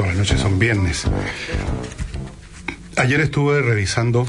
Todas 0.00 0.16
las 0.16 0.28
noches 0.30 0.40
son 0.40 0.58
viernes. 0.58 1.04
Ayer 2.96 3.20
estuve 3.20 3.60
revisando 3.60 4.26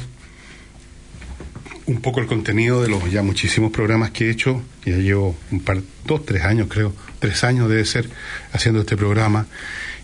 un 1.86 2.02
poco 2.02 2.20
el 2.20 2.28
contenido 2.28 2.82
de 2.84 2.90
los 2.90 3.10
ya 3.10 3.24
muchísimos 3.24 3.72
programas 3.72 4.12
que 4.12 4.28
he 4.28 4.32
hecho. 4.32 4.62
Ya 4.84 4.98
llevo 4.98 5.34
un 5.50 5.62
par, 5.62 5.78
dos, 6.06 6.26
tres 6.26 6.44
años 6.44 6.68
creo, 6.70 6.94
tres 7.20 7.46
años 7.46 7.70
debe 7.70 7.86
ser 7.86 8.10
haciendo 8.52 8.82
este 8.82 8.98
programa 8.98 9.48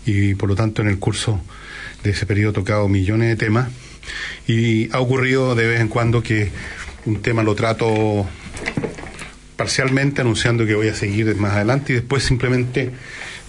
y 0.06 0.34
por 0.36 0.48
lo 0.48 0.56
tanto 0.56 0.80
en 0.80 0.88
el 0.88 0.98
curso 0.98 1.38
de 2.02 2.12
ese 2.12 2.24
periodo 2.24 2.52
he 2.52 2.54
tocado 2.54 2.88
millones 2.88 3.28
de 3.28 3.36
temas 3.36 3.68
y 4.46 4.90
ha 4.94 5.00
ocurrido 5.00 5.54
de 5.54 5.66
vez 5.66 5.82
en 5.82 5.88
cuando 5.88 6.22
que 6.22 6.50
un 7.04 7.20
tema 7.20 7.42
lo 7.42 7.54
trato 7.54 8.26
parcialmente 9.56 10.22
anunciando 10.22 10.64
que 10.64 10.74
voy 10.74 10.88
a 10.88 10.94
seguir 10.94 11.36
más 11.36 11.52
adelante 11.52 11.92
y 11.92 11.96
después 11.96 12.22
simplemente 12.22 12.90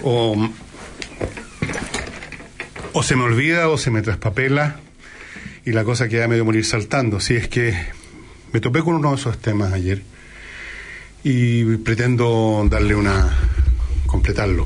o, 0.04 0.50
o 2.94 3.04
se 3.04 3.16
me 3.16 3.24
olvida 3.24 3.70
o 3.70 3.78
se 3.78 3.92
me 3.92 4.02
traspapela 4.02 4.80
y 5.66 5.72
la 5.72 5.84
cosa 5.84 6.08
queda 6.08 6.28
medio 6.28 6.46
morir 6.46 6.66
saltando. 6.66 7.20
Si 7.20 7.36
es 7.36 7.48
que 7.48 7.78
me 8.52 8.60
topé 8.60 8.82
con 8.82 8.96
uno 8.96 9.12
de 9.12 9.16
esos 9.16 9.38
temas 9.38 9.74
ayer 9.74 10.02
y 11.24 11.78
pretendo 11.78 12.66
darle 12.70 12.96
una 12.96 13.30
completarlo. 14.08 14.66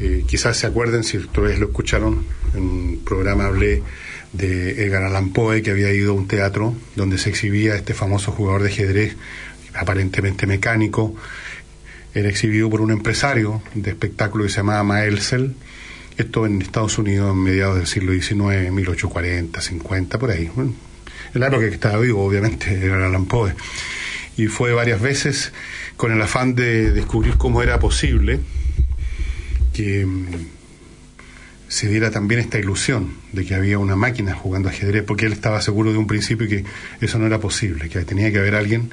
Eh, 0.00 0.24
quizás 0.26 0.56
se 0.56 0.66
acuerden, 0.66 1.04
si 1.04 1.18
ustedes 1.18 1.60
lo 1.60 1.66
escucharon, 1.66 2.26
en 2.54 2.62
un 2.62 3.02
programa 3.04 3.46
hablé 3.46 3.82
de 4.32 4.84
Edgar 4.84 5.04
Allan 5.04 5.32
Poe, 5.32 5.62
que 5.62 5.70
había 5.70 5.92
ido 5.92 6.10
a 6.10 6.14
un 6.14 6.26
teatro 6.26 6.74
donde 6.96 7.18
se 7.18 7.30
exhibía 7.30 7.76
este 7.76 7.94
famoso 7.94 8.32
jugador 8.32 8.64
de 8.64 8.70
ajedrez, 8.70 9.16
aparentemente 9.74 10.46
mecánico, 10.46 11.14
era 12.14 12.28
exhibido 12.28 12.68
por 12.68 12.80
un 12.80 12.90
empresario 12.90 13.62
de 13.74 13.90
espectáculo 13.90 14.44
que 14.44 14.50
se 14.50 14.56
llamaba 14.56 14.82
Maelzel, 14.82 15.54
esto 16.16 16.46
en 16.46 16.62
Estados 16.62 16.98
Unidos 16.98 17.32
en 17.32 17.42
mediados 17.42 17.76
del 17.76 17.86
siglo 17.86 18.12
XIX, 18.12 18.70
1840, 18.70 19.60
50, 19.60 20.18
por 20.18 20.30
ahí. 20.30 20.50
en 20.56 21.40
la 21.40 21.48
época 21.48 21.68
que 21.68 21.74
estaba 21.74 21.98
vivo, 21.98 22.24
obviamente, 22.24 22.72
era 22.84 23.06
Allan 23.06 23.26
Poe. 23.26 23.54
Y 24.36 24.46
fue 24.46 24.72
varias 24.72 25.00
veces 25.00 25.52
con 25.96 26.12
el 26.12 26.20
afán 26.20 26.54
de 26.54 26.90
descubrir 26.90 27.36
cómo 27.36 27.62
era 27.62 27.78
posible 27.78 28.40
que 29.72 30.04
mm, 30.06 30.26
se 31.68 31.88
diera 31.88 32.10
también 32.10 32.40
esta 32.40 32.58
ilusión 32.58 33.14
de 33.32 33.44
que 33.44 33.54
había 33.54 33.78
una 33.78 33.96
máquina 33.96 34.34
jugando 34.34 34.68
ajedrez, 34.68 35.02
porque 35.04 35.26
él 35.26 35.32
estaba 35.32 35.60
seguro 35.60 35.92
de 35.92 35.98
un 35.98 36.06
principio 36.06 36.48
que 36.48 36.64
eso 37.00 37.18
no 37.18 37.26
era 37.26 37.40
posible, 37.40 37.88
que 37.88 38.00
tenía 38.04 38.30
que 38.30 38.38
haber 38.38 38.54
alguien 38.54 38.90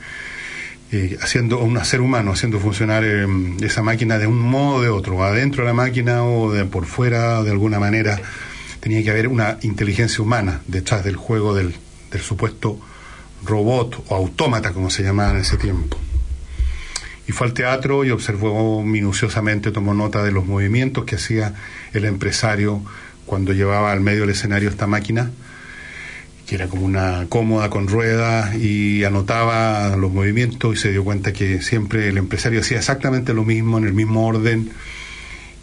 eh, 0.92 1.18
haciendo 1.22 1.60
un 1.60 1.84
ser 1.86 2.02
humano 2.02 2.34
haciendo 2.34 2.60
funcionar 2.60 3.04
eh, 3.06 3.26
esa 3.62 3.82
máquina 3.82 4.18
de 4.18 4.28
un 4.28 4.40
modo 4.40 4.76
o 4.76 4.82
de 4.82 4.90
otro, 4.90 5.24
adentro 5.24 5.64
de 5.64 5.70
la 5.70 5.74
máquina 5.74 6.26
o 6.26 6.52
de 6.52 6.66
por 6.66 6.86
fuera, 6.86 7.42
de 7.44 7.52
alguna 7.52 7.80
manera, 7.80 8.20
tenía 8.82 9.02
que 9.02 9.10
haber 9.10 9.30
una 9.30 9.58
inteligencia 9.62 10.22
humana 10.22 10.62
detrás 10.68 11.06
del 11.06 11.16
juego 11.16 11.56
del, 11.56 11.74
del 12.12 12.22
supuesto 12.22 12.78
robot 13.46 14.04
o 14.10 14.16
autómata, 14.16 14.74
como 14.74 14.90
se 14.90 15.04
llamaba 15.04 15.32
en 15.32 15.38
ese 15.38 15.58
tiempo. 15.58 15.98
Y 17.28 17.32
fue 17.32 17.48
al 17.48 17.54
teatro 17.54 18.04
y 18.04 18.12
observó 18.12 18.84
minuciosamente, 18.84 19.72
tomó 19.72 19.94
nota 19.94 20.24
de 20.24 20.32
los 20.32 20.46
movimientos 20.46 21.06
que 21.06 21.16
hacía 21.16 21.54
el 21.94 22.04
empresario 22.04 22.84
cuando 23.26 23.54
llevaba 23.54 23.94
al 23.94 24.02
medio 24.02 24.22
del 24.22 24.32
escenario 24.32 24.70
esta 24.70 24.88
máquina 24.88 25.32
era 26.56 26.68
como 26.68 26.86
una 26.86 27.28
cómoda 27.30 27.70
con 27.70 27.88
ruedas 27.88 28.56
y 28.56 29.04
anotaba 29.04 29.96
los 29.96 30.12
movimientos 30.12 30.76
y 30.76 30.80
se 30.80 30.92
dio 30.92 31.04
cuenta 31.04 31.32
que 31.32 31.62
siempre 31.62 32.10
el 32.10 32.18
empresario 32.18 32.60
hacía 32.60 32.78
exactamente 32.78 33.34
lo 33.34 33.44
mismo, 33.44 33.78
en 33.78 33.86
el 33.86 33.94
mismo 33.94 34.28
orden. 34.28 34.72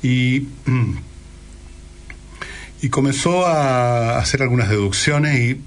Y, 0.03 0.49
y 2.82 2.88
comenzó 2.88 3.47
a 3.47 4.19
hacer 4.19 4.43
algunas 4.43 4.71
deducciones 4.71 5.38
y 5.38 5.60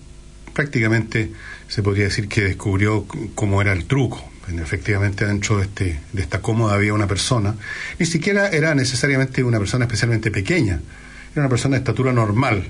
prácticamente 0.53 1.31
se 1.67 1.83
podría 1.83 2.05
decir 2.05 2.27
que 2.27 2.41
descubrió 2.41 3.05
cómo 3.35 3.61
era 3.61 3.73
el 3.73 3.85
truco. 3.85 4.27
Efectivamente, 4.59 5.25
dentro 5.25 5.57
de, 5.57 5.63
este, 5.63 5.99
de 6.11 6.21
esta 6.21 6.41
cómoda 6.41 6.73
había 6.73 6.93
una 6.93 7.07
persona. 7.07 7.55
Ni 7.99 8.05
siquiera 8.05 8.49
era 8.49 8.75
necesariamente 8.75 9.43
una 9.43 9.59
persona 9.59 9.85
especialmente 9.85 10.29
pequeña, 10.29 10.81
era 11.31 11.43
una 11.43 11.49
persona 11.49 11.75
de 11.75 11.79
estatura 11.79 12.11
normal 12.11 12.69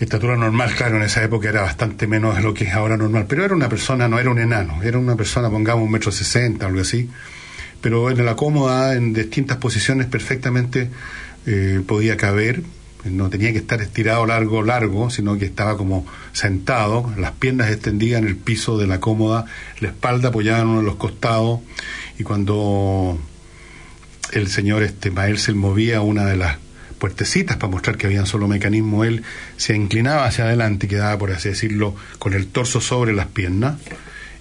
estatura 0.00 0.36
normal, 0.36 0.74
claro, 0.74 0.96
en 0.96 1.02
esa 1.02 1.22
época 1.22 1.48
era 1.48 1.62
bastante 1.62 2.06
menos 2.06 2.36
de 2.36 2.42
lo 2.42 2.52
que 2.52 2.64
es 2.64 2.74
ahora 2.74 2.96
normal, 2.96 3.26
pero 3.28 3.44
era 3.44 3.54
una 3.54 3.68
persona, 3.68 4.08
no 4.08 4.18
era 4.18 4.30
un 4.30 4.38
enano, 4.38 4.82
era 4.82 4.98
una 4.98 5.16
persona, 5.16 5.48
pongamos 5.48 5.84
un 5.84 5.90
metro 5.90 6.12
sesenta, 6.12 6.66
algo 6.66 6.80
así, 6.80 7.08
pero 7.80 8.10
en 8.10 8.24
la 8.24 8.36
cómoda, 8.36 8.94
en 8.94 9.12
distintas 9.12 9.56
posiciones 9.56 10.06
perfectamente 10.06 10.90
eh, 11.46 11.80
podía 11.86 12.16
caber, 12.16 12.62
no 13.04 13.30
tenía 13.30 13.52
que 13.52 13.58
estar 13.58 13.80
estirado 13.80 14.26
largo, 14.26 14.62
largo, 14.62 15.10
sino 15.10 15.38
que 15.38 15.44
estaba 15.44 15.76
como 15.76 16.04
sentado, 16.32 17.12
las 17.16 17.32
piernas 17.32 17.70
extendidas 17.70 18.20
en 18.20 18.28
el 18.28 18.36
piso 18.36 18.78
de 18.78 18.86
la 18.86 19.00
cómoda, 19.00 19.46
la 19.80 19.88
espalda 19.88 20.28
apoyada 20.28 20.62
en 20.62 20.68
uno 20.68 20.80
de 20.80 20.86
los 20.86 20.96
costados, 20.96 21.60
y 22.18 22.24
cuando 22.24 23.18
el 24.32 24.48
señor 24.48 24.82
este 24.82 25.10
Mael 25.10 25.38
se 25.38 25.52
movía 25.52 26.00
una 26.00 26.26
de 26.26 26.36
las 26.36 26.58
para 27.12 27.68
mostrar 27.68 27.96
que 27.96 28.06
había 28.06 28.20
un 28.20 28.26
solo 28.26 28.48
mecanismo, 28.48 29.04
él 29.04 29.22
se 29.56 29.74
inclinaba 29.74 30.26
hacia 30.26 30.44
adelante 30.44 30.86
y 30.86 30.88
quedaba, 30.88 31.18
por 31.18 31.30
así 31.30 31.48
decirlo, 31.48 31.94
con 32.18 32.34
el 32.34 32.46
torso 32.46 32.80
sobre 32.80 33.12
las 33.12 33.26
piernas. 33.26 33.76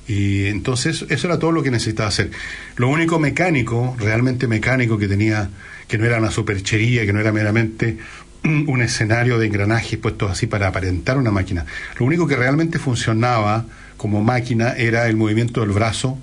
Y 0.08 0.46
entonces 0.46 1.06
eso 1.10 1.28
era 1.28 1.40
todo 1.40 1.52
lo 1.52 1.64
que 1.64 1.72
necesitaba 1.72 2.10
hacer. 2.10 2.32
Lo 2.76 2.90
único 2.90 3.20
mecánico, 3.20 3.96
realmente 4.00 4.48
mecánico 4.48 4.98
que 4.98 5.08
tenía, 5.08 5.50
que 5.88 5.98
no 5.98 6.06
era 6.06 6.20
una 6.20 6.32
superchería, 6.32 7.06
que 7.06 7.14
no 7.14 7.20
era 7.20 7.32
meramente 7.32 7.98
un 8.44 8.82
escenario 8.82 9.40
de 9.40 9.48
engranajes 9.48 9.98
puestos 9.98 10.32
así 10.32 10.48
para 10.48 10.68
aparentar 10.68 11.18
una 11.18 11.32
máquina. 11.32 11.66
Lo 12.00 12.06
único 12.06 12.28
que 12.28 12.36
realmente 12.36 12.80
funcionaba 12.80 13.66
como 13.98 14.24
máquina 14.24 14.74
era 14.74 15.08
el 15.08 15.16
movimiento 15.16 15.62
del 15.62 15.72
brazo 15.72 16.20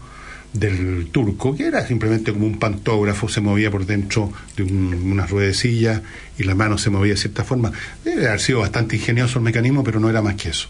del 0.52 1.08
turco, 1.10 1.56
que 1.56 1.66
era 1.66 1.86
simplemente 1.86 2.32
como 2.32 2.46
un 2.46 2.58
pantógrafo, 2.58 3.28
se 3.28 3.40
movía 3.40 3.70
por 3.70 3.86
dentro 3.86 4.32
de 4.56 4.64
una 4.64 5.26
ruedecilla 5.26 6.02
y 6.38 6.44
la 6.44 6.54
mano 6.54 6.78
se 6.78 6.90
movía 6.90 7.14
de 7.14 7.18
cierta 7.18 7.44
forma. 7.44 7.72
Debe 8.04 8.28
haber 8.28 8.40
sido 8.40 8.60
bastante 8.60 8.96
ingenioso 8.96 9.38
el 9.38 9.44
mecanismo, 9.44 9.82
pero 9.82 9.98
no 9.98 10.10
era 10.10 10.20
más 10.20 10.34
que 10.34 10.50
eso. 10.50 10.68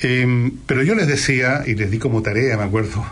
Em, 0.00 0.50
pero 0.66 0.82
yo 0.82 0.94
les 0.94 1.06
decía, 1.06 1.62
y 1.66 1.74
les 1.74 1.90
di 1.90 1.98
como 1.98 2.22
tarea, 2.22 2.56
me 2.56 2.64
acuerdo, 2.64 3.06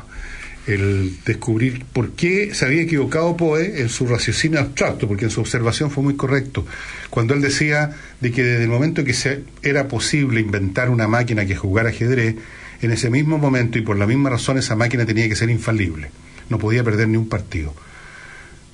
el 0.66 1.16
descubrir 1.24 1.84
por 1.92 2.12
qué 2.12 2.54
se 2.54 2.64
había 2.64 2.82
equivocado 2.82 3.36
Poe 3.36 3.80
en 3.80 3.88
su 3.88 4.06
raciocinio 4.06 4.60
abstracto, 4.60 5.08
porque 5.08 5.24
en 5.24 5.30
su 5.30 5.40
observación 5.40 5.90
fue 5.90 6.02
muy 6.02 6.16
correcto, 6.16 6.66
cuando 7.08 7.34
él 7.34 7.40
decía 7.40 7.96
de 8.20 8.32
que 8.32 8.42
desde 8.42 8.64
el 8.64 8.70
momento 8.70 9.04
que 9.04 9.14
se, 9.14 9.44
era 9.62 9.88
posible 9.88 10.40
inventar 10.40 10.90
una 10.90 11.08
máquina 11.08 11.46
que 11.46 11.56
jugara 11.56 11.90
ajedrez, 11.90 12.36
en 12.82 12.90
ese 12.92 13.10
mismo 13.10 13.38
momento 13.38 13.78
y 13.78 13.82
por 13.82 13.98
la 13.98 14.06
misma 14.06 14.30
razón 14.30 14.58
esa 14.58 14.76
máquina 14.76 15.04
tenía 15.04 15.28
que 15.28 15.36
ser 15.36 15.50
infalible, 15.50 16.10
no 16.48 16.58
podía 16.58 16.82
perder 16.82 17.08
ni 17.08 17.16
un 17.16 17.28
partido, 17.28 17.74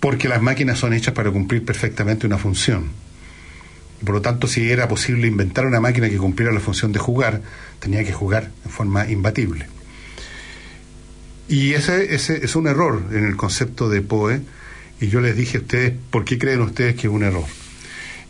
porque 0.00 0.28
las 0.28 0.40
máquinas 0.42 0.78
son 0.78 0.92
hechas 0.92 1.14
para 1.14 1.30
cumplir 1.30 1.64
perfectamente 1.64 2.26
una 2.26 2.38
función. 2.38 2.90
Por 4.04 4.14
lo 4.14 4.22
tanto, 4.22 4.46
si 4.46 4.70
era 4.70 4.88
posible 4.88 5.26
inventar 5.26 5.66
una 5.66 5.80
máquina 5.80 6.08
que 6.08 6.18
cumpliera 6.18 6.52
la 6.52 6.60
función 6.60 6.92
de 6.92 6.98
jugar, 6.98 7.42
tenía 7.80 8.04
que 8.04 8.12
jugar 8.12 8.50
en 8.64 8.70
forma 8.70 9.08
imbatible. 9.08 9.66
Y 11.48 11.72
ese 11.72 12.14
es 12.14 12.56
un 12.56 12.66
error 12.66 13.02
en 13.12 13.24
el 13.24 13.36
concepto 13.36 13.88
de 13.88 14.02
Poe, 14.02 14.40
y 15.00 15.08
yo 15.08 15.20
les 15.20 15.36
dije 15.36 15.58
a 15.58 15.60
ustedes, 15.60 15.94
¿por 16.10 16.24
qué 16.24 16.38
creen 16.38 16.60
ustedes 16.60 16.94
que 16.94 17.06
es 17.06 17.12
un 17.12 17.22
error? 17.22 17.44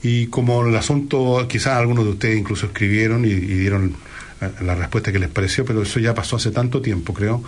Y 0.03 0.27
como 0.27 0.65
el 0.67 0.77
asunto, 0.77 1.47
quizás 1.49 1.79
algunos 1.79 2.05
de 2.05 2.11
ustedes 2.13 2.39
incluso 2.39 2.67
escribieron 2.67 3.25
y 3.25 3.35
dieron 3.35 3.97
la 4.61 4.75
respuesta 4.75 5.13
que 5.13 5.19
les 5.19 5.29
pareció, 5.29 5.65
pero 5.65 5.83
eso 5.83 5.99
ya 6.01 6.15
pasó 6.15 6.37
hace 6.37 6.51
tanto 6.51 6.83
tiempo, 6.83 7.15
creo, 7.15 7.43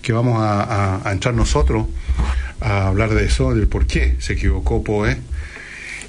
que 0.00 0.12
vamos 0.12 0.38
a, 0.40 1.00
entrar 1.12 1.34
nosotros 1.34 1.86
a 2.60 2.88
hablar 2.88 3.14
de 3.14 3.24
eso, 3.24 3.54
del 3.54 3.68
por 3.68 3.86
qué 3.86 4.16
se 4.18 4.34
equivocó 4.34 4.82
Poe. 4.82 5.16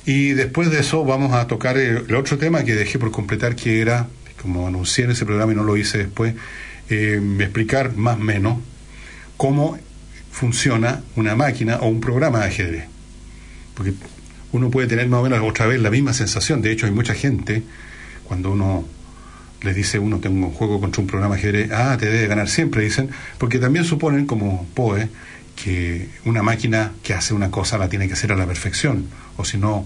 Y 0.05 0.29
después 0.33 0.69
de 0.69 0.79
eso 0.79 1.05
vamos 1.05 1.33
a 1.33 1.47
tocar 1.47 1.77
el, 1.77 2.13
otro 2.15 2.37
tema 2.37 2.63
que 2.63 2.75
dejé 2.75 2.99
por 2.99 3.11
completar, 3.11 3.55
que 3.55 3.79
era, 3.79 4.07
como 4.41 4.67
anuncié 4.67 5.05
en 5.05 5.11
ese 5.11 5.25
programa 5.25 5.53
y 5.53 5.55
no 5.55 5.63
lo 5.63 5.77
hice 5.77 5.99
después, 5.99 6.35
eh, 6.89 7.21
explicar 7.39 7.95
más 7.95 8.17
o 8.17 8.21
menos 8.21 8.57
cómo 9.37 9.77
funciona 10.31 11.03
una 11.15 11.35
máquina 11.35 11.77
o 11.77 11.87
un 11.87 12.01
programa 12.01 12.39
de 12.39 12.45
ajedrez. 12.45 12.85
Porque 13.75 13.93
uno 14.51 14.69
puede 14.69 14.87
tener 14.87 15.07
más 15.07 15.19
o 15.19 15.23
menos 15.23 15.39
otra 15.41 15.67
vez 15.67 15.79
la 15.79 15.89
misma 15.89 16.13
sensación. 16.13 16.61
De 16.61 16.71
hecho, 16.71 16.85
hay 16.85 16.91
mucha 16.91 17.13
gente, 17.13 17.63
cuando 18.25 18.51
uno 18.51 18.85
les 19.63 19.75
dice 19.75 19.99
uno 19.99 20.19
tengo 20.19 20.47
un 20.47 20.53
juego 20.53 20.79
contra 20.79 21.01
un 21.01 21.07
programa 21.07 21.35
ajedrez, 21.35 21.71
ah, 21.71 21.97
te 21.99 22.07
debe 22.07 22.27
ganar 22.27 22.49
siempre, 22.49 22.83
dicen, 22.83 23.09
porque 23.37 23.59
también 23.59 23.85
suponen, 23.85 24.25
como 24.25 24.67
Poe, 24.73 25.07
que 25.55 26.09
una 26.25 26.43
máquina 26.43 26.91
que 27.03 27.13
hace 27.13 27.33
una 27.33 27.49
cosa 27.51 27.77
la 27.77 27.89
tiene 27.89 28.07
que 28.07 28.13
hacer 28.13 28.31
a 28.31 28.35
la 28.35 28.45
perfección, 28.45 29.07
o 29.37 29.45
si 29.45 29.57
no, 29.57 29.85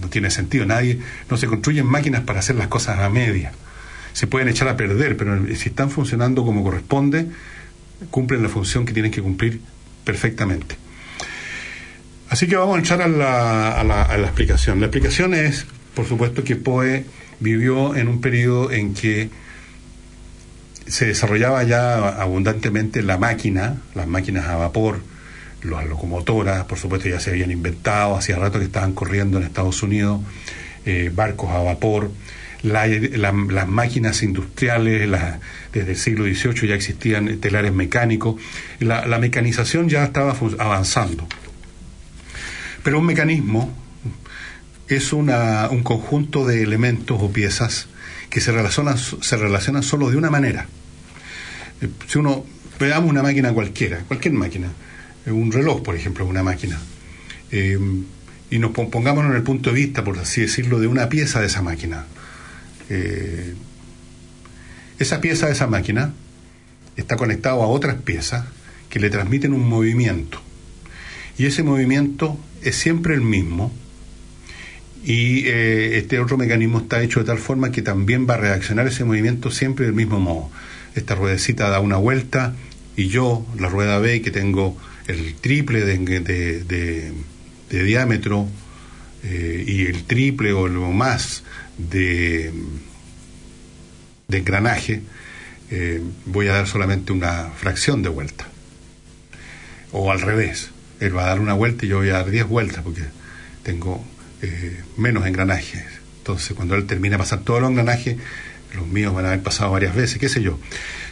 no 0.00 0.08
tiene 0.08 0.30
sentido. 0.30 0.66
Nadie, 0.66 0.98
no 1.30 1.36
se 1.36 1.46
construyen 1.46 1.86
máquinas 1.86 2.22
para 2.22 2.40
hacer 2.40 2.56
las 2.56 2.68
cosas 2.68 2.98
a 2.98 3.08
media. 3.08 3.52
Se 4.12 4.26
pueden 4.26 4.48
echar 4.48 4.68
a 4.68 4.76
perder, 4.76 5.16
pero 5.16 5.46
si 5.54 5.68
están 5.68 5.90
funcionando 5.90 6.44
como 6.44 6.64
corresponde, 6.64 7.26
cumplen 8.10 8.42
la 8.42 8.48
función 8.48 8.84
que 8.84 8.92
tienen 8.92 9.12
que 9.12 9.22
cumplir 9.22 9.60
perfectamente. 10.04 10.76
Así 12.28 12.46
que 12.46 12.56
vamos 12.56 12.76
a 12.76 12.80
echar 12.80 13.00
a 13.00 13.08
la, 13.08 13.72
a 13.78 13.84
la, 13.84 14.02
a 14.02 14.18
la 14.18 14.26
explicación. 14.26 14.80
La 14.80 14.86
explicación 14.86 15.34
es, 15.34 15.66
por 15.94 16.06
supuesto, 16.06 16.44
que 16.44 16.56
Poe 16.56 17.04
vivió 17.40 17.94
en 17.94 18.08
un 18.08 18.20
periodo 18.20 18.70
en 18.70 18.94
que 18.94 19.30
se 20.86 21.06
desarrollaba 21.06 21.62
ya 21.64 22.08
abundantemente 22.08 23.02
la 23.02 23.18
máquina, 23.18 23.76
las 23.94 24.06
máquinas 24.06 24.46
a 24.46 24.56
vapor, 24.56 25.00
las 25.62 25.86
locomotoras, 25.86 26.64
por 26.64 26.78
supuesto 26.78 27.08
ya 27.08 27.20
se 27.20 27.30
habían 27.30 27.50
inventado, 27.50 28.16
hacía 28.16 28.36
rato 28.36 28.58
que 28.58 28.64
estaban 28.64 28.92
corriendo 28.92 29.38
en 29.38 29.44
Estados 29.44 29.82
Unidos, 29.82 30.20
eh, 30.86 31.10
barcos 31.14 31.50
a 31.50 31.58
vapor, 31.58 32.10
las 32.62 33.68
máquinas 33.68 34.22
industriales, 34.22 35.08
desde 35.72 35.90
el 35.90 35.96
siglo 35.96 36.24
XVIII 36.24 36.68
ya 36.68 36.74
existían 36.74 37.38
telares 37.38 37.72
mecánicos, 37.72 38.40
la, 38.80 39.06
la 39.06 39.18
mecanización 39.18 39.88
ya 39.88 40.04
estaba 40.04 40.34
avanzando. 40.58 41.28
Pero 42.82 42.98
un 42.98 43.06
mecanismo 43.06 43.72
es 44.88 45.12
una, 45.12 45.68
un 45.70 45.82
conjunto 45.82 46.46
de 46.46 46.62
elementos 46.62 47.18
o 47.20 47.30
piezas 47.30 47.88
que 48.30 48.40
se 48.40 48.52
relacionan, 48.52 48.96
se 48.98 49.36
relacionan 49.36 49.82
solo 49.82 50.10
de 50.10 50.16
una 50.16 50.30
manera. 50.30 50.66
Eh, 51.80 51.88
si 52.06 52.18
uno 52.18 52.44
veamos 52.78 53.10
una 53.10 53.22
máquina 53.22 53.52
cualquiera, 53.52 53.98
cualquier 54.06 54.34
máquina, 54.34 54.68
eh, 55.26 55.30
un 55.30 55.52
reloj, 55.52 55.82
por 55.82 55.94
ejemplo, 55.94 56.26
una 56.26 56.42
máquina, 56.42 56.78
eh, 57.50 57.78
y 58.50 58.58
nos 58.58 58.70
pongámonos 58.72 59.30
en 59.30 59.36
el 59.36 59.42
punto 59.42 59.70
de 59.70 59.76
vista, 59.76 60.04
por 60.04 60.18
así 60.18 60.40
decirlo, 60.40 60.80
de 60.80 60.86
una 60.86 61.08
pieza 61.08 61.40
de 61.40 61.46
esa 61.46 61.62
máquina. 61.62 62.06
esa 64.98 65.20
pieza 65.20 65.46
de 65.46 65.52
esa 65.52 65.66
máquina 65.66 66.14
está 66.96 67.16
conectada 67.16 67.56
a 67.56 67.66
otras 67.66 67.96
piezas 67.96 68.46
que 68.88 68.98
le 68.98 69.10
transmiten 69.10 69.52
un 69.52 69.68
movimiento. 69.68 70.40
Y 71.36 71.44
ese 71.44 71.62
movimiento 71.62 72.38
es 72.62 72.76
siempre 72.76 73.14
el 73.14 73.20
mismo, 73.20 73.70
y 75.10 75.46
este 75.48 76.20
otro 76.20 76.36
mecanismo 76.36 76.80
está 76.80 77.02
hecho 77.02 77.20
de 77.20 77.26
tal 77.26 77.38
forma 77.38 77.72
que 77.72 77.80
también 77.80 78.26
va 78.28 78.34
a 78.34 78.36
reaccionar 78.36 78.86
ese 78.86 79.04
movimiento 79.04 79.50
siempre 79.50 79.86
del 79.86 79.94
mismo 79.94 80.20
modo 80.20 80.50
esta 80.94 81.14
ruedecita 81.14 81.70
da 81.70 81.80
una 81.80 81.96
vuelta 81.96 82.54
y 82.96 83.08
yo, 83.08 83.46
la 83.58 83.68
rueda 83.68 83.98
B, 83.98 84.20
que 84.22 84.30
tengo 84.30 84.76
el 85.06 85.34
triple 85.36 85.84
de, 85.84 87.12
diámetro 87.70 88.48
eh, 89.22 89.64
y 89.66 89.86
el 89.86 90.04
triple 90.04 90.52
o 90.52 90.66
lo 90.66 90.90
más 90.90 91.44
de, 91.78 92.52
de 94.26 94.38
engranaje, 94.38 95.02
eh, 95.70 96.02
voy 96.26 96.48
a 96.48 96.54
dar 96.54 96.66
solamente 96.66 97.12
una 97.12 97.50
fracción 97.56 98.02
de 98.02 98.08
vuelta. 98.08 98.48
O 99.92 100.10
al 100.10 100.20
revés, 100.20 100.70
él 100.98 101.16
va 101.16 101.22
a 101.24 101.28
dar 101.28 101.40
una 101.40 101.54
vuelta 101.54 101.86
y 101.86 101.90
yo 101.90 101.98
voy 101.98 102.10
a 102.10 102.14
dar 102.14 102.30
10 102.30 102.48
vueltas 102.48 102.82
porque 102.82 103.04
tengo 103.62 104.04
eh, 104.42 104.82
menos 104.96 105.26
engranajes. 105.26 105.84
Entonces, 106.18 106.54
cuando 106.54 106.74
él 106.74 106.86
termina 106.86 107.16
de 107.16 107.18
pasar 107.18 107.40
todos 107.40 107.60
los 107.60 107.70
engranajes, 107.70 108.16
los 108.74 108.86
míos 108.86 109.14
van 109.14 109.24
a 109.24 109.28
haber 109.28 109.42
pasado 109.42 109.70
varias 109.72 109.94
veces, 109.94 110.18
qué 110.18 110.28
sé 110.28 110.42
yo. 110.42 110.58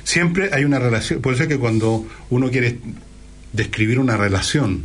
Siempre 0.04 0.50
hay 0.52 0.64
una 0.64 0.78
relación, 0.78 1.20
por 1.20 1.34
eso 1.34 1.44
es 1.44 1.48
que 1.48 1.58
cuando 1.58 2.06
uno 2.30 2.50
quiere 2.50 2.78
describir 3.52 3.98
una 3.98 4.16
relación 4.16 4.84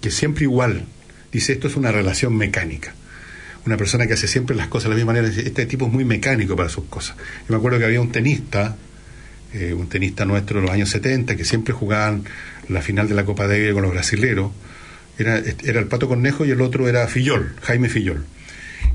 que 0.00 0.10
siempre 0.10 0.44
igual, 0.44 0.84
dice 1.32 1.52
esto 1.52 1.68
es 1.68 1.76
una 1.76 1.90
relación 1.90 2.36
mecánica. 2.36 2.94
Una 3.64 3.76
persona 3.76 4.06
que 4.06 4.12
hace 4.12 4.28
siempre 4.28 4.54
las 4.54 4.68
cosas 4.68 4.84
de 4.84 4.90
la 4.90 4.96
misma 4.96 5.14
manera, 5.14 5.28
este 5.28 5.66
tipo 5.66 5.86
es 5.86 5.92
muy 5.92 6.04
mecánico 6.04 6.54
para 6.54 6.68
sus 6.68 6.84
cosas. 6.84 7.16
Yo 7.16 7.46
me 7.48 7.56
acuerdo 7.56 7.78
que 7.78 7.84
había 7.84 8.00
un 8.00 8.12
tenista, 8.12 8.76
eh, 9.52 9.72
un 9.72 9.88
tenista 9.88 10.24
nuestro 10.24 10.60
de 10.60 10.66
los 10.66 10.70
años 10.72 10.90
70, 10.90 11.34
que 11.34 11.44
siempre 11.44 11.74
jugaban 11.74 12.24
la 12.68 12.82
final 12.82 13.08
de 13.08 13.14
la 13.14 13.24
Copa 13.24 13.48
de 13.48 13.72
con 13.72 13.82
los 13.82 13.90
brasileros. 13.90 14.52
Era, 15.18 15.38
era 15.38 15.80
el 15.80 15.86
Pato 15.86 16.08
Cornejo 16.08 16.44
y 16.44 16.50
el 16.50 16.60
otro 16.60 16.88
era 16.88 17.06
Fillol, 17.08 17.54
Jaime 17.62 17.88
Fillol. 17.88 18.24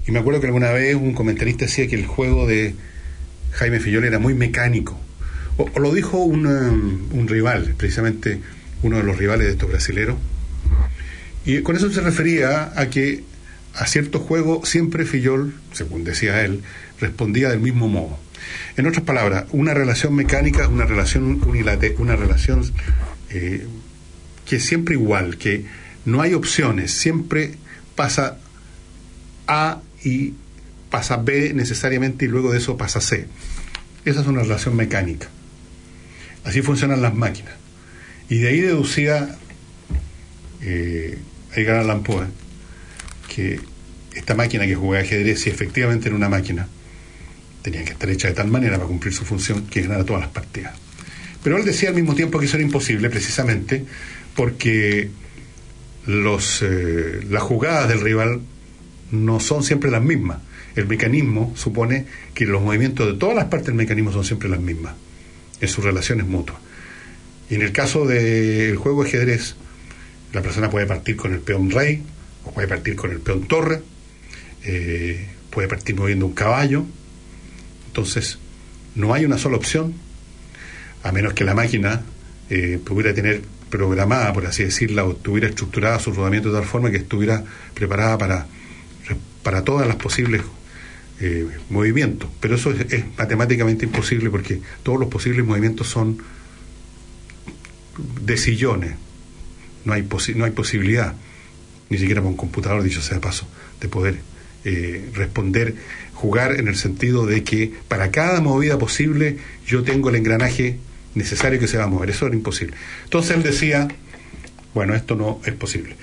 Y 0.07 0.11
me 0.11 0.19
acuerdo 0.19 0.39
que 0.39 0.47
alguna 0.47 0.71
vez 0.71 0.95
un 0.95 1.13
comentarista 1.13 1.65
decía 1.65 1.87
que 1.87 1.95
el 1.95 2.05
juego 2.05 2.47
de 2.47 2.75
Jaime 3.53 3.79
Fillol 3.79 4.05
era 4.05 4.19
muy 4.19 4.33
mecánico. 4.33 4.99
O, 5.57 5.79
lo 5.79 5.93
dijo 5.93 6.17
un, 6.17 6.45
un 6.45 7.27
rival, 7.27 7.75
precisamente 7.77 8.39
uno 8.83 8.97
de 8.97 9.03
los 9.03 9.17
rivales 9.17 9.47
de 9.47 9.53
estos 9.53 9.69
brasileros. 9.69 10.17
Y 11.45 11.61
con 11.61 11.75
eso 11.75 11.91
se 11.91 12.01
refería 12.01 12.71
a 12.75 12.89
que 12.89 13.23
a 13.73 13.85
cierto 13.87 14.19
juego 14.19 14.65
siempre 14.65 15.05
Fillol, 15.05 15.53
según 15.71 16.03
decía 16.03 16.43
él, 16.43 16.61
respondía 16.99 17.49
del 17.49 17.59
mismo 17.59 17.87
modo. 17.87 18.19
En 18.77 18.87
otras 18.87 19.03
palabras, 19.03 19.45
una 19.51 19.73
relación 19.73 20.15
mecánica, 20.15 20.67
una 20.67 20.85
relación 20.85 21.41
unilateral, 21.45 21.95
una 21.99 22.15
relación 22.15 22.63
eh, 23.29 23.65
que 24.45 24.57
es 24.57 24.65
siempre 24.65 24.95
igual, 24.95 25.37
que 25.37 25.65
no 26.05 26.21
hay 26.21 26.33
opciones, 26.33 26.91
siempre 26.91 27.55
pasa 27.95 28.37
A 29.47 29.81
y 30.03 30.33
pasa 30.89 31.17
B 31.17 31.53
necesariamente 31.53 32.25
y 32.25 32.27
luego 32.27 32.51
de 32.51 32.57
eso 32.59 32.77
pasa 32.77 33.01
C. 33.01 33.27
Esa 34.05 34.21
es 34.21 34.27
una 34.27 34.41
relación 34.41 34.75
mecánica. 34.75 35.27
Así 36.43 36.61
funcionan 36.61 37.01
las 37.01 37.13
máquinas. 37.13 37.53
Y 38.29 38.39
de 38.39 38.49
ahí 38.49 38.61
deducía 38.61 39.37
eh, 40.61 41.17
Edgar 41.53 41.77
Allan 41.77 42.03
Poe 42.03 42.25
que 43.33 43.59
esta 44.13 44.35
máquina 44.35 44.65
que 44.65 44.75
jugaba 44.75 45.03
ajedrez, 45.03 45.41
si 45.41 45.49
efectivamente 45.49 46.07
era 46.07 46.15
una 46.15 46.29
máquina, 46.29 46.67
tenía 47.61 47.83
que 47.85 47.91
estar 47.91 48.09
hecha 48.09 48.27
de 48.27 48.33
tal 48.33 48.47
manera 48.47 48.75
para 48.75 48.87
cumplir 48.87 49.13
su 49.13 49.23
función 49.23 49.67
que 49.67 49.81
ganara 49.83 50.03
todas 50.03 50.21
las 50.21 50.31
partidas. 50.31 50.73
Pero 51.43 51.57
él 51.57 51.65
decía 51.65 51.89
al 51.89 51.95
mismo 51.95 52.13
tiempo 52.15 52.39
que 52.39 52.45
eso 52.45 52.57
era 52.57 52.65
imposible, 52.65 53.09
precisamente 53.09 53.85
porque 54.35 55.09
los, 56.05 56.61
eh, 56.61 57.25
las 57.29 57.43
jugadas 57.43 57.87
del 57.87 58.01
rival 58.01 58.41
no 59.11 59.39
son 59.39 59.63
siempre 59.63 59.91
las 59.91 60.01
mismas. 60.01 60.39
El 60.75 60.87
mecanismo 60.87 61.53
supone 61.55 62.05
que 62.33 62.45
los 62.45 62.61
movimientos 62.61 63.07
de 63.07 63.13
todas 63.19 63.35
las 63.35 63.45
partes 63.45 63.67
del 63.67 63.75
mecanismo 63.75 64.11
son 64.11 64.23
siempre 64.23 64.49
las 64.49 64.59
mismas, 64.59 64.93
en 65.59 65.67
sus 65.67 65.83
relaciones 65.83 66.25
mutuas. 66.27 66.59
Y 67.49 67.55
en 67.55 67.61
el 67.61 67.73
caso 67.73 68.05
del 68.05 68.77
juego 68.77 69.03
de 69.03 69.09
ajedrez, 69.09 69.55
la 70.31 70.41
persona 70.41 70.69
puede 70.69 70.85
partir 70.85 71.17
con 71.17 71.33
el 71.33 71.41
peón 71.41 71.69
rey, 71.69 72.01
o 72.45 72.51
puede 72.51 72.67
partir 72.67 72.95
con 72.95 73.11
el 73.11 73.19
peón 73.19 73.47
torre, 73.47 73.81
eh, 74.63 75.27
puede 75.49 75.67
partir 75.67 75.95
moviendo 75.95 76.25
un 76.25 76.33
caballo. 76.33 76.85
Entonces, 77.87 78.39
no 78.95 79.13
hay 79.13 79.25
una 79.25 79.37
sola 79.37 79.57
opción, 79.57 79.93
a 81.03 81.11
menos 81.11 81.33
que 81.33 81.43
la 81.43 81.53
máquina 81.53 82.03
eh, 82.49 82.79
pudiera 82.83 83.13
tener 83.13 83.41
programada, 83.71 84.31
por 84.33 84.45
así 84.45 84.63
decirlo, 84.63 85.07
o 85.07 85.15
tuviera 85.15 85.47
estructurada 85.47 85.97
su 85.97 86.11
rodamiento 86.11 86.49
de 86.51 86.59
tal 86.59 86.67
forma 86.67 86.91
que 86.91 86.97
estuviera 86.97 87.43
preparada 87.73 88.17
para 88.19 88.47
para 89.43 89.63
todas 89.63 89.87
las 89.87 89.95
posibles 89.95 90.41
eh, 91.19 91.47
movimientos. 91.69 92.29
Pero 92.39 92.55
eso 92.55 92.71
es, 92.71 93.05
matemáticamente 93.17 93.85
imposible 93.85 94.29
porque 94.29 94.61
todos 94.83 94.99
los 94.99 95.09
posibles 95.09 95.45
movimientos 95.45 95.87
son 95.87 96.17
de 98.21 98.37
sillones. 98.37 98.93
No 99.85 99.93
hay, 99.93 100.07
no 100.35 100.45
hay 100.45 100.51
posibilidad, 100.51 101.15
ni 101.89 101.97
siquiera 101.97 102.21
para 102.21 102.29
un 102.29 102.37
computador, 102.37 102.83
dicho 102.83 103.01
sea 103.01 103.15
de 103.15 103.21
paso, 103.21 103.47
de 103.79 103.87
poder 103.87 104.19
eh, 104.63 105.09
responder, 105.15 105.75
jugar 106.13 106.59
en 106.59 106.67
el 106.67 106.75
sentido 106.75 107.25
de 107.25 107.43
que 107.43 107.73
para 107.87 108.11
cada 108.11 108.41
movida 108.41 108.77
posible 108.77 109.37
yo 109.65 109.83
tengo 109.83 110.09
el 110.09 110.15
engranaje 110.15 110.77
necesario 111.15 111.59
que 111.59 111.67
se 111.67 111.77
va 111.77 111.85
a 111.85 111.87
mover. 111.87 112.09
Eso 112.09 112.27
era 112.27 112.35
imposible. 112.35 112.75
Entonces 113.03 113.35
él 113.35 113.43
decía, 113.43 113.87
bueno, 114.73 114.95
esto 114.95 115.15
no 115.15 115.39
es 115.45 115.53
posible. 115.53 115.95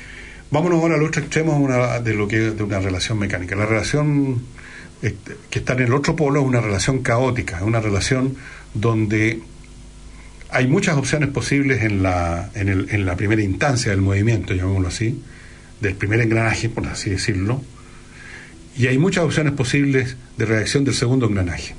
Vámonos 0.51 0.81
ahora 0.81 0.95
al 0.95 1.03
otro 1.03 1.21
extremo 1.21 1.69
de 2.03 2.15
lo 2.15 2.27
que 2.27 2.39
de 2.39 2.63
una 2.63 2.81
relación 2.81 3.19
mecánica. 3.19 3.55
La 3.55 3.67
relación 3.67 4.41
este, 5.03 5.37
que 5.51 5.59
está 5.59 5.75
en 5.75 5.81
el 5.81 5.95
otro 5.95 6.17
polo 6.17 6.41
es 6.41 6.47
una 6.47 6.61
relación 6.61 7.03
caótica, 7.03 7.59
es 7.59 7.63
una 7.63 7.81
relación 7.81 8.37
donde 8.75 9.41
hay 10.51 10.67
muchas 10.67 10.97
opciones 10.97 11.29
posibles 11.29 11.83
en 11.83 12.03
la, 12.03 12.51
en, 12.55 12.69
el, 12.69 12.89
en 12.91 13.05
la 13.05 13.17
primera 13.17 13.43
instancia 13.43 13.91
del 13.91 14.01
movimiento, 14.01 14.55
llamémoslo 14.55 14.89
así, 14.89 15.23
del 15.81 15.95
primer 15.95 16.21
engranaje, 16.21 16.69
por 16.69 16.87
así 16.87 17.11
decirlo, 17.11 17.63
y 18.77 18.87
hay 18.87 18.97
muchas 18.97 19.25
opciones 19.25 19.53
posibles 19.53 20.17
de 20.37 20.47
reacción 20.47 20.85
del 20.85 20.95
segundo 20.95 21.27
engranaje. 21.27 21.75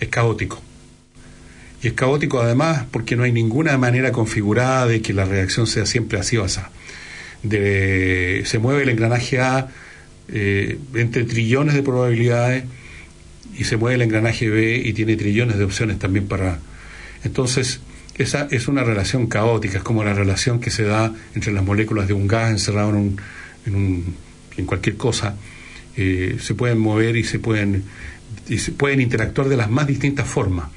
Es 0.00 0.08
caótico. 0.08 0.60
Y 1.82 1.88
es 1.88 1.92
caótico 1.94 2.40
además 2.40 2.84
porque 2.90 3.16
no 3.16 3.22
hay 3.22 3.32
ninguna 3.32 3.76
manera 3.78 4.12
configurada 4.12 4.86
de 4.86 5.00
que 5.00 5.12
la 5.12 5.24
reacción 5.24 5.66
sea 5.66 5.86
siempre 5.86 6.18
así 6.18 6.36
o 6.36 6.44
así. 6.44 6.60
se 7.42 8.58
mueve 8.58 8.82
el 8.82 8.88
engranaje 8.90 9.40
A 9.40 9.68
eh, 10.32 10.78
entre 10.94 11.24
trillones 11.24 11.74
de 11.74 11.82
probabilidades 11.82 12.64
y 13.58 13.64
se 13.64 13.76
mueve 13.76 13.96
el 13.96 14.02
engranaje 14.02 14.48
B 14.48 14.82
y 14.84 14.92
tiene 14.92 15.16
trillones 15.16 15.58
de 15.58 15.64
opciones 15.64 15.98
también 15.98 16.28
para... 16.28 16.58
Entonces, 17.24 17.80
esa 18.16 18.46
es 18.50 18.68
una 18.68 18.84
relación 18.84 19.26
caótica, 19.26 19.78
es 19.78 19.84
como 19.84 20.04
la 20.04 20.14
relación 20.14 20.60
que 20.60 20.70
se 20.70 20.84
da 20.84 21.12
entre 21.34 21.52
las 21.52 21.64
moléculas 21.64 22.06
de 22.06 22.14
un 22.14 22.28
gas 22.28 22.50
encerrado 22.50 22.90
en, 22.90 22.96
un, 22.96 23.20
en, 23.66 23.74
un, 23.74 24.14
en 24.56 24.66
cualquier 24.66 24.96
cosa. 24.96 25.36
Eh, 25.96 26.36
se 26.40 26.54
pueden 26.54 26.78
mover 26.78 27.16
y 27.16 27.24
se 27.24 27.38
pueden, 27.38 27.84
y 28.48 28.58
se 28.58 28.72
pueden 28.72 29.00
interactuar 29.00 29.48
de 29.48 29.56
las 29.56 29.70
más 29.70 29.86
distintas 29.86 30.28
formas. 30.28 30.68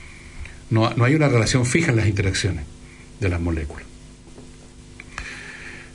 No, 0.73 0.91
no 0.95 1.05
hay 1.05 1.13
una 1.13 1.29
relación 1.29 1.67
fija 1.67 1.91
en 1.91 1.97
las 1.97 2.07
interacciones 2.07 2.65
de 3.19 3.29
las 3.29 3.39
moléculas. 3.39 3.85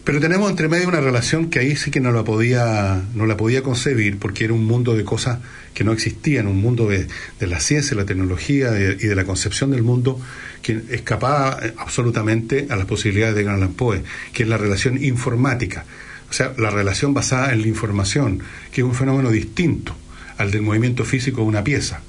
Pero 0.04 0.20
tenemos 0.20 0.48
entre 0.48 0.68
medio 0.68 0.86
una 0.88 1.00
relación 1.00 1.50
que 1.50 1.58
ahí 1.58 1.74
sí 1.74 1.90
que 1.90 2.00
no 2.00 2.12
la 2.12 2.22
podía, 2.22 3.02
no 3.14 3.26
la 3.26 3.36
podía 3.36 3.62
concebir 3.62 4.18
porque 4.18 4.44
era 4.44 4.54
un 4.54 4.64
mundo 4.64 4.96
de 4.96 5.04
cosas 5.04 5.40
que 5.74 5.82
no 5.82 5.92
existían, 5.92 6.46
un 6.46 6.60
mundo 6.62 6.88
de, 6.88 7.08
de 7.40 7.46
la 7.48 7.58
ciencia, 7.58 7.96
la 7.96 8.06
tecnología 8.06 8.70
y 8.78 9.06
de 9.06 9.14
la 9.16 9.24
concepción 9.24 9.72
del 9.72 9.82
mundo 9.82 10.18
que 10.62 10.80
escapaba 10.90 11.58
absolutamente 11.76 12.68
a 12.70 12.76
las 12.76 12.86
posibilidades 12.86 13.34
de 13.34 13.42
Gran 13.42 13.72
Poe, 13.74 14.02
que 14.32 14.44
es 14.44 14.48
la 14.48 14.58
relación 14.58 15.02
informática, 15.02 15.84
o 16.30 16.32
sea, 16.32 16.54
la 16.56 16.70
relación 16.70 17.12
basada 17.12 17.52
en 17.52 17.62
la 17.62 17.68
información, 17.68 18.40
que 18.70 18.82
es 18.82 18.86
un 18.86 18.94
fenómeno 18.94 19.30
distinto 19.30 19.94
al 20.38 20.52
del 20.52 20.62
movimiento 20.62 21.04
físico 21.04 21.42
de 21.42 21.48
una 21.48 21.64
pieza. 21.64 22.00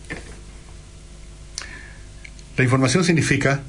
La 2.59 2.65
información 2.65 3.05
significa 3.05 3.61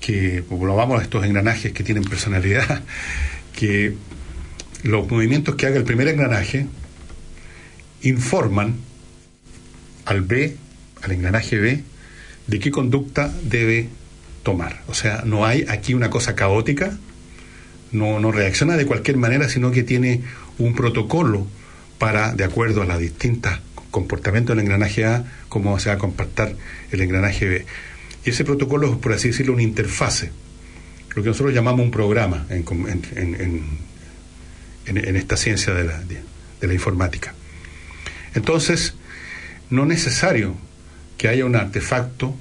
que, 0.00 0.42
como 0.48 0.64
lo 0.64 0.74
vamos 0.74 0.98
a 0.98 1.02
estos 1.02 1.22
engranajes 1.22 1.72
que 1.72 1.84
tienen 1.84 2.02
personalidad, 2.02 2.80
que 3.54 3.92
los 4.84 5.06
movimientos 5.10 5.54
que 5.56 5.66
haga 5.66 5.76
el 5.76 5.84
primer 5.84 6.08
engranaje 6.08 6.64
informan 8.00 8.76
al 10.06 10.22
B, 10.22 10.56
al 11.02 11.12
engranaje 11.12 11.58
B, 11.58 11.82
de 12.46 12.58
qué 12.58 12.70
conducta 12.70 13.30
debe 13.42 13.90
tomar. 14.42 14.80
O 14.88 14.94
sea, 14.94 15.20
no 15.26 15.44
hay 15.44 15.66
aquí 15.68 15.92
una 15.92 16.08
cosa 16.08 16.34
caótica, 16.34 16.96
no, 17.92 18.18
no 18.18 18.32
reacciona 18.32 18.78
de 18.78 18.86
cualquier 18.86 19.18
manera, 19.18 19.50
sino 19.50 19.72
que 19.72 19.82
tiene 19.82 20.22
un 20.56 20.74
protocolo 20.74 21.46
para, 21.98 22.32
de 22.32 22.44
acuerdo 22.44 22.80
a 22.80 22.86
las 22.86 22.98
distintas 22.98 23.60
comportamientos 23.90 24.56
del 24.56 24.64
engranaje 24.64 25.04
A, 25.04 25.24
cómo 25.50 25.78
se 25.78 25.90
va 25.90 25.96
a 25.96 25.98
comportar 25.98 26.54
el 26.92 27.02
engranaje 27.02 27.44
B. 27.44 27.66
Y 28.26 28.30
ese 28.30 28.44
protocolo 28.44 28.92
es, 28.92 28.98
por 28.98 29.14
así 29.14 29.28
decirlo, 29.28 29.54
una 29.54 29.62
interfase 29.62 30.30
lo 31.16 31.22
que 31.22 31.30
nosotros 31.30 31.54
llamamos 31.54 31.80
un 31.80 31.90
programa 31.90 32.46
en, 32.50 32.66
esta 35.16 35.36
ciencia 35.38 35.72
de 35.72 35.84
la, 36.66 36.74
informática. 36.74 37.34
Entonces, 38.34 38.94
no 39.70 39.82
es 39.84 39.88
necesario 39.88 40.54
que 41.16 41.28
haya 41.28 41.46
un 41.46 41.56
artefacto 41.56 42.36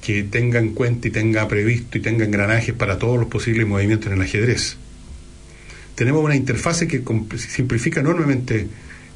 que 0.00 0.22
tenga 0.22 0.58
en 0.58 0.72
cuenta 0.72 1.08
y 1.08 1.10
tenga 1.10 1.46
previsto 1.48 1.98
y 1.98 2.00
tenga 2.00 2.24
engranajes 2.24 2.74
para 2.74 2.98
todos 2.98 3.18
los 3.18 3.28
posibles 3.28 3.66
movimientos 3.66 4.06
en 4.06 4.14
el 4.14 4.22
ajedrez. 4.22 4.78
Tenemos 5.94 6.24
una 6.24 6.34
interfase 6.34 6.88
que 6.88 7.02
simplifica 7.36 8.00
enormemente 8.00 8.68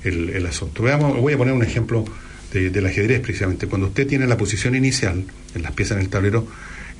el, 0.04 0.44
asunto. 0.46 0.82
Veamos, 0.82 1.18
voy 1.18 1.32
a 1.32 1.38
poner 1.38 1.54
un 1.54 1.62
ejemplo 1.62 2.04
del 2.52 2.86
ajedrez 2.86 3.20
precisamente. 3.20 3.66
Cuando 3.66 3.88
usted 3.88 4.06
tiene 4.06 4.26
la 4.26 4.36
posición 4.36 4.74
inicial 4.74 5.24
en 5.54 5.62
las 5.62 5.72
piezas 5.72 5.96
en 5.96 6.02
el 6.04 6.08
tablero, 6.08 6.46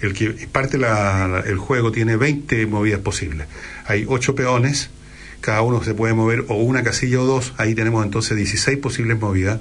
el 0.00 0.14
que 0.14 0.30
parte 0.50 0.78
el 1.46 1.58
juego 1.58 1.92
tiene 1.92 2.16
20 2.16 2.66
movidas 2.66 3.00
posibles. 3.00 3.46
Hay 3.86 4.04
8 4.08 4.34
peones, 4.34 4.90
cada 5.40 5.62
uno 5.62 5.82
se 5.82 5.94
puede 5.94 6.14
mover 6.14 6.44
o 6.48 6.54
una 6.54 6.82
casilla 6.82 7.20
o 7.20 7.24
dos, 7.24 7.54
ahí 7.58 7.74
tenemos 7.74 8.04
entonces 8.04 8.36
16 8.36 8.78
posibles 8.78 9.18
movidas 9.20 9.60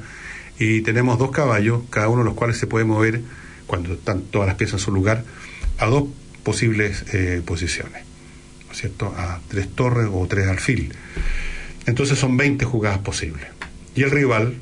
y 0.58 0.82
tenemos 0.82 1.20
dos 1.20 1.32
caballos, 1.32 1.82
cada 1.90 2.08
uno 2.08 2.24
de 2.24 2.26
los 2.26 2.36
cuales 2.36 2.58
se 2.58 2.68
puede 2.68 2.86
mover 2.86 3.22
cuando 3.68 3.94
están 3.94 4.22
todas 4.22 4.48
las 4.48 4.58
piezas 4.58 4.82
en 4.82 4.86
su 4.86 4.92
lugar 4.92 5.24
a 5.78 5.88
dos 5.88 6.06
posibles 6.44 7.04
eh, 7.14 7.42
posiciones, 7.46 8.04
¿no 8.68 8.72
es 8.72 8.78
cierto? 8.78 9.14
A 9.18 9.40
tres 9.48 9.70
torres 9.70 10.08
o 10.12 10.26
tres 10.28 10.48
alfil. 10.48 10.94
Entonces 11.86 12.20
son 12.20 12.38
20 12.38 12.66
jugadas 12.66 13.00
posibles. 13.00 13.48
Y 13.96 14.04
el 14.04 14.12
rival, 14.12 14.56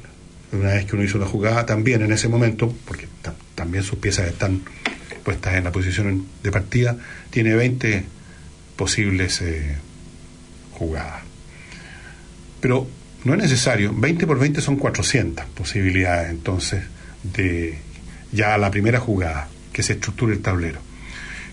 una 0.51 0.73
vez 0.73 0.85
que 0.85 0.95
uno 0.95 1.03
hizo 1.03 1.17
una 1.17 1.27
jugada, 1.27 1.65
también 1.65 2.01
en 2.01 2.11
ese 2.11 2.27
momento, 2.27 2.73
porque 2.85 3.07
también 3.55 3.83
sus 3.83 3.99
piezas 3.99 4.27
están 4.27 4.61
puestas 5.23 5.55
en 5.55 5.63
la 5.63 5.71
posición 5.71 6.25
de 6.41 6.51
partida, 6.51 6.97
tiene 7.29 7.55
20 7.55 8.03
posibles 8.75 9.41
eh, 9.41 9.77
jugadas. 10.71 11.21
Pero 12.61 12.87
no 13.25 13.33
es 13.33 13.39
necesario, 13.39 13.93
20 13.93 14.25
por 14.25 14.39
20 14.39 14.61
son 14.61 14.77
400 14.77 15.45
posibilidades 15.47 16.29
entonces 16.29 16.83
de 17.23 17.77
ya 18.31 18.57
la 18.57 18.71
primera 18.71 18.99
jugada, 18.99 19.49
que 19.73 19.83
se 19.83 19.93
estructure 19.93 20.33
el 20.33 20.41
tablero. 20.41 20.79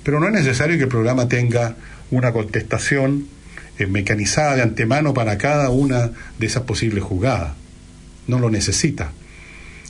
Pero 0.03 0.21
no 0.21 0.27
es 0.27 0.33
necesario 0.33 0.77
que 0.77 0.85
el 0.85 0.89
programa 0.89 1.29
tenga 1.29 1.77
una 2.11 2.33
contestación 2.33 3.27
eh, 3.79 3.87
mecanizada 3.87 4.57
de 4.57 4.63
antemano 4.63 5.13
para 5.13 5.37
cada 5.37 5.71
una 5.71 6.13
de 6.39 6.47
esas 6.47 6.63
posibles 6.63 7.03
jugadas. 7.03 7.55
No 8.27 8.39
lo 8.39 8.51
necesita. 8.51 9.13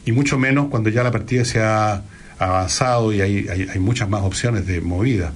Y 0.04 0.12
mucho 0.12 0.38
menos 0.38 0.68
cuando 0.68 0.88
ya 0.88 1.02
la 1.02 1.10
partida 1.10 1.44
se 1.44 1.60
ha 1.60 2.02
avanzado 2.38 3.12
y 3.12 3.20
hay, 3.20 3.46
hay, 3.48 3.78
muchas 3.80 4.08
más 4.08 4.22
opciones 4.22 4.66
de 4.66 4.80
movida. 4.80 5.32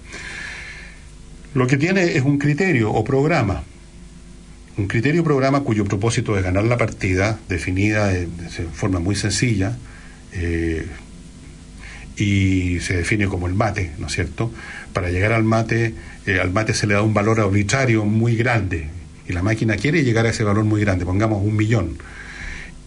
Lo 1.55 1.67
que 1.67 1.77
tiene 1.77 2.17
es 2.17 2.23
un 2.23 2.39
criterio 2.39 2.93
o 2.93 3.03
programa. 3.03 3.65
Un 4.77 4.87
criterio 4.87 5.23
o 5.23 5.25
programa 5.25 5.61
cuyo 5.61 5.85
propósito 5.85 6.37
es 6.39 6.45
ganar 6.45 6.65
la 6.65 6.77
partida, 6.77 7.39
definida 7.49 8.09
de, 8.09 8.29
forma 8.73 9.01
muy 9.01 9.17
sencilla, 9.17 9.77
eh, 10.33 10.87
y 12.17 12.79
se 12.81 12.99
define 12.99 13.27
como 13.27 13.47
el 13.47 13.55
mate, 13.55 13.93
¿no 13.99 14.07
es 14.07 14.13
cierto? 14.13 14.53
Para 14.93 15.11
llegar 15.11 15.33
al 15.33 15.43
mate, 15.43 15.95
eh, 16.27 16.39
al 16.41 16.53
mate 16.53 16.75
se 16.75 16.87
le 16.87 16.95
da 16.95 17.03
un 17.03 17.15
valor 17.15 17.41
arbitrario 17.41 18.05
muy 18.05 18.37
grande, 18.37 18.89
y 19.29 19.33
la 19.33 19.43
máquina 19.43 19.77
quiere 19.77 20.05
llegar 20.05 20.27
a 20.27 20.31
ese 20.31 20.45
valor 20.45 20.65
muy 20.65 20.83
grande, 20.83 21.05
pongamos 21.05 21.43
un 21.43 21.57
millón 21.57 21.99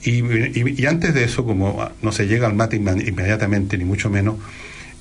y, 0.05 0.86
antes 0.86 1.13
de 1.13 1.24
eso, 1.24 1.45
como 1.45 1.89
no 2.01 2.12
se 2.12 2.27
llega 2.27 2.48
al 2.48 2.55
mate 2.55 2.75
inmediatamente, 2.75 3.77
ni 3.77 3.86
mucho 3.86 4.10
menos, 4.10 4.36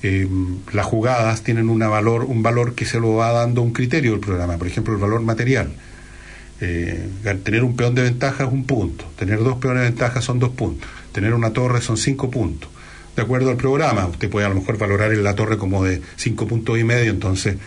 eh, 0.01 0.27
las 0.71 0.85
jugadas 0.85 1.43
tienen 1.43 1.69
una 1.69 1.87
valor, 1.87 2.23
un 2.25 2.43
valor 2.43 2.75
que 2.75 2.85
se 2.85 2.99
lo 2.99 3.15
va 3.15 3.31
dando 3.31 3.61
un 3.61 3.73
criterio 3.73 4.11
del 4.11 4.19
programa, 4.19 4.57
por 4.57 4.67
ejemplo, 4.67 4.93
el 4.93 4.99
valor 4.99 5.21
material. 5.21 5.73
Eh, 6.61 7.09
tener 7.43 7.63
un 7.63 7.75
peón 7.75 7.95
de 7.95 8.03
ventaja 8.03 8.45
es 8.45 8.51
un 8.51 8.65
punto, 8.65 9.05
tener 9.17 9.39
dos 9.39 9.57
peones 9.57 9.83
de 9.83 9.89
ventaja 9.89 10.21
son 10.21 10.39
dos 10.39 10.51
puntos, 10.51 10.89
tener 11.11 11.33
una 11.33 11.51
torre 11.51 11.81
son 11.81 11.97
cinco 11.97 12.29
puntos. 12.31 12.69
De 13.15 13.21
acuerdo 13.21 13.49
al 13.49 13.57
programa, 13.57 14.07
usted 14.07 14.29
puede 14.29 14.45
a 14.45 14.49
lo 14.49 14.55
mejor 14.55 14.77
valorar 14.77 15.11
la 15.11 15.35
torre 15.35 15.57
como 15.57 15.83
de 15.83 16.01
cinco 16.15 16.47
puntos 16.47 16.79
y 16.79 16.83
medio, 16.83 17.11
entonces 17.11 17.57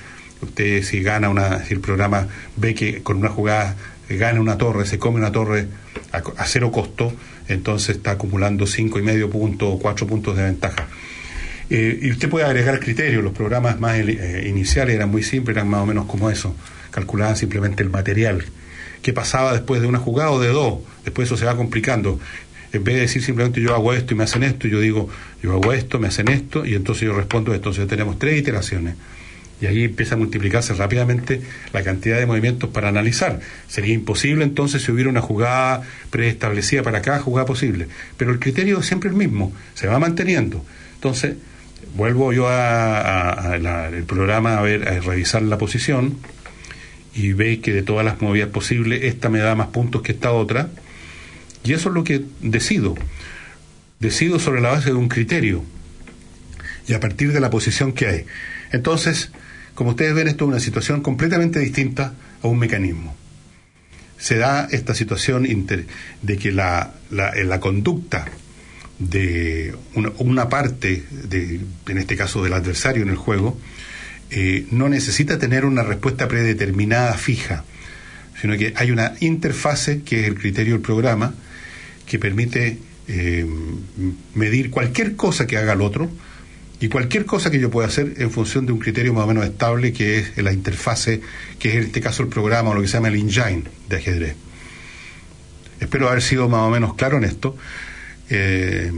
usted 0.40 0.82
si 0.82 1.02
gana 1.02 1.28
una, 1.28 1.64
si 1.64 1.74
el 1.74 1.80
programa 1.80 2.28
ve 2.56 2.74
que 2.74 3.02
con 3.02 3.18
una 3.18 3.28
jugada 3.28 3.76
gana 4.08 4.40
una 4.40 4.56
torre, 4.56 4.86
se 4.86 4.98
come 4.98 5.18
una 5.18 5.32
torre 5.32 5.66
a, 6.12 6.46
cero 6.46 6.70
costo, 6.70 7.12
entonces 7.48 7.96
está 7.96 8.12
acumulando 8.12 8.66
cinco 8.66 8.98
y 8.98 9.02
medio 9.02 9.28
puntos 9.30 9.68
o 9.72 9.78
cuatro 9.78 10.06
puntos 10.06 10.36
de 10.36 10.44
ventaja. 10.44 10.86
Eh, 11.68 11.98
y 12.02 12.10
usted 12.12 12.28
puede 12.28 12.46
agregar 12.46 12.78
criterios, 12.78 13.24
los 13.24 13.32
programas 13.32 13.80
más 13.80 13.98
eh, 13.98 14.46
iniciales 14.48 14.94
eran 14.94 15.10
muy 15.10 15.22
simples, 15.22 15.56
eran 15.56 15.68
más 15.68 15.80
o 15.80 15.86
menos 15.86 16.06
como 16.06 16.30
eso, 16.30 16.54
calculaban 16.90 17.36
simplemente 17.36 17.82
el 17.82 17.90
material. 17.90 18.44
¿Qué 19.02 19.12
pasaba 19.12 19.52
después 19.52 19.80
de 19.80 19.88
una 19.88 19.98
jugada 19.98 20.30
o 20.30 20.40
de 20.40 20.48
dos? 20.48 20.80
Después 21.04 21.26
eso 21.26 21.36
se 21.36 21.44
va 21.44 21.56
complicando. 21.56 22.20
En 22.72 22.84
vez 22.84 22.96
de 22.96 23.00
decir 23.02 23.22
simplemente 23.22 23.60
yo 23.60 23.74
hago 23.74 23.92
esto 23.92 24.14
y 24.14 24.16
me 24.16 24.24
hacen 24.24 24.42
esto, 24.42 24.68
yo 24.68 24.80
digo 24.80 25.08
yo 25.42 25.52
hago 25.52 25.72
esto, 25.72 25.98
me 25.98 26.08
hacen 26.08 26.28
esto 26.28 26.66
y 26.66 26.74
entonces 26.74 27.04
yo 27.04 27.14
respondo 27.14 27.54
esto. 27.54 27.70
Entonces 27.70 27.88
tenemos 27.88 28.18
tres 28.18 28.38
iteraciones 28.38 28.96
y 29.60 29.66
ahí 29.66 29.84
empieza 29.84 30.14
a 30.14 30.18
multiplicarse 30.18 30.74
rápidamente 30.74 31.40
la 31.72 31.82
cantidad 31.82 32.18
de 32.18 32.26
movimientos 32.26 32.70
para 32.70 32.88
analizar. 32.88 33.40
Sería 33.68 33.94
imposible 33.94 34.44
entonces 34.44 34.82
si 34.82 34.92
hubiera 34.92 35.08
una 35.08 35.22
jugada 35.22 35.82
preestablecida 36.10 36.82
para 36.82 37.02
cada 37.02 37.20
jugada 37.20 37.46
posible, 37.46 37.88
pero 38.16 38.32
el 38.32 38.38
criterio 38.38 38.80
es 38.80 38.86
siempre 38.86 39.08
el 39.08 39.16
mismo, 39.16 39.52
se 39.74 39.86
va 39.86 39.98
manteniendo. 39.98 40.64
Entonces, 40.94 41.36
vuelvo 41.94 42.32
yo 42.32 42.48
al 42.48 44.04
programa 44.06 44.58
a 44.58 44.62
ver, 44.62 44.88
a 44.88 45.00
revisar 45.00 45.42
la 45.42 45.58
posición 45.58 46.18
y 47.14 47.32
veis 47.32 47.60
que 47.60 47.72
de 47.72 47.82
todas 47.82 48.04
las 48.04 48.20
movidas 48.20 48.50
posibles, 48.50 49.04
esta 49.04 49.30
me 49.30 49.38
da 49.38 49.54
más 49.54 49.68
puntos 49.68 50.02
que 50.02 50.12
esta 50.12 50.32
otra, 50.32 50.68
y 51.64 51.72
eso 51.72 51.88
es 51.88 51.94
lo 51.94 52.04
que 52.04 52.22
decido. 52.42 52.94
Decido 53.98 54.38
sobre 54.38 54.60
la 54.60 54.68
base 54.68 54.90
de 54.90 54.96
un 54.96 55.08
criterio 55.08 55.64
y 56.86 56.92
a 56.92 57.00
partir 57.00 57.32
de 57.32 57.40
la 57.40 57.48
posición 57.48 57.92
que 57.92 58.06
hay. 58.06 58.26
Entonces, 58.70 59.30
como 59.76 59.90
ustedes 59.90 60.14
ven, 60.14 60.26
esto 60.26 60.46
es 60.46 60.48
una 60.48 60.58
situación 60.58 61.02
completamente 61.02 61.60
distinta 61.60 62.14
a 62.42 62.48
un 62.48 62.58
mecanismo. 62.58 63.14
Se 64.18 64.38
da 64.38 64.66
esta 64.70 64.94
situación 64.94 65.46
de 66.22 66.38
que 66.38 66.50
la, 66.50 66.94
la, 67.10 67.60
conducta 67.60 68.24
de 68.98 69.74
una, 70.18 70.48
parte, 70.48 71.04
de, 71.10 71.60
en 71.88 71.98
este 71.98 72.16
caso 72.16 72.42
del 72.42 72.54
adversario 72.54 73.02
en 73.02 73.10
el 73.10 73.16
juego, 73.16 73.58
eh, 74.30 74.66
no 74.70 74.88
necesita 74.88 75.38
tener 75.38 75.66
una 75.66 75.82
respuesta 75.82 76.26
predeterminada 76.26 77.12
fija. 77.18 77.64
sino 78.40 78.56
que 78.56 78.72
hay 78.76 78.90
una 78.90 79.12
interfase 79.20 80.00
que 80.00 80.20
es 80.20 80.26
el 80.26 80.36
criterio 80.36 80.72
del 80.72 80.82
programa 80.82 81.34
que 82.06 82.18
permite 82.18 82.78
eh, 83.08 83.46
medir 84.34 84.70
cualquier 84.70 85.16
cosa 85.16 85.46
que 85.46 85.58
haga 85.58 85.74
el 85.74 85.82
otro 85.82 86.10
y 86.78 86.88
cualquier 86.88 87.24
cosa 87.24 87.50
que 87.50 87.58
yo 87.58 87.70
pueda 87.70 87.88
hacer 87.88 88.14
en 88.18 88.30
función 88.30 88.66
de 88.66 88.72
un 88.72 88.78
criterio 88.78 89.14
más 89.14 89.24
o 89.24 89.26
menos 89.26 89.44
estable 89.44 89.92
que 89.92 90.18
es 90.18 90.36
la 90.36 90.52
interfase, 90.52 91.22
que 91.58 91.70
es 91.70 91.74
en 91.76 91.82
este 91.84 92.00
caso 92.00 92.22
el 92.22 92.28
programa 92.28 92.70
o 92.70 92.74
lo 92.74 92.82
que 92.82 92.88
se 92.88 92.94
llama 92.94 93.08
el 93.08 93.16
engine 93.16 93.64
de 93.88 93.96
ajedrez. 93.96 94.36
Espero 95.80 96.08
haber 96.08 96.22
sido 96.22 96.48
más 96.48 96.60
o 96.60 96.70
menos 96.70 96.94
claro 96.94 97.16
en 97.16 97.24
esto, 97.24 97.56
eh, 98.28 98.92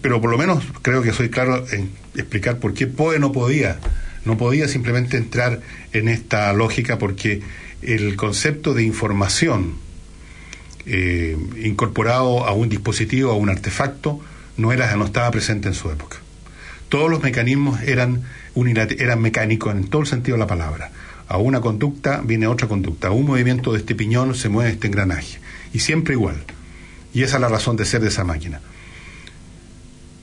pero 0.00 0.20
por 0.20 0.30
lo 0.30 0.38
menos 0.38 0.62
creo 0.82 1.02
que 1.02 1.12
soy 1.12 1.28
claro 1.28 1.66
en 1.72 1.90
explicar 2.14 2.58
por 2.58 2.74
qué 2.74 2.86
POE 2.86 3.18
no 3.18 3.32
podía, 3.32 3.78
no 4.24 4.36
podía 4.36 4.68
simplemente 4.68 5.16
entrar 5.16 5.60
en 5.92 6.08
esta 6.08 6.52
lógica 6.52 6.98
porque 6.98 7.42
el 7.82 8.14
concepto 8.16 8.74
de 8.74 8.84
información 8.84 9.74
eh, 10.86 11.36
incorporado 11.62 12.46
a 12.46 12.52
un 12.52 12.68
dispositivo, 12.68 13.32
a 13.32 13.34
un 13.34 13.48
artefacto, 13.48 14.20
no, 14.56 14.72
era, 14.72 14.94
no 14.96 15.06
estaba 15.06 15.30
presente 15.30 15.68
en 15.68 15.74
su 15.74 15.90
época. 15.90 16.18
Todos 16.90 17.08
los 17.08 17.22
mecanismos 17.22 17.80
eran, 17.82 18.22
eran 18.98 19.22
mecánicos 19.22 19.72
en 19.72 19.86
todo 19.86 20.02
el 20.02 20.08
sentido 20.08 20.36
de 20.36 20.40
la 20.40 20.48
palabra. 20.48 20.90
A 21.28 21.38
una 21.38 21.60
conducta 21.60 22.20
viene 22.20 22.48
otra 22.48 22.66
conducta, 22.66 23.08
a 23.08 23.10
un 23.12 23.26
movimiento 23.26 23.72
de 23.72 23.78
este 23.78 23.94
piñón 23.94 24.34
se 24.34 24.48
mueve 24.48 24.72
este 24.72 24.88
engranaje, 24.88 25.38
y 25.72 25.78
siempre 25.78 26.14
igual. 26.14 26.42
Y 27.14 27.22
esa 27.22 27.36
es 27.36 27.40
la 27.42 27.48
razón 27.48 27.76
de 27.76 27.84
ser 27.84 28.00
de 28.00 28.08
esa 28.08 28.24
máquina. 28.24 28.60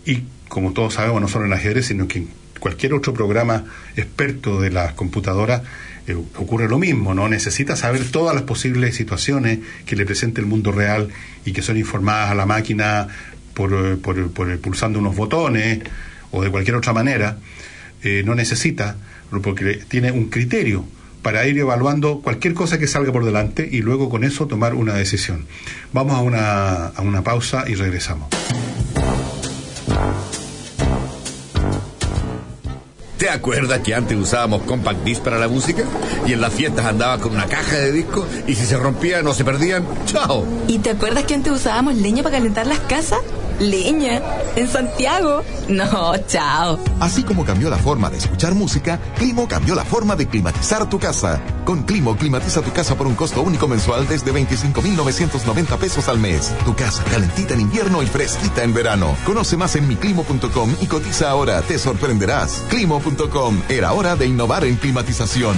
Y 0.06 0.24
como 0.50 0.74
todos 0.74 0.96
sabemos, 0.96 1.22
no 1.22 1.30
solo 1.30 1.46
en 1.46 1.54
ajedrez, 1.54 1.86
sino 1.86 2.06
que 2.06 2.20
en 2.20 2.28
cualquier 2.60 2.94
otro 2.94 3.14
programa 3.14 3.64
experto 3.96 4.60
de 4.60 4.70
las 4.70 4.92
computadoras, 4.92 5.62
eh, 6.06 6.16
ocurre 6.36 6.68
lo 6.68 6.80
mismo, 6.80 7.14
¿no? 7.14 7.30
Necesita 7.30 7.78
saber 7.78 8.12
todas 8.12 8.36
las 8.36 8.44
posibles 8.44 8.94
situaciones 8.94 9.60
que 9.86 9.96
le 9.96 10.06
presente 10.06 10.42
el 10.42 10.48
mundo 10.48 10.74
real 10.74 11.08
y 11.46 11.54
que 11.54 11.62
son 11.62 11.78
informadas 11.78 12.32
a 12.32 12.36
la 12.36 12.46
máquina 12.46 13.08
por, 13.54 13.72
eh, 13.74 13.96
por, 13.96 14.32
por 14.32 14.60
pulsando 14.60 15.00
unos 15.00 15.16
botones 15.16 15.80
o 16.32 16.44
de 16.44 16.50
cualquier 16.50 16.76
otra 16.76 16.94
manera. 16.94 17.38
Eh, 18.04 18.24
no 18.26 18.36
necesita, 18.36 18.96
porque 19.42 19.82
tiene 19.88 20.12
un 20.12 20.30
criterio 20.30 20.86
para 21.22 21.46
ir 21.48 21.58
evaluando 21.58 22.22
cualquier 22.22 22.54
cosa 22.54 22.78
que 22.78 22.88
salga 22.88 23.12
por 23.12 23.26
delante 23.26 23.68
y 23.70 23.82
luego 23.82 24.10
con 24.10 24.24
eso 24.24 24.48
tomar 24.48 24.74
una 24.74 24.94
decisión. 24.94 25.46
Vamos 25.92 26.16
a 26.16 26.22
una, 26.22 26.88
a 26.88 27.02
una 27.02 27.24
pausa 27.24 27.66
y 27.68 27.76
regresamos. 27.76 28.30
¿Te 33.18 33.32
acuerdas 33.32 33.80
que 33.80 33.96
antes 33.96 34.16
usábamos 34.16 34.62
compact 34.62 35.04
disc 35.04 35.24
para 35.24 35.40
la 35.40 35.48
música? 35.48 35.84
Y 36.28 36.34
en 36.34 36.42
las 36.42 36.54
fiestas 36.54 36.86
andaba 36.86 37.18
con 37.18 37.32
una 37.32 37.48
caja 37.48 37.76
de 37.76 37.92
discos 37.92 38.28
y 38.46 38.54
si 38.54 38.66
se 38.66 38.78
rompían 38.78 39.26
o 39.26 39.34
se 39.34 39.44
perdían, 39.44 39.86
¡chao! 40.06 40.46
¿Y 40.68 40.78
te 40.80 40.92
acuerdas 40.92 41.24
que 41.24 41.34
antes 41.34 41.52
usábamos 41.52 41.96
leña 41.96 42.22
para 42.22 42.38
calentar 42.38 42.68
las 42.68 42.80
casas? 42.82 43.20
Leña, 43.60 44.22
en 44.56 44.68
Santiago. 44.68 45.44
No, 45.68 46.18
chao. 46.28 46.80
Así 47.00 47.24
como 47.24 47.46
cambió 47.46 47.70
la 47.70 47.78
forma 47.78 48.10
de 48.10 48.18
escuchar 48.18 48.54
música, 48.56 49.00
Climo 49.18 49.48
cambió 49.48 49.76
la 49.76 49.86
forma 49.86 50.16
de 50.16 50.28
climatizar 50.28 50.90
tu 50.90 51.00
casa. 51.00 51.42
Con 51.66 51.84
Climo 51.84 52.16
climatiza 52.16 52.62
tu 52.62 52.72
casa 52.72 52.96
por 52.96 53.08
un 53.08 53.16
costo 53.16 53.42
único 53.42 53.68
mensual 53.68 54.08
desde 54.08 54.34
25.990 54.34 55.78
pesos 55.78 56.08
al 56.08 56.20
mes. 56.20 56.54
Tu 56.66 56.76
casa 56.76 57.04
calentita 57.06 57.54
en 57.54 57.62
invierno 57.62 58.04
y 58.04 58.08
fresquita 58.08 58.64
en 58.64 58.74
verano. 58.74 59.16
Conoce 59.26 59.58
más 59.58 59.76
en 59.76 59.88
miclimo.com 59.88 60.76
y 60.82 60.86
cotiza 60.88 61.30
ahora, 61.30 61.62
te 61.62 61.78
sorprenderás. 61.78 62.64
Climo.com, 62.70 63.62
era 63.70 63.94
hora 63.94 64.16
de 64.16 64.28
innovar 64.28 64.64
en 64.66 64.76
climatización. 64.76 65.58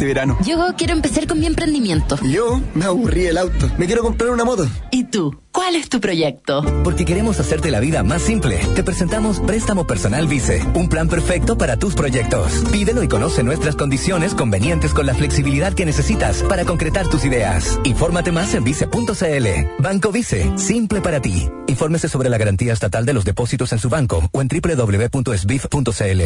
este 0.00 0.06
verano. 0.06 0.38
Yo 0.46 0.56
quiero 0.78 0.94
empezar 0.94 1.26
con 1.26 1.38
mi 1.38 1.44
emprendimiento. 1.46 2.16
Yo 2.22 2.58
me 2.74 2.86
aburrí 2.86 3.26
el 3.26 3.36
auto. 3.36 3.70
Me 3.76 3.84
quiero 3.84 4.02
comprar 4.02 4.30
una 4.30 4.44
moto. 4.44 4.66
¿Y 4.90 5.04
tú? 5.04 5.38
¿Cuál 5.52 5.76
es 5.76 5.90
tu 5.90 6.00
proyecto? 6.00 6.64
Porque 6.84 7.04
queremos 7.04 7.38
hacerte 7.38 7.70
la 7.70 7.80
vida 7.80 8.02
más 8.02 8.22
simple. 8.22 8.56
Te 8.74 8.82
presentamos 8.82 9.40
Préstamo 9.40 9.86
Personal 9.86 10.26
Vice, 10.26 10.64
un 10.74 10.88
plan 10.88 11.08
perfecto 11.08 11.58
para 11.58 11.76
tus 11.76 11.94
proyectos. 11.94 12.50
Pídelo 12.72 13.02
y 13.02 13.08
conoce 13.08 13.42
nuestras 13.42 13.76
condiciones 13.76 14.34
convenientes 14.34 14.94
con 14.94 15.04
la 15.04 15.14
flexibilidad 15.14 15.74
que 15.74 15.84
necesitas 15.84 16.44
para 16.44 16.64
concretar 16.64 17.08
tus 17.08 17.26
ideas. 17.26 17.78
Infórmate 17.84 18.32
más 18.32 18.54
en 18.54 18.64
vice.cl. 18.64 19.82
Banco 19.82 20.12
Vice, 20.12 20.56
simple 20.56 21.02
para 21.02 21.20
ti. 21.20 21.50
Infórmese 21.66 22.08
sobre 22.08 22.30
la 22.30 22.38
garantía 22.38 22.72
estatal 22.72 23.04
de 23.04 23.12
los 23.12 23.26
depósitos 23.26 23.72
en 23.74 23.78
su 23.78 23.90
banco 23.90 24.30
o 24.32 24.40
en 24.40 24.48
www.sbif.cl. 24.48 26.22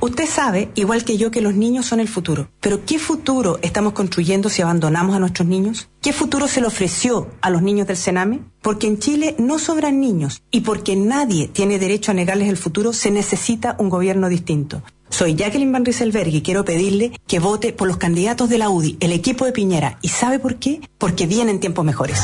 Usted 0.00 0.26
sabe, 0.26 0.70
igual 0.76 1.02
que 1.02 1.16
yo, 1.16 1.32
que 1.32 1.40
los 1.40 1.54
niños 1.54 1.86
son 1.86 1.98
el 1.98 2.06
futuro. 2.06 2.48
Pero 2.60 2.84
¿qué 2.84 3.00
futuro 3.00 3.58
estamos 3.62 3.94
construyendo 3.94 4.48
si 4.48 4.62
abandonamos 4.62 5.16
a 5.16 5.18
nuestros 5.18 5.48
niños? 5.48 5.88
¿Qué 6.00 6.12
futuro 6.12 6.46
se 6.46 6.60
le 6.60 6.68
ofreció 6.68 7.28
a 7.40 7.50
los 7.50 7.62
niños 7.62 7.88
del 7.88 7.96
Sename? 7.96 8.40
Porque 8.62 8.86
en 8.86 9.00
Chile 9.00 9.34
no 9.38 9.58
sobran 9.58 10.00
niños 10.00 10.42
y 10.52 10.60
porque 10.60 10.94
nadie 10.94 11.48
tiene 11.48 11.80
derecho 11.80 12.12
a 12.12 12.14
negarles 12.14 12.48
el 12.48 12.56
futuro, 12.56 12.92
se 12.92 13.10
necesita 13.10 13.74
un 13.80 13.88
gobierno 13.88 14.28
distinto. 14.28 14.84
Soy 15.10 15.34
Jacqueline 15.34 15.72
Van 15.72 15.84
Rieselberg 15.84 16.32
y 16.32 16.42
quiero 16.42 16.64
pedirle 16.64 17.18
que 17.26 17.40
vote 17.40 17.72
por 17.72 17.88
los 17.88 17.96
candidatos 17.96 18.48
de 18.48 18.58
la 18.58 18.70
UDI, 18.70 18.98
el 19.00 19.10
equipo 19.10 19.46
de 19.46 19.52
Piñera. 19.52 19.98
¿Y 20.00 20.08
sabe 20.08 20.38
por 20.38 20.56
qué? 20.56 20.80
Porque 20.98 21.26
vienen 21.26 21.58
tiempos 21.58 21.84
mejores. 21.84 22.20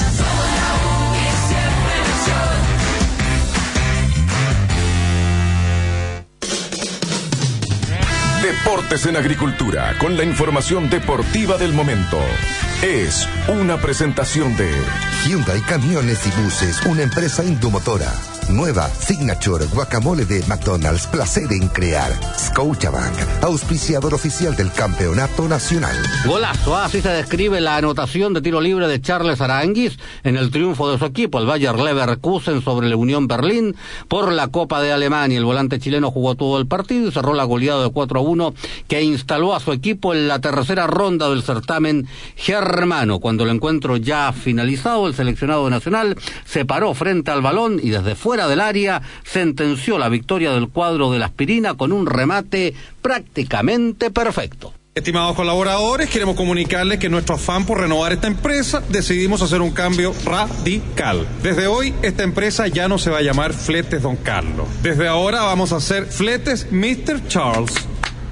En 8.92 9.16
Agricultura, 9.16 9.92
con 9.98 10.16
la 10.16 10.22
información 10.22 10.88
deportiva 10.88 11.58
del 11.58 11.72
momento. 11.72 12.20
Es 12.80 13.28
una 13.48 13.76
presentación 13.76 14.56
de 14.56 14.70
Hyundai 15.24 15.60
Camiones 15.62 16.24
y 16.26 16.40
Buses, 16.40 16.80
una 16.86 17.02
empresa 17.02 17.44
indomotora. 17.44 18.12
Nueva 18.50 18.88
Signature 18.88 19.64
Guacamole 19.66 20.24
de 20.24 20.42
McDonald's, 20.46 21.06
placer 21.06 21.50
en 21.50 21.68
crear. 21.68 22.12
Scotiabank, 22.38 23.14
auspiciador 23.42 24.12
oficial 24.12 24.54
del 24.54 24.70
Campeonato 24.72 25.48
Nacional. 25.48 25.96
Golazo, 26.26 26.76
así 26.76 27.00
se 27.00 27.08
describe 27.08 27.60
la 27.60 27.76
anotación 27.76 28.34
de 28.34 28.42
tiro 28.42 28.60
libre 28.60 28.86
de 28.86 29.00
Charles 29.00 29.40
Aranguis 29.40 29.98
en 30.22 30.36
el 30.36 30.50
triunfo 30.50 30.90
de 30.90 30.98
su 30.98 31.06
equipo, 31.06 31.38
el 31.38 31.46
Bayer 31.46 31.78
Leverkusen 31.78 32.62
sobre 32.62 32.88
la 32.88 32.96
Unión 32.96 33.26
Berlín 33.26 33.76
por 34.08 34.30
la 34.32 34.48
Copa 34.48 34.82
de 34.82 34.92
Alemania. 34.92 35.38
El 35.38 35.44
volante 35.44 35.78
chileno 35.78 36.10
jugó 36.10 36.34
todo 36.34 36.58
el 36.58 36.66
partido 36.66 37.08
y 37.08 37.12
cerró 37.12 37.32
la 37.32 37.44
goleada 37.44 37.84
de 37.84 37.90
4 37.90 38.18
a 38.18 38.22
1 38.22 38.54
que 38.88 39.02
instaló 39.02 39.54
a 39.54 39.60
su 39.60 39.72
equipo 39.72 40.12
en 40.12 40.28
la 40.28 40.40
tercera 40.40 40.86
ronda 40.86 41.30
del 41.30 41.42
certamen 41.42 42.06
germano. 42.36 43.20
Cuando 43.20 43.44
el 43.44 43.50
encuentro 43.50 43.96
ya 43.96 44.32
finalizado, 44.32 45.06
el 45.06 45.14
seleccionado 45.14 45.68
nacional 45.70 46.16
se 46.44 46.64
paró 46.64 46.94
frente 46.94 47.30
al 47.30 47.42
balón 47.42 47.80
y 47.82 47.90
desde 47.90 48.14
fuera 48.14 48.33
fuera 48.34 48.48
del 48.48 48.60
área, 48.60 49.00
sentenció 49.22 49.96
la 49.96 50.08
victoria 50.08 50.50
del 50.50 50.68
cuadro 50.68 51.12
de 51.12 51.20
la 51.20 51.26
aspirina 51.26 51.74
con 51.74 51.92
un 51.92 52.04
remate 52.04 52.74
prácticamente 53.00 54.10
perfecto. 54.10 54.74
Estimados 54.92 55.36
colaboradores, 55.36 56.10
queremos 56.10 56.34
comunicarles 56.34 56.98
que 56.98 57.08
nuestro 57.08 57.36
afán 57.36 57.64
por 57.64 57.78
renovar 57.78 58.12
esta 58.12 58.26
empresa 58.26 58.82
decidimos 58.88 59.40
hacer 59.40 59.60
un 59.60 59.70
cambio 59.70 60.12
radical. 60.24 61.28
Desde 61.44 61.68
hoy, 61.68 61.94
esta 62.02 62.24
empresa 62.24 62.66
ya 62.66 62.88
no 62.88 62.98
se 62.98 63.10
va 63.10 63.18
a 63.18 63.22
llamar 63.22 63.52
Fletes 63.52 64.02
Don 64.02 64.16
Carlos. 64.16 64.66
Desde 64.82 65.06
ahora 65.06 65.42
vamos 65.42 65.72
a 65.72 65.76
hacer 65.76 66.06
Fletes 66.06 66.66
Mr. 66.72 67.28
Charles. 67.28 67.72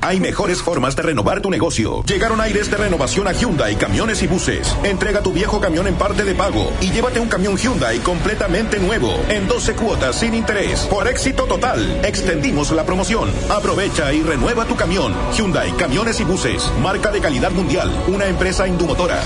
Hay 0.04 0.18
mejores 0.18 0.60
formas 0.60 0.96
de 0.96 1.02
renovar 1.02 1.40
tu 1.40 1.48
negocio. 1.48 2.02
Llegaron 2.02 2.40
aires 2.40 2.68
de 2.68 2.76
renovación 2.76 3.28
a 3.28 3.32
Hyundai, 3.32 3.76
camiones 3.76 4.20
y 4.24 4.26
buses. 4.26 4.76
Entrega 4.82 5.22
tu 5.22 5.32
viejo 5.32 5.60
camión 5.60 5.86
en 5.86 5.94
parte 5.94 6.24
de 6.24 6.34
pago 6.34 6.72
y 6.80 6.90
llévate 6.90 7.20
un 7.20 7.28
camión 7.28 7.56
Hyundai 7.56 8.00
completamente 8.00 8.80
nuevo 8.80 9.14
en 9.28 9.46
12 9.46 9.74
cuotas 9.74 10.18
sin 10.18 10.34
interés. 10.34 10.80
Por 10.90 11.06
éxito 11.06 11.44
total, 11.44 12.04
extendimos 12.04 12.72
la 12.72 12.84
promoción. 12.84 13.30
Aprovecha 13.48 14.12
y 14.12 14.22
renueva 14.22 14.64
tu 14.64 14.74
camión. 14.74 15.14
Hyundai, 15.36 15.70
camiones 15.76 16.18
y 16.18 16.24
buses. 16.24 16.68
Marca 16.82 17.12
de 17.12 17.20
calidad 17.20 17.52
mundial. 17.52 17.88
Una 18.08 18.26
empresa 18.26 18.66
indumotora. 18.66 19.22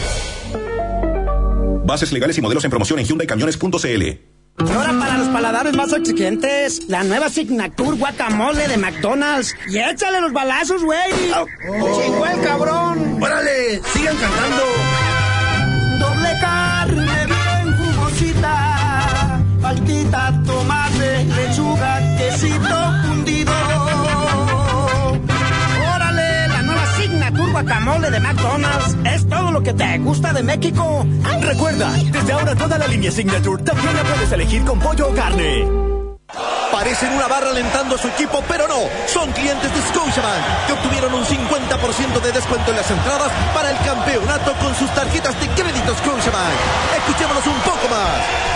Bases 1.87 2.13
legales 2.13 2.37
y 2.37 2.43
modelos 2.43 2.65
en 2.65 2.71
promoción 2.71 2.99
en 2.99 3.07
hyundaicamiones.cl. 3.07 4.36
Ahora 4.59 4.99
para 4.99 5.19
los 5.19 5.29
paladares 5.29 5.75
más 5.77 5.93
exigentes, 5.93 6.89
la 6.89 7.03
nueva 7.05 7.29
Signature 7.29 7.97
Guacamole 7.99 8.69
de 8.69 8.77
McDonald's. 8.79 9.55
Y 9.69 9.79
échale 9.79 10.21
los 10.21 10.33
balazos, 10.33 10.83
güey. 10.83 11.13
Chingó 11.61 12.27
el 12.27 12.41
cabrón. 12.43 13.23
Órale, 13.23 13.81
sigan 13.93 14.17
cantando. 14.17 14.65
Doble 15.99 16.39
carne 16.41 17.27
bien 17.27 17.77
jugosita, 17.77 19.41
faltita, 19.61 20.43
tomate, 20.47 20.86
Guacamole 27.67 28.11
de 28.13 28.21
McDonald's. 28.21 28.97
Es 29.05 29.29
todo 29.29 29.51
lo 29.51 29.61
que 29.61 29.73
te 29.73 29.99
gusta 29.99 30.33
de 30.33 30.43
México. 30.45 31.05
Recuerda, 31.41 31.91
desde 32.13 32.33
ahora 32.33 32.55
toda 32.55 32.79
la 32.79 32.87
línea 32.87 33.11
Signature 33.11 33.61
también 33.65 33.93
la 33.97 34.05
puedes 34.05 34.31
elegir 34.31 34.65
con 34.65 34.79
pollo 34.79 35.09
o 35.09 35.15
carne. 35.15 35.67
Parecen 36.71 37.13
una 37.13 37.27
barra 37.27 37.51
alentando 37.51 37.97
a 37.97 37.99
su 37.99 38.07
equipo, 38.07 38.41
pero 38.47 38.69
no. 38.69 38.79
Son 39.09 39.33
clientes 39.33 39.75
de 39.75 39.83
Scotiabank 39.83 40.67
que 40.69 40.73
obtuvieron 40.75 41.13
un 41.13 41.25
50% 41.25 42.21
de 42.23 42.33
descuento 42.33 42.71
en 42.71 42.77
las 42.77 42.89
entradas 42.89 43.33
para 43.53 43.73
el 43.73 43.79
campeonato 43.79 44.53
con 44.63 44.73
sus 44.77 44.91
tarjetas 44.95 45.35
de 45.41 45.49
crédito 45.49 45.93
Scotiabank. 45.97 46.55
Escuchémonos 46.99 47.47
un 47.49 47.61
poco 47.63 47.89
más. 47.91 48.56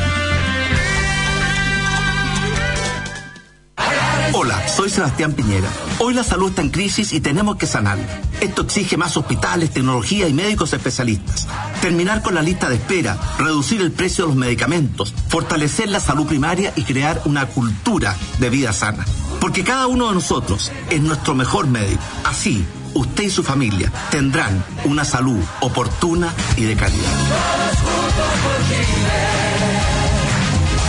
Hola, 4.33 4.65
soy 4.65 4.89
Sebastián 4.89 5.33
Piñera. 5.33 5.67
Hoy 5.99 6.13
la 6.13 6.23
salud 6.23 6.49
está 6.49 6.61
en 6.61 6.69
crisis 6.69 7.11
y 7.11 7.19
tenemos 7.19 7.57
que 7.57 7.67
sanarla. 7.67 8.21
Esto 8.39 8.61
exige 8.61 8.95
más 8.95 9.17
hospitales, 9.17 9.71
tecnología 9.71 10.29
y 10.29 10.33
médicos 10.33 10.71
especialistas. 10.71 11.49
Terminar 11.81 12.21
con 12.21 12.35
la 12.35 12.41
lista 12.41 12.69
de 12.69 12.75
espera, 12.75 13.17
reducir 13.37 13.81
el 13.81 13.91
precio 13.91 14.23
de 14.23 14.29
los 14.29 14.37
medicamentos, 14.37 15.13
fortalecer 15.27 15.89
la 15.89 15.99
salud 15.99 16.27
primaria 16.27 16.71
y 16.77 16.83
crear 16.83 17.21
una 17.25 17.45
cultura 17.47 18.15
de 18.39 18.49
vida 18.49 18.71
sana. 18.71 19.05
Porque 19.41 19.65
cada 19.65 19.87
uno 19.87 20.07
de 20.07 20.13
nosotros 20.13 20.71
es 20.89 21.01
nuestro 21.01 21.35
mejor 21.35 21.67
médico. 21.67 22.01
Así, 22.23 22.65
usted 22.93 23.23
y 23.23 23.29
su 23.29 23.43
familia 23.43 23.91
tendrán 24.11 24.63
una 24.85 25.03
salud 25.03 25.39
oportuna 25.59 26.33
y 26.55 26.63
de 26.63 26.75
calidad. 26.77 27.11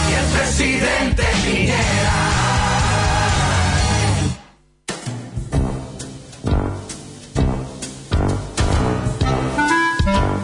Y 0.08 0.14
el 0.14 0.38
presidente 0.38 1.24
Piñera. 1.44 2.01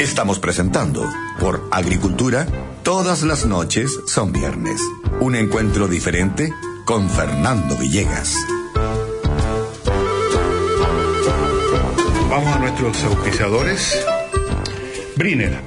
Estamos 0.00 0.38
presentando 0.38 1.12
por 1.40 1.68
Agricultura, 1.72 2.46
todas 2.84 3.24
las 3.24 3.46
noches 3.46 3.90
son 4.06 4.32
viernes. 4.32 4.80
Un 5.18 5.34
encuentro 5.34 5.88
diferente 5.88 6.54
con 6.84 7.11
Fernando 7.11 7.76
Villegas. 7.76 8.37
Vamos 12.30 12.54
a 12.54 12.58
nuestros 12.61 13.02
auspiciadores. 13.02 14.06
Briner. 15.16 15.58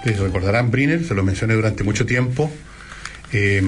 Ustedes 0.00 0.20
recordarán 0.20 0.70
Briner, 0.70 1.02
se 1.02 1.14
lo 1.14 1.22
mencioné 1.22 1.54
durante 1.54 1.82
mucho 1.82 2.04
tiempo. 2.04 2.50
Eh, 3.32 3.62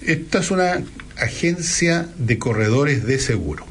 esta 0.00 0.38
es 0.38 0.50
una 0.50 0.82
agencia 1.18 2.08
de 2.16 2.38
corredores 2.38 3.04
de 3.04 3.18
seguro. 3.18 3.66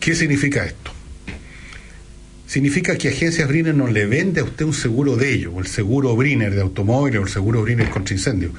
¿Qué 0.00 0.14
significa 0.14 0.64
esto? 0.64 0.95
Significa 2.56 2.96
que 2.96 3.10
Agencias 3.10 3.48
Briner 3.48 3.74
no 3.74 3.86
le 3.86 4.06
vende 4.06 4.40
a 4.40 4.44
usted 4.44 4.64
un 4.64 4.72
seguro 4.72 5.14
de 5.14 5.30
ellos, 5.30 5.52
o 5.54 5.60
el 5.60 5.66
seguro 5.66 6.16
Briner 6.16 6.54
de 6.54 6.62
automóvil 6.62 7.18
o 7.18 7.22
el 7.22 7.28
seguro 7.28 7.60
Briner 7.60 7.90
contra 7.90 8.14
incendio. 8.14 8.50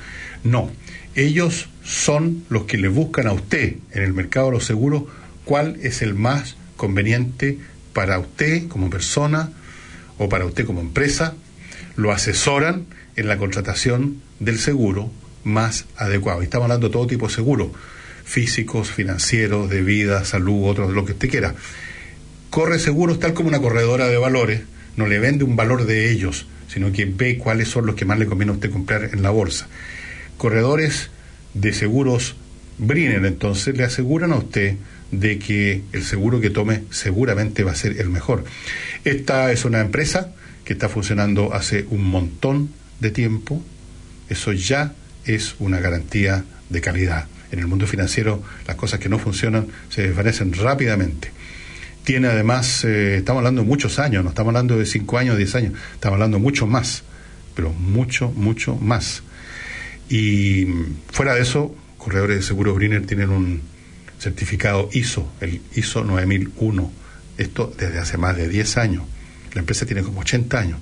No, 0.43 0.69
ellos 1.15 1.67
son 1.83 2.43
los 2.49 2.65
que 2.65 2.77
le 2.77 2.89
buscan 2.89 3.25
a 3.25 3.33
usted 3.33 3.77
en 3.93 4.03
el 4.03 4.13
mercado 4.13 4.45
de 4.45 4.51
los 4.51 4.65
seguros 4.65 5.05
cuál 5.45 5.79
es 5.81 6.03
el 6.03 6.13
más 6.13 6.57
conveniente 6.75 7.57
para 7.93 8.19
usted 8.19 8.67
como 8.67 8.91
persona 8.91 9.49
o 10.19 10.29
para 10.29 10.45
usted 10.45 10.67
como 10.67 10.81
empresa. 10.81 11.33
Lo 11.95 12.11
asesoran 12.11 12.85
en 13.15 13.27
la 13.27 13.39
contratación 13.39 14.21
del 14.39 14.59
seguro 14.59 15.09
más 15.43 15.85
adecuado. 15.95 16.43
estamos 16.43 16.65
hablando 16.65 16.89
de 16.89 16.93
todo 16.93 17.07
tipo 17.07 17.29
de 17.29 17.33
seguros, 17.33 17.69
físicos, 18.25 18.91
financieros, 18.91 19.71
de 19.71 19.81
vida, 19.81 20.23
salud, 20.23 20.69
otros, 20.69 20.93
lo 20.93 21.03
que 21.03 21.13
usted 21.13 21.31
quiera 21.31 21.55
corre 22.49 22.79
seguros 22.79 23.19
tal 23.19 23.33
como 23.33 23.49
una 23.49 23.59
corredora 23.59 24.07
de 24.07 24.17
valores, 24.17 24.61
no 24.95 25.07
le 25.07 25.19
vende 25.19 25.43
un 25.43 25.55
valor 25.55 25.85
de 25.85 26.11
ellos, 26.11 26.47
sino 26.67 26.91
que 26.91 27.05
ve 27.05 27.37
cuáles 27.37 27.67
son 27.67 27.85
los 27.85 27.95
que 27.95 28.05
más 28.05 28.19
le 28.19 28.25
conviene 28.25 28.51
a 28.51 28.55
usted 28.55 28.71
comprar 28.71 29.09
en 29.13 29.21
la 29.21 29.29
bolsa. 29.29 29.67
Corredores 30.37 31.09
de 31.53 31.73
seguros 31.73 32.35
Briner, 32.77 33.25
entonces, 33.25 33.75
le 33.75 33.83
aseguran 33.83 34.31
a 34.31 34.35
usted 34.35 34.75
de 35.11 35.39
que 35.39 35.81
el 35.93 36.03
seguro 36.03 36.39
que 36.39 36.51
tome 36.51 36.83
seguramente 36.91 37.63
va 37.63 37.71
a 37.71 37.75
ser 37.75 37.99
el 37.99 38.09
mejor. 38.09 38.43
Esta 39.03 39.51
es 39.51 39.65
una 39.65 39.79
empresa 39.79 40.33
que 40.63 40.73
está 40.73 40.89
funcionando 40.89 41.53
hace 41.53 41.85
un 41.89 42.03
montón 42.03 42.69
de 42.99 43.09
tiempo. 43.09 43.63
Eso 44.29 44.51
ya 44.51 44.93
es 45.25 45.55
una 45.59 45.79
garantía 45.79 46.45
de 46.69 46.81
calidad. 46.81 47.27
En 47.51 47.59
el 47.59 47.67
mundo 47.67 47.87
financiero 47.87 48.43
las 48.67 48.75
cosas 48.75 48.99
que 48.99 49.09
no 49.09 49.17
funcionan 49.17 49.67
se 49.89 50.03
desvanecen 50.03 50.53
rápidamente 50.53 51.31
tiene 52.07 52.29
además, 52.29 52.85
eh, 52.85 53.17
estamos 53.17 53.41
hablando 53.41 53.63
de 53.63 53.67
muchos 53.67 53.99
años, 53.99 54.23
no 54.23 54.29
estamos 54.29 54.51
hablando 54.51 54.77
de 54.77 54.85
5 54.85 55.17
años, 55.17 55.35
10 55.35 55.55
años, 55.55 55.73
estamos 55.93 56.13
hablando 56.13 56.39
mucho 56.39 56.65
más, 56.65 57.03
pero 57.53 57.73
mucho, 57.73 58.31
mucho 58.31 58.77
más. 58.77 59.23
Y 60.07 60.67
fuera 61.11 61.35
de 61.35 61.41
eso, 61.41 61.75
corredores 61.97 62.37
de 62.37 62.43
seguros 62.43 62.77
Briner 62.77 63.05
tienen 63.05 63.29
un 63.29 63.61
certificado 64.19 64.89
ISO, 64.93 65.29
el 65.41 65.59
ISO 65.75 66.05
9001, 66.05 66.93
esto 67.37 67.73
desde 67.77 67.99
hace 67.99 68.17
más 68.17 68.37
de 68.37 68.47
10 68.47 68.77
años. 68.77 69.03
La 69.53 69.59
empresa 69.59 69.85
tiene 69.85 70.01
como 70.01 70.21
80 70.21 70.57
años. 70.57 70.79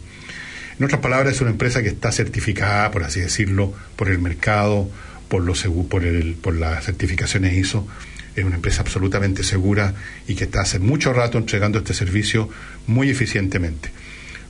En 0.77 0.85
otras 0.85 1.01
palabras, 1.01 1.33
es 1.33 1.41
una 1.41 1.49
empresa 1.49 1.81
que 1.81 1.89
está 1.89 2.11
certificada, 2.11 2.91
por 2.91 3.03
así 3.03 3.19
decirlo, 3.19 3.73
por 3.95 4.09
el 4.09 4.19
mercado, 4.19 4.91
por, 5.27 5.41
los, 5.41 5.63
por, 5.89 6.05
el, 6.05 6.35
por 6.35 6.53
las 6.53 6.85
certificaciones 6.85 7.53
ISO 7.53 7.87
es 8.35 8.43
una 8.43 8.55
empresa 8.55 8.81
absolutamente 8.81 9.43
segura 9.43 9.93
y 10.27 10.35
que 10.35 10.45
está 10.45 10.61
hace 10.61 10.79
mucho 10.79 11.13
rato 11.13 11.37
entregando 11.37 11.77
este 11.79 11.93
servicio 11.93 12.49
muy 12.87 13.09
eficientemente. 13.09 13.91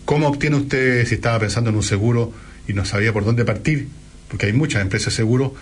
¿Cómo 0.06 0.28
obtiene 0.28 0.58
usted, 0.58 1.06
si 1.08 1.16
estaba 1.16 1.40
pensando 1.40 1.70
en 1.70 1.76
un 1.76 1.84
seguro 1.84 2.32
y 2.68 2.74
no 2.74 2.86
sabía 2.86 3.14
por 3.14 3.26
dónde 3.26 3.46
partir? 3.46 3.88
Porque 4.28 4.48
hay 4.48 4.54
muchas 4.54 4.82
empresas 4.82 5.14
de 5.14 5.18
seguro. 5.18 5.56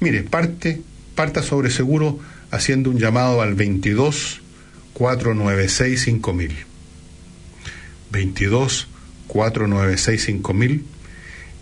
Mire, 0.00 0.22
parte, 0.22 0.82
parta 1.14 1.42
sobre 1.42 1.70
seguro 1.70 2.18
haciendo 2.50 2.90
un 2.90 2.98
llamado 2.98 3.42
al 3.42 3.54
22 3.54 4.40
496 4.94 6.02
5000. 6.02 6.56
22 8.10 8.88
496 9.26 10.24
5000 10.24 10.84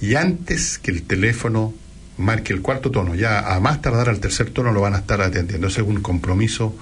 y 0.01 0.17
antes 0.17 0.79
que 0.79 0.91
el 0.91 1.03
teléfono 1.03 1.73
marque 2.23 2.53
el 2.53 2.63
cuarto 2.63 2.91
tono, 2.91 3.15
ya 3.15 3.55
a 3.55 3.61
más 3.61 3.83
tardar 3.83 4.09
al 4.09 4.21
tercer 4.21 4.51
tono 4.51 4.73
lo 4.73 4.81
van 4.81 4.95
a 4.95 4.99
estar 4.99 5.21
atendiendo. 5.21 5.67
Ese 5.67 5.83
es 5.83 5.87
un 5.87 6.01
compromiso 6.01 6.77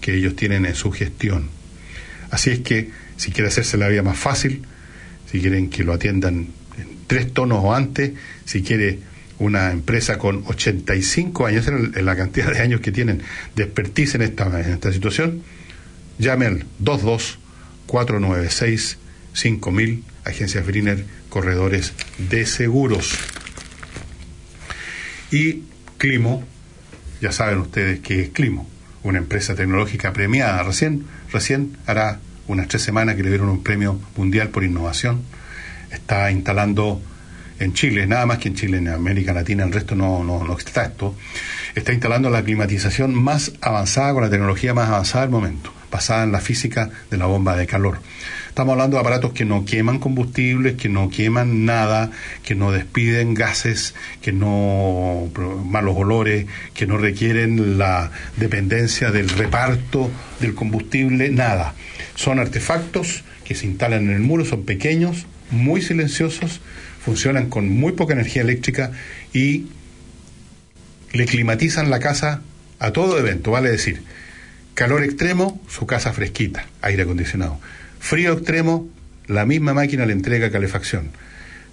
que 0.00 0.14
ellos 0.14 0.36
tienen 0.36 0.66
en 0.66 0.74
su 0.74 0.90
gestión. 0.90 1.48
Así 2.30 2.50
es 2.50 2.60
que 2.60 2.90
si 3.16 3.30
quiere 3.30 3.48
hacerse 3.48 3.76
la 3.76 3.88
vida 3.88 4.02
más 4.02 4.18
fácil, 4.18 4.62
si 5.30 5.40
quieren 5.40 5.70
que 5.70 5.84
lo 5.84 5.92
atiendan 5.92 6.48
en 6.78 6.88
tres 7.06 7.32
tonos 7.32 7.60
o 7.62 7.74
antes, 7.74 8.12
si 8.44 8.62
quiere 8.62 8.98
una 9.38 9.70
empresa 9.70 10.18
con 10.18 10.44
85 10.46 11.46
años, 11.46 11.66
en 11.68 12.04
la 12.04 12.16
cantidad 12.16 12.52
de 12.52 12.60
años 12.60 12.80
que 12.80 12.92
tienen 12.92 13.22
de 13.56 13.64
expertise 13.64 14.14
en 14.16 14.22
esta, 14.22 14.92
situación, 14.92 15.42
llame 16.18 16.46
al 16.46 16.64
22 16.78 17.38
496 17.86 18.98
5000 19.32 20.04
agencias 20.24 20.66
Briner, 20.66 21.04
corredores 21.28 21.92
de 22.18 22.46
seguros. 22.46 23.18
Y 25.34 25.64
Climo, 25.98 26.44
ya 27.20 27.32
saben 27.32 27.58
ustedes 27.58 27.98
que 27.98 28.22
es 28.22 28.28
Climo, 28.28 28.68
una 29.02 29.18
empresa 29.18 29.56
tecnológica 29.56 30.12
premiada. 30.12 30.62
Recién, 30.62 31.06
recién 31.32 31.76
hará 31.86 32.20
unas 32.46 32.68
tres 32.68 32.82
semanas 32.82 33.16
que 33.16 33.24
le 33.24 33.30
dieron 33.30 33.48
un 33.48 33.64
premio 33.64 33.98
mundial 34.16 34.50
por 34.50 34.62
innovación. 34.62 35.22
Está 35.90 36.30
instalando 36.30 37.02
en 37.58 37.72
Chile, 37.72 38.06
nada 38.06 38.26
más 38.26 38.38
que 38.38 38.46
en 38.46 38.54
Chile, 38.54 38.78
en 38.78 38.86
América 38.86 39.32
Latina, 39.32 39.64
el 39.64 39.72
resto 39.72 39.96
no, 39.96 40.22
no, 40.22 40.44
no 40.44 40.56
está 40.56 40.84
esto, 40.84 41.16
está 41.74 41.92
instalando 41.92 42.30
la 42.30 42.44
climatización 42.44 43.12
más 43.12 43.54
avanzada, 43.60 44.12
con 44.12 44.22
la 44.22 44.30
tecnología 44.30 44.72
más 44.72 44.88
avanzada 44.88 45.22
del 45.22 45.32
momento, 45.32 45.73
basada 45.94 46.24
en 46.24 46.32
la 46.32 46.40
física 46.40 46.90
de 47.08 47.16
la 47.18 47.26
bomba 47.26 47.56
de 47.56 47.68
calor. 47.68 48.00
Estamos 48.48 48.72
hablando 48.72 48.96
de 48.96 49.02
aparatos 49.02 49.32
que 49.32 49.44
no 49.44 49.64
queman 49.64 50.00
combustibles, 50.00 50.74
que 50.74 50.88
no 50.88 51.08
queman 51.08 51.64
nada, 51.64 52.10
que 52.42 52.56
no 52.56 52.72
despiden 52.72 53.32
gases, 53.32 53.94
que 54.20 54.32
no 54.32 55.30
malos 55.64 55.94
olores, 55.96 56.46
que 56.74 56.88
no 56.88 56.98
requieren 56.98 57.78
la 57.78 58.10
dependencia 58.36 59.12
del 59.12 59.28
reparto 59.28 60.10
del 60.40 60.56
combustible, 60.56 61.30
nada. 61.30 61.74
Son 62.16 62.40
artefactos 62.40 63.22
que 63.44 63.54
se 63.54 63.66
instalan 63.66 64.06
en 64.06 64.16
el 64.16 64.20
muro, 64.20 64.44
son 64.44 64.64
pequeños, 64.64 65.26
muy 65.52 65.80
silenciosos, 65.80 66.60
funcionan 67.04 67.48
con 67.48 67.68
muy 67.68 67.92
poca 67.92 68.14
energía 68.14 68.42
eléctrica 68.42 68.90
y 69.32 69.66
le 71.12 71.26
climatizan 71.26 71.88
la 71.88 72.00
casa 72.00 72.42
a 72.80 72.90
todo 72.90 73.16
evento, 73.16 73.52
vale 73.52 73.70
decir, 73.70 74.02
calor 74.74 75.02
extremo, 75.04 75.60
su 75.68 75.86
casa 75.86 76.12
fresquita, 76.12 76.66
aire 76.82 77.02
acondicionado. 77.02 77.58
Frío 78.00 78.32
extremo, 78.32 78.88
la 79.26 79.46
misma 79.46 79.72
máquina 79.72 80.04
le 80.06 80.12
entrega 80.12 80.50
calefacción. 80.50 81.10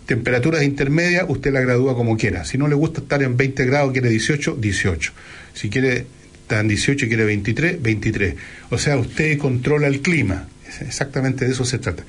Temperaturas 0.05 0.63
intermedias, 0.63 1.25
usted 1.27 1.51
la 1.51 1.61
gradúa 1.61 1.95
como 1.95 2.17
quiera. 2.17 2.45
Si 2.45 2.57
no 2.57 2.67
le 2.67 2.75
gusta 2.75 3.01
estar 3.01 3.21
en 3.23 3.37
20 3.37 3.65
grados, 3.65 3.91
quiere 3.91 4.09
18, 4.09 4.55
18. 4.55 5.13
Si 5.53 5.69
quiere 5.69 6.05
estar 6.41 6.59
en 6.61 6.67
18 6.67 7.05
y 7.05 7.07
quiere 7.07 7.25
23, 7.25 7.81
23. 7.81 8.35
O 8.69 8.77
sea, 8.77 8.97
usted 8.97 9.37
controla 9.37 9.87
el 9.87 10.01
clima. 10.01 10.47
Exactamente 10.81 11.45
de 11.45 11.51
eso 11.51 11.65
se 11.65 11.79
trata. 11.79 12.03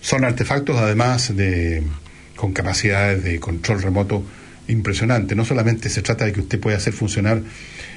Son 0.00 0.24
artefactos 0.24 0.76
además 0.76 1.36
de 1.36 1.82
con 2.36 2.52
capacidades 2.52 3.24
de 3.24 3.40
control 3.40 3.82
remoto 3.82 4.24
impresionante. 4.68 5.34
No 5.34 5.44
solamente 5.44 5.88
se 5.88 6.02
trata 6.02 6.24
de 6.24 6.32
que 6.32 6.40
usted 6.40 6.60
pueda 6.60 6.76
hacer 6.76 6.92
funcionar 6.92 7.42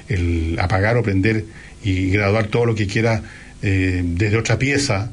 el 0.08 0.56
apagar 0.60 0.96
o 0.96 1.02
prender 1.02 1.44
y 1.82 2.10
graduar 2.10 2.46
todo 2.46 2.66
lo 2.66 2.74
que 2.74 2.86
quiera 2.86 3.22
eh, 3.62 4.02
desde 4.04 4.36
otra 4.36 4.58
pieza, 4.58 5.10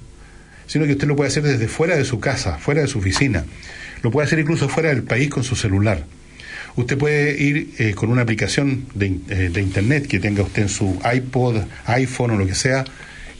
sino 0.67 0.85
que 0.85 0.93
usted 0.93 1.07
lo 1.07 1.15
puede 1.15 1.29
hacer 1.29 1.43
desde 1.43 1.67
fuera 1.67 1.95
de 1.95 2.05
su 2.05 2.19
casa, 2.19 2.57
fuera 2.57 2.81
de 2.81 2.87
su 2.87 2.99
oficina. 2.99 3.45
Lo 4.01 4.11
puede 4.11 4.27
hacer 4.27 4.39
incluso 4.39 4.69
fuera 4.69 4.89
del 4.89 5.03
país 5.03 5.29
con 5.29 5.43
su 5.43 5.55
celular. 5.55 6.05
Usted 6.75 6.97
puede 6.97 7.41
ir 7.41 7.73
eh, 7.79 7.93
con 7.93 8.09
una 8.09 8.21
aplicación 8.21 8.85
de, 8.93 9.19
eh, 9.29 9.49
de, 9.51 9.61
Internet 9.61 10.07
que 10.07 10.19
tenga 10.19 10.43
usted 10.43 10.63
en 10.63 10.69
su 10.69 10.99
iPod, 11.13 11.63
iPhone 11.85 12.31
o 12.31 12.37
lo 12.37 12.45
que 12.45 12.55
sea, 12.55 12.85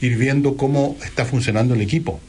ir 0.00 0.16
viendo 0.16 0.56
cómo 0.56 0.98
está 1.04 1.24
funcionando 1.24 1.74
el 1.74 1.80
equipo. 1.80 2.20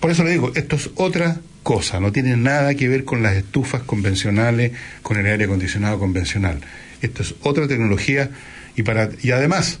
Por 0.00 0.10
eso 0.10 0.24
le 0.24 0.32
digo, 0.32 0.52
esto 0.54 0.76
es 0.76 0.90
otra 0.96 1.40
cosa, 1.62 2.00
no 2.00 2.10
tiene 2.10 2.36
nada 2.36 2.74
que 2.74 2.88
ver 2.88 3.04
con 3.04 3.22
las 3.22 3.36
estufas 3.36 3.82
convencionales, 3.82 4.72
con 5.02 5.16
el 5.16 5.26
aire 5.26 5.44
acondicionado 5.44 5.98
convencional. 5.98 6.60
Esto 7.02 7.22
es 7.22 7.34
otra 7.42 7.68
tecnología 7.68 8.30
y, 8.76 8.82
para, 8.84 9.10
y 9.22 9.32
además 9.32 9.80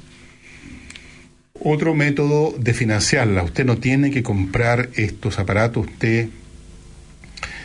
otro 1.64 1.94
método 1.94 2.54
de 2.58 2.74
financiarla. 2.74 3.42
Usted 3.44 3.64
no 3.64 3.78
tiene 3.78 4.10
que 4.10 4.22
comprar 4.22 4.90
estos 4.94 5.38
aparatos, 5.38 5.86
usted 5.86 6.28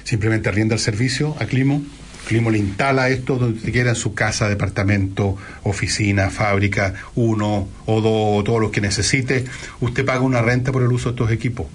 simplemente 0.03 0.49
arrienda 0.49 0.75
el 0.75 0.79
servicio 0.79 1.35
a 1.39 1.45
Climo. 1.45 1.83
Climo 2.27 2.51
le 2.51 2.57
instala 2.57 3.09
esto 3.09 3.37
donde 3.37 3.71
quiera, 3.71 3.91
en 3.91 3.95
su 3.95 4.13
casa, 4.13 4.49
departamento, 4.49 5.37
oficina, 5.63 6.29
fábrica, 6.29 6.93
uno 7.15 7.69
o 7.85 8.01
dos, 8.01 8.39
o 8.39 8.43
todos 8.43 8.59
los 8.59 8.71
que 8.71 8.81
necesite. 8.81 9.45
Usted 9.79 10.05
paga 10.05 10.21
una 10.21 10.41
renta 10.41 10.71
por 10.71 10.83
el 10.83 10.91
uso 10.91 11.09
de 11.09 11.15
estos 11.15 11.31
equipos. 11.31 11.67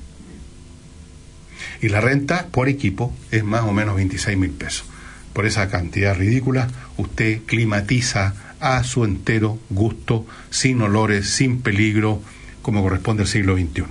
Y 1.81 1.88
la 1.88 2.01
renta 2.01 2.47
por 2.51 2.68
equipo 2.68 3.14
es 3.31 3.42
más 3.45 3.62
o 3.62 3.73
menos 3.73 3.97
26 3.97 4.37
mil 4.37 4.51
pesos. 4.51 4.91
Por 5.33 5.47
esa 5.47 5.68
cantidad 5.68 6.16
ridícula, 6.16 6.68
usted 6.97 7.42
climatiza 7.47 8.35
a 8.61 8.85
su 8.85 9.05
entero 9.05 9.59
gusto, 9.71 10.27
sin 10.51 10.81
olores, 10.83 11.31
sin 11.31 11.62
peligro, 11.62 12.23
como 12.62 12.83
corresponde 12.83 13.23
al 13.23 13.29
siglo 13.29 13.57
XXI. 13.57 13.85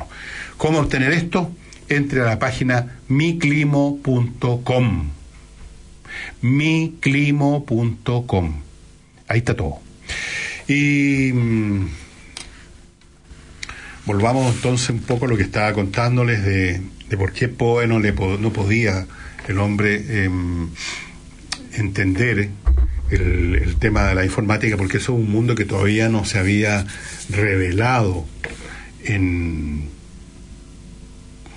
¿Cómo 0.57 0.79
obtener 0.79 1.11
esto? 1.11 1.51
Entre 1.89 2.21
a 2.21 2.25
la 2.25 2.39
página 2.39 2.99
miclimo.com. 3.09 5.09
miclimo.com. 6.41 8.53
Ahí 9.27 9.39
está 9.39 9.55
todo. 9.55 9.79
Y 10.67 11.31
mm, 11.33 11.87
volvamos 14.05 14.55
entonces 14.55 14.89
un 14.89 14.99
poco 14.99 15.25
a 15.25 15.27
lo 15.27 15.35
que 15.35 15.43
estaba 15.43 15.73
contándoles 15.73 16.45
de, 16.45 16.81
por 17.17 17.33
qué 17.33 17.49
Poe 17.49 17.87
no, 17.87 17.99
le, 17.99 18.13
no 18.13 18.53
podía 18.53 19.05
el 19.47 19.57
hombre 19.57 20.01
eh, 20.07 20.29
entender 21.73 22.49
el, 23.09 23.75
tema 23.79 24.07
de 24.07 24.15
la 24.15 24.23
informática, 24.23 24.77
porque 24.77 24.97
eso 24.97 25.13
es 25.13 25.19
un 25.19 25.31
mundo 25.31 25.55
que 25.55 25.65
todavía 25.65 26.07
no 26.07 26.23
se 26.23 26.39
había 26.39 26.85
revelado 27.29 28.25
en, 29.03 29.89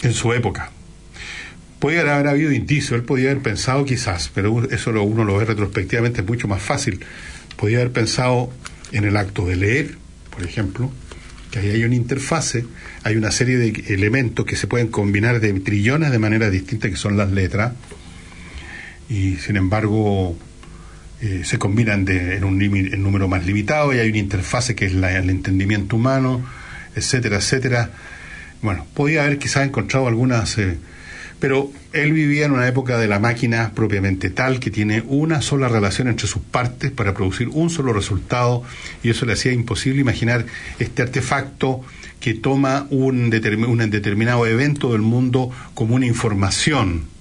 en 0.02 0.12
su 0.12 0.32
época. 0.32 0.70
Podía 1.78 2.00
haber 2.00 2.28
habido 2.28 2.50
indicio, 2.50 2.96
él 2.96 3.02
podía 3.02 3.30
haber 3.30 3.42
pensado 3.42 3.84
quizás, 3.84 4.30
pero 4.34 4.64
eso 4.70 4.90
lo, 4.90 5.02
uno 5.02 5.24
lo 5.24 5.36
ve 5.36 5.44
retrospectivamente 5.44 6.22
es 6.22 6.26
mucho 6.26 6.48
más 6.48 6.62
fácil. 6.62 7.04
Podía 7.56 7.78
haber 7.78 7.92
pensado 7.92 8.50
en 8.92 9.04
el 9.04 9.16
acto 9.16 9.46
de 9.46 9.56
leer, 9.56 9.96
por 10.30 10.44
ejemplo, 10.44 10.90
que 11.50 11.58
ahí 11.58 11.70
hay 11.70 11.84
una 11.84 11.94
interfase, 11.94 12.64
hay 13.02 13.16
una 13.16 13.30
serie 13.30 13.58
de 13.58 13.94
elementos 13.94 14.46
que 14.46 14.56
se 14.56 14.66
pueden 14.66 14.88
combinar 14.88 15.40
de 15.40 15.52
trillones 15.60 16.10
de 16.10 16.18
maneras 16.18 16.50
distintas 16.50 16.90
que 16.90 16.96
son 16.96 17.16
las 17.16 17.30
letras, 17.30 17.74
y 19.08 19.36
sin 19.36 19.56
embargo 19.56 20.36
eh, 21.20 21.42
se 21.44 21.58
combinan 21.58 22.04
de, 22.04 22.36
en 22.36 22.44
un 22.44 22.60
en 22.60 23.02
número 23.02 23.28
más 23.28 23.46
limitado 23.46 23.94
y 23.94 23.98
hay 23.98 24.08
una 24.10 24.18
interfase 24.18 24.74
que 24.74 24.84
es 24.86 24.94
la, 24.94 25.16
el 25.16 25.30
entendimiento 25.30 25.96
humano, 25.96 26.44
etcétera, 26.94 27.36
etcétera. 27.36 27.90
Bueno, 28.60 28.86
podía 28.94 29.24
haber 29.24 29.38
quizás 29.38 29.66
encontrado 29.66 30.06
algunas, 30.06 30.58
eh, 30.58 30.76
pero 31.38 31.70
él 31.92 32.12
vivía 32.12 32.46
en 32.46 32.52
una 32.52 32.66
época 32.66 32.98
de 32.98 33.08
la 33.08 33.20
máquina 33.20 33.72
propiamente 33.74 34.30
tal 34.30 34.60
que 34.60 34.70
tiene 34.70 35.02
una 35.06 35.40
sola 35.40 35.68
relación 35.68 36.08
entre 36.08 36.26
sus 36.26 36.42
partes 36.42 36.90
para 36.90 37.14
producir 37.14 37.48
un 37.48 37.70
solo 37.70 37.92
resultado 37.92 38.62
y 39.02 39.10
eso 39.10 39.24
le 39.24 39.34
hacía 39.34 39.52
imposible 39.52 40.00
imaginar 40.00 40.44
este 40.78 41.02
artefacto 41.02 41.80
que 42.20 42.34
toma 42.34 42.86
un, 42.90 43.30
determin, 43.30 43.70
un 43.70 43.90
determinado 43.90 44.46
evento 44.46 44.92
del 44.92 45.02
mundo 45.02 45.50
como 45.74 45.94
una 45.94 46.06
información 46.06 47.13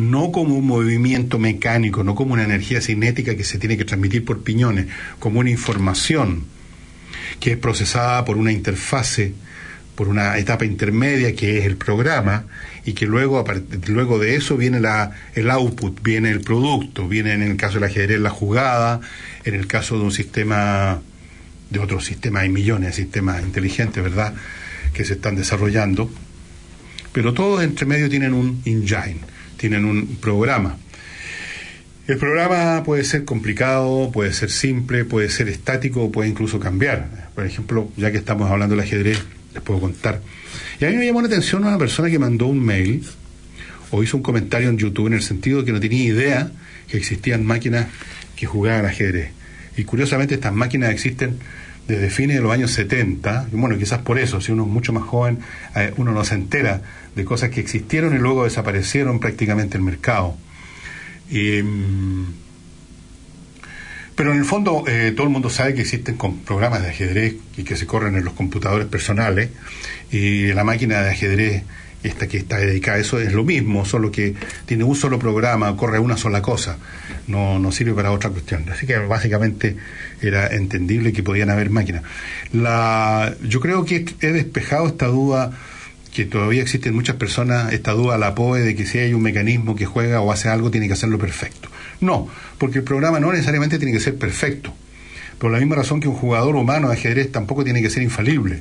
no 0.00 0.32
como 0.32 0.56
un 0.56 0.66
movimiento 0.66 1.38
mecánico, 1.38 2.02
no 2.02 2.14
como 2.14 2.32
una 2.32 2.44
energía 2.44 2.80
cinética 2.80 3.36
que 3.36 3.44
se 3.44 3.58
tiene 3.58 3.76
que 3.76 3.84
transmitir 3.84 4.24
por 4.24 4.42
piñones, 4.42 4.86
como 5.18 5.40
una 5.40 5.50
información 5.50 6.44
que 7.38 7.52
es 7.52 7.56
procesada 7.58 8.24
por 8.24 8.36
una 8.36 8.50
interfase, 8.50 9.34
por 9.94 10.08
una 10.08 10.38
etapa 10.38 10.64
intermedia 10.64 11.36
que 11.36 11.58
es 11.58 11.66
el 11.66 11.76
programa, 11.76 12.46
y 12.84 12.94
que 12.94 13.06
luego, 13.06 13.44
luego 13.86 14.18
de 14.18 14.36
eso 14.36 14.56
viene 14.56 14.80
el 15.34 15.50
output, 15.50 16.02
viene 16.02 16.30
el 16.30 16.40
producto, 16.40 17.06
viene 17.06 17.34
en 17.34 17.42
el 17.42 17.56
caso 17.56 17.74
del 17.74 17.84
ajedrez 17.84 18.18
la 18.18 18.30
jugada, 18.30 19.00
en 19.44 19.54
el 19.54 19.66
caso 19.66 19.98
de 19.98 20.04
un 20.04 20.12
sistema, 20.12 21.02
de 21.68 21.78
otro 21.78 22.00
sistema, 22.00 22.40
hay 22.40 22.48
millones 22.48 22.96
de 22.96 23.02
sistemas 23.02 23.42
inteligentes, 23.42 24.02
¿verdad?, 24.02 24.34
que 24.94 25.04
se 25.04 25.12
están 25.12 25.36
desarrollando, 25.36 26.10
pero 27.12 27.34
todos 27.34 27.62
entre 27.62 27.86
medio 27.86 28.08
tienen 28.08 28.32
un 28.32 28.62
engine 28.64 29.20
tienen 29.60 29.84
un 29.84 30.16
programa. 30.16 30.78
El 32.08 32.16
programa 32.16 32.82
puede 32.82 33.04
ser 33.04 33.26
complicado, 33.26 34.10
puede 34.10 34.32
ser 34.32 34.50
simple, 34.50 35.04
puede 35.04 35.28
ser 35.28 35.48
estático, 35.48 36.10
puede 36.10 36.30
incluso 36.30 36.58
cambiar. 36.58 37.28
Por 37.34 37.44
ejemplo, 37.44 37.92
ya 37.98 38.10
que 38.10 38.16
estamos 38.16 38.50
hablando 38.50 38.74
del 38.74 38.84
ajedrez, 38.84 39.22
les 39.52 39.62
puedo 39.62 39.78
contar. 39.80 40.22
Y 40.80 40.86
a 40.86 40.88
mí 40.88 40.96
me 40.96 41.04
llamó 41.04 41.20
la 41.20 41.26
atención 41.26 41.62
una 41.62 41.76
persona 41.76 42.08
que 42.08 42.18
mandó 42.18 42.46
un 42.46 42.64
mail 42.64 43.06
o 43.90 44.02
hizo 44.02 44.16
un 44.16 44.22
comentario 44.22 44.70
en 44.70 44.78
YouTube 44.78 45.08
en 45.08 45.12
el 45.12 45.22
sentido 45.22 45.58
de 45.58 45.66
que 45.66 45.72
no 45.72 45.80
tenía 45.80 46.04
idea 46.04 46.50
que 46.88 46.96
existían 46.96 47.44
máquinas 47.44 47.88
que 48.36 48.46
jugaban 48.46 48.86
ajedrez. 48.86 49.30
Y 49.76 49.84
curiosamente 49.84 50.36
estas 50.36 50.54
máquinas 50.54 50.90
existen 50.90 51.38
desde 51.90 52.10
fines 52.10 52.36
de 52.36 52.42
los 52.42 52.52
años 52.52 52.70
70, 52.72 53.48
y 53.52 53.56
bueno, 53.56 53.76
quizás 53.76 54.00
por 54.00 54.18
eso, 54.18 54.40
si 54.40 54.52
uno 54.52 54.62
es 54.62 54.68
mucho 54.68 54.92
más 54.92 55.02
joven, 55.02 55.38
eh, 55.76 55.92
uno 55.96 56.12
no 56.12 56.24
se 56.24 56.34
entera 56.34 56.82
de 57.14 57.24
cosas 57.24 57.50
que 57.50 57.60
existieron 57.60 58.14
y 58.14 58.18
luego 58.18 58.44
desaparecieron 58.44 59.20
prácticamente 59.20 59.76
el 59.76 59.82
mercado. 59.82 60.36
Mm, 61.30 62.24
pero 64.14 64.32
en 64.32 64.38
el 64.38 64.44
fondo 64.44 64.84
eh, 64.86 65.12
todo 65.16 65.26
el 65.26 65.32
mundo 65.32 65.48
sabe 65.48 65.74
que 65.74 65.82
existen 65.82 66.16
programas 66.44 66.82
de 66.82 66.88
ajedrez 66.88 67.36
y 67.56 67.64
que 67.64 67.76
se 67.76 67.86
corren 67.86 68.16
en 68.16 68.24
los 68.24 68.34
computadores 68.34 68.86
personales 68.86 69.50
y 70.10 70.52
la 70.52 70.64
máquina 70.64 71.00
de 71.00 71.10
ajedrez 71.10 71.62
esta 72.02 72.26
que 72.28 72.38
está 72.38 72.58
dedicada 72.58 72.98
a 72.98 73.00
eso 73.00 73.20
es 73.20 73.32
lo 73.32 73.44
mismo, 73.44 73.84
solo 73.84 74.10
que 74.10 74.34
tiene 74.66 74.84
un 74.84 74.96
solo 74.96 75.18
programa, 75.18 75.76
corre 75.76 75.98
una 75.98 76.16
sola 76.16 76.40
cosa, 76.40 76.78
no, 77.26 77.58
no 77.58 77.72
sirve 77.72 77.92
para 77.92 78.10
otra 78.10 78.30
cuestión. 78.30 78.64
Así 78.70 78.86
que 78.86 78.96
básicamente 78.98 79.76
era 80.22 80.48
entendible 80.48 81.12
que 81.12 81.22
podían 81.22 81.50
haber 81.50 81.70
máquinas. 81.70 82.02
La, 82.52 83.34
yo 83.42 83.60
creo 83.60 83.84
que 83.84 84.06
he 84.20 84.32
despejado 84.32 84.86
esta 84.86 85.06
duda 85.06 85.52
que 86.12 86.24
todavía 86.24 86.62
existen 86.62 86.94
muchas 86.94 87.16
personas, 87.16 87.72
esta 87.72 87.92
duda 87.92 88.18
la 88.18 88.34
POE 88.34 88.60
de 88.60 88.74
que 88.74 88.86
si 88.86 88.98
hay 88.98 89.14
un 89.14 89.22
mecanismo 89.22 89.76
que 89.76 89.86
juega 89.86 90.20
o 90.20 90.32
hace 90.32 90.48
algo 90.48 90.70
tiene 90.70 90.86
que 90.86 90.94
hacerlo 90.94 91.18
perfecto. 91.18 91.68
No, 92.00 92.28
porque 92.58 92.78
el 92.78 92.84
programa 92.84 93.20
no 93.20 93.30
necesariamente 93.30 93.78
tiene 93.78 93.92
que 93.92 94.00
ser 94.00 94.16
perfecto. 94.16 94.74
Por 95.38 95.52
la 95.52 95.58
misma 95.58 95.76
razón 95.76 96.00
que 96.00 96.08
un 96.08 96.16
jugador 96.16 96.56
humano 96.56 96.88
de 96.88 96.94
ajedrez 96.94 97.30
tampoco 97.30 97.62
tiene 97.64 97.80
que 97.80 97.90
ser 97.90 98.02
infalible. 98.02 98.60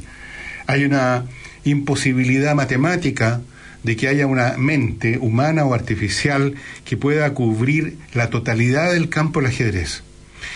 Hay 0.68 0.86
una 0.86 1.26
imposibilidad 1.64 2.56
matemática 2.56 3.42
de 3.84 3.96
que 3.96 4.08
haya 4.08 4.28
una 4.28 4.58
mente 4.58 5.18
humana 5.18 5.66
o 5.66 5.74
artificial 5.74 6.56
que 6.86 6.98
pueda 6.98 7.34
cubrir 7.34 7.98
la 8.14 8.30
totalidad 8.30 8.92
del 8.92 9.10
campo 9.10 9.40
del 9.40 9.50
ajedrez. 9.50 10.04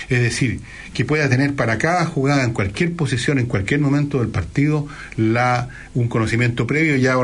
Es 0.10 0.22
decir, 0.22 0.60
que 0.94 1.06
pueda 1.06 1.30
tener 1.30 1.56
para 1.56 1.78
cada 1.78 2.06
jugada 2.06 2.44
en 2.44 2.54
cualquier 2.54 2.94
posición, 2.94 3.40
en 3.40 3.46
cualquier 3.46 3.80
momento 3.80 4.20
del 4.20 4.30
partido, 4.30 4.88
la, 5.18 5.70
un 5.94 6.08
conocimiento 6.08 6.68
previo 6.68 6.96
ya, 6.96 7.16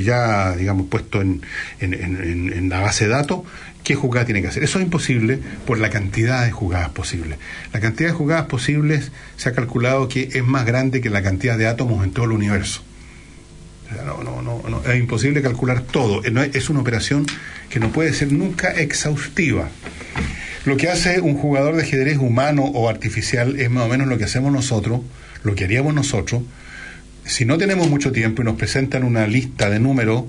ya 0.00 0.56
digamos, 0.56 0.86
puesto 0.88 1.20
en, 1.20 1.42
en 1.80 2.68
la 2.68 2.80
base 2.80 3.04
de 3.04 3.10
datos 3.10 3.40
qué 3.88 3.94
jugada 3.94 4.26
tiene 4.26 4.42
que 4.42 4.48
hacer. 4.48 4.62
Eso 4.62 4.78
es 4.78 4.84
imposible 4.84 5.38
por 5.66 5.78
la 5.78 5.88
cantidad 5.88 6.44
de 6.44 6.50
jugadas 6.50 6.90
posibles. 6.90 7.38
La 7.72 7.80
cantidad 7.80 8.10
de 8.10 8.14
jugadas 8.14 8.44
posibles 8.44 9.12
se 9.36 9.48
ha 9.48 9.52
calculado 9.52 10.08
que 10.08 10.28
es 10.34 10.44
más 10.44 10.66
grande 10.66 11.00
que 11.00 11.08
la 11.08 11.22
cantidad 11.22 11.56
de 11.56 11.66
átomos 11.66 12.04
en 12.04 12.12
todo 12.12 12.26
el 12.26 12.32
universo. 12.32 12.82
No, 14.04 14.22
no, 14.42 14.42
no, 14.42 14.82
es 14.84 14.98
imposible 14.98 15.40
calcular 15.40 15.80
todo. 15.82 16.22
Es 16.24 16.68
una 16.68 16.80
operación 16.80 17.26
que 17.70 17.80
no 17.80 17.90
puede 17.90 18.12
ser 18.12 18.32
nunca 18.32 18.70
exhaustiva. 18.70 19.68
Lo 20.64 20.76
que 20.76 20.90
hace 20.90 21.20
un 21.20 21.34
jugador 21.34 21.76
de 21.76 21.82
ajedrez 21.82 22.18
humano 22.18 22.64
o 22.64 22.88
artificial 22.88 23.58
es 23.58 23.70
más 23.70 23.86
o 23.86 23.88
menos 23.88 24.08
lo 24.08 24.18
que 24.18 24.24
hacemos 24.24 24.52
nosotros, 24.52 25.00
lo 25.42 25.54
que 25.54 25.64
haríamos 25.64 25.94
nosotros. 25.94 26.42
Si 27.24 27.44
no 27.44 27.56
tenemos 27.56 27.88
mucho 27.88 28.12
tiempo 28.12 28.42
y 28.42 28.44
nos 28.44 28.56
presentan 28.56 29.04
una 29.04 29.26
lista 29.26 29.70
de 29.70 29.80
números, 29.80 30.24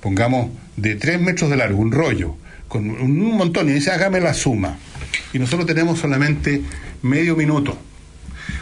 pongamos 0.00 0.50
de 0.76 0.94
tres 0.94 1.20
metros 1.20 1.50
de 1.50 1.56
largo, 1.56 1.80
un 1.80 1.90
rollo, 1.90 2.36
con 2.68 2.88
un 2.90 3.36
montón, 3.36 3.68
y 3.68 3.72
dice, 3.72 3.90
hágame 3.90 4.20
la 4.20 4.34
suma. 4.34 4.78
Y 5.32 5.38
nosotros 5.38 5.66
tenemos 5.66 5.98
solamente 5.98 6.62
medio 7.02 7.36
minuto. 7.36 7.76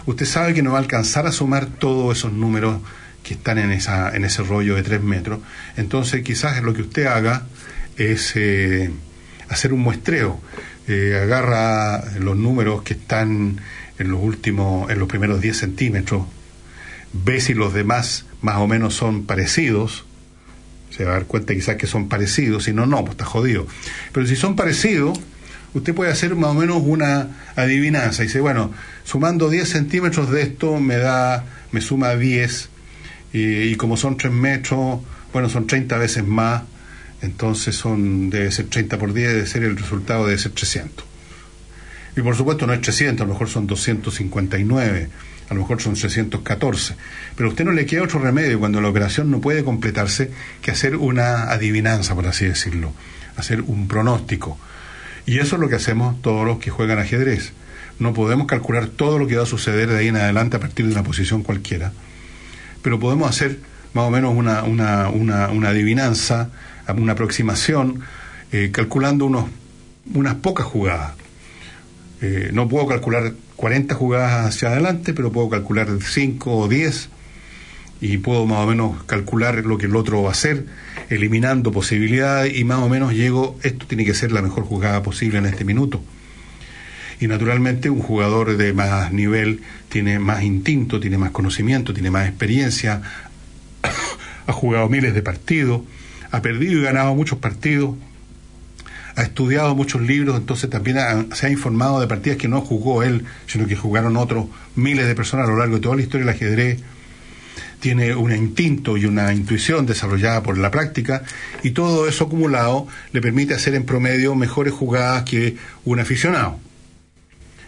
Usted 0.06 0.26
sabe 0.26 0.54
que 0.54 0.62
no 0.62 0.72
va 0.72 0.78
a 0.78 0.82
alcanzar 0.82 1.26
a 1.26 1.32
sumar 1.32 1.66
todos 1.66 2.18
esos 2.18 2.32
números 2.32 2.80
que 3.22 3.34
están 3.34 3.58
en, 3.58 3.70
esa, 3.70 4.14
en 4.14 4.24
ese 4.24 4.42
rollo 4.42 4.76
de 4.76 4.82
tres 4.82 5.02
metros. 5.02 5.40
Entonces 5.76 6.22
quizás 6.22 6.62
lo 6.62 6.74
que 6.74 6.82
usted 6.82 7.06
haga 7.06 7.46
es 7.96 8.32
eh, 8.36 8.90
hacer 9.48 9.72
un 9.72 9.80
muestreo. 9.80 10.40
Eh, 10.88 11.20
agarra 11.22 12.02
los 12.18 12.36
números 12.36 12.82
que 12.82 12.94
están 12.94 13.60
en 13.98 14.10
los 14.10 14.20
últimos, 14.22 14.90
en 14.90 14.98
los 14.98 15.08
primeros 15.08 15.40
10 15.40 15.56
centímetros, 15.56 16.24
ve 17.12 17.40
si 17.40 17.54
los 17.54 17.74
demás 17.74 18.24
más 18.40 18.56
o 18.56 18.66
menos 18.66 18.94
son 18.94 19.26
parecidos, 19.26 20.04
se 20.90 21.04
va 21.04 21.12
a 21.12 21.14
dar 21.14 21.26
cuenta 21.26 21.54
quizás 21.54 21.76
que 21.76 21.86
son 21.86 22.08
parecidos, 22.08 22.64
si 22.64 22.72
no, 22.72 22.86
no, 22.86 23.00
pues 23.00 23.12
está 23.12 23.26
jodido. 23.26 23.66
Pero 24.12 24.26
si 24.26 24.36
son 24.36 24.56
parecidos, 24.56 25.20
usted 25.74 25.94
puede 25.94 26.10
hacer 26.10 26.34
más 26.34 26.50
o 26.50 26.54
menos 26.54 26.82
una 26.82 27.28
adivinanza. 27.56 28.22
Dice, 28.22 28.40
bueno, 28.40 28.72
sumando 29.04 29.50
10 29.50 29.68
centímetros 29.68 30.30
de 30.30 30.42
esto 30.42 30.80
me 30.80 30.96
da, 30.96 31.44
me 31.70 31.82
suma 31.82 32.16
10 32.16 32.69
y, 33.32 33.74
como 33.76 33.96
son 33.96 34.16
3 34.16 34.32
metros, 34.32 35.00
bueno, 35.32 35.48
son 35.48 35.66
30 35.66 35.96
veces 35.98 36.26
más, 36.26 36.62
entonces 37.22 37.76
son 37.76 38.30
debe 38.30 38.50
ser 38.50 38.66
30 38.66 38.98
por 38.98 39.12
10, 39.12 39.32
debe 39.32 39.46
ser 39.46 39.62
el 39.62 39.76
resultado 39.76 40.26
debe 40.26 40.38
ser 40.38 40.52
300. 40.52 41.04
Y 42.16 42.22
por 42.22 42.34
supuesto 42.34 42.66
no 42.66 42.72
es 42.72 42.80
300, 42.80 43.22
a 43.22 43.26
lo 43.26 43.34
mejor 43.34 43.48
son 43.48 43.66
259, 43.68 45.08
a 45.48 45.54
lo 45.54 45.60
mejor 45.60 45.80
son 45.80 45.94
314. 45.94 46.96
Pero 47.36 47.48
a 47.48 47.52
usted 47.52 47.64
no 47.64 47.72
le 47.72 47.86
queda 47.86 48.02
otro 48.02 48.18
remedio 48.18 48.58
cuando 48.58 48.80
la 48.80 48.88
operación 48.88 49.30
no 49.30 49.40
puede 49.40 49.62
completarse 49.62 50.30
que 50.60 50.72
hacer 50.72 50.96
una 50.96 51.44
adivinanza, 51.52 52.16
por 52.16 52.26
así 52.26 52.46
decirlo, 52.46 52.92
hacer 53.36 53.62
un 53.62 53.86
pronóstico. 53.86 54.58
Y 55.24 55.38
eso 55.38 55.54
es 55.54 55.60
lo 55.60 55.68
que 55.68 55.76
hacemos 55.76 56.20
todos 56.20 56.44
los 56.44 56.58
que 56.58 56.70
juegan 56.70 56.98
ajedrez. 56.98 57.52
No 58.00 58.12
podemos 58.12 58.48
calcular 58.48 58.88
todo 58.88 59.18
lo 59.18 59.28
que 59.28 59.36
va 59.36 59.44
a 59.44 59.46
suceder 59.46 59.88
de 59.88 59.98
ahí 59.98 60.08
en 60.08 60.16
adelante 60.16 60.56
a 60.56 60.60
partir 60.60 60.86
de 60.86 60.92
una 60.92 61.04
posición 61.04 61.44
cualquiera 61.44 61.92
pero 62.82 62.98
podemos 62.98 63.28
hacer 63.28 63.58
más 63.92 64.04
o 64.04 64.10
menos 64.10 64.34
una, 64.34 64.62
una, 64.62 65.08
una, 65.08 65.48
una 65.48 65.68
adivinanza, 65.70 66.50
una 66.96 67.12
aproximación, 67.12 68.00
eh, 68.52 68.70
calculando 68.72 69.26
unos, 69.26 69.46
unas 70.14 70.36
pocas 70.36 70.66
jugadas. 70.66 71.12
Eh, 72.20 72.50
no 72.52 72.68
puedo 72.68 72.86
calcular 72.86 73.32
40 73.56 73.94
jugadas 73.94 74.46
hacia 74.46 74.68
adelante, 74.68 75.14
pero 75.14 75.32
puedo 75.32 75.48
calcular 75.48 75.88
5 76.00 76.56
o 76.56 76.68
10 76.68 77.08
y 78.02 78.18
puedo 78.18 78.46
más 78.46 78.60
o 78.60 78.66
menos 78.66 79.02
calcular 79.04 79.64
lo 79.64 79.76
que 79.78 79.86
el 79.86 79.96
otro 79.96 80.22
va 80.22 80.30
a 80.30 80.32
hacer, 80.32 80.66
eliminando 81.10 81.70
posibilidades 81.70 82.56
y 82.56 82.64
más 82.64 82.78
o 82.78 82.88
menos 82.88 83.12
llego, 83.12 83.58
esto 83.62 83.86
tiene 83.86 84.04
que 84.04 84.14
ser 84.14 84.32
la 84.32 84.42
mejor 84.42 84.64
jugada 84.64 85.02
posible 85.02 85.38
en 85.38 85.46
este 85.46 85.64
minuto 85.64 86.02
y 87.20 87.28
naturalmente 87.28 87.90
un 87.90 88.00
jugador 88.00 88.56
de 88.56 88.72
más 88.72 89.12
nivel 89.12 89.60
tiene 89.90 90.18
más 90.18 90.42
instinto, 90.42 90.98
tiene 90.98 91.18
más 91.18 91.30
conocimiento, 91.30 91.92
tiene 91.92 92.10
más 92.10 92.26
experiencia, 92.26 93.02
ha 94.46 94.52
jugado 94.52 94.88
miles 94.88 95.14
de 95.14 95.20
partidos, 95.20 95.82
ha 96.30 96.40
perdido 96.40 96.80
y 96.80 96.82
ganado 96.82 97.14
muchos 97.14 97.38
partidos, 97.38 97.96
ha 99.16 99.22
estudiado 99.22 99.74
muchos 99.74 100.00
libros, 100.00 100.38
entonces 100.38 100.70
también 100.70 100.96
se 101.34 101.46
ha 101.46 101.50
informado 101.50 102.00
de 102.00 102.06
partidas 102.06 102.38
que 102.38 102.48
no 102.48 102.62
jugó 102.62 103.02
él, 103.02 103.26
sino 103.46 103.66
que 103.66 103.76
jugaron 103.76 104.16
otros 104.16 104.46
miles 104.74 105.06
de 105.06 105.14
personas 105.14 105.46
a 105.46 105.50
lo 105.50 105.58
largo 105.58 105.74
de 105.74 105.82
toda 105.82 105.96
la 105.96 106.02
historia 106.02 106.24
del 106.24 106.34
ajedrez. 106.34 106.80
Tiene 107.80 108.14
un 108.14 108.32
instinto 108.32 108.96
y 108.96 109.06
una 109.06 109.32
intuición 109.32 109.84
desarrollada 109.84 110.42
por 110.42 110.56
la 110.56 110.70
práctica 110.70 111.22
y 111.62 111.70
todo 111.70 112.08
eso 112.08 112.24
acumulado 112.24 112.86
le 113.12 113.20
permite 113.20 113.54
hacer 113.54 113.74
en 113.74 113.84
promedio 113.84 114.34
mejores 114.34 114.72
jugadas 114.72 115.24
que 115.24 115.56
un 115.84 115.98
aficionado 115.98 116.58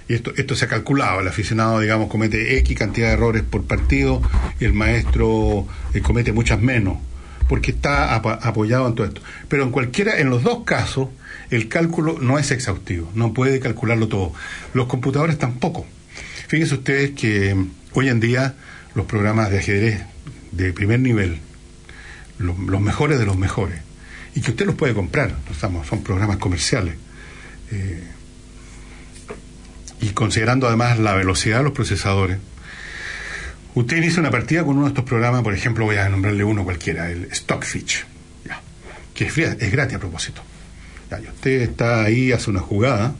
y 0.08 0.14
esto, 0.14 0.32
esto 0.36 0.54
se 0.54 0.64
ha 0.64 0.68
calculado, 0.68 1.20
el 1.20 1.28
aficionado, 1.28 1.80
digamos, 1.80 2.08
comete 2.08 2.58
X 2.58 2.76
cantidad 2.76 3.08
de 3.08 3.14
errores 3.14 3.42
por 3.42 3.64
partido 3.64 4.22
y 4.60 4.64
el 4.64 4.72
maestro 4.72 5.66
eh, 5.94 6.00
comete 6.00 6.32
muchas 6.32 6.60
menos, 6.60 6.98
porque 7.48 7.70
está 7.70 8.14
apoyado 8.14 8.88
en 8.88 8.94
todo 8.94 9.06
esto. 9.06 9.22
Pero 9.48 9.62
en 9.62 9.70
cualquiera, 9.70 10.18
en 10.18 10.30
los 10.30 10.42
dos 10.42 10.64
casos, 10.64 11.08
el 11.50 11.68
cálculo 11.68 12.18
no 12.20 12.38
es 12.38 12.50
exhaustivo, 12.50 13.10
no 13.14 13.32
puede 13.32 13.60
calcularlo 13.60 14.08
todo. 14.08 14.32
Los 14.74 14.86
computadores 14.86 15.38
tampoco. 15.38 15.86
Fíjense 16.48 16.74
ustedes 16.74 17.10
que 17.12 17.56
hoy 17.92 18.08
en 18.08 18.20
día 18.20 18.54
los 18.94 19.06
programas 19.06 19.50
de 19.50 19.58
ajedrez 19.58 20.02
de 20.50 20.72
primer 20.72 21.00
nivel, 21.00 21.38
los, 22.38 22.58
mejores 22.80 23.18
de 23.18 23.26
los 23.26 23.36
mejores, 23.36 23.80
y 24.34 24.40
que 24.40 24.50
usted 24.50 24.66
los 24.66 24.74
puede 24.74 24.94
comprar, 24.94 25.36
son 25.88 26.02
programas 26.02 26.38
comerciales. 26.38 26.94
Eh, 27.70 28.02
y 30.02 30.10
considerando 30.10 30.66
además 30.66 30.98
la 30.98 31.14
velocidad 31.14 31.58
de 31.58 31.64
los 31.64 31.72
procesadores, 31.72 32.38
usted 33.74 33.96
inicia 33.96 34.20
una 34.20 34.32
partida 34.32 34.64
con 34.64 34.76
uno 34.76 34.82
de 34.82 34.88
estos 34.88 35.04
programas, 35.04 35.42
por 35.42 35.54
ejemplo, 35.54 35.84
voy 35.84 35.96
a 35.96 36.08
nombrarle 36.08 36.42
uno 36.42 36.64
cualquiera, 36.64 37.08
el 37.08 37.32
Stockfish, 37.32 38.04
que 39.14 39.26
es, 39.26 39.72
gratis 39.72 39.96
a 39.96 40.00
propósito. 40.00 40.42
y 41.10 41.28
usted 41.28 41.62
está 41.62 42.02
ahí, 42.02 42.32
hace 42.32 42.50
una 42.50 42.60
jugada, 42.60 43.14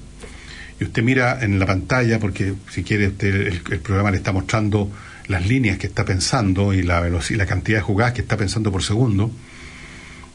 y 0.81 0.85
usted 0.85 1.03
mira 1.05 1.39
en 1.41 1.61
la 1.61 1.67
pantalla, 1.67 2.19
porque 2.19 2.55
si 2.71 2.83
quiere 2.83 3.09
usted, 3.09 3.63
el, 3.71 3.81
programa 3.81 4.11
le 4.11 4.17
está 4.17 4.33
mostrando 4.33 4.91
las 5.29 5.47
líneas 5.47 5.79
que 5.79 5.87
está 5.87 6.05
pensando 6.05 6.75
y 6.75 6.83
la, 6.83 6.99
velocidad, 7.01 7.39
la 7.39 7.47
cantidad 7.47 7.79
de 7.79 7.83
jugadas 7.83 8.15
que 8.15 8.23
está 8.23 8.37
pensando 8.37 8.73
por 8.73 8.83
segundo, 8.83 9.31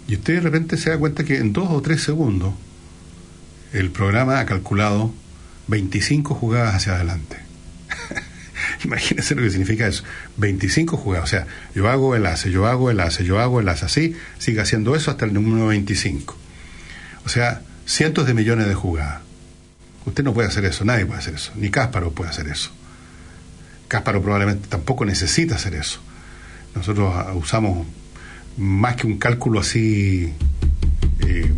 y 0.07 0.15
usted 0.15 0.35
de 0.35 0.39
repente 0.39 0.77
se 0.77 0.91
da 0.91 0.97
cuenta 0.97 1.25
que 1.25 1.39
en 1.39 1.51
dos 1.51 1.67
o 1.69 1.81
tres 1.81 2.01
segundos 2.01 2.53
el 3.73 3.91
programa 3.91 4.39
ha 4.39 4.45
calculado 4.45 5.11
25 5.67 6.35
jugadas 6.35 6.75
hacia 6.75 6.95
adelante. 6.95 7.37
Imagínense 8.83 9.35
lo 9.35 9.41
que 9.41 9.49
significa 9.49 9.87
eso. 9.87 10.03
25 10.37 10.97
jugadas. 10.97 11.25
O 11.25 11.27
sea, 11.27 11.47
yo 11.75 11.89
hago 11.89 12.15
el 12.15 12.25
hace, 12.25 12.51
yo 12.51 12.67
hago 12.67 12.91
el 12.91 12.99
hace, 12.99 13.23
yo 13.23 13.39
hago 13.39 13.59
el 13.59 13.69
hace, 13.69 13.85
así, 13.85 14.15
sigue 14.37 14.61
haciendo 14.61 14.95
eso 14.95 15.11
hasta 15.11 15.25
el 15.25 15.33
número 15.33 15.67
25. 15.67 16.35
O 17.25 17.29
sea, 17.29 17.61
cientos 17.85 18.25
de 18.25 18.33
millones 18.33 18.67
de 18.67 18.75
jugadas. 18.75 19.21
Usted 20.05 20.23
no 20.23 20.33
puede 20.33 20.47
hacer 20.47 20.63
eso, 20.65 20.85
nadie 20.85 21.05
puede 21.05 21.19
hacer 21.19 21.35
eso, 21.35 21.51
ni 21.55 21.69
Cásparo 21.69 22.11
puede 22.11 22.29
hacer 22.29 22.47
eso. 22.47 22.71
Cásparo 23.87 24.21
probablemente 24.21 24.67
tampoco 24.69 25.03
necesita 25.05 25.55
hacer 25.55 25.75
eso. 25.75 25.99
Nosotros 26.75 27.13
ah, 27.13 27.33
usamos 27.33 27.85
más 28.57 28.95
que 28.95 29.07
un 29.07 29.17
cálculo 29.17 29.59
así 29.59 30.33
eh, 31.19 31.53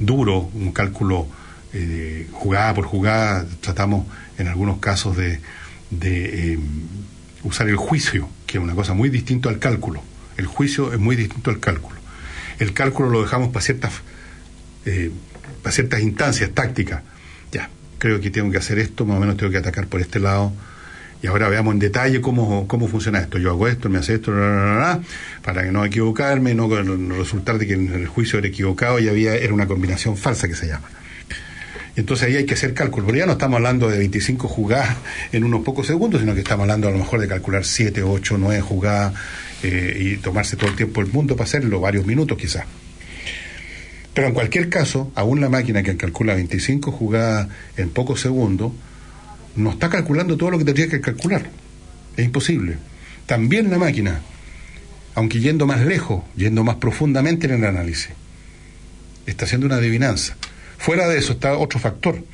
duro, 0.00 0.50
un 0.54 0.72
cálculo 0.72 1.28
eh, 1.72 2.26
jugada 2.32 2.74
por 2.74 2.84
jugada, 2.84 3.46
tratamos 3.60 4.06
en 4.38 4.48
algunos 4.48 4.78
casos 4.78 5.16
de, 5.16 5.40
eh, 6.02 6.58
usar 7.44 7.68
el 7.68 7.76
juicio, 7.76 8.28
que 8.46 8.58
es 8.58 8.64
una 8.64 8.74
cosa 8.74 8.92
muy 8.94 9.08
distinta 9.08 9.48
al 9.48 9.58
cálculo. 9.58 10.02
El 10.36 10.46
juicio 10.46 10.92
es 10.92 10.98
muy 10.98 11.16
distinto 11.16 11.50
al 11.50 11.60
cálculo. 11.60 11.96
El 12.58 12.72
cálculo 12.72 13.08
lo 13.08 13.22
dejamos 13.22 13.50
para 13.50 13.64
ciertas, 13.64 13.92
eh, 14.84 15.10
para 15.62 15.72
ciertas 15.72 16.00
instancias 16.00 16.50
tácticas. 16.50 17.02
Ya, 17.52 17.70
creo 17.98 18.20
que 18.20 18.30
tengo 18.30 18.50
que 18.50 18.58
hacer 18.58 18.78
esto, 18.78 19.06
más 19.06 19.18
o 19.18 19.20
menos 19.20 19.36
tengo 19.36 19.52
que 19.52 19.58
atacar 19.58 19.86
por 19.86 20.00
este 20.00 20.18
lado. 20.18 20.52
Y 21.22 21.26
ahora 21.26 21.48
veamos 21.48 21.74
en 21.74 21.80
detalle 21.80 22.20
cómo, 22.20 22.66
cómo 22.66 22.88
funciona 22.88 23.20
esto. 23.20 23.38
Yo 23.38 23.50
hago 23.50 23.68
esto, 23.68 23.88
me 23.90 23.98
hace 23.98 24.14
esto, 24.14 24.32
para 24.32 25.62
que 25.62 25.70
no 25.70 25.84
equivocarme, 25.84 26.54
no 26.54 26.68
resultar 27.16 27.58
de 27.58 27.66
que 27.66 27.74
en 27.74 27.92
el 27.92 28.06
juicio 28.08 28.38
era 28.38 28.48
equivocado 28.48 28.98
y 28.98 29.08
había, 29.08 29.34
era 29.34 29.52
una 29.52 29.66
combinación 29.66 30.16
falsa 30.16 30.48
que 30.48 30.54
se 30.54 30.66
llama. 30.66 30.88
Entonces 32.00 32.28
ahí 32.28 32.36
hay 32.36 32.46
que 32.46 32.54
hacer 32.54 32.72
cálculo, 32.72 33.04
pero 33.06 33.18
ya 33.18 33.26
no 33.26 33.32
estamos 33.32 33.56
hablando 33.56 33.86
de 33.90 33.98
25 33.98 34.48
jugadas 34.48 34.96
en 35.32 35.44
unos 35.44 35.62
pocos 35.62 35.86
segundos, 35.86 36.22
sino 36.22 36.32
que 36.32 36.40
estamos 36.40 36.62
hablando 36.62 36.88
a 36.88 36.92
lo 36.92 36.96
mejor 36.96 37.20
de 37.20 37.28
calcular 37.28 37.62
7, 37.62 38.02
8, 38.02 38.38
9 38.38 38.62
jugadas 38.62 39.12
eh, 39.62 39.98
y 40.00 40.16
tomarse 40.16 40.56
todo 40.56 40.70
el 40.70 40.76
tiempo 40.76 41.02
del 41.02 41.12
mundo 41.12 41.36
para 41.36 41.44
hacerlo, 41.44 41.78
varios 41.78 42.06
minutos 42.06 42.38
quizás. 42.38 42.64
Pero 44.14 44.28
en 44.28 44.32
cualquier 44.32 44.70
caso, 44.70 45.12
aún 45.14 45.42
la 45.42 45.50
máquina 45.50 45.82
que 45.82 45.94
calcula 45.98 46.34
25 46.34 46.90
jugadas 46.90 47.48
en 47.76 47.90
pocos 47.90 48.22
segundos, 48.22 48.72
no 49.56 49.70
está 49.72 49.90
calculando 49.90 50.38
todo 50.38 50.52
lo 50.52 50.58
que 50.58 50.64
tendría 50.64 50.88
que 50.88 51.02
calcular. 51.02 51.50
Es 52.16 52.24
imposible. 52.24 52.78
También 53.26 53.70
la 53.70 53.76
máquina, 53.76 54.22
aunque 55.14 55.38
yendo 55.38 55.66
más 55.66 55.82
lejos, 55.82 56.24
yendo 56.34 56.64
más 56.64 56.76
profundamente 56.76 57.46
en 57.46 57.52
el 57.52 57.64
análisis, 57.66 58.08
está 59.26 59.44
haciendo 59.44 59.66
una 59.66 59.76
adivinanza. 59.76 60.38
Fuera 60.80 61.06
de 61.08 61.18
eso 61.18 61.34
está 61.34 61.58
otro 61.58 61.78
factor. 61.78 62.24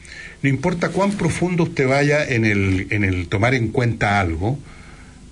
No 0.41 0.49
importa 0.49 0.91
cuán 0.91 1.11
profundo 1.11 1.65
usted 1.65 1.89
vaya 1.89 2.25
en 2.25 2.45
el, 2.45 2.87
en 2.91 3.03
el 3.03 3.27
tomar 3.27 3.57
en 3.57 3.69
cuenta 3.69 4.21
algo, 4.21 4.57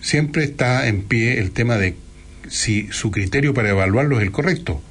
siempre 0.01 0.43
está 0.43 0.89
en 0.89 1.03
pie 1.03 1.39
el 1.39 1.53
tema 1.53 1.77
de 1.77 1.95
si 2.49 2.89
su 2.91 3.13
criterio 3.13 3.55
para 3.55 3.71
evaluarlo 3.71 4.19
es 4.19 4.25
el 4.25 4.33
correcto. 4.33 4.83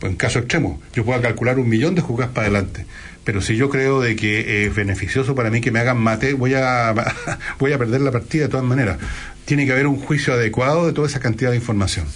En 0.00 0.16
caso 0.16 0.40
extremo, 0.40 0.82
yo 0.94 1.04
puedo 1.04 1.22
calcular 1.22 1.60
un 1.60 1.68
millón 1.68 1.94
de 1.94 2.02
jugadas 2.02 2.32
para 2.32 2.48
adelante, 2.48 2.86
pero 3.22 3.40
si 3.40 3.54
yo 3.54 3.70
creo 3.70 4.00
de 4.00 4.16
que 4.16 4.66
es 4.66 4.74
beneficioso 4.74 5.36
para 5.36 5.48
mí 5.48 5.60
que 5.60 5.70
me 5.70 5.78
hagan 5.78 5.98
mate, 5.98 6.34
voy 6.34 6.54
a, 6.54 6.92
voy 7.60 7.72
a 7.72 7.78
perder 7.78 8.00
la 8.00 8.10
partida 8.10 8.42
de 8.42 8.48
todas 8.48 8.66
maneras. 8.66 8.98
Tiene 9.44 9.64
que 9.64 9.70
haber 9.70 9.86
un 9.86 9.96
juicio 9.96 10.34
adecuado 10.34 10.88
de 10.88 10.92
toda 10.92 11.06
esa 11.06 11.20
cantidad 11.20 11.50
de 11.50 11.56
información. 11.56 12.06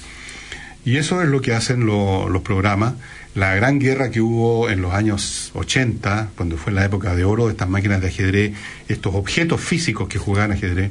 Y 0.84 0.96
eso 0.96 1.22
es 1.22 1.28
lo 1.28 1.40
que 1.42 1.54
hacen 1.54 1.86
los 1.86 2.42
programas 2.42 2.94
la 3.36 3.54
gran 3.54 3.78
guerra 3.78 4.10
que 4.10 4.22
hubo 4.22 4.70
en 4.70 4.80
los 4.80 4.94
años 4.94 5.50
80, 5.54 6.30
cuando 6.36 6.56
fue 6.56 6.72
la 6.72 6.86
época 6.86 7.14
de 7.14 7.24
oro 7.24 7.44
de 7.46 7.52
estas 7.52 7.68
máquinas 7.68 8.00
de 8.00 8.08
ajedrez, 8.08 8.54
estos 8.88 9.14
objetos 9.14 9.60
físicos 9.60 10.08
que 10.08 10.18
jugaban 10.18 10.52
ajedrez, 10.52 10.90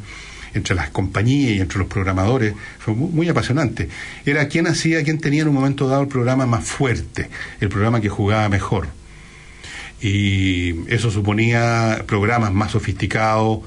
entre 0.54 0.76
las 0.76 0.92
compañías 0.92 1.58
y 1.58 1.60
entre 1.60 1.80
los 1.80 1.88
programadores, 1.88 2.54
fue 2.78 2.94
muy, 2.94 3.28
apasionante. 3.28 3.90
Era 4.28 4.48
quién 4.48 4.68
hacía, 4.68 5.04
quién 5.04 5.20
tenía 5.20 5.42
en 5.42 5.48
un 5.48 5.56
momento 5.56 5.88
dado 5.88 6.04
el 6.04 6.08
programa 6.08 6.46
más 6.46 6.64
fuerte, 6.64 7.30
el 7.60 7.70
programa 7.70 8.00
que 8.00 8.10
jugaba 8.10 8.48
mejor. 8.48 8.90
Y 10.00 10.88
eso 10.88 11.10
suponía 11.10 12.04
programas 12.06 12.54
más 12.54 12.72
sofisticados, 12.72 13.62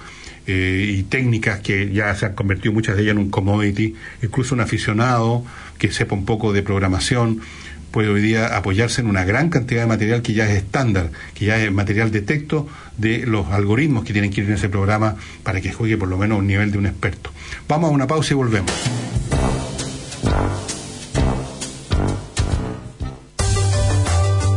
eh, 0.46 0.94
y 0.96 1.02
técnicas 1.02 1.60
que 1.60 1.92
ya 1.92 2.14
se 2.14 2.24
han 2.24 2.34
convertido 2.34 2.72
muchas 2.72 2.96
de 2.96 3.02
ellas 3.02 3.12
en 3.12 3.18
un 3.18 3.30
commodity, 3.30 3.94
incluso 4.22 4.54
un 4.54 4.62
aficionado 4.62 5.44
que 5.78 5.90
sepa 5.90 6.14
un 6.14 6.24
poco 6.24 6.54
de 6.54 6.62
programación 6.62 7.42
puede 7.90 8.08
hoy 8.08 8.20
día 8.20 8.56
apoyarse 8.56 9.00
en 9.00 9.08
una 9.08 9.24
gran 9.24 9.48
cantidad 9.50 9.82
de 9.82 9.86
material 9.86 10.22
que 10.22 10.34
ya 10.34 10.48
es 10.50 10.56
estándar, 10.56 11.10
que 11.34 11.46
ya 11.46 11.62
es 11.62 11.72
material 11.72 12.10
de 12.10 12.22
texto 12.22 12.68
de 12.96 13.26
los 13.26 13.48
algoritmos 13.48 14.04
que 14.04 14.12
tienen 14.12 14.30
que 14.30 14.42
ir 14.42 14.48
en 14.48 14.54
ese 14.54 14.68
programa 14.68 15.16
para 15.42 15.60
que 15.60 15.72
juegue 15.72 15.96
por 15.96 16.08
lo 16.08 16.18
menos 16.18 16.36
a 16.36 16.38
un 16.40 16.46
nivel 16.46 16.70
de 16.70 16.78
un 16.78 16.86
experto. 16.86 17.30
Vamos 17.68 17.90
a 17.90 17.94
una 17.94 18.06
pausa 18.06 18.34
y 18.34 18.36
volvemos. 18.36 18.72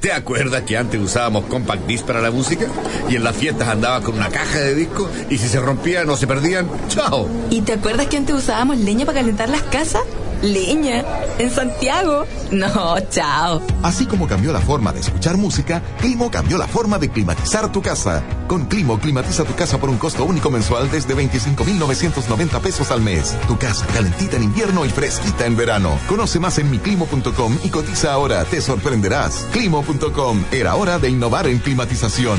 ¿Te 0.00 0.12
acuerdas 0.12 0.62
que 0.62 0.78
antes 0.78 0.98
usábamos 0.98 1.44
compact 1.44 1.86
disc 1.86 2.06
para 2.06 2.22
la 2.22 2.30
música? 2.30 2.66
Y 3.10 3.16
en 3.16 3.24
las 3.24 3.36
fiestas 3.36 3.68
andaba 3.68 4.00
con 4.00 4.14
una 4.14 4.30
caja 4.30 4.58
de 4.58 4.74
discos 4.74 5.10
y 5.28 5.36
si 5.36 5.46
se 5.46 5.60
rompían 5.60 6.08
o 6.08 6.16
se 6.16 6.26
perdían, 6.26 6.70
¡chao! 6.88 7.28
¿Y 7.50 7.60
te 7.60 7.74
acuerdas 7.74 8.06
que 8.06 8.16
antes 8.16 8.34
usábamos 8.34 8.78
leña 8.78 9.04
para 9.04 9.20
calentar 9.20 9.50
las 9.50 9.62
casas? 9.64 10.02
Leña, 10.42 11.04
en 11.38 11.50
Santiago. 11.50 12.26
No, 12.50 12.98
chao. 13.10 13.62
Así 13.82 14.06
como 14.06 14.26
cambió 14.26 14.52
la 14.52 14.60
forma 14.60 14.92
de 14.92 15.00
escuchar 15.00 15.36
música, 15.36 15.82
Climo 16.00 16.30
cambió 16.30 16.58
la 16.58 16.66
forma 16.66 16.98
de 16.98 17.10
climatizar 17.10 17.70
tu 17.70 17.82
casa. 17.82 18.22
Con 18.48 18.66
Climo, 18.66 18.98
climatiza 18.98 19.44
tu 19.44 19.54
casa 19.54 19.78
por 19.78 19.90
un 19.90 19.98
costo 19.98 20.24
único 20.24 20.50
mensual 20.50 20.90
desde 20.90 21.14
25,990 21.14 22.60
pesos 22.60 22.90
al 22.90 23.00
mes. 23.00 23.36
Tu 23.46 23.58
casa 23.58 23.86
calentita 23.94 24.36
en 24.36 24.44
invierno 24.44 24.84
y 24.84 24.88
fresquita 24.88 25.46
en 25.46 25.56
verano. 25.56 25.98
Conoce 26.08 26.40
más 26.40 26.58
en 26.58 26.70
miclimo.com 26.70 27.58
y 27.62 27.68
cotiza 27.68 28.12
ahora. 28.12 28.44
Te 28.44 28.60
sorprenderás. 28.60 29.46
Climo.com. 29.52 30.44
Era 30.50 30.74
hora 30.74 30.98
de 30.98 31.10
innovar 31.10 31.46
en 31.46 31.58
climatización. 31.58 32.38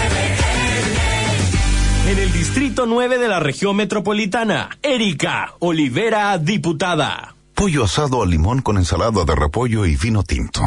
En 2.11 2.19
el 2.19 2.33
Distrito 2.33 2.85
9 2.85 3.19
de 3.19 3.29
la 3.29 3.39
región 3.39 3.77
metropolitana, 3.77 4.77
Erika 4.83 5.53
Olivera, 5.59 6.37
diputada. 6.37 7.37
Pollo 7.55 7.85
asado 7.85 8.21
al 8.21 8.29
limón 8.29 8.61
con 8.61 8.75
ensalada 8.75 9.23
de 9.23 9.33
repollo 9.33 9.85
y 9.85 9.95
vino 9.95 10.21
tinto. 10.21 10.61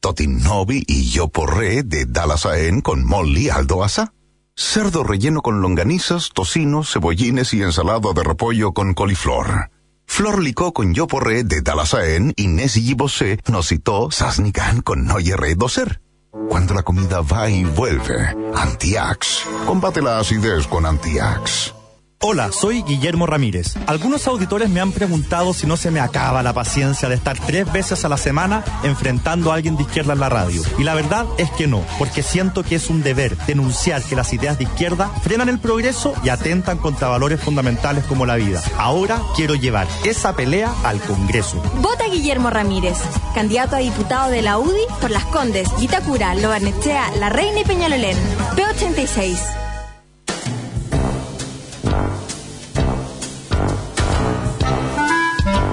Totinovi 0.00 0.82
y 0.88 1.08
yo 1.10 1.28
porré 1.28 1.84
de 1.84 2.06
Dallas 2.06 2.44
Aen 2.44 2.80
con 2.80 3.04
Molly 3.04 3.50
Aldoasa. 3.50 4.14
Cerdo 4.56 5.04
relleno 5.04 5.42
con 5.42 5.60
longanizas, 5.62 6.30
tocino, 6.34 6.82
cebollines 6.82 7.54
y 7.54 7.62
ensalada 7.62 8.12
de 8.12 8.24
repollo 8.24 8.72
con 8.72 8.92
coliflor. 8.92 9.70
Flor 10.06 10.42
licó 10.42 10.72
con 10.72 10.92
yo 10.92 11.06
porré 11.06 11.44
de 11.44 11.60
Dallas 11.62 11.94
Aen 11.94 12.32
y 12.34 12.48
Nessie 12.48 12.82
Gibosé 12.82 13.38
nos 13.46 13.68
citó 13.68 14.10
Sasnican 14.10 14.80
con 14.80 15.04
Noyerre 15.04 15.54
Doser. 15.54 16.00
Cuando 16.32 16.74
la 16.74 16.82
comida 16.82 17.22
va 17.22 17.50
y 17.50 17.64
vuelve, 17.64 18.36
Antiax. 18.54 19.44
Combate 19.66 20.00
la 20.00 20.20
acidez 20.20 20.66
con 20.66 20.86
Antiax. 20.86 21.74
Hola, 22.22 22.52
soy 22.52 22.82
Guillermo 22.82 23.24
Ramírez. 23.24 23.76
Algunos 23.86 24.26
auditores 24.26 24.68
me 24.68 24.80
han 24.80 24.92
preguntado 24.92 25.54
si 25.54 25.66
no 25.66 25.78
se 25.78 25.90
me 25.90 26.00
acaba 26.00 26.42
la 26.42 26.52
paciencia 26.52 27.08
de 27.08 27.14
estar 27.14 27.38
tres 27.38 27.72
veces 27.72 28.04
a 28.04 28.10
la 28.10 28.18
semana 28.18 28.62
enfrentando 28.82 29.50
a 29.50 29.54
alguien 29.54 29.78
de 29.78 29.84
izquierda 29.84 30.12
en 30.12 30.20
la 30.20 30.28
radio. 30.28 30.60
Y 30.76 30.84
la 30.84 30.92
verdad 30.92 31.24
es 31.38 31.50
que 31.52 31.66
no, 31.66 31.82
porque 31.98 32.22
siento 32.22 32.62
que 32.62 32.74
es 32.74 32.90
un 32.90 33.02
deber 33.02 33.38
denunciar 33.46 34.02
que 34.02 34.16
las 34.16 34.34
ideas 34.34 34.58
de 34.58 34.64
izquierda 34.64 35.08
frenan 35.22 35.48
el 35.48 35.60
progreso 35.60 36.12
y 36.22 36.28
atentan 36.28 36.76
contra 36.76 37.08
valores 37.08 37.40
fundamentales 37.40 38.04
como 38.04 38.26
la 38.26 38.36
vida. 38.36 38.62
Ahora 38.76 39.22
quiero 39.34 39.54
llevar 39.54 39.88
esa 40.04 40.36
pelea 40.36 40.74
al 40.84 41.00
Congreso. 41.00 41.62
Vota 41.80 42.04
Guillermo 42.04 42.50
Ramírez, 42.50 42.98
candidato 43.34 43.76
a 43.76 43.78
diputado 43.78 44.30
de 44.30 44.42
la 44.42 44.58
UDI 44.58 44.84
por 45.00 45.10
Las 45.10 45.24
Condes, 45.24 45.70
Vitacura, 45.80 46.34
Lobarnechea, 46.34 47.12
La 47.16 47.30
Reina 47.30 47.60
y 47.60 47.64
Peñalolén. 47.64 48.18
P86. 48.56 49.69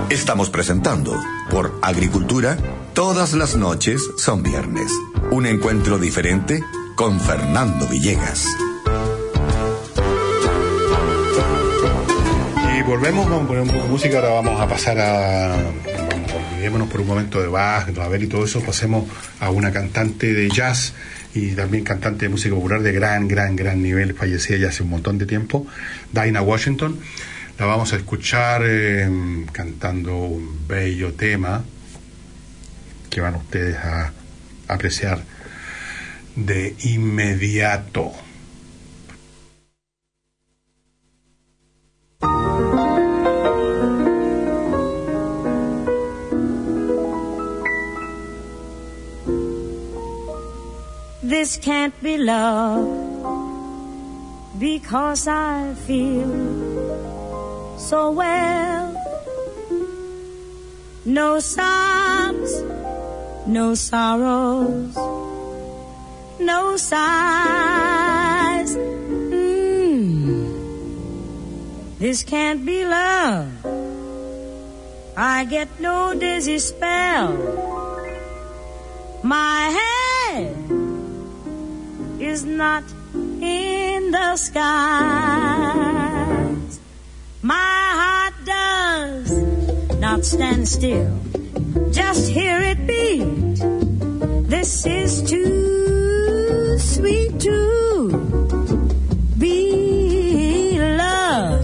Estamos 0.09 0.49
presentando 0.49 1.21
por 1.51 1.77
Agricultura, 1.81 2.57
todas 2.93 3.33
las 3.33 3.57
noches 3.57 4.01
son 4.17 4.41
viernes. 4.41 4.89
Un 5.31 5.45
encuentro 5.45 5.99
diferente 5.99 6.63
con 6.95 7.19
Fernando 7.19 7.85
Villegas. 7.87 8.47
Y 12.73 12.81
volvemos, 12.83 13.29
vamos 13.29 13.43
a 13.43 13.47
poner 13.47 13.63
un 13.63 13.67
poco 13.67 13.83
de 13.83 13.89
música, 13.89 14.17
ahora 14.19 14.29
vamos 14.29 14.61
a 14.61 14.67
pasar 14.69 14.97
a... 14.97 15.57
Vamos 16.09 16.31
olvidémonos 16.53 16.87
por 16.87 17.01
un 17.01 17.07
momento 17.07 17.41
de 17.41 17.47
Bach, 17.47 17.89
Ravel 17.93 18.23
y 18.23 18.27
todo 18.27 18.45
eso, 18.45 18.61
pasemos 18.61 19.09
a 19.41 19.49
una 19.49 19.73
cantante 19.73 20.33
de 20.33 20.49
jazz 20.49 20.93
y 21.33 21.51
también 21.51 21.83
cantante 21.83 22.25
de 22.25 22.29
música 22.29 22.55
popular 22.55 22.81
de 22.81 22.93
gran, 22.93 23.27
gran, 23.27 23.57
gran 23.57 23.83
nivel, 23.83 24.13
fallecida 24.13 24.57
ya 24.57 24.69
hace 24.69 24.83
un 24.83 24.89
montón 24.89 25.17
de 25.17 25.25
tiempo, 25.25 25.67
Dinah 26.13 26.41
Washington. 26.41 26.97
La 27.59 27.65
vamos 27.65 27.91
a 27.91 27.95
escuchar 27.95 28.61
eh, 28.65 29.09
cantando 29.51 30.15
un 30.15 30.67
bello 30.67 31.13
tema 31.13 31.63
que 33.09 33.19
van 33.19 33.33
ustedes 33.33 33.77
a 33.77 34.13
apreciar 34.67 35.23
de 36.35 36.75
inmediato. 36.83 38.11
This 51.23 51.57
can't 51.57 51.99
be 52.03 52.19
love 52.19 52.87
because 54.59 55.27
I 55.27 55.73
feel 55.87 57.16
so 57.78 58.11
well. 58.11 58.93
No 61.05 61.39
sobs, 61.39 62.61
no 63.47 63.75
sorrows, 63.75 64.95
no 66.39 66.75
sighs. 66.75 68.75
Mm. 68.75 70.57
This 71.99 72.23
can't 72.23 72.65
be 72.65 72.86
love. 72.86 73.47
I 75.15 75.45
get 75.45 75.80
no 75.80 76.13
dizzy 76.13 76.59
spell. 76.59 77.32
My 79.23 79.80
head 79.80 80.57
is 82.19 82.43
not 82.43 82.84
in 83.41 84.11
the 84.11 84.36
skies. 84.36 86.16
My 87.41 87.53
heart 87.53 88.33
does 88.45 89.31
not 89.99 90.25
stand 90.25 90.67
still. 90.67 91.19
Just 91.91 92.29
hear 92.29 92.59
it 92.61 92.88
beat. 92.88 93.59
This 94.49 94.85
is 94.88 95.21
too 95.21 96.79
sweet 96.79 97.39
to 97.41 98.09
be 99.38 100.79
love. 100.79 101.61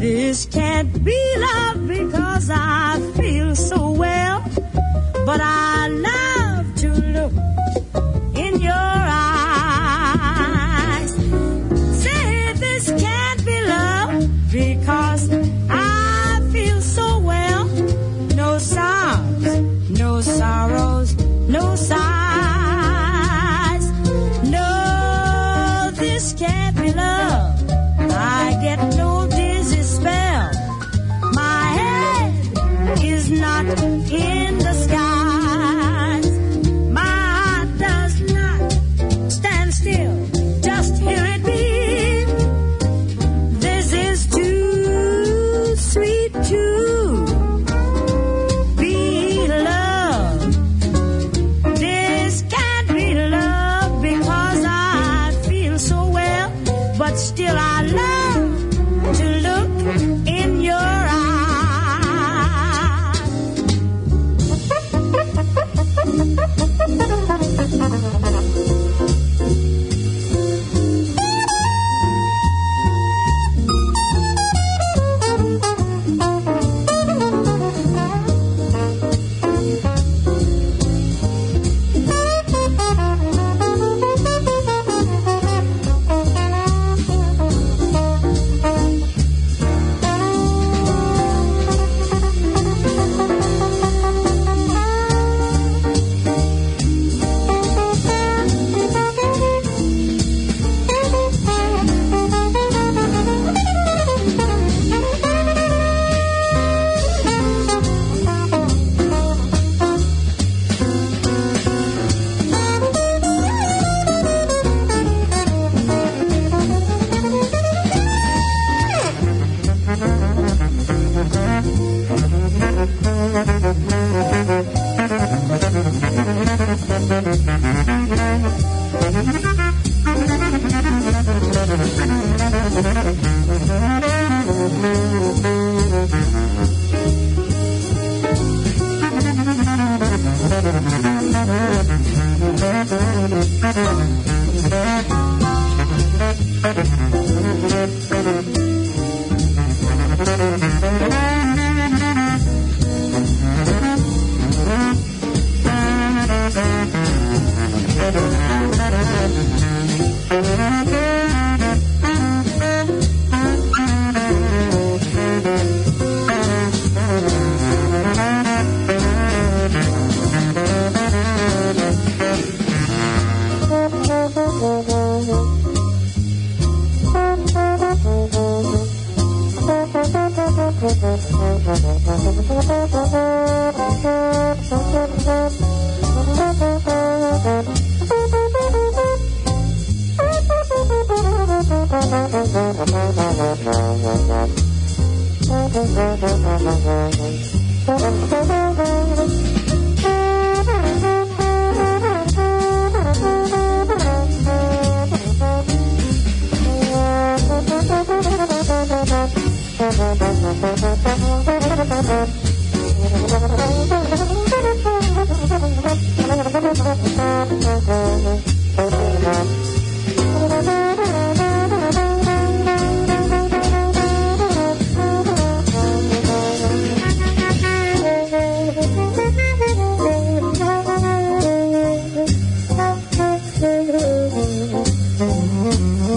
This 0.00 0.46
can't 0.46 1.04
be 1.04 1.36
love 1.36 1.86
because 1.86 2.50
I 2.50 2.98
feel 3.16 3.54
so 3.54 3.90
well, 3.90 4.42
but 5.26 5.40
I 5.42 5.88
love 5.88 6.74
to 6.76 6.88
look 6.88 7.32
in 8.36 8.60
your 8.60 8.72
eyes. 8.72 9.29
This 26.50 26.74
can't 26.74 26.76
be 26.76 26.92
love. 26.92 27.19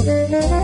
Thank 0.06 0.52
you. 0.52 0.63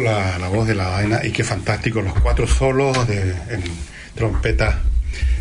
La, 0.00 0.48
voz 0.48 0.66
de 0.66 0.74
la 0.74 0.88
vaina 0.88 1.20
y 1.24 1.30
qué 1.32 1.44
fantástico 1.44 2.02
los 2.02 2.14
cuatro 2.20 2.46
solos 2.46 3.06
de 3.06 3.30
en 3.50 3.62
trompeta, 4.14 4.80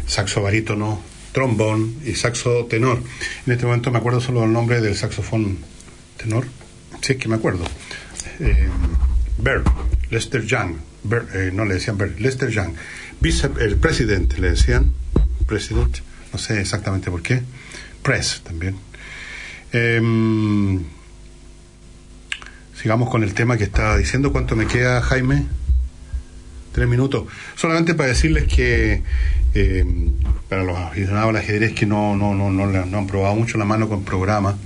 saxo 0.07 0.41
barítono, 0.41 1.01
trombón 1.31 1.95
y 2.05 2.15
saxo 2.15 2.65
tenor. 2.65 3.01
En 3.45 3.53
este 3.53 3.65
momento 3.65 3.91
me 3.91 3.97
acuerdo 3.97 4.21
solo 4.21 4.43
el 4.43 4.53
nombre 4.53 4.81
del 4.81 4.95
saxofón 4.95 5.59
tenor. 6.17 6.45
Sí, 7.01 7.15
que 7.15 7.27
me 7.27 7.35
acuerdo. 7.35 7.65
Eh, 8.39 8.69
Lester 10.09 10.45
Young. 10.45 10.75
Bert, 11.03 11.33
eh, 11.33 11.51
no 11.51 11.65
le 11.65 11.75
decían 11.75 11.97
Bert, 11.97 12.19
Lester 12.19 12.49
Young. 12.49 12.73
Vice, 13.19 13.49
el 13.59 13.77
presidente 13.77 14.37
le 14.39 14.51
decían. 14.51 14.93
President, 15.47 15.97
no 16.31 16.39
sé 16.39 16.61
exactamente 16.61 17.09
por 17.09 17.21
qué. 17.21 17.41
Press 18.01 18.41
también. 18.43 18.75
Em, 19.71 20.83
Sigamos 22.91 23.09
con 23.09 23.23
el 23.23 23.33
tema 23.33 23.57
que 23.57 23.63
estaba 23.63 23.95
diciendo. 23.95 24.33
¿Cuánto 24.33 24.57
me 24.57 24.67
queda, 24.67 25.01
Jaime? 25.01 25.45
Tres 26.73 26.89
minutos. 26.89 27.23
Solamente 27.55 27.93
para 27.93 28.09
decirles 28.09 28.53
que 28.53 29.01
eh, 29.53 29.85
para 30.49 30.65
los 30.65 30.77
aficionados 30.77 31.29
al 31.29 31.37
ajedrez 31.37 31.71
que 31.71 31.85
no, 31.85 32.17
no, 32.17 32.33
no, 32.33 32.51
no, 32.51 32.97
han 32.97 33.07
probado 33.07 33.33
mucho 33.33 33.57
la 33.57 33.63
mano 33.63 33.87
con 33.87 34.03
programa, 34.03 34.57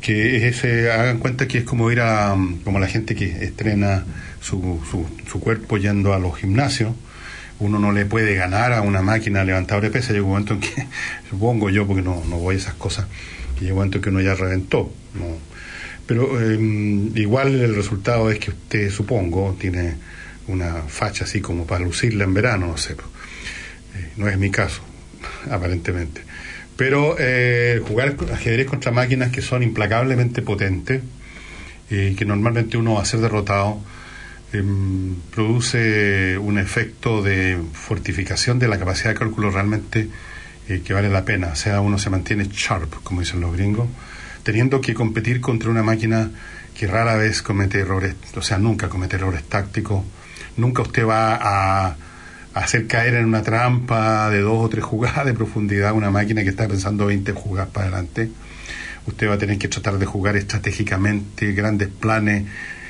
que 0.00 0.48
ese, 0.48 0.90
hagan 0.90 1.18
cuenta 1.18 1.46
que 1.46 1.58
es 1.58 1.64
como 1.64 1.92
ir 1.92 2.00
a, 2.00 2.36
como 2.64 2.80
la 2.80 2.88
gente 2.88 3.14
que 3.14 3.44
estrena 3.44 4.04
su, 4.40 4.80
su, 4.90 5.38
cuerpo 5.38 5.76
yendo 5.76 6.12
a 6.12 6.18
los 6.18 6.36
gimnasios. 6.36 6.92
Uno 7.60 7.78
no 7.78 7.92
le 7.92 8.04
puede 8.04 8.34
ganar 8.34 8.72
a 8.72 8.82
una 8.82 9.00
máquina 9.00 9.44
levantadora 9.44 9.86
de 9.86 9.92
pesas. 9.92 10.10
Llega 10.10 10.24
un 10.24 10.30
momento 10.30 10.54
en 10.54 10.60
que, 10.60 10.88
supongo 11.30 11.70
yo, 11.70 11.86
porque 11.86 12.02
no, 12.02 12.20
no 12.28 12.36
voy 12.36 12.56
a 12.56 12.58
esas 12.58 12.74
cosas, 12.74 13.06
que 13.54 13.60
llega 13.60 13.74
un 13.74 13.78
momento 13.78 13.98
en 13.98 14.02
que 14.02 14.10
uno 14.10 14.20
ya 14.22 14.34
reventó. 14.34 14.92
Pero 16.06 16.40
eh, 16.40 16.58
igual 17.14 17.54
el 17.60 17.74
resultado 17.74 18.30
es 18.30 18.38
que 18.38 18.50
usted, 18.50 18.90
supongo, 18.90 19.56
tiene 19.58 19.94
una 20.48 20.82
facha 20.82 21.24
así 21.24 21.40
como 21.40 21.66
para 21.66 21.84
lucirla 21.84 22.24
en 22.24 22.34
verano, 22.34 22.66
no 22.66 22.76
sé. 22.76 22.92
Eh, 22.92 24.10
no 24.16 24.28
es 24.28 24.38
mi 24.38 24.50
caso, 24.50 24.82
aparentemente. 25.50 26.22
Pero 26.76 27.16
eh, 27.18 27.80
jugar 27.86 28.16
ajedrez 28.32 28.66
contra 28.66 28.90
máquinas 28.90 29.30
que 29.30 29.42
son 29.42 29.62
implacablemente 29.62 30.42
potentes 30.42 31.02
y 31.90 32.14
que 32.14 32.24
normalmente 32.24 32.76
uno 32.76 32.94
va 32.94 33.02
a 33.02 33.04
ser 33.04 33.20
derrotado, 33.20 33.80
em, 34.52 35.14
produce 35.30 36.36
un 36.38 36.58
efecto 36.58 37.22
de 37.22 37.58
fortificación 37.72 38.58
de 38.58 38.68
la 38.68 38.78
capacidad 38.78 39.10
de 39.10 39.18
cálculo 39.18 39.50
realmente 39.50 40.08
eh, 40.68 40.82
que 40.84 40.92
vale 40.92 41.08
la 41.08 41.24
pena. 41.24 41.48
O 41.52 41.56
sea, 41.56 41.80
uno 41.80 41.98
se 41.98 42.10
mantiene 42.10 42.48
sharp, 42.50 43.02
como 43.04 43.20
dicen 43.20 43.40
los 43.40 43.52
gringos, 43.52 43.88
teniendo 44.44 44.80
que 44.80 44.94
competir 44.94 45.40
contra 45.40 45.70
una 45.70 45.82
máquina 45.82 46.30
que 46.78 46.86
rara 46.86 47.16
vez 47.16 47.42
comete 47.42 47.80
errores, 47.80 48.14
o 48.36 48.42
sea, 48.42 48.58
nunca 48.58 48.88
comete 48.88 49.16
errores 49.16 49.42
tácticos, 49.44 50.04
nunca 50.56 50.82
usted 50.82 51.06
va 51.06 51.38
a, 51.40 51.96
hacer 52.54 52.86
caer 52.86 53.14
en 53.14 53.24
una 53.24 53.42
trampa 53.42 54.30
de 54.30 54.40
dos 54.40 54.64
o 54.64 54.68
tres 54.68 54.84
jugadas 54.84 55.26
de 55.26 55.34
profundidad 55.34 55.92
una 55.92 56.12
máquina 56.12 56.44
que 56.44 56.50
está 56.50 56.68
pensando 56.68 57.06
20 57.06 57.32
jugadas 57.32 57.70
para 57.70 57.88
adelante. 57.88 58.30
Usted 59.06 59.28
va 59.28 59.34
a 59.34 59.38
tener 59.38 59.58
que 59.58 59.66
tratar 59.66 59.98
de 59.98 60.06
jugar 60.06 60.36
estratégicamente 60.36 61.50
grandes 61.50 61.88
planes, 61.88 62.44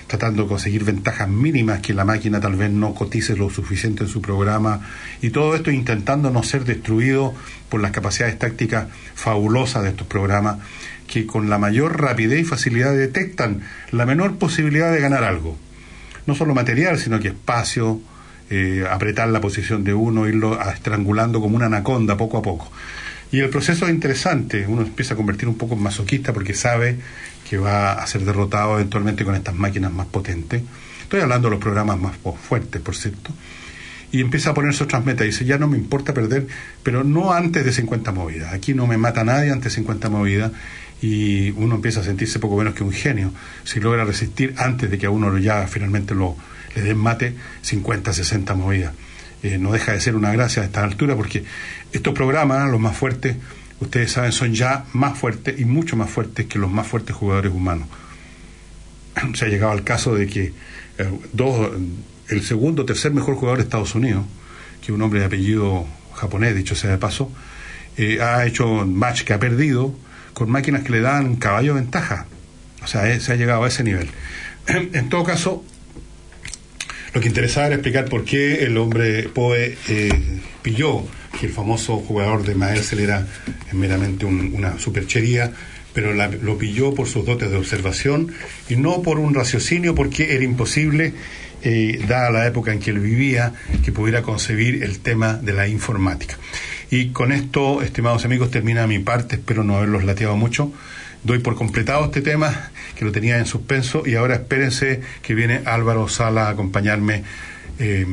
tratando 0.06 0.42
de 0.42 0.48
conseguir 0.50 0.84
ventajas 0.84 1.30
mínimas 1.30 1.80
que 1.80 1.94
la 1.94 2.04
máquina 2.04 2.40
tal 2.40 2.56
vez 2.56 2.70
no 2.70 2.94
cotice 2.94 3.36
lo 3.36 3.48
suficiente 3.48 4.04
en 4.04 4.10
su 4.10 4.20
programa. 4.20 4.82
Y 5.22 5.30
todo 5.30 5.54
esto 5.54 5.70
intentando 5.70 6.30
no 6.30 6.42
ser 6.42 6.64
destruido 6.64 7.34
por 7.70 7.80
las 7.80 7.90
capacidades 7.90 8.38
tácticas 8.38 8.88
fabulosas 9.14 9.82
de 9.82 9.88
estos 9.88 10.06
programas 10.06 10.58
que 11.14 11.26
con 11.26 11.48
la 11.48 11.58
mayor 11.58 12.00
rapidez 12.00 12.40
y 12.40 12.44
facilidad 12.44 12.92
detectan 12.92 13.60
la 13.92 14.04
menor 14.04 14.36
posibilidad 14.36 14.92
de 14.92 15.00
ganar 15.00 15.22
algo. 15.22 15.56
No 16.26 16.34
solo 16.34 16.56
material, 16.56 16.98
sino 16.98 17.20
que 17.20 17.28
espacio, 17.28 18.00
eh, 18.50 18.84
apretar 18.90 19.28
la 19.28 19.40
posición 19.40 19.84
de 19.84 19.94
uno, 19.94 20.26
irlo 20.26 20.60
estrangulando 20.60 21.40
como 21.40 21.54
una 21.54 21.66
anaconda 21.66 22.16
poco 22.16 22.38
a 22.38 22.42
poco. 22.42 22.72
Y 23.30 23.38
el 23.38 23.48
proceso 23.48 23.86
es 23.86 23.92
interesante, 23.92 24.66
uno 24.66 24.82
empieza 24.82 25.14
a 25.14 25.16
convertir 25.16 25.48
un 25.48 25.56
poco 25.56 25.74
en 25.74 25.84
masoquista 25.84 26.32
porque 26.32 26.52
sabe 26.52 26.96
que 27.48 27.58
va 27.58 27.92
a 27.92 28.06
ser 28.08 28.24
derrotado 28.24 28.74
eventualmente 28.74 29.24
con 29.24 29.36
estas 29.36 29.54
máquinas 29.54 29.92
más 29.92 30.06
potentes. 30.06 30.62
Estoy 31.00 31.20
hablando 31.20 31.46
de 31.46 31.52
los 31.52 31.62
programas 31.62 31.96
más 32.00 32.16
fuertes, 32.42 32.82
por 32.82 32.96
cierto. 32.96 33.30
Y 34.10 34.20
empieza 34.20 34.50
a 34.50 34.54
ponerse 34.54 34.82
otras 34.82 35.04
metas. 35.04 35.26
Dice, 35.26 35.44
ya 35.44 35.58
no 35.58 35.68
me 35.68 35.76
importa 35.76 36.12
perder, 36.12 36.48
pero 36.82 37.04
no 37.04 37.32
antes 37.32 37.64
de 37.64 37.72
50 37.72 38.10
movidas. 38.10 38.52
Aquí 38.52 38.74
no 38.74 38.88
me 38.88 38.96
mata 38.96 39.22
nadie 39.22 39.50
antes 39.52 39.72
de 39.72 39.76
50 39.76 40.08
movidas. 40.08 40.52
Y 41.02 41.50
uno 41.50 41.76
empieza 41.76 42.00
a 42.00 42.04
sentirse 42.04 42.38
poco 42.38 42.56
menos 42.56 42.74
que 42.74 42.82
un 42.82 42.92
genio 42.92 43.32
si 43.64 43.80
logra 43.80 44.04
resistir 44.04 44.54
antes 44.56 44.90
de 44.90 44.98
que 44.98 45.06
a 45.06 45.10
uno 45.10 45.36
ya 45.38 45.66
finalmente 45.66 46.14
lo, 46.14 46.36
le 46.74 46.82
den 46.82 46.96
mate 46.96 47.34
50, 47.62 48.12
60 48.12 48.54
movidas. 48.54 48.94
Eh, 49.42 49.58
no 49.58 49.72
deja 49.72 49.92
de 49.92 50.00
ser 50.00 50.16
una 50.16 50.32
gracia 50.32 50.62
a 50.62 50.64
esta 50.64 50.82
altura 50.82 51.14
porque 51.16 51.44
estos 51.92 52.14
programas, 52.14 52.70
los 52.70 52.80
más 52.80 52.96
fuertes, 52.96 53.36
ustedes 53.80 54.12
saben, 54.12 54.32
son 54.32 54.54
ya 54.54 54.86
más 54.94 55.18
fuertes 55.18 55.60
y 55.60 55.66
mucho 55.66 55.96
más 55.96 56.08
fuertes 56.08 56.46
que 56.46 56.58
los 56.58 56.70
más 56.70 56.86
fuertes 56.86 57.14
jugadores 57.14 57.52
humanos. 57.52 57.88
Se 59.34 59.44
ha 59.44 59.48
llegado 59.48 59.72
al 59.72 59.84
caso 59.84 60.14
de 60.14 60.26
que 60.26 60.52
eh, 60.98 61.10
dos 61.32 61.72
el 62.28 62.42
segundo 62.42 62.84
tercer 62.84 63.12
mejor 63.12 63.34
jugador 63.34 63.58
de 63.58 63.64
Estados 63.64 63.94
Unidos, 63.94 64.24
que 64.84 64.92
un 64.92 65.02
hombre 65.02 65.20
de 65.20 65.26
apellido 65.26 65.86
japonés, 66.14 66.54
dicho 66.54 66.74
sea 66.74 66.90
de 66.90 66.98
paso, 66.98 67.30
eh, 67.96 68.20
ha 68.20 68.46
hecho 68.46 68.66
un 68.66 68.94
match 68.94 69.22
que 69.22 69.34
ha 69.34 69.38
perdido 69.38 69.94
con 70.34 70.50
máquinas 70.50 70.82
que 70.84 70.90
le 70.92 71.00
dan 71.00 71.36
caballo 71.36 71.74
de 71.74 71.80
ventaja. 71.80 72.26
O 72.82 72.86
sea, 72.86 73.10
eh, 73.10 73.20
se 73.20 73.32
ha 73.32 73.36
llegado 73.36 73.64
a 73.64 73.68
ese 73.68 73.82
nivel. 73.84 74.08
En 74.92 75.08
todo 75.08 75.24
caso, 75.24 75.64
lo 77.14 77.20
que 77.20 77.28
interesaba 77.28 77.66
era 77.68 77.76
explicar 77.76 78.06
por 78.06 78.24
qué 78.24 78.64
el 78.64 78.76
hombre 78.76 79.24
Poe 79.28 79.76
eh, 79.88 80.10
pilló 80.62 81.04
que 81.38 81.46
el 81.46 81.52
famoso 81.52 81.96
jugador 81.98 82.44
de 82.44 82.54
Maelzel 82.54 83.00
era 83.00 83.26
meramente 83.72 84.24
un- 84.26 84.52
una 84.54 84.78
superchería, 84.78 85.52
pero 85.92 86.12
la- 86.12 86.28
lo 86.28 86.58
pilló 86.58 86.94
por 86.94 87.06
sus 87.08 87.24
dotes 87.24 87.50
de 87.50 87.56
observación 87.56 88.32
y 88.68 88.76
no 88.76 89.02
por 89.02 89.18
un 89.20 89.34
raciocinio, 89.34 89.94
porque 89.94 90.34
era 90.34 90.44
imposible, 90.44 91.12
eh, 91.62 92.04
dada 92.08 92.30
la 92.30 92.46
época 92.46 92.72
en 92.72 92.80
que 92.80 92.90
él 92.90 92.98
vivía, 92.98 93.52
que 93.84 93.92
pudiera 93.92 94.22
concebir 94.22 94.82
el 94.82 94.98
tema 94.98 95.34
de 95.34 95.52
la 95.52 95.68
informática. 95.68 96.36
Y 96.90 97.08
con 97.08 97.32
esto, 97.32 97.82
estimados 97.82 98.24
amigos, 98.24 98.50
termina 98.50 98.86
mi 98.86 98.98
parte, 98.98 99.36
espero 99.36 99.64
no 99.64 99.76
haberlos 99.76 100.04
lateado 100.04 100.36
mucho. 100.36 100.72
Doy 101.22 101.38
por 101.38 101.54
completado 101.54 102.04
este 102.04 102.20
tema, 102.20 102.70
que 102.96 103.04
lo 103.04 103.12
tenía 103.12 103.38
en 103.38 103.46
suspenso, 103.46 104.02
y 104.06 104.14
ahora 104.14 104.34
espérense 104.34 105.00
que 105.22 105.34
viene 105.34 105.62
Álvaro 105.64 106.08
Sala 106.08 106.48
a 106.48 106.50
acompañarme 106.50 107.24
eh, 107.78 108.06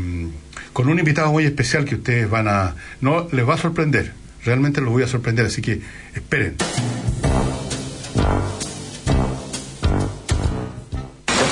con 0.74 0.90
un 0.90 1.00
invitado 1.00 1.32
muy 1.32 1.46
especial 1.46 1.86
que 1.86 1.96
ustedes 1.96 2.30
van 2.30 2.48
a... 2.48 2.76
No, 3.02 3.28
les 3.32 3.48
va 3.48 3.56
a 3.56 3.58
sorprender, 3.58 4.14
realmente 4.46 4.82
los 4.82 4.92
voy 4.92 5.04
a 5.04 5.08
sorprender, 5.08 5.46
así 5.46 5.62
que 5.62 5.82
esperen. 6.16 6.56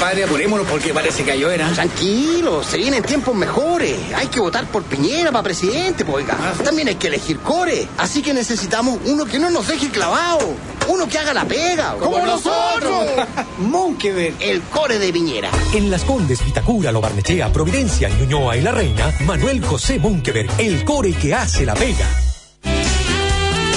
Compadre, 0.10 0.24
apurémonos 0.26 0.68
porque 0.68 0.91
parece 0.91 1.24
que 1.24 1.39
yo 1.39 1.51
era. 1.51 1.68
Tranquilo, 1.70 2.64
se 2.64 2.78
vienen 2.78 3.03
tiempos 3.03 3.36
mejores. 3.36 3.95
Hay 4.16 4.26
que 4.26 4.39
votar 4.39 4.66
por 4.66 4.82
Piñera 4.82 5.32
para 5.32 5.43
presidente, 5.43 6.03
pues, 6.03 6.26
oiga. 6.26 6.36
También 6.64 6.88
hay 6.88 6.95
que 6.95 7.10
elegir 7.10 7.38
core. 7.38 7.88
Así 7.95 8.24
que 8.24 8.34
necesitamos 8.34 8.97
uno 9.05 9.26
que 9.26 9.38
no 9.38 9.51
nos 9.51 9.68
deje 9.68 9.89
clavado. 9.89 10.55
Uno 10.88 11.07
que 11.07 11.20
haga 11.20 11.32
la 11.32 11.45
pega. 11.45 11.93
Como 11.99 12.26
nosotros. 12.26 13.05
Monkeberg, 13.60 14.34
el 14.39 14.64
core 14.64 14.97
de 14.97 15.14
Piñera. 15.14 15.51
En 15.76 15.91
Las 15.91 16.03
Condes, 16.05 16.43
Vitacura, 16.43 16.91
Lo 16.91 17.01
Barnechea, 17.01 17.53
Providencia, 17.53 18.10
Ñuñoa 18.10 18.57
y 18.57 18.62
La 18.62 18.72
Reina, 18.72 19.14
Manuel 19.28 19.64
José 19.64 19.99
Munkeberg, 19.99 20.49
el 20.57 20.84
core 20.86 21.14
que 21.14 21.36
hace 21.36 21.68
la 21.68 21.76
pega. 21.76 22.29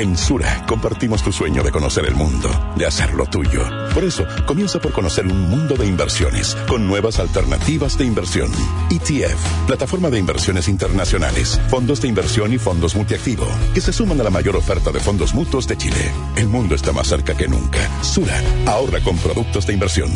En 0.00 0.16
Sura 0.16 0.64
compartimos 0.66 1.22
tu 1.22 1.30
sueño 1.30 1.62
de 1.62 1.70
conocer 1.70 2.06
el 2.06 2.14
mundo, 2.14 2.48
de 2.74 2.86
hacerlo 2.86 3.26
tuyo. 3.26 3.62
Por 3.92 4.02
eso, 4.02 4.24
comienza 4.46 4.80
por 4.80 4.92
conocer 4.92 5.26
un 5.26 5.50
mundo 5.50 5.74
de 5.74 5.86
inversiones 5.86 6.56
con 6.66 6.86
nuevas 6.86 7.18
alternativas 7.18 7.98
de 7.98 8.06
inversión. 8.06 8.50
ETF, 8.88 9.66
plataforma 9.66 10.08
de 10.08 10.18
inversiones 10.18 10.68
internacionales, 10.68 11.60
fondos 11.68 12.00
de 12.00 12.08
inversión 12.08 12.50
y 12.54 12.56
fondos 12.56 12.96
multiactivo, 12.96 13.46
que 13.74 13.82
se 13.82 13.92
suman 13.92 14.18
a 14.22 14.24
la 14.24 14.30
mayor 14.30 14.56
oferta 14.56 14.90
de 14.90 15.00
fondos 15.00 15.34
mutuos 15.34 15.68
de 15.68 15.76
Chile. 15.76 16.10
El 16.34 16.48
mundo 16.48 16.74
está 16.74 16.92
más 16.92 17.06
cerca 17.06 17.36
que 17.36 17.46
nunca. 17.46 17.80
Sura, 18.02 18.40
ahorra 18.64 19.00
con 19.00 19.18
productos 19.18 19.66
de 19.66 19.74
inversión. 19.74 20.10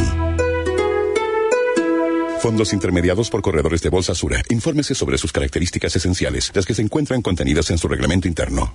Fondos 2.41 2.72
intermediados 2.72 3.28
por 3.28 3.43
corredores 3.43 3.82
de 3.82 3.91
Bolsa 3.91 4.14
Sura. 4.14 4.43
Infórmese 4.49 4.95
sobre 4.95 5.18
sus 5.18 5.30
características 5.30 5.95
esenciales, 5.95 6.53
las 6.55 6.64
que 6.64 6.72
se 6.72 6.80
encuentran 6.80 7.20
contenidas 7.20 7.68
en 7.68 7.76
su 7.76 7.87
reglamento 7.87 8.28
interno. 8.28 8.72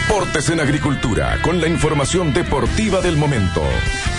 Deportes 0.00 0.50
en 0.50 0.60
Agricultura, 0.60 1.38
con 1.42 1.60
la 1.60 1.68
información 1.68 2.32
deportiva 2.32 3.00
del 3.00 3.16
momento. 3.16 3.62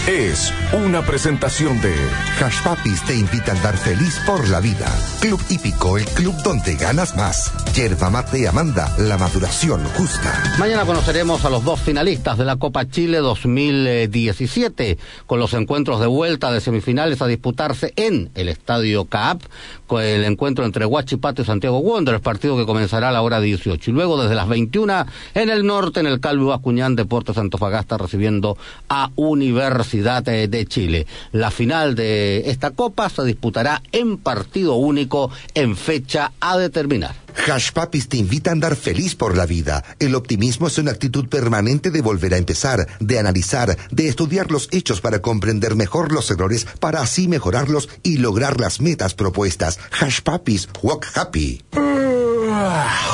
Es 0.07 0.51
una 0.73 1.03
presentación 1.03 1.79
de 1.79 1.93
Hash 2.41 2.63
Papis 2.63 3.03
te 3.05 3.13
invita 3.13 3.51
a 3.51 3.55
andar 3.55 3.77
feliz 3.77 4.19
por 4.25 4.49
la 4.49 4.59
vida. 4.59 4.87
Club 5.19 5.39
Hípico, 5.47 5.95
el 5.99 6.05
club 6.05 6.33
donde 6.43 6.73
ganas 6.73 7.15
más. 7.15 7.53
Yerba 7.75 8.09
mate 8.09 8.47
Amanda, 8.47 8.91
la 8.97 9.19
maduración 9.19 9.83
justa. 9.95 10.33
Mañana 10.57 10.85
conoceremos 10.85 11.45
a 11.45 11.51
los 11.51 11.63
dos 11.63 11.79
finalistas 11.79 12.39
de 12.39 12.45
la 12.45 12.55
Copa 12.55 12.89
Chile 12.89 13.19
2017, 13.19 14.97
con 15.27 15.39
los 15.39 15.53
encuentros 15.53 15.99
de 15.99 16.07
vuelta 16.07 16.51
de 16.51 16.61
semifinales 16.61 17.21
a 17.21 17.27
disputarse 17.27 17.93
en 17.95 18.31
el 18.33 18.49
Estadio 18.49 19.05
CAP, 19.05 19.43
con 19.85 20.01
el 20.01 20.23
encuentro 20.23 20.65
entre 20.65 20.87
Huachipato 20.87 21.43
y 21.43 21.45
Santiago 21.45 21.77
Wanderers, 21.77 22.23
partido 22.23 22.57
que 22.57 22.65
comenzará 22.65 23.09
a 23.09 23.11
la 23.11 23.21
hora 23.21 23.39
18. 23.39 23.91
Y 23.91 23.93
luego 23.93 24.19
desde 24.19 24.33
las 24.33 24.47
21 24.49 25.05
en 25.35 25.49
el 25.51 25.63
norte, 25.63 25.99
en 25.99 26.07
el 26.07 26.19
Calvo 26.19 26.47
Bascuñán, 26.47 26.95
Deportes 26.95 27.37
Antofagasta, 27.37 27.99
recibiendo 27.99 28.57
a 28.89 29.11
Universidad 29.15 29.90
eh, 29.93 30.47
de 30.47 30.65
Chile. 30.65 31.07
La 31.31 31.51
final 31.51 31.95
de 31.95 32.49
esta 32.49 32.71
Copa 32.71 33.09
se 33.09 33.23
disputará 33.23 33.81
en 33.91 34.17
partido 34.17 34.75
único 34.75 35.31
en 35.53 35.75
fecha 35.75 36.31
a 36.39 36.57
determinar. 36.57 37.15
Hash 37.47 37.71
Papis 37.71 38.09
te 38.09 38.17
invita 38.17 38.49
a 38.49 38.53
andar 38.53 38.75
feliz 38.75 39.15
por 39.15 39.35
la 39.35 39.45
vida. 39.45 39.83
El 39.99 40.15
optimismo 40.15 40.67
es 40.67 40.77
una 40.77 40.91
actitud 40.91 41.27
permanente 41.27 41.89
de 41.89 42.01
volver 42.01 42.33
a 42.33 42.37
empezar, 42.37 42.87
de 42.99 43.19
analizar, 43.19 43.77
de 43.89 44.07
estudiar 44.07 44.51
los 44.51 44.67
hechos 44.71 45.01
para 45.01 45.19
comprender 45.19 45.75
mejor 45.75 46.11
los 46.11 46.29
errores, 46.29 46.67
para 46.79 47.01
así 47.01 47.27
mejorarlos 47.27 47.89
y 48.03 48.17
lograr 48.17 48.59
las 48.59 48.81
metas 48.81 49.13
propuestas. 49.13 49.79
Hash 49.99 50.21
Papis, 50.21 50.69
walk 50.81 51.05
happy. 51.15 51.61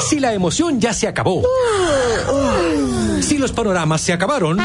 Si 0.10 0.20
la 0.20 0.34
emoción 0.34 0.80
ya 0.80 0.94
se 0.94 1.08
acabó. 1.08 1.44
Si 3.22 3.38
los 3.38 3.52
panoramas 3.52 4.02
se 4.02 4.14
acabaron. 4.14 4.58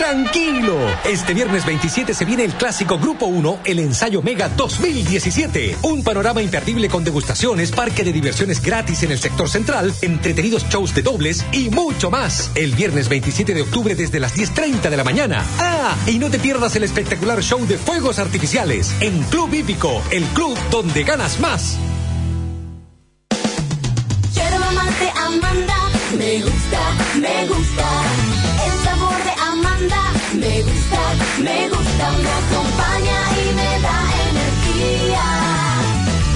Tranquilo, 0.00 0.78
este 1.04 1.34
viernes 1.34 1.66
27 1.66 2.14
se 2.14 2.24
viene 2.24 2.42
el 2.42 2.54
clásico 2.54 2.98
Grupo 2.98 3.26
1, 3.26 3.60
el 3.66 3.80
ensayo 3.80 4.22
Mega 4.22 4.48
2017. 4.48 5.76
Un 5.82 6.02
panorama 6.02 6.40
imperdible 6.40 6.88
con 6.88 7.04
degustaciones, 7.04 7.70
parque 7.70 8.02
de 8.02 8.10
diversiones 8.10 8.62
gratis 8.62 9.02
en 9.02 9.12
el 9.12 9.18
sector 9.18 9.50
central, 9.50 9.92
entretenidos 10.00 10.66
shows 10.70 10.94
de 10.94 11.02
dobles 11.02 11.44
y 11.52 11.68
mucho 11.68 12.10
más. 12.10 12.50
El 12.54 12.74
viernes 12.74 13.10
27 13.10 13.52
de 13.52 13.60
octubre 13.60 13.94
desde 13.94 14.20
las 14.20 14.34
10.30 14.34 14.88
de 14.88 14.96
la 14.96 15.04
mañana. 15.04 15.44
Ah, 15.58 15.94
y 16.06 16.18
no 16.18 16.30
te 16.30 16.38
pierdas 16.38 16.74
el 16.76 16.84
espectacular 16.84 17.42
show 17.42 17.66
de 17.66 17.76
fuegos 17.76 18.18
artificiales 18.18 18.94
en 19.00 19.22
Club 19.24 19.52
Hípico, 19.52 20.02
el 20.12 20.24
club 20.28 20.56
donde 20.70 21.04
ganas 21.04 21.38
más. 21.40 21.76
Mate 24.74 25.12
Amanda, 25.14 25.76
me 26.16 26.40
gusta, 26.40 26.80
me 27.20 27.46
gusta. 27.48 28.29
Me 30.40 30.62
gusta, 30.62 31.00
me 31.42 31.68
gusta. 31.68 32.10
Me 32.24 32.30
acompaña 32.42 33.20
y 33.40 33.54
me 33.54 33.70
da 33.84 33.98
energía. 34.30 35.26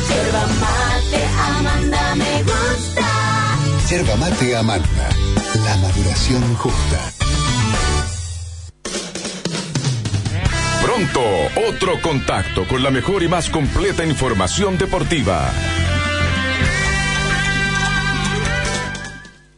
Yerba 0.08 0.46
mate 0.62 1.22
Amanda, 1.48 2.14
me 2.14 2.42
gusta. 2.42 3.06
Yerba 3.88 4.16
mate 4.16 4.56
Amanda. 4.56 5.08
La 5.64 5.76
maduración 5.78 6.54
justa. 6.56 7.00
Pronto, 10.82 11.22
otro 11.68 12.00
contacto 12.02 12.68
con 12.68 12.82
la 12.82 12.90
mejor 12.90 13.22
y 13.22 13.28
más 13.28 13.48
completa 13.48 14.04
información 14.04 14.76
deportiva. 14.76 15.50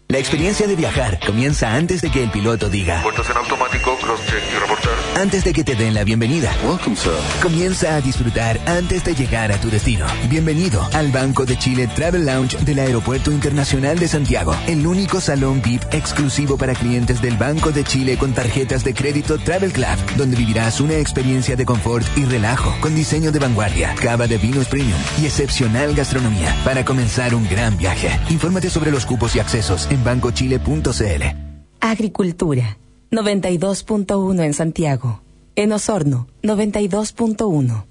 La 0.08 0.18
experiencia 0.18 0.68
de 0.68 0.76
viajar 0.76 1.18
comienza 1.26 1.74
antes 1.74 2.00
de 2.00 2.12
que 2.12 2.22
el 2.22 2.30
piloto 2.30 2.70
diga. 2.70 3.02
Puertas 3.02 3.28
en 3.28 3.38
automático, 3.38 3.98
cross-check 3.98 4.40
y 4.54 4.58
reportar. 4.60 4.92
Antes 5.20 5.42
de 5.42 5.52
que 5.52 5.64
te 5.64 5.74
den 5.74 5.94
la 5.94 6.04
bienvenida. 6.04 6.54
Welcome, 6.64 6.94
sir. 6.94 7.10
Comienza 7.42 7.96
a 7.96 8.00
disfrutar 8.00 8.60
antes 8.66 9.02
de 9.02 9.16
llegar 9.16 9.50
a 9.50 9.60
tu 9.60 9.68
destino. 9.68 10.06
Bienvenido 10.28 10.88
al 10.92 11.10
Banco 11.10 11.44
de 11.44 11.58
Chile 11.58 11.88
Travel 11.92 12.24
Lounge 12.24 12.56
del 12.58 12.78
Aeropuerto 12.78 13.32
Internacional 13.32 13.98
de 13.98 14.06
Santiago. 14.06 14.54
El 14.68 14.86
único 14.86 15.20
salón 15.20 15.60
VIP 15.60 15.82
exclusivo 15.92 16.56
para 16.56 16.74
clientes 16.74 17.20
del 17.20 17.36
Banco 17.36 17.72
de 17.72 17.82
Chile 17.82 18.16
con 18.16 18.32
tarjetas 18.32 18.84
de 18.84 18.94
crédito 18.94 19.38
Travel 19.38 19.72
Club, 19.72 19.96
donde 20.16 20.36
vivirás 20.36 20.80
una 20.80 20.94
experiencia 20.94 21.56
de 21.56 21.66
confort 21.66 22.06
y 22.16 22.24
relajo 22.26 22.72
con 22.80 22.94
diseño 22.94 23.32
de 23.32 23.40
vanguardia, 23.40 23.92
cava 24.00 24.28
de 24.28 24.38
vinos 24.38 24.68
premium 24.68 25.00
y 25.20 25.24
excepcional 25.24 25.96
gastronomía 25.96 26.54
para 26.64 26.84
comenzar 26.84 27.34
un 27.34 27.48
gran 27.48 27.76
viaje. 27.76 28.08
Infórmate 28.30 28.70
sobre 28.70 28.92
los 28.92 29.04
cupos 29.04 29.34
y 29.34 29.40
accesos 29.40 29.88
en 29.90 29.95
bancochile.cl. 30.04 31.22
Agricultura 31.80 32.78
92.1 33.10 34.44
en 34.44 34.54
Santiago. 34.54 35.20
En 35.54 35.72
Osorno 35.72 36.26
92.1. 36.42 37.84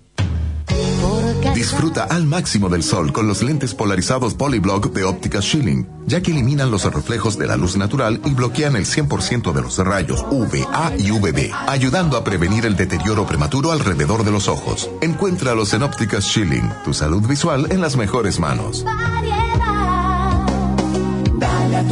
Disfruta 1.54 2.04
al 2.04 2.26
máximo 2.26 2.68
del 2.68 2.84
sol 2.84 3.14
con 3.14 3.28
los 3.28 3.42
lentes 3.42 3.74
polarizados 3.74 4.34
Polyblock 4.34 4.92
de 4.92 5.06
óptica 5.06 5.42
Schilling, 5.42 5.88
ya 6.06 6.22
que 6.22 6.32
eliminan 6.32 6.70
los 6.70 6.84
reflejos 6.92 7.38
de 7.38 7.48
la 7.48 7.56
luz 7.56 7.78
natural 7.78 8.20
y 8.26 8.34
bloquean 8.34 8.76
el 8.76 8.86
100% 8.86 9.54
de 9.54 9.62
los 9.62 9.78
rayos 9.78 10.26
UVA 10.30 10.94
y 10.98 11.12
UVB, 11.12 11.52
ayudando 11.68 12.18
a 12.18 12.24
prevenir 12.24 12.66
el 12.66 12.76
deterioro 12.76 13.26
prematuro 13.26 13.72
alrededor 13.72 14.26
de 14.26 14.32
los 14.32 14.50
ojos. 14.50 14.90
Encuéntralos 15.02 15.74
en 15.74 15.84
ópticas 15.84 16.26
Schilling, 16.26 16.70
tu 16.84 16.94
salud 16.94 17.26
visual 17.26 17.68
en 17.72 17.80
las 17.80 17.96
mejores 17.96 18.40
manos. 18.40 18.86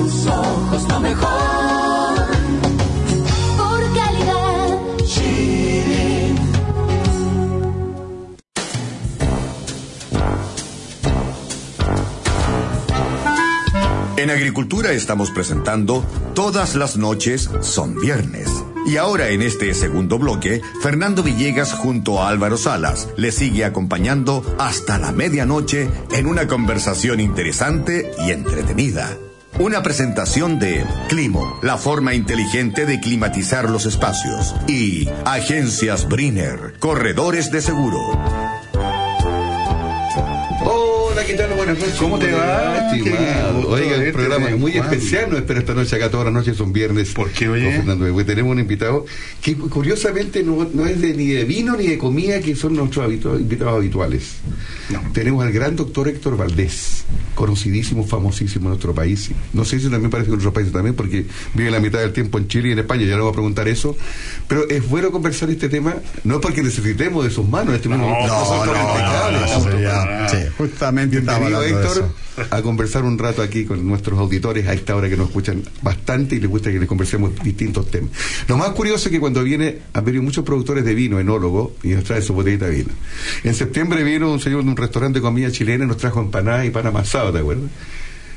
Tus 0.03 0.27
ojos 0.27 0.83
lo 0.89 0.99
mejor. 0.99 2.27
Por 3.57 3.81
calidad. 3.95 4.79
En 14.17 14.29
Agricultura 14.29 14.91
estamos 14.91 15.31
presentando 15.31 16.05
Todas 16.33 16.75
las 16.75 16.97
noches 16.97 17.49
son 17.61 17.99
viernes. 17.99 18.49
Y 18.85 18.97
ahora 18.97 19.29
en 19.29 19.41
este 19.41 19.73
segundo 19.73 20.19
bloque, 20.19 20.61
Fernando 20.81 21.23
Villegas 21.23 21.71
junto 21.71 22.21
a 22.21 22.27
Álvaro 22.27 22.57
Salas 22.57 23.07
le 23.15 23.31
sigue 23.31 23.63
acompañando 23.63 24.43
hasta 24.59 24.97
la 24.97 25.13
medianoche 25.13 25.89
en 26.11 26.27
una 26.27 26.47
conversación 26.47 27.21
interesante 27.21 28.11
y 28.25 28.31
entretenida. 28.31 29.17
Una 29.59 29.83
presentación 29.83 30.57
de 30.57 30.83
Climo, 31.09 31.59
la 31.61 31.77
forma 31.77 32.15
inteligente 32.15 32.87
de 32.87 32.99
climatizar 32.99 33.69
los 33.69 33.85
espacios. 33.85 34.55
Y 34.67 35.07
Agencias 35.25 36.07
Briner, 36.07 36.73
corredores 36.79 37.51
de 37.51 37.61
seguro. 37.61 38.62
Hola, 41.23 41.31
¿qué 41.31 41.33
tal? 41.37 41.53
Buenas 41.55 41.79
noches. 41.79 41.95
¿Cómo 41.95 42.19
te 42.19 42.31
va? 42.33 42.89
Estimado. 42.93 43.69
Oiga, 43.69 43.97
un 43.97 44.11
programa 44.11 44.49
muy 44.57 44.75
especial. 44.77 45.29
Nos 45.29 45.39
espera 45.39 45.59
esta 45.61 45.73
noche 45.73 45.95
acá 45.95 46.11
todas 46.11 46.25
las 46.25 46.33
noches, 46.33 46.57
son 46.57 46.73
viernes. 46.73 47.13
¿Por 47.13 47.31
qué, 47.31 47.47
oye? 47.47 47.81
tenemos 48.25 48.51
un 48.51 48.59
invitado 48.59 49.05
que 49.41 49.55
curiosamente 49.55 50.43
no, 50.43 50.67
no 50.73 50.85
es 50.85 50.99
de, 50.99 51.13
ni 51.13 51.27
de 51.27 51.45
vino 51.45 51.77
ni 51.77 51.87
de 51.87 51.97
comida, 51.97 52.41
que 52.41 52.55
son 52.57 52.75
nuestros 52.75 53.07
habitu- 53.07 53.39
invitados 53.39 53.77
habituales. 53.77 54.33
Tenemos 55.13 55.45
al 55.45 55.51
gran 55.53 55.75
doctor 55.77 56.09
Héctor 56.09 56.35
Valdés, 56.35 57.05
conocidísimo, 57.35 58.05
famosísimo 58.05 58.65
en 58.65 58.69
nuestro 58.71 58.93
país. 58.93 59.31
No 59.53 59.63
sé 59.63 59.79
si 59.79 59.89
también 59.89 60.09
parece 60.11 60.27
que 60.27 60.33
en 60.33 60.39
otros 60.39 60.53
países 60.53 60.73
también, 60.73 60.93
porque 60.95 61.25
vive 61.53 61.71
la 61.71 61.79
mitad 61.79 61.99
del 61.99 62.11
tiempo 62.11 62.37
en 62.37 62.47
Chile 62.49 62.69
y 62.69 62.71
en 62.73 62.79
España, 62.79 63.03
ya 63.05 63.15
le 63.15 63.21
voy 63.21 63.29
a 63.29 63.33
preguntar 63.33 63.67
eso. 63.69 63.95
Pero 64.49 64.67
es 64.69 64.87
bueno 64.89 65.09
conversar 65.11 65.49
este 65.49 65.69
tema, 65.69 65.95
no 66.25 66.41
porque 66.41 66.61
necesitemos 66.61 67.23
de 67.23 67.31
sus 67.31 67.47
manos, 67.47 67.69
en 67.69 67.75
este 67.75 67.87
No, 67.89 67.97
momento 67.97 68.27
no, 68.27 68.45
son 68.45 68.67
no, 68.67 68.73
no, 68.73 69.31
no, 69.31 71.12
de 71.21 71.69
Héctor 71.69 72.09
a 72.49 72.61
conversar 72.61 73.03
un 73.03 73.17
rato 73.17 73.41
aquí 73.41 73.65
con 73.65 73.85
nuestros 73.85 74.17
auditores 74.19 74.67
a 74.67 74.73
esta 74.73 74.95
hora 74.95 75.09
que 75.09 75.17
nos 75.17 75.27
escuchan 75.27 75.61
bastante 75.81 76.35
y 76.35 76.39
les 76.39 76.49
gusta 76.49 76.71
que 76.71 76.79
les 76.79 76.87
conversemos 76.87 77.31
distintos 77.43 77.89
temas. 77.91 78.11
Lo 78.47 78.57
más 78.57 78.69
curioso 78.69 79.07
es 79.07 79.11
que 79.11 79.19
cuando 79.19 79.43
viene, 79.43 79.79
han 79.93 80.03
venido 80.03 80.23
muchos 80.23 80.43
productores 80.43 80.83
de 80.83 80.95
vino, 80.95 81.19
enólogos, 81.19 81.71
y 81.83 81.89
nos 81.89 82.03
traen 82.03 82.23
su 82.23 82.33
botellita 82.33 82.65
de 82.65 82.71
vino. 82.71 82.89
En 83.43 83.53
septiembre 83.53 84.03
vino 84.03 84.31
un 84.31 84.39
señor 84.39 84.63
de 84.63 84.69
un 84.69 84.77
restaurante 84.77 85.19
de 85.19 85.23
comida 85.23 85.51
chilena 85.51 85.85
y 85.85 85.87
nos 85.87 85.97
trajo 85.97 86.19
empanadas 86.19 86.65
y 86.65 86.71
pan 86.71 86.87
amasado, 86.87 87.31
¿te 87.31 87.39
acuerdas? 87.39 87.69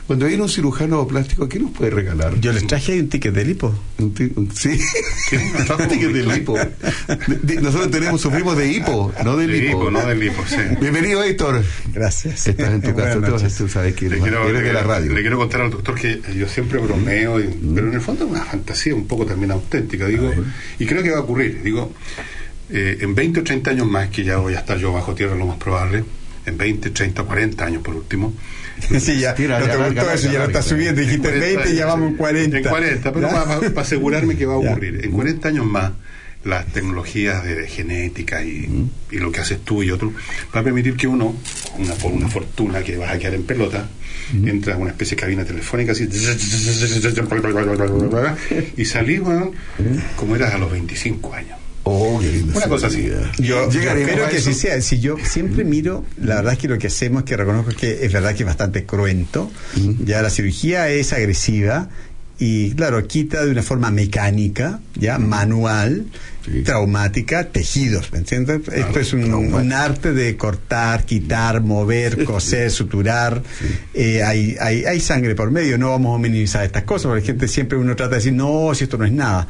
Cuando 0.07 0.27
viene 0.27 0.41
un 0.43 0.49
cirujano 0.49 1.05
plástico, 1.09 1.49
¿qué 1.49 1.59
nos 1.59 1.73
puede 1.73 1.91
regalar? 1.91 2.39
Yo 2.41 2.53
les 2.53 2.65
traje 2.67 3.01
un 3.01 3.09
ticket 3.09 3.35
de 3.35 3.45
lipo. 3.45 3.75
Un 3.99 4.15
un- 4.37 4.53
sí, 4.55 4.69
un 5.79 5.89
ticket 5.89 6.13
de 6.13 6.23
lipo. 6.23 6.55
De- 7.27 7.37
de- 7.55 7.61
Nosotros 7.61 7.91
tenemos, 7.91 8.21
sufrimos 8.21 8.57
de 8.57 8.71
hipo, 8.71 9.13
no 9.25 9.37
de 9.37 9.49
De 9.49 9.59
lipo. 9.61 9.91
no 9.91 10.07
de 10.07 10.15
lipo, 10.15 10.45
sí. 10.49 10.57
Bienvenido, 10.81 11.25
Héctor. 11.25 11.65
Gracias. 11.93 12.47
Estás 12.47 12.73
en 12.75 12.83
tu 12.83 12.95
casa, 12.95 13.21
tú, 13.59 13.69
sabes 13.69 13.95
que 13.97 14.03
Le 14.09 14.17
eres, 14.17 14.23
quiero, 14.23 14.49
eres 14.49 14.63
de 14.63 14.73
la 14.73 14.83
le- 14.83 14.87
radio. 14.87 15.13
le 15.13 15.21
quiero 15.23 15.39
contar 15.39 15.63
al 15.63 15.71
doctor 15.71 15.97
que 15.97 16.21
yo 16.37 16.47
siempre 16.49 16.79
bromeo, 16.79 17.41
y- 17.41 17.49
pero 17.75 17.89
en 17.89 17.95
el 17.95 18.01
fondo 18.01 18.27
es 18.27 18.31
una 18.31 18.45
fantasía 18.45 18.95
un 18.95 19.09
poco 19.09 19.27
también 19.27 19.51
auténtica, 19.51 20.07
digo, 20.07 20.33
y 20.79 20.87
creo 20.87 21.03
que 21.03 21.11
va 21.11 21.19
a 21.19 21.21
ocurrir, 21.23 21.63
digo, 21.65 21.93
eh, 22.71 22.99
en 23.01 23.13
20 23.15 23.41
o 23.41 23.43
30 23.45 23.71
años 23.73 23.87
más, 23.89 24.09
que 24.11 24.23
ya 24.23 24.37
voy 24.39 24.55
a 24.55 24.59
estar 24.61 24.79
yo 24.79 24.93
bajo 24.93 25.15
tierra 25.17 25.35
lo 25.35 25.47
más 25.47 25.57
probable, 25.59 26.05
en 26.47 26.57
20, 26.57 26.91
30, 26.91 27.25
40 27.25 27.65
años 27.65 27.83
por 27.83 27.97
último. 27.97 28.33
Sí, 29.01 29.19
ya, 29.19 29.35
Tira, 29.35 29.59
no 29.59 29.65
te 29.65 29.69
larga, 29.69 29.85
gustó 29.87 30.01
larga, 30.03 30.15
eso, 30.15 30.27
ya 30.27 30.33
lo 30.35 30.39
larga, 30.39 30.59
estás 30.59 30.73
larga. 30.73 30.77
subiendo, 30.77 31.01
dijiste 31.01 31.29
En 31.35 31.41
20 31.41 31.71
y 31.71 31.75
ya 31.77 31.87
vamos 31.87 32.11
en 32.11 32.17
40. 32.17 32.59
En 32.59 32.65
40, 32.65 33.13
pero 33.13 33.31
¿Ya? 33.31 33.45
para 33.71 33.81
asegurarme 33.81 34.37
que 34.37 34.47
va 34.47 34.55
a 34.55 34.59
ocurrir. 34.59 35.01
En 35.05 35.11
40 35.13 35.49
años 35.49 35.67
más, 35.67 35.93
las 36.45 36.67
tecnologías 36.67 37.43
de 37.45 37.67
genética 37.67 38.43
y, 38.45 38.89
y 39.11 39.17
lo 39.19 39.33
que 39.33 39.41
haces 39.41 39.59
tú 39.65 39.83
y 39.83 39.91
otro, 39.91 40.13
va 40.55 40.61
a 40.61 40.63
permitir 40.63 40.97
que 40.97 41.09
uno, 41.09 41.35
una, 41.79 41.95
por 41.95 42.13
una 42.13 42.29
fortuna 42.29 42.83
que 42.83 42.97
vas 42.97 43.13
a 43.13 43.19
quedar 43.19 43.35
en 43.35 43.43
pelota, 43.43 43.89
entra 44.45 44.75
a 44.75 44.77
una 44.77 44.91
especie 44.91 45.17
de 45.17 45.21
cabina 45.21 45.45
telefónica 45.45 45.93
así, 45.93 46.09
y 48.77 48.85
salís, 48.85 49.21
weón, 49.21 49.53
como 50.17 50.37
eras 50.37 50.55
a 50.55 50.59
los 50.59 50.71
25 50.71 51.35
años. 51.35 51.59
Oh. 51.89 52.21
Una 52.55 52.67
cosa 52.67 52.89
así. 52.89 53.09
Yo 53.39 53.63
a 53.63 54.29
que 54.29 54.41
sí 54.41 54.55
sea. 54.55 54.81
Si 54.81 54.99
yo 54.99 55.17
siempre 55.23 55.65
miro, 55.65 56.05
la 56.21 56.37
verdad 56.37 56.55
es 56.55 56.59
que 56.59 56.67
lo 56.67 56.79
que 56.79 56.89
hacemos, 56.89 57.23
que 57.23 57.37
reconozco 57.37 57.71
que 57.71 58.05
es 58.05 58.13
verdad 58.13 58.35
que 58.35 58.43
es 58.43 58.47
bastante 58.47 58.85
cruento. 58.85 59.53
Ya 60.05 60.21
la 60.21 60.31
cirugía 60.31 60.89
es 60.89 61.13
agresiva 61.13 61.89
y, 62.39 62.73
claro, 62.73 63.07
quita 63.07 63.45
de 63.45 63.53
una 63.53 63.63
forma 63.63 63.93
mecánica, 63.93 64.81
ya 64.97 65.19
manual, 65.19 66.07
traumática, 66.65 67.49
tejidos. 67.49 68.11
¿Me 68.11 68.19
entiendes? 68.19 68.63
Esto 68.67 68.99
es 68.99 69.13
un, 69.13 69.33
un 69.33 69.73
arte 69.73 70.13
de 70.13 70.37
cortar, 70.37 71.05
quitar, 71.05 71.61
mover, 71.61 72.25
coser, 72.25 72.73
suturar. 72.73 73.43
Eh, 73.95 74.25
hay, 74.25 74.57
hay, 74.61 74.85
hay 74.85 75.01
sangre 75.01 75.37
por 75.37 75.53
medio. 75.53 75.79
No 75.79 75.91
vamos 75.91 76.19
a 76.19 76.21
minimizar 76.21 76.65
estas 76.65 76.83
cosas, 76.83 77.07
porque 77.07 77.21
la 77.21 77.27
gente 77.27 77.49
siempre 77.49 77.79
uno 77.79 77.95
trata 77.95 78.11
de 78.11 78.17
decir, 78.17 78.33
no, 78.33 78.75
si 78.75 78.85
esto 78.85 78.99
no 78.99 79.05
es 79.05 79.13
nada. 79.13 79.47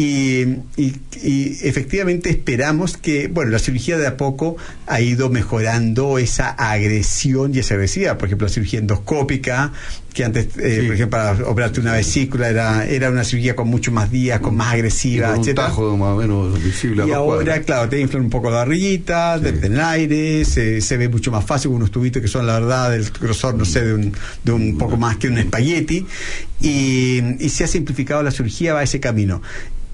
Y, 0.00 0.42
y- 0.76 0.94
y 1.24 1.58
efectivamente 1.64 2.30
esperamos 2.30 2.96
que, 2.96 3.26
bueno, 3.26 3.50
la 3.50 3.58
cirugía 3.58 3.98
de 3.98 4.06
a 4.06 4.16
poco 4.16 4.56
ha 4.86 5.00
ido 5.00 5.28
mejorando 5.28 6.18
esa 6.18 6.50
agresión 6.50 7.52
y 7.52 7.58
esa 7.58 7.74
agresividad. 7.74 8.16
Por 8.16 8.26
ejemplo, 8.28 8.46
la 8.46 8.52
cirugía 8.52 8.78
endoscópica, 8.78 9.72
que 10.14 10.24
antes, 10.24 10.50
eh, 10.56 10.84
por 10.86 10.94
ejemplo, 10.94 11.10
para 11.10 11.32
operarte 11.50 11.80
una 11.80 11.94
vesícula 11.94 12.48
era, 12.48 12.86
era 12.86 13.10
una 13.10 13.24
cirugía 13.24 13.56
con 13.56 13.66
mucho 13.66 13.90
más 13.90 14.08
días, 14.12 14.38
con 14.38 14.54
más 14.54 14.72
agresiva, 14.74 15.30
con 15.30 15.40
un 15.40 15.54
tajo 15.56 15.96
más 15.96 16.10
o 16.14 16.16
menos 16.18 16.62
visible 16.62 17.04
Y 17.04 17.10
ahora, 17.10 17.42
cuadras. 17.42 17.64
claro, 17.66 17.88
te 17.88 17.98
inflan 18.00 18.22
un 18.22 18.30
poco 18.30 18.50
la 18.50 18.58
barriguita, 18.58 19.40
te 19.42 19.50
meten 19.50 19.72
el 19.72 19.80
aire, 19.80 20.44
se, 20.44 20.80
se 20.80 20.96
ve 20.96 21.08
mucho 21.08 21.32
más 21.32 21.44
fácil 21.44 21.70
con 21.70 21.78
unos 21.78 21.90
tubitos 21.90 22.22
que 22.22 22.28
son, 22.28 22.46
la 22.46 22.52
verdad, 22.60 22.92
del 22.92 23.10
grosor, 23.20 23.56
no 23.56 23.64
sé, 23.64 23.84
de 23.84 23.94
un, 23.94 24.12
de 24.44 24.52
un 24.52 24.78
poco 24.78 24.96
más 24.96 25.16
que 25.16 25.26
un 25.26 25.38
espagueti. 25.38 26.06
Y, 26.60 27.20
y 27.44 27.48
se 27.48 27.64
ha 27.64 27.66
simplificado 27.66 28.22
la 28.22 28.30
cirugía, 28.30 28.74
va 28.74 28.80
a 28.80 28.84
ese 28.84 29.00
camino. 29.00 29.42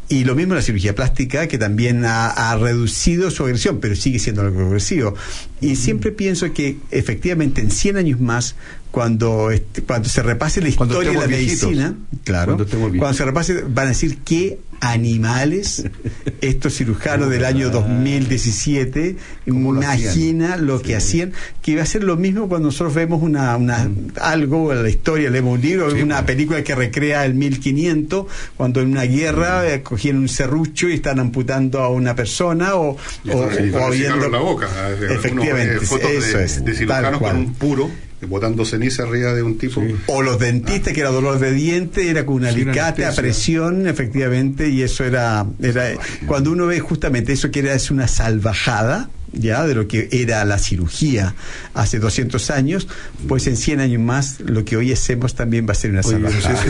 Y 0.09 0.25
lo 0.25 0.35
mismo 0.35 0.55
la 0.55 0.63
cirugía 0.63 0.95
plástica, 0.95 1.49
que 1.49 1.57
también 1.57 2.05
ha, 2.05 2.57
reducido 2.57 3.31
su 3.31 3.45
agresión, 3.45 3.81
pero 3.81 3.97
sigue 3.97 4.19
siendo 4.19 4.43
algo 4.43 4.67
agresivo. 4.67 5.15
Y 5.61 5.77
siempre 5.77 6.13
pienso 6.13 6.53
que 6.53 6.77
efectivamente 6.91 7.63
en 7.63 7.71
100 7.71 7.97
años 7.97 8.21
más, 8.21 8.55
cuando, 8.95 9.51
este- 9.51 9.83
cuando 9.83 10.09
se 10.09 10.23
repase 10.23 10.61
la 10.61 10.71
Cuando 10.77 10.95
historia 11.03 11.11
de 11.13 11.19
la 11.19 11.27
viejitos. 11.27 11.65
medicina, 11.71 11.95
claro, 12.23 12.57
Cuando 12.97 13.13
se 13.13 13.25
repase, 13.25 13.63
van 13.67 13.87
a 13.87 13.89
decir 13.89 14.19
qué 14.25 14.61
animales 14.81 15.85
estos 16.41 16.75
cirujanos 16.77 17.29
del 17.29 17.45
año 17.45 17.71
2017 17.71 19.17
lo 19.47 19.55
imagina 19.55 20.57
lo 20.57 20.81
que 20.83 20.95
hacían 20.95 21.33
que 21.63 21.73
iba 21.73 21.83
a 21.83 21.87
ser 21.87 22.05
lo 22.05 22.17
mismo 22.17 22.49
cuando 22.49 22.69
nosotros 22.69 22.95
vemos 22.95 23.23
una, 23.23 23.57
una 23.57 23.89
algo 24.21 24.73
en 24.73 24.83
la 24.83 24.89
historia 24.91 25.31
leemos 25.31 25.55
un 25.55 25.63
libro 25.63 25.89
una 26.03 26.27
película 26.27 26.63
que 26.63 26.75
recrea 26.75 27.25
el 27.25 27.35
1500 27.35 28.27
cuando 28.57 28.81
en 28.83 28.91
una 28.91 29.03
guerra 29.05 29.67
eh, 29.73 29.83
cogían 29.83 30.17
un 30.19 30.29
serrucho 30.29 30.89
y 30.89 30.95
están 30.95 31.19
amputando 31.19 31.81
a 31.81 31.89
una 31.89 32.15
persona 32.15 32.75
o, 32.75 32.97
Y 33.25 33.31
o, 33.31 33.49
eso, 33.51 33.65
y 33.65 33.71
o 33.71 33.73
para 33.73 33.91
viendo- 33.91 34.29
la 34.29 34.39
boca. 34.39 34.69
efectivamente 35.11 35.73
Uno 35.79 35.81
ve 35.81 35.87
fotos 35.87 36.11
eso 36.11 36.39
de, 36.39 36.45
es 36.45 36.65
de 36.65 36.75
cirujanos 36.75 37.21
con 37.21 37.37
un 37.37 37.55
puro, 37.55 37.91
botando 38.25 38.65
ceniza 38.65 39.05
arriba 39.05 39.33
de 39.33 39.43
un 39.43 39.59
tipo. 39.59 39.83
o 40.07 40.23
los 40.23 40.39
dentistas 40.39 40.93
que 40.93 41.01
era 41.01 41.11
dolor 41.11 41.39
de 41.39 41.53
diente 41.53 42.09
era 42.09 42.25
con 42.27 42.37
un 42.37 42.45
alicate 42.47 43.05
a 43.05 43.13
presión 43.13 43.87
efectivamente 43.87 44.69
y 44.69 44.83
eso 44.83 45.05
era 45.05 45.47
era 45.61 45.95
cuando 46.27 46.53
uno 46.53 46.67
ve 46.67 46.81
justamente 46.81 47.33
eso 47.33 47.51
que 47.51 47.61
era 47.61 47.75
es 47.75 47.91
una 47.91 48.09
salvajada 48.09 49.11
ya 49.35 49.67
de 49.67 49.75
lo 49.75 49.87
que 49.89 50.09
era 50.13 50.45
la 50.45 50.59
cirugía 50.59 51.35
hace 51.75 51.99
200 51.99 52.51
años 52.51 52.89
pues 53.29 53.47
en 53.47 53.57
100 53.57 53.81
años 53.81 54.01
más 54.03 54.41
lo 54.41 54.65
que 54.65 54.77
hoy 54.77 54.93
hacemos 54.93 55.35
también 55.35 55.67
va 55.69 55.73
a 55.73 55.75
ser 55.75 55.91
una 55.91 56.01
Oye, 56.05 56.19
no 56.19 56.31
sé 56.31 56.41
salvajada. 56.41 56.65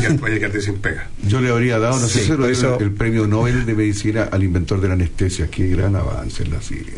Yo 1.27 1.41
le 1.41 1.51
habría 1.51 1.79
dado, 1.79 1.99
no 2.01 2.07
sé 2.09 2.19
Sí, 2.21 2.25
si 2.25 2.31
lo 2.31 2.37
por 2.39 2.47
dieron 2.53 2.75
eso- 2.75 2.81
el 2.81 2.91
premio 2.93 3.27
Nobel 3.27 3.67
de 3.67 3.75
Medicina 3.75 4.29
al 4.31 4.43
inventor 4.43 4.81
de 4.81 4.89
la 4.89 4.95
anestesia. 4.95 5.49
Qué 5.51 5.69
gran 5.69 5.97
avance 5.97 6.43
en 6.43 6.51
la 6.51 6.61
ciencia. 6.61 6.95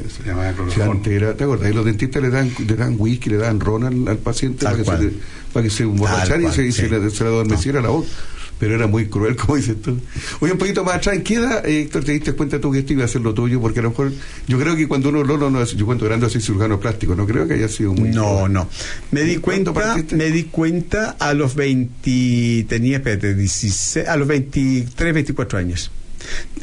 Si 0.75 0.81
antes 0.83 1.13
era- 1.13 1.35
¿Te 1.35 1.45
acuerdas? 1.45 1.71
Y 1.71 1.75
los 1.75 1.85
dentistas 1.85 2.23
le 2.23 2.31
dan, 2.31 2.51
le 2.67 2.75
dan 2.77 2.95
whisky, 2.99 3.31
le 3.31 3.37
dan 3.39 3.61
ron 3.61 3.85
al, 3.85 4.09
al 4.09 4.19
paciente 4.19 4.65
para 4.65 4.77
que, 4.77 4.85
se, 4.85 5.13
para 5.53 5.65
que 5.65 5.71
se 5.71 5.83
emborrachara 5.85 6.39
y 6.39 6.43
cual, 6.43 6.55
se, 6.55 6.67
y 6.67 6.73
se 6.73 6.89
le, 6.89 7.11
se 7.11 7.25
le 7.25 7.31
adormeciera 7.31 7.81
la 7.81 7.89
voz. 7.89 8.07
Pero 8.59 8.75
era 8.75 8.87
muy 8.87 9.07
cruel, 9.07 9.37
como 9.41 9.57
dices 9.57 9.81
tú. 9.83 9.99
Oye, 10.41 10.53
un 10.53 10.59
poquito 10.59 10.85
más 10.85 10.97
atrás, 10.97 11.17
¿en 11.17 11.23
qué 11.23 11.35
edad, 11.35 11.67
eh, 11.67 11.83
Héctor, 11.83 12.05
te 12.05 12.13
diste 12.13 12.33
cuenta 12.33 12.61
tú 12.61 12.73
que 12.73 12.81
esto 12.81 12.93
iba 12.93 13.05
a 13.05 13.09
ser 13.09 13.21
lo 13.21 13.35
tuyo? 13.35 13.61
Porque 13.61 13.81
a 13.81 13.83
lo 13.83 13.91
mejor, 13.91 14.13
yo 14.47 14.59
creo 14.59 14.77
que 14.77 14.89
cuando 14.89 15.11
uno, 15.11 15.25
no, 15.25 15.37
no, 15.37 15.51
no, 15.51 15.65
yo 15.65 15.87
cuento 15.87 16.05
grande 16.05 16.27
así 16.27 16.41
cirujano 16.41 16.81
plástico, 16.81 17.15
no 17.15 17.27
creo 17.27 17.47
que 17.47 17.55
haya 17.55 17.69
sido 17.69 17.93
muy... 17.93 18.11
No, 18.11 18.49
no. 18.49 18.69
Me 19.11 19.23
di 19.23 19.37
¿Cuándo 19.37 19.73
cuenta, 19.73 19.93
partiste? 19.95 20.17
me 20.17 20.31
di 20.31 20.45
cuenta 20.45 21.17
a 21.19 21.35
los 21.35 21.55
20, 21.55 22.67
tenía, 22.69 22.99
espérate, 22.99 23.35
16, 23.35 24.09
a 24.09 24.17
los 24.17 24.29
23, 24.29 25.15
24 25.15 25.59
años. 25.59 25.91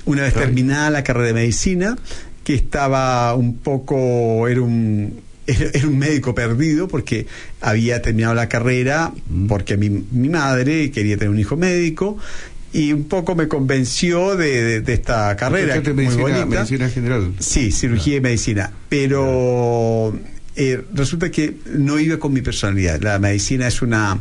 Una 0.06 0.24
vez 0.24 0.34
terminada 0.34 0.90
la 0.90 1.04
carrera 1.04 1.28
de 1.28 1.34
medicina, 1.34 1.96
que 2.44 2.56
estaba 2.56 3.34
un 3.36 3.58
poco, 3.58 4.48
era 4.48 4.62
un, 4.62 5.22
era 5.48 5.88
un 5.88 5.98
médico 6.00 6.34
perdido 6.36 6.88
porque 6.88 7.26
había 7.62 8.02
terminado 8.02 8.34
la 8.36 8.48
carrera, 8.50 9.12
porque 9.48 9.78
mi, 9.78 9.90
mi 9.90 10.30
madre 10.30 10.92
quería 10.92 11.18
tener 11.18 11.30
un 11.30 11.40
hijo 11.40 11.58
médico. 11.58 12.18
Y 12.76 12.92
un 12.92 13.04
poco 13.04 13.36
me 13.36 13.48
convenció 13.48 14.36
de, 14.36 14.64
de- 14.64 14.82
de 14.82 14.94
esta 14.94 15.36
carrera. 15.36 15.76
Muy 15.80 15.94
medicina, 15.94 16.22
bonita. 16.24 16.46
medicina 16.48 16.90
general. 16.90 17.34
Sí, 17.38 17.72
cirugía 17.72 18.16
y 18.16 18.22
medicina. 18.22 18.72
Pero 18.90 20.12
eh, 20.56 20.84
resulta 20.94 21.32
que 21.32 21.56
no 21.74 22.00
iba 22.00 22.18
con 22.18 22.34
mi 22.34 22.42
personalidad. 22.42 23.02
La 23.02 23.20
medicina 23.20 23.68
es 23.68 23.82
una 23.82 24.20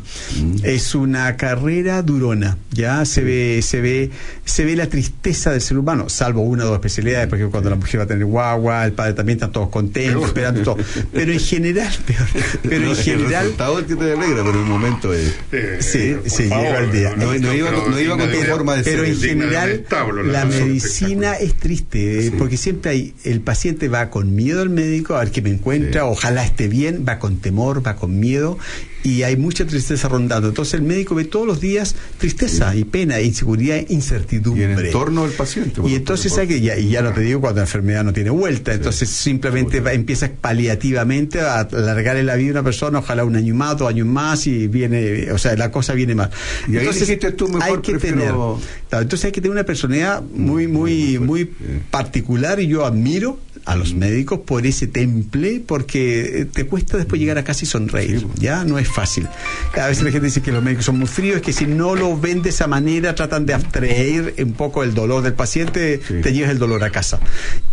es 0.62 0.94
una 0.94 1.36
carrera 1.36 2.02
durona. 2.02 2.56
Ya 2.70 3.04
se 3.04 3.22
ve 3.22 3.60
se 3.62 3.80
ve 3.80 4.10
se 4.44 4.64
ve 4.64 4.76
la 4.76 4.88
tristeza 4.88 5.50
del 5.52 5.60
ser 5.60 5.78
humano, 5.78 6.08
salvo 6.08 6.42
una 6.42 6.64
o 6.64 6.68
dos 6.68 6.76
especialidades, 6.76 7.28
porque 7.28 7.46
cuando 7.46 7.70
la 7.70 7.76
mujer 7.76 8.00
va 8.00 8.04
a 8.04 8.06
tener 8.06 8.24
guagua, 8.24 8.84
el 8.84 8.92
padre 8.92 9.14
también 9.14 9.36
están 9.36 9.52
todos 9.52 9.68
contentos, 9.68 10.24
esperando 10.26 10.62
todo. 10.62 10.76
Pero 11.12 11.32
en 11.32 11.40
general, 11.40 11.92
peor. 12.06 12.26
Pero 12.62 12.78
No, 12.80 12.84
en 12.84 12.90
el 12.90 12.96
general 12.96 13.42
resultado 13.44 13.78
es 13.80 13.86
que 13.86 13.96
te 13.96 14.12
alegra, 14.12 14.42
pero 14.44 14.60
el 14.60 14.66
momento 14.66 15.12
es... 15.14 15.34
Sí, 15.80 16.16
sí, 16.26 16.42
llegó 16.44 16.78
el 16.78 16.90
día. 16.92 17.14
No, 17.16 17.34
no 17.34 17.52
iba, 17.54 17.72
con- 17.72 17.90
no 17.90 18.00
iba 18.00 18.16
con 18.16 18.30
tu 18.30 18.38
forma 18.38 18.76
de 18.76 18.82
pero 18.82 19.04
ser. 19.04 19.12
en 19.14 19.20
general 19.20 19.84
la 20.24 20.44
medicina 20.44 21.34
es 21.34 21.54
triste 21.54 22.26
eh, 22.26 22.32
porque 22.38 22.56
siempre 22.56 22.90
hay 22.90 23.14
el 23.24 23.40
paciente 23.40 23.88
va 23.88 24.10
con 24.10 24.34
miedo 24.34 24.62
al 24.62 24.70
médico 24.70 25.14
a 25.16 25.20
ver 25.20 25.30
qué 25.30 25.42
me 25.42 25.50
encuentra 25.50 26.04
ojalá 26.22 26.44
esté 26.44 26.68
bien 26.68 27.04
va 27.08 27.18
con 27.18 27.38
temor 27.38 27.84
va 27.84 27.96
con 27.96 28.20
miedo 28.20 28.56
y 29.02 29.24
hay 29.24 29.36
mucha 29.36 29.66
tristeza 29.66 30.08
rondando. 30.08 30.46
Entonces 30.48 30.74
el 30.74 30.82
médico 30.82 31.16
ve 31.16 31.24
todos 31.24 31.44
los 31.44 31.60
días 31.60 31.96
tristeza 32.18 32.76
y 32.76 32.84
pena 32.84 33.20
inseguridad 33.20 33.80
incertidumbre. 33.88 34.84
Y 34.84 34.86
en 34.86 34.92
torno 34.92 35.24
al 35.24 35.32
paciente. 35.32 35.80
y 35.84 35.96
entonces 35.96 36.38
hay 36.38 36.46
que 36.46 36.60
ya, 36.60 36.78
y 36.78 36.90
ya 36.90 37.02
no 37.02 37.12
te 37.12 37.22
digo 37.22 37.40
cuando 37.40 37.56
la 37.58 37.64
enfermedad 37.64 38.04
no 38.04 38.12
tiene 38.12 38.30
vuelta 38.30 38.72
entonces 38.72 39.08
simplemente 39.08 39.80
va- 39.80 39.92
empiezas 39.92 40.30
paliativamente 40.40 41.40
a 41.40 41.60
alargarle 41.60 42.22
la 42.22 42.36
vida 42.36 42.50
a 42.50 42.52
una 42.52 42.62
persona 42.62 43.00
ojalá 43.00 43.24
un 43.24 43.34
año 43.34 43.54
más 43.56 43.76
dos 43.78 43.88
años 43.88 44.06
más 44.06 44.46
y 44.46 44.68
viene 44.68 45.32
o 45.32 45.38
sea 45.38 45.56
la 45.56 45.72
cosa 45.72 45.92
viene 45.94 46.14
más. 46.14 46.30
Y 46.68 46.76
ahí 46.76 46.86
dijiste 46.86 47.32
tú, 47.32 47.48
mejor 47.48 47.62
hay 47.64 47.82
que 47.82 47.92
prefiero- 47.98 48.60
tener 48.90 49.02
entonces 49.02 49.24
hay 49.24 49.32
que 49.32 49.40
tener 49.40 49.52
una 49.52 49.64
personalidad 49.64 50.22
muy, 50.22 50.68
muy, 50.68 51.18
muy 51.18 51.50
particular 51.90 52.60
y 52.60 52.68
yo 52.68 52.84
admiro 52.86 53.38
a 53.64 53.76
los 53.76 53.94
médicos 53.94 54.40
por 54.40 54.66
ese 54.66 54.86
temple 54.86 55.62
porque 55.66 56.40
eh, 56.40 56.44
te 56.44 56.66
cuesta 56.66 56.96
después 56.96 57.20
llegar 57.20 57.38
a 57.38 57.44
casa 57.44 57.64
y 57.64 57.66
sonreír, 57.66 58.26
ya 58.36 58.64
no 58.64 58.78
es 58.78 58.88
fácil. 58.88 59.28
Cada 59.72 59.88
vez 59.88 60.02
la 60.02 60.10
gente 60.10 60.26
dice 60.26 60.42
que 60.42 60.52
los 60.52 60.62
médicos 60.62 60.86
son 60.86 60.98
muy 60.98 61.08
fríos, 61.08 61.36
es 61.36 61.42
que 61.42 61.52
si 61.52 61.66
no 61.66 61.94
lo 61.94 62.18
ven 62.18 62.42
de 62.42 62.50
esa 62.50 62.66
manera 62.66 63.14
tratan 63.14 63.46
de 63.46 63.54
abstraer 63.54 64.34
un 64.38 64.52
poco 64.52 64.82
el 64.82 64.94
dolor 64.94 65.22
del 65.22 65.34
paciente, 65.34 65.98
te 65.98 66.32
llevas 66.32 66.50
el 66.50 66.58
dolor 66.58 66.82
a 66.84 66.90
casa. 66.90 67.20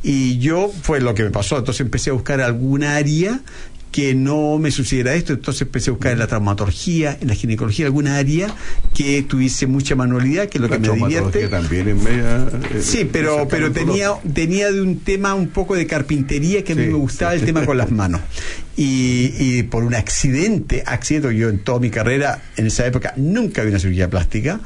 Y 0.04 0.38
yo 0.40 0.72
fue 0.82 1.02
lo 1.02 1.14
que 1.14 1.24
me 1.24 1.32
pasó, 1.32 1.58
entonces 1.58 1.82
empecé 1.82 2.12
a 2.12 2.14
buscar 2.14 2.42
algún 2.42 2.84
área 2.84 3.42
que 3.92 4.14
no 4.14 4.60
me 4.60 4.70
sucediera 4.70 5.16
esto, 5.16 5.34
entonces 5.34 5.64
empecé 5.64 5.90
a 5.90 5.94
buscar 5.94 6.12
en 6.12 6.20
la 6.20 6.28
traumatología, 6.28 7.18
en 7.20 7.28
la 7.28 7.34
ginecología, 7.34 7.88
alguna 7.88 8.18
área 8.18 8.54
que 8.94 9.24
tuviese 9.24 9.66
mucha 9.66 9.96
manualidad, 9.96 10.48
que 10.48 10.60
es 10.60 10.62
lo 10.62 10.68
La 10.68 10.76
que 10.80 10.90
me 10.90 10.96
divierte. 10.96 11.48
también 11.48 11.88
es 11.88 11.96
media... 11.96 12.48
eh, 12.76 12.82
Sí, 12.82 13.10
pero, 13.12 13.48
pero 13.50 13.72
tenía, 13.72 14.12
tenía 14.34 14.72
de 14.72 14.82
un 14.82 15.00
tema 15.00 15.34
un 15.34 15.48
poco 15.50 15.76
de 15.76 15.88
carpintería 15.88 16.64
que 16.64 16.74
a 16.74 16.76
mí 16.76 16.86
me 16.86 16.94
gustaba 16.94 17.34
el 17.34 17.44
tema 17.44 17.66
con 17.66 17.78
las 17.78 17.90
manos. 17.92 18.22
Y, 18.78 19.34
y 19.38 19.64
por 19.64 19.84
un 19.84 19.96
accidente, 19.96 20.84
accidente, 20.86 21.36
yo 21.36 21.50
en 21.50 21.60
toda 21.60 21.80
mi 21.80 21.90
carrera, 21.90 22.42
en 22.58 22.68
esa 22.68 22.86
época, 22.86 23.14
nunca 23.18 23.64
vi 23.64 23.70
una 23.70 23.80
cirugía 23.80 24.10
plástica. 24.10 24.60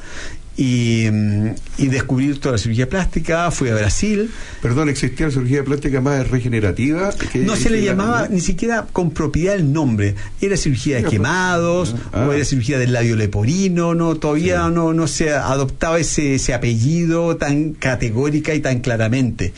Y, 0.56 1.08
mm, 1.10 1.48
y 1.78 1.86
descubrí 1.88 2.32
toda 2.34 2.52
la 2.52 2.58
cirugía 2.58 2.88
plástica, 2.88 3.50
fui 3.50 3.70
a 3.70 3.74
Brasil. 3.74 4.30
Perdón, 4.62 4.88
¿existía 4.88 5.26
la 5.26 5.32
cirugía 5.32 5.64
plástica 5.64 6.00
más 6.00 6.28
regenerativa? 6.30 7.10
que- 7.32 7.40
No 7.40 7.56
se 7.56 7.70
le 7.70 7.80
la- 7.80 7.86
llamaba 7.86 8.28
ni 8.28 8.40
siquiera 8.40 8.86
con 8.92 9.10
propiedad 9.10 9.56
el 9.56 9.72
nombre. 9.72 10.14
Era 10.40 10.56
cirugía 10.56 10.96
de 10.98 11.04
quemados, 11.04 11.96
ah. 12.12 12.26
o 12.28 12.32
era 12.32 12.44
cirugía 12.44 12.78
del 12.78 12.92
labio 12.92 13.16
leporino, 13.16 13.94
no, 13.94 14.14
todavía 14.14 14.68
no, 14.70 14.92
no 14.92 15.08
se 15.08 15.32
adoptaba 15.32 15.98
ese, 15.98 16.36
ese 16.36 16.54
apellido 16.54 17.36
tan 17.36 17.72
categórica 17.72 18.54
y 18.54 18.60
tan 18.60 18.78
claramente. 18.78 19.52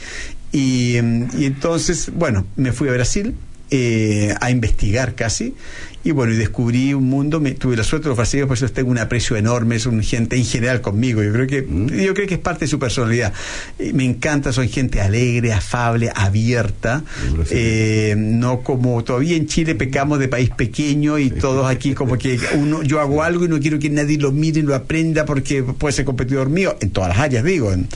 Y, 0.53 0.97
mm, 1.03 1.25
y 1.39 1.45
entonces, 1.45 2.11
bueno, 2.15 2.47
me 2.57 2.73
fui 2.73 2.89
a 2.89 2.93
Brasil 2.93 3.35
eh, 3.71 4.35
a 4.41 4.51
investigar 4.51 5.15
casi. 5.15 5.55
Y 6.05 6.13
bueno, 6.13 6.33
y 6.33 6.37
descubrí 6.37 6.95
un 6.95 7.03
mundo, 7.07 7.41
me, 7.41 7.51
tuve 7.51 7.77
la 7.77 7.83
suerte 7.83 8.05
de 8.05 8.11
los 8.11 8.17
brasileños, 8.17 8.47
por 8.47 8.57
eso 8.57 8.69
tengo 8.69 8.93
un 8.93 8.99
aprecio 8.99 9.35
enorme, 9.37 9.81
son 9.81 10.01
gente 10.05 10.37
en 10.37 10.45
general 10.45 10.81
conmigo, 10.81 11.21
yo 11.21 11.33
creo 11.33 11.49
que, 11.49 11.67
yo 12.05 12.15
creo 12.15 12.29
que 12.29 12.35
es 12.35 12.39
parte 12.41 12.67
de 12.67 12.69
su 12.69 12.79
personalidad. 12.79 13.33
Eh, 13.81 13.91
me 13.93 14.05
encanta, 14.05 14.53
son 14.53 14.69
gente 14.69 15.01
alegre, 15.01 15.53
afable, 15.53 16.13
abierta, 16.15 17.03
eh, 17.51 18.15
no 18.17 18.61
como 18.61 19.03
todavía 19.03 19.37
en 19.37 19.49
Chile 19.49 19.75
pecamos 19.75 20.21
de 20.21 20.29
país 20.29 20.51
pequeño 20.51 21.19
y 21.19 21.31
todos 21.31 21.69
aquí 21.69 21.93
como 21.95 22.17
que 22.19 22.39
uno, 22.55 22.85
yo 22.85 23.01
hago 23.01 23.25
algo 23.25 23.45
y 23.45 23.49
no 23.49 23.59
quiero 23.59 23.81
que 23.81 23.91
nadie 23.91 24.17
lo 24.17 24.31
mire 24.31 24.61
y 24.61 24.63
lo 24.63 24.77
aprenda 24.77 25.25
porque 25.25 25.65
puede 25.65 25.91
ser 25.93 26.05
competidor 26.05 26.51
mío, 26.51 26.77
en 26.81 26.91
todas 26.91 27.09
las 27.09 27.19
áreas 27.19 27.43
digo. 27.43 27.73
en- 27.73 27.89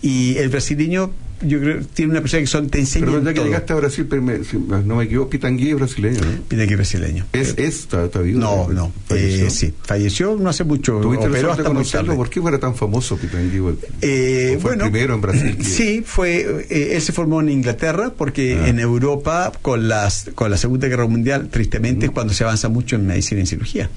y 0.00 0.36
el 0.36 0.48
brasileño 0.48 1.10
yo 1.42 1.60
creo, 1.60 1.80
tiene 1.94 2.12
una 2.12 2.20
persona 2.20 2.40
que 2.42 2.46
son, 2.46 2.68
te 2.68 2.78
enseñan 2.78 3.10
Pero 3.10 3.22
ya 3.24 3.34
que 3.34 3.44
llegaste 3.44 3.72
a 3.72 3.76
Brasil, 3.76 4.06
pero 4.08 4.22
me- 4.22 4.44
si 4.44 4.56
no 4.58 4.96
me 4.96 5.04
equivoco, 5.04 5.30
Pitangui 5.30 5.70
es 5.70 5.74
brasileño, 5.76 6.20
¿no? 6.20 6.42
Pitangui 6.48 6.74
brasileño. 6.74 7.26
¿Es, 7.32 7.50
es 7.50 7.58
está, 7.80 8.04
está 8.06 8.20
vivo? 8.20 8.40
No, 8.40 8.68
no. 8.68 8.92
¿Falleció? 9.06 9.46
Eh, 9.46 9.50
sí, 9.50 9.74
falleció 9.82 10.36
no 10.38 10.50
hace 10.50 10.64
mucho. 10.64 11.00
¿Tuviste 11.00 11.28
la 11.28 11.40
suerte 11.40 11.62
de 11.62 11.68
conocerlo? 11.68 12.16
¿Por 12.16 12.30
qué 12.30 12.40
fuera 12.40 12.58
tan 12.58 12.74
famoso 12.74 13.16
Pitangui? 13.16 13.58
Eh, 14.02 14.54
¿O 14.56 14.60
fue 14.60 14.70
bueno, 14.70 14.84
el 14.86 14.90
primero 14.92 15.14
en 15.14 15.20
Brasil. 15.20 15.58
Sí, 15.64 16.02
fue 16.04 16.66
eh, 16.70 16.92
él 16.96 17.02
se 17.02 17.12
formó 17.12 17.40
en 17.40 17.48
Inglaterra 17.50 18.12
porque 18.16 18.58
Ah. 18.58 18.68
en 18.68 18.78
Europa 18.78 19.52
con 19.62 19.88
las 19.88 20.30
con 20.34 20.50
la 20.50 20.56
Segunda 20.56 20.88
Guerra 20.88 21.06
Mundial 21.06 21.48
tristemente 21.50 22.06
es 22.06 22.12
cuando 22.12 22.32
se 22.34 22.44
avanza 22.44 22.68
mucho 22.68 22.96
en 22.96 23.06
medicina 23.06 23.38
y 23.40 23.42
en 23.42 23.46
cirugía. 23.46 23.90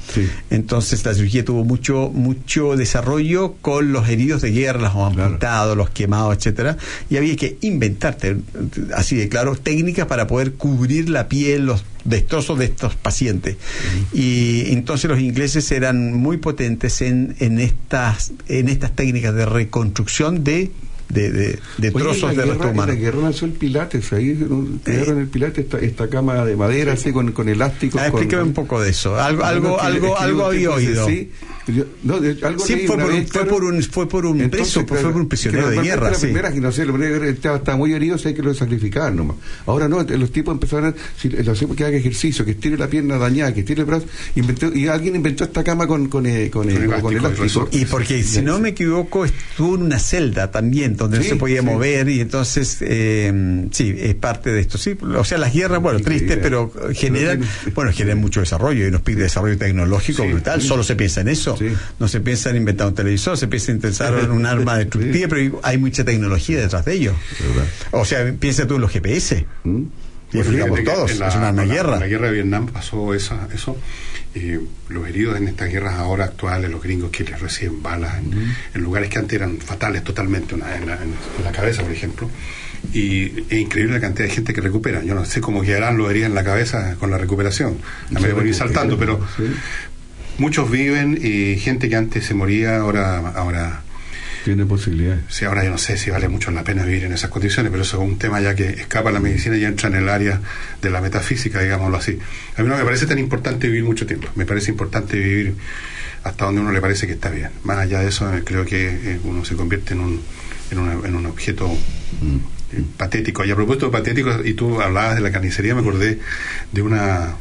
Entonces 0.49 1.03
la 1.05 1.13
cirugía 1.13 1.43
tuvo 1.45 1.63
mucho 1.63 2.09
mucho 2.13 2.75
desarrollo 2.75 3.53
con 3.61 3.91
los 3.93 4.07
heridos 4.09 4.41
de 4.41 4.51
guerra, 4.51 4.81
los 4.93 4.95
amputados, 4.95 5.77
los 5.77 5.89
quemados, 5.89 6.35
etcétera, 6.37 6.77
y 7.09 7.17
había 7.17 7.30
que 7.35 7.57
inventarte 7.61 8.37
así 8.95 9.15
de 9.15 9.29
claro 9.29 9.55
técnicas 9.55 10.07
para 10.07 10.27
poder 10.27 10.53
cubrir 10.53 11.09
la 11.09 11.27
piel, 11.27 11.65
los 11.65 11.83
destrozos 12.03 12.57
de 12.57 12.65
estos 12.65 12.95
pacientes. 12.95 13.57
Y 14.13 14.71
entonces 14.71 15.09
los 15.09 15.19
ingleses 15.19 15.71
eran 15.71 16.13
muy 16.13 16.37
potentes 16.37 17.01
en, 17.01 17.35
en 17.39 17.59
estas 17.59 18.31
en 18.47 18.69
estas 18.69 18.95
técnicas 18.95 19.35
de 19.35 19.45
reconstrucción 19.45 20.43
de 20.43 20.71
de, 21.13 21.31
de, 21.31 21.59
de 21.77 21.91
trozos 21.91 22.35
de 22.35 22.43
resto 22.43 22.53
guerra, 22.53 22.65
en 22.69 22.73
humano. 22.75 22.93
la 22.93 22.99
guerra 22.99 23.21
nació 23.21 23.47
el 23.47 23.53
Pilates, 23.53 24.13
ahí 24.13 24.37
crearon 24.83 25.19
el 25.19 25.27
Pilates, 25.27 25.65
esta, 25.65 25.79
esta 25.79 26.07
cama 26.09 26.45
de 26.45 26.55
madera 26.55 26.93
así 26.93 27.11
con, 27.11 27.31
con 27.31 27.49
elásticos. 27.49 28.01
Ah, 28.01 28.11
con- 28.11 28.21
un 28.41 28.53
poco 28.53 28.81
de 28.81 28.89
eso. 28.91 29.15
Algo, 29.19 29.43
algo, 29.43 29.79
algo, 29.79 30.17
algo 30.17 30.39
yo- 30.39 30.45
había 30.47 30.61
yo- 30.61 30.73
oído. 30.75 31.07
Sí, 31.07 31.29
yo- 31.67 31.85
no, 32.03 32.19
de- 32.19 32.37
algo 32.45 32.65
Sí, 32.65 32.83
fue 32.87 32.97
por, 32.97 33.05
un, 33.05 33.11
vez, 33.11 33.29
fue 33.31 33.45
por 33.45 33.63
un, 33.63 33.83
fue 33.83 34.09
por 34.09 34.25
un 34.25 34.41
Entonces, 34.41 34.73
preso, 34.83 34.87
fue 34.87 35.11
por 35.11 35.21
un 35.21 35.27
prisionero 35.27 35.69
de 35.69 35.81
guerra, 35.81 36.09
la 36.11 36.15
sí. 36.17 36.25
primera, 36.27 36.51
que 36.51 36.59
no 36.61 36.71
sé, 36.71 36.85
la 36.85 36.93
primera 36.93 37.11
guerra 37.11 37.29
estaba, 37.29 37.57
estaba 37.57 37.77
muy 37.77 37.93
herido, 37.93 38.15
o 38.15 38.17
sea, 38.17 38.29
hay 38.29 38.35
que 38.35 38.41
lo 38.41 38.53
sacrificar 38.53 39.13
nomás. 39.13 39.37
Ahora 39.65 39.87
no, 39.87 40.01
los 40.03 40.31
tipos 40.31 40.53
empezaron 40.53 40.89
a, 40.89 40.93
si 41.19 41.29
lo 41.29 41.51
hacemos 41.51 41.75
que 41.75 41.85
haga 41.85 41.97
ejercicio, 41.97 42.43
que 42.45 42.51
estire 42.51 42.77
la 42.77 42.87
pierna 42.87 43.17
dañada, 43.17 43.53
que 43.53 43.59
estire 43.61 43.81
el 43.81 43.85
brazo, 43.85 44.05
inventó, 44.35 44.73
y 44.73 44.87
alguien 44.87 45.15
inventó 45.15 45.43
esta 45.43 45.63
cama 45.63 45.87
con, 45.87 46.07
con, 46.09 46.25
eh, 46.25 46.49
con, 46.49 46.69
eh, 46.69 46.87
con 47.01 47.15
elástico. 47.15 47.67
Y 47.71 47.85
porque, 47.85 48.23
si 48.23 48.41
no 48.41 48.59
me 48.59 48.69
equivoco, 48.69 49.25
estuvo 49.25 49.75
en 49.75 49.83
una 49.83 49.99
celda 49.99 50.49
también, 50.51 50.95
donde 51.03 51.19
no 51.19 51.23
se 51.23 51.35
podía 51.35 51.61
sí. 51.61 51.65
mover, 51.65 52.09
y 52.09 52.21
entonces, 52.21 52.77
eh, 52.81 53.67
sí, 53.71 53.95
es 53.97 54.15
parte 54.15 54.51
de 54.51 54.61
esto. 54.61 54.77
Sí, 54.77 54.97
o 55.01 55.23
sea, 55.23 55.37
las 55.37 55.53
guerras, 55.53 55.81
bueno, 55.81 55.99
tristes, 55.99 56.39
pero 56.41 56.71
generan, 56.93 57.41
bueno, 57.73 57.91
generan 57.91 58.19
mucho 58.19 58.39
desarrollo, 58.39 58.87
y 58.87 58.91
nos 58.91 59.01
pide 59.01 59.23
desarrollo 59.23 59.57
tecnológico 59.57 60.25
brutal, 60.25 60.61
solo 60.61 60.83
se 60.83 60.95
piensa 60.95 61.21
en 61.21 61.29
eso. 61.29 61.57
No 61.99 62.07
se 62.07 62.19
piensa 62.21 62.49
en 62.49 62.57
inventar 62.57 62.87
un 62.87 62.95
televisor, 62.95 63.37
se 63.37 63.47
piensa 63.47 63.71
en 63.71 63.79
pensar 63.79 64.17
en 64.19 64.31
un 64.31 64.45
arma 64.45 64.77
destructiva, 64.77 65.27
pero 65.27 65.59
hay 65.63 65.77
mucha 65.77 66.03
tecnología 66.03 66.59
detrás 66.59 66.85
de 66.85 66.93
ello. 66.93 67.13
O 67.91 68.05
sea, 68.05 68.33
piensa 68.39 68.67
tú 68.67 68.75
en 68.75 68.81
los 68.81 68.91
GPS. 68.91 69.45
Y 69.65 69.87
Que 70.75 70.81
todos, 70.83 71.11
en 71.11 71.19
la- 71.19 71.27
es 71.27 71.35
un 71.35 71.43
arma 71.43 71.61
de 71.61 71.63
en 71.63 71.67
la- 71.69 71.75
guerra. 71.75 71.93
En 71.95 71.99
la 71.99 72.07
guerra 72.07 72.25
de 72.27 72.33
Vietnam 72.33 72.67
pasó 72.67 73.13
eso. 73.13 73.37
eso 73.53 73.77
eh, 74.33 74.59
los 74.87 75.07
heridos 75.09 75.35
en 75.37 75.49
estas 75.49 75.69
guerras 75.69 75.95
ahora 75.95 76.23
actuales, 76.23 76.71
los 76.71 76.81
gringos 76.81 77.11
que 77.11 77.25
les 77.25 77.37
reciben 77.41 77.83
balas 77.83 78.17
en, 78.19 78.53
en 78.73 78.81
lugares 78.81 79.09
que 79.09 79.19
antes 79.19 79.35
eran 79.35 79.57
fatales 79.57 80.03
totalmente, 80.05 80.55
una- 80.55 80.73
en, 80.77 80.85
la, 80.87 80.93
en- 80.93 81.15
la 81.43 81.51
cabeza, 81.51 81.81
por 81.83 81.91
ejemplo. 81.91 82.29
Y 82.93 83.43
es 83.49 83.59
increíble 83.59 83.93
la 83.95 83.99
cantidad 83.99 84.27
de 84.29 84.33
gente 84.33 84.53
que 84.53 84.61
recupera. 84.61 85.03
Yo 85.03 85.13
no 85.15 85.25
sé 85.25 85.41
cómo 85.41 85.61
quedarán 85.61 85.97
los 85.97 86.09
heridos 86.09 86.29
en 86.29 86.35
la 86.35 86.43
cabeza 86.45 86.95
con 86.97 87.11
la 87.11 87.17
recuperación. 87.17 87.77
A 88.15 88.19
mí 88.19 88.25
me 88.25 88.33
voy 88.33 88.53
saltando, 88.53 88.97
pero 88.97 89.19
muchos 90.37 90.71
viven 90.71 91.19
y 91.21 91.57
gente 91.57 91.89
que 91.89 91.95
antes 91.97 92.25
se 92.25 92.33
moría 92.33 92.77
ahora 92.77 93.17
ahora 93.35 93.81
tiene 94.43 94.65
posibilidades. 94.65 95.21
Sí, 95.29 95.45
ahora 95.45 95.63
yo 95.63 95.69
no 95.71 95.77
sé 95.77 95.97
si 95.97 96.09
vale 96.09 96.27
mucho 96.27 96.49
la 96.51 96.63
pena 96.63 96.83
vivir 96.83 97.03
en 97.05 97.13
esas 97.13 97.29
condiciones, 97.29 97.71
pero 97.71 97.83
eso 97.83 98.01
es 98.01 98.09
un 98.09 98.17
tema 98.17 98.41
ya 98.41 98.55
que 98.55 98.69
escapa 98.69 99.09
a 99.09 99.11
la 99.11 99.19
medicina 99.19 99.55
y 99.57 99.65
entra 99.65 99.89
en 99.89 99.95
el 99.95 100.09
área 100.09 100.41
de 100.81 100.89
la 100.89 101.01
metafísica, 101.01 101.61
digámoslo 101.61 101.97
así. 101.97 102.17
A 102.57 102.61
mí 102.63 102.67
no 102.69 102.77
me 102.77 102.83
parece 102.83 103.05
tan 103.05 103.19
importante 103.19 103.67
vivir 103.67 103.83
mucho 103.83 104.05
tiempo, 104.05 104.27
me 104.35 104.45
parece 104.45 104.71
importante 104.71 105.17
vivir 105.17 105.55
hasta 106.23 106.45
donde 106.45 106.61
uno 106.61 106.71
le 106.71 106.81
parece 106.81 107.07
que 107.07 107.13
está 107.13 107.29
bien. 107.29 107.49
Más 107.63 107.77
allá 107.77 107.99
de 108.01 108.09
eso, 108.09 108.31
creo 108.43 108.65
que 108.65 108.87
eh, 108.89 109.19
uno 109.23 109.43
se 109.45 109.55
convierte 109.55 109.93
en 109.93 109.99
un, 110.01 110.21
en 110.71 110.77
una- 110.79 111.07
en 111.07 111.15
un 111.15 111.25
objeto 111.25 111.67
eh, 111.71 112.83
patético. 112.97 113.43
Y 113.45 113.51
a 113.51 113.55
propósito 113.55 113.87
de 113.87 113.91
patético, 113.91 114.31
y 114.45 114.53
tú 114.53 114.81
hablabas 114.81 115.15
de 115.15 115.21
la 115.21 115.31
carnicería, 115.31 115.73
me 115.75 115.81
acordé 115.81 116.19
de 116.71 116.81
una 116.81 117.35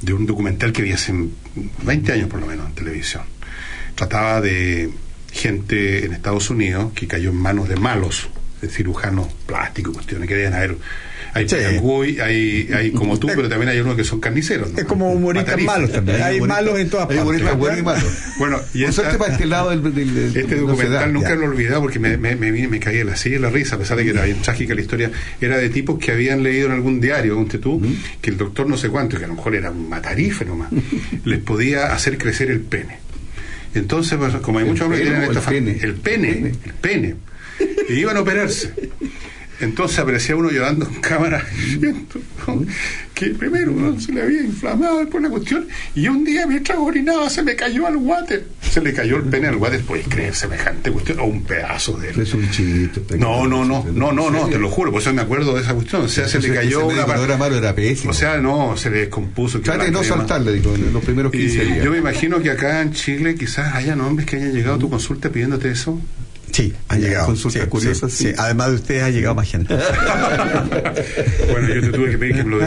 de 0.00 0.12
un 0.12 0.26
documental 0.26 0.72
que 0.72 0.82
vi 0.82 0.92
hace 0.92 1.14
20 1.84 2.12
años 2.12 2.28
por 2.28 2.40
lo 2.40 2.46
menos 2.46 2.66
en 2.66 2.74
televisión. 2.74 3.22
Trataba 3.94 4.40
de 4.42 4.90
gente 5.34 6.04
en 6.06 6.12
Estados 6.12 6.48
Unidos 6.48 6.92
que 6.94 7.06
cayó 7.06 7.30
en 7.30 7.36
manos 7.36 7.68
de 7.68 7.76
malos, 7.76 8.28
de 8.62 8.68
cirujanos 8.68 9.26
plásticos, 9.46 9.92
cuestiones 9.94 10.28
que 10.28 10.36
deben 10.36 10.54
haber. 10.54 10.76
Hay 11.34 11.48
Sí. 11.48 11.56
Peganguy, 11.56 12.20
hay, 12.20 12.68
hay 12.72 12.92
como 12.92 13.18
tú, 13.18 13.26
pero 13.26 13.48
también 13.48 13.68
hay 13.68 13.80
unos 13.80 13.96
que 13.96 14.04
son 14.04 14.20
carniceros. 14.20 14.70
¿no? 14.72 14.78
Es 14.78 14.84
como 14.84 15.10
humoristas 15.12 15.60
malos 15.62 15.90
también. 15.90 16.22
Hay 16.22 16.40
malos 16.40 16.78
en 16.78 16.88
todas 16.88 17.10
Hay 17.10 17.18
humoristas 17.18 17.50
partes. 17.56 17.58
buenos 17.58 17.78
y 17.80 17.82
malos. 17.82 18.18
Bueno, 18.38 18.60
y 18.72 18.84
esta- 18.84 18.92
suerte 19.02 19.18
para 19.18 19.32
este 19.32 19.46
lado 19.46 19.70
del, 19.70 19.82
del- 19.82 20.14
del- 20.14 20.36
este 20.36 20.54
documental 20.54 21.12
nunca 21.12 21.30
Ya. 21.30 21.34
lo 21.34 21.42
he 21.42 21.48
olvidado 21.48 21.80
porque 21.82 21.98
me, 21.98 22.16
me, 22.16 22.36
me, 22.36 22.52
me 22.68 22.78
caí 22.78 22.98
de 22.98 23.04
la 23.04 23.16
silla 23.16 23.40
la 23.40 23.50
risa, 23.50 23.74
a 23.74 23.78
pesar 23.80 23.96
de 23.96 24.04
que 24.04 24.10
era 24.10 24.24
bien 24.24 24.40
trágica 24.42 24.76
la 24.76 24.80
historia. 24.80 25.10
Era 25.40 25.56
de 25.58 25.68
tipos 25.70 25.98
que 25.98 26.12
habían 26.12 26.44
leído 26.44 26.66
en 26.66 26.72
algún 26.74 27.00
diario, 27.00 27.36
un 27.36 27.48
tú, 27.48 27.82
que 28.20 28.30
el 28.30 28.36
doctor 28.36 28.68
no 28.68 28.76
sé 28.76 28.88
cuánto, 28.88 29.18
que 29.18 29.24
a 29.24 29.28
lo 29.28 29.34
mejor 29.34 29.56
era 29.56 29.72
un 29.72 29.88
matarife 29.88 30.44
nomás, 30.44 30.68
les 31.24 31.40
podía 31.40 31.92
hacer 31.92 32.16
crecer 32.16 32.48
el 32.52 32.60
pene. 32.60 32.98
Entonces, 33.74 34.18
como 34.42 34.58
hay 34.58 34.64
¿El 34.64 34.70
muchos 34.70 34.84
hombres 34.84 35.00
que 35.02 35.06
tienen 35.08 35.22
el 35.24 35.28
esta 35.30 35.40
fa- 35.42 35.50
pene? 35.50 35.78
el 35.82 35.94
pene, 35.94 36.52
el 36.64 36.74
pene, 36.74 37.14
y 37.88 37.92
iban 37.94 38.16
a 38.16 38.20
operarse. 38.20 38.72
Entonces 39.60 39.98
aparecía 39.98 40.36
uno 40.36 40.50
llorando 40.50 40.86
en 40.86 41.00
cámara 41.00 41.44
que 43.14 43.26
primero 43.30 43.70
¿no? 43.72 43.98
se 44.00 44.12
le 44.12 44.22
había 44.22 44.42
inflamado 44.42 44.98
después 44.98 45.22
la 45.22 45.30
cuestión 45.30 45.66
y 45.94 46.08
un 46.08 46.24
día 46.24 46.46
mientras 46.46 46.78
orinaba 46.78 47.30
se 47.30 47.42
me 47.42 47.54
cayó 47.54 47.86
al 47.86 47.96
water. 47.96 48.44
Se 48.60 48.80
le 48.80 48.92
cayó 48.92 49.16
el 49.18 49.22
pene 49.24 49.46
al 49.48 49.56
water, 49.56 49.80
puedes 49.82 50.08
creer 50.08 50.34
semejante 50.34 50.90
cuestión, 50.90 51.20
o 51.20 51.24
un 51.24 51.44
pedazo 51.44 51.96
de 51.98 52.10
Es 52.10 52.34
un 52.34 52.50
chiste. 52.50 53.16
No, 53.18 53.46
no, 53.46 53.64
no, 53.64 53.84
no, 53.92 54.12
no, 54.12 54.30
no, 54.30 54.44
¿En 54.46 54.50
te 54.52 54.58
lo 54.58 54.68
juro, 54.68 54.90
por 54.90 55.00
eso 55.00 55.14
me 55.14 55.22
acuerdo 55.22 55.54
de 55.54 55.62
esa 55.62 55.74
cuestión. 55.74 56.02
O 56.02 56.08
sea, 56.08 56.26
se 56.26 56.40
le 56.40 56.52
cayó 56.52 56.86
una 56.86 57.06
parte- 57.06 57.24
era 57.24 57.36
malo, 57.36 57.56
era 57.56 57.74
pésimo. 57.74 58.10
O 58.10 58.14
sea, 58.14 58.38
no, 58.38 58.76
se 58.76 58.90
le 58.90 58.98
descompuso. 59.00 59.60
Trate 59.60 59.84
de 59.86 59.90
no 59.92 60.02
saltarle, 60.02 60.52
digo, 60.54 60.74
en 60.74 60.92
los 60.92 61.04
primeros 61.04 61.30
15 61.30 61.62
Y 61.62 61.66
días. 61.66 61.84
yo 61.84 61.92
me 61.92 61.98
imagino 61.98 62.40
que 62.42 62.50
acá 62.50 62.82
en 62.82 62.92
Chile 62.92 63.36
quizás 63.36 63.74
hayan 63.74 64.00
hombres 64.00 64.26
que 64.28 64.36
hayan 64.36 64.52
llegado 64.52 64.74
a 64.74 64.78
tu 64.78 64.90
consulta 64.90 65.30
pidiéndote 65.30 65.70
eso. 65.70 66.00
Sí, 66.54 66.72
han 66.88 67.00
llegado. 67.00 67.26
Consultas 67.26 67.62
Sí, 67.64 67.68
curiosas, 67.68 68.12
sí. 68.12 68.32
Además 68.38 68.68
de 68.70 68.74
ustedes, 68.76 69.02
ha 69.02 69.10
llegado 69.10 69.34
más 69.34 69.48
gente. 69.50 69.76
Bueno, 71.50 71.68
yo 71.74 71.80
te 71.80 71.88
tuve 71.92 72.10
que 72.12 72.18
pedir 72.18 72.36
que 72.36 72.44
me 72.44 72.50
lo 72.50 72.58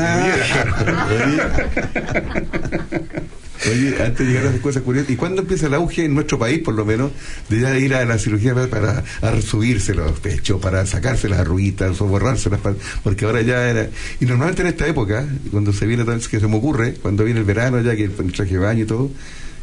Oye, 3.70 3.96
antes 4.04 4.20
de 4.20 4.26
llegar 4.26 4.48
a 4.48 4.52
las 4.52 4.60
cosas 4.62 4.84
curiosas, 4.84 5.10
¿y 5.10 5.16
cuándo 5.16 5.42
empieza 5.42 5.66
el 5.68 5.74
auge 5.74 6.06
en 6.06 6.14
nuestro 6.14 6.38
país, 6.38 6.60
por 6.60 6.76
lo 6.76 6.86
menos, 6.86 7.12
de 7.50 7.60
ya 7.60 7.76
ir 7.78 7.96
a 7.96 8.06
la 8.06 8.18
cirugía 8.20 8.54
para, 8.54 8.68
para 8.68 9.04
a 9.22 9.32
resubirse 9.32 9.94
los 9.96 10.20
pechos, 10.20 10.62
para 10.62 10.86
sacarse 10.86 11.28
las 11.28 11.40
arruguitas 11.40 12.00
o 12.02 12.06
borrárselas? 12.06 12.60
para- 12.60 12.76
porque 13.04 13.26
ahora 13.26 13.42
ya 13.42 13.68
era. 13.70 13.90
Y 14.20 14.26
normalmente 14.26 14.62
en 14.62 14.68
esta 14.68 14.86
época, 14.88 15.26
cuando 15.52 15.74
se 15.74 15.86
viene, 15.88 16.06
que 16.06 16.40
se 16.40 16.48
me 16.48 16.56
ocurre, 16.56 16.94
cuando 17.02 17.24
viene 17.24 17.40
el 17.40 17.46
verano, 17.46 17.82
ya 17.82 17.96
que 17.96 18.04
el 18.06 18.12
traje 18.32 18.52
de 18.54 18.60
baño 18.60 18.84
y 18.84 18.88
todo, 18.88 19.10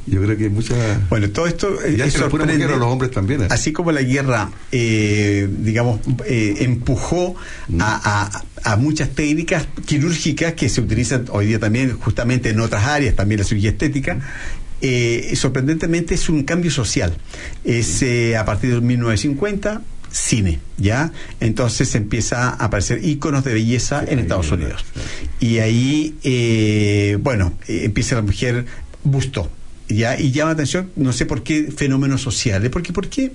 yo 0.07 0.21
creo 0.23 0.37
que 0.37 0.45
hay 0.45 0.51
mucha. 0.51 0.75
Bueno, 1.09 1.31
todo 1.31 1.47
esto 1.47 1.83
eh, 1.85 1.97
ya 1.97 2.05
es 2.07 2.13
se 2.15 2.19
los 2.79 2.89
hombres 2.89 3.11
también. 3.11 3.43
¿eh? 3.43 3.47
Así 3.51 3.73
como 3.73 3.91
la 3.93 4.03
guerra, 4.03 4.51
eh, 4.73 5.49
digamos, 5.61 6.01
eh, 6.27 6.57
empujó 6.61 7.35
a, 7.81 8.23
a- 8.65 8.73
a 8.73 8.77
muchas 8.77 9.11
técnicas 9.11 9.67
quirúrgicas 9.87 10.55
que 10.55 10.69
se 10.69 10.81
utilizan 10.81 11.27
hoy 11.31 11.47
día 11.47 11.59
también 11.59 11.99
justamente 11.99 12.51
en 12.51 12.61
otras 12.61 12.85
áreas, 12.85 13.15
también 13.15 13.41
la 13.41 13.45
cirugía 13.47 13.71
estética, 13.71 14.19
eh, 14.81 15.33
sorprendentemente 15.37 16.15
es 16.15 16.29
un 16.29 16.45
cambio 16.45 16.71
social. 16.71 17.15
Es 17.65 18.03
a 18.39 18.45
partir 18.45 18.75
de 18.75 18.81
1950 18.81 19.83
cine, 20.11 20.61
¿ya? 20.79 21.11
Entonces 21.41 21.95
empieza 21.97 22.51
a 22.51 22.65
aparecer 22.67 23.05
íconos 23.05 23.43
de 23.45 23.53
belleza 23.53 24.05
en 24.07 24.21
Estados 24.21 24.51
Unidos. 24.53 24.85
Y 25.41 25.59
ahí, 25.59 26.15
eh, 26.23 27.19
bueno, 27.21 27.55
empieza 27.67 28.15
la 28.15 28.23
mujer 28.23 28.65
busto, 29.03 29.51
¿ya? 29.89 30.19
Y 30.19 30.31
llama 30.33 30.51
la 30.51 30.55
atención, 30.55 30.91
no 30.97 31.13
sé 31.13 31.27
por 31.27 31.43
qué, 31.43 31.71
fenómenos 31.77 32.23
sociales. 32.23 32.71
Porque, 32.71 32.93
¿por 32.93 33.09
qué 33.09 33.33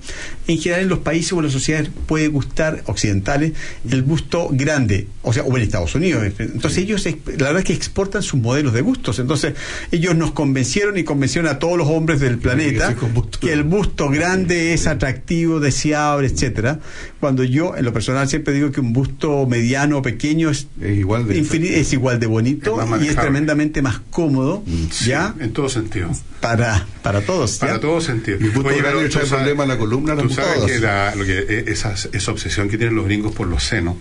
en 0.48 0.58
general 0.58 0.82
en 0.82 0.88
los 0.88 0.98
países 1.00 1.32
o 1.32 1.38
en 1.38 1.44
las 1.44 1.52
sociedades 1.52 1.90
puede 2.06 2.28
gustar, 2.28 2.82
occidentales, 2.86 3.52
el 3.90 4.02
busto 4.02 4.48
grande? 4.50 5.06
O 5.22 5.32
sea, 5.32 5.42
o 5.44 5.56
en 5.56 5.62
Estados 5.62 5.94
Unidos. 5.94 6.24
Entonces 6.38 6.78
ellos, 6.78 7.04
ex- 7.06 7.18
la 7.38 7.46
verdad 7.46 7.58
es 7.58 7.64
que 7.64 7.72
exportan 7.74 8.22
sus 8.22 8.40
modelos 8.40 8.72
de 8.72 8.80
bustos. 8.82 9.18
Entonces 9.18 9.54
ellos 9.92 10.14
nos 10.16 10.32
convencieron 10.32 10.96
y 10.98 11.04
convencieron 11.04 11.50
a 11.50 11.58
todos 11.58 11.76
los 11.78 11.88
hombres 11.88 12.20
del 12.20 12.38
planeta 12.38 12.94
que 13.40 13.52
el 13.52 13.62
busto 13.62 14.08
grande 14.08 14.72
es 14.74 14.86
atractivo, 14.86 15.60
deseable, 15.60 16.26
etcétera. 16.28 16.80
Cuando 17.20 17.44
yo, 17.44 17.76
en 17.76 17.84
lo 17.84 17.92
personal, 17.92 18.28
siempre 18.28 18.54
digo 18.54 18.70
que 18.72 18.80
un 18.80 18.92
busto 18.92 19.46
mediano 19.46 19.98
o 19.98 20.02
pequeño 20.02 20.50
es, 20.50 20.66
igual 20.82 21.26
de, 21.28 21.38
es 21.80 21.92
igual 21.92 22.18
de 22.18 22.26
bonito 22.26 22.80
Es 22.96 23.02
y 23.02 23.08
es 23.08 23.16
tremendamente 23.22 23.82
más 23.82 24.00
cómodo, 24.10 24.62
¿ya? 25.04 25.34
En 25.38 25.52
todo 25.52 25.68
sentido. 25.68 26.10
Para, 26.40 26.86
para 27.02 27.20
todos. 27.20 27.58
Para 27.58 27.74
¿ya? 27.74 27.80
todos 27.80 28.04
sentir. 28.04 28.40
Mi 28.40 28.48
punto 28.48 28.70
Oye, 28.70 28.78
grande 28.78 28.98
pero 29.00 29.10
trae 29.10 29.22
tú 29.24 29.28
sabes- 29.28 29.42
problema 29.42 29.62
en 29.64 29.68
la 29.68 29.78
columna, 29.78 30.16
Tú 30.16 30.30
sabes 30.30 30.54
todos. 30.54 30.70
que, 30.70 30.78
la- 30.80 31.14
lo 31.14 31.24
que 31.24 31.38
eh, 31.48 31.64
esa, 31.68 31.94
esa 32.12 32.30
obsesión 32.30 32.68
que 32.68 32.76
tienen 32.78 32.96
los 32.96 33.04
gringos 33.04 33.34
por 33.34 33.46
los 33.46 33.62
senos 33.64 33.96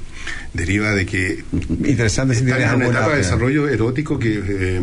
deriva 0.53 0.91
de 0.91 1.05
que 1.05 1.43
Interesante 1.85 2.33
si 2.35 2.41
están 2.41 2.57
tienes 2.57 2.73
en 2.73 2.81
una 2.81 2.87
etapa 2.89 3.11
de 3.11 3.17
desarrollo 3.17 3.67
erótico 3.67 4.17
que 4.19 4.41
eh, 4.47 4.79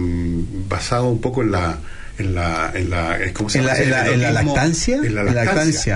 basado 0.68 1.06
un 1.08 1.20
poco 1.20 1.42
en 1.42 1.50
la 1.52 1.78
en 2.18 2.34
la 2.34 2.72
en 2.74 2.88
la 2.90 3.22
eh, 3.22 3.32
¿cómo 3.32 3.48
se 3.50 3.58
¿En 3.58 3.64
llama? 3.66 3.76
la- 3.78 3.82
en 3.84 3.90
la- 3.90 4.08
en 4.08 4.22
la 4.22 4.30
lactancia? 4.32 4.96
en 4.96 5.14
la 5.14 5.22
lactancia, 5.24 5.44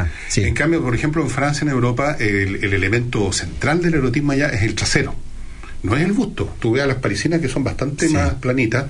lactancia, 0.03 0.13
sí. 0.29 0.45
en 0.45 0.55
cambio 0.55 0.83
por 0.83 0.95
ejemplo 0.95 1.23
en 1.23 1.31
Francia 1.31 1.65
en 1.65 1.71
Europa 1.71 2.17
el, 2.21 2.63
el 2.65 2.75
elemento 2.75 3.33
central 3.33 3.81
del 3.83 3.95
erotismo 3.95 4.33
allá 4.33 4.49
es 4.49 4.63
el 4.63 4.75
trasero 4.75 5.15
no 5.83 5.97
es 5.97 6.05
el 6.05 6.13
busto 6.13 6.55
tú 6.61 6.73
veas 6.73 6.87
las 6.89 6.99
parisinas 6.99 7.41
que 7.41 7.49
son 7.49 7.65
bastante 7.65 8.09
más 8.11 8.35
planitas 8.35 8.85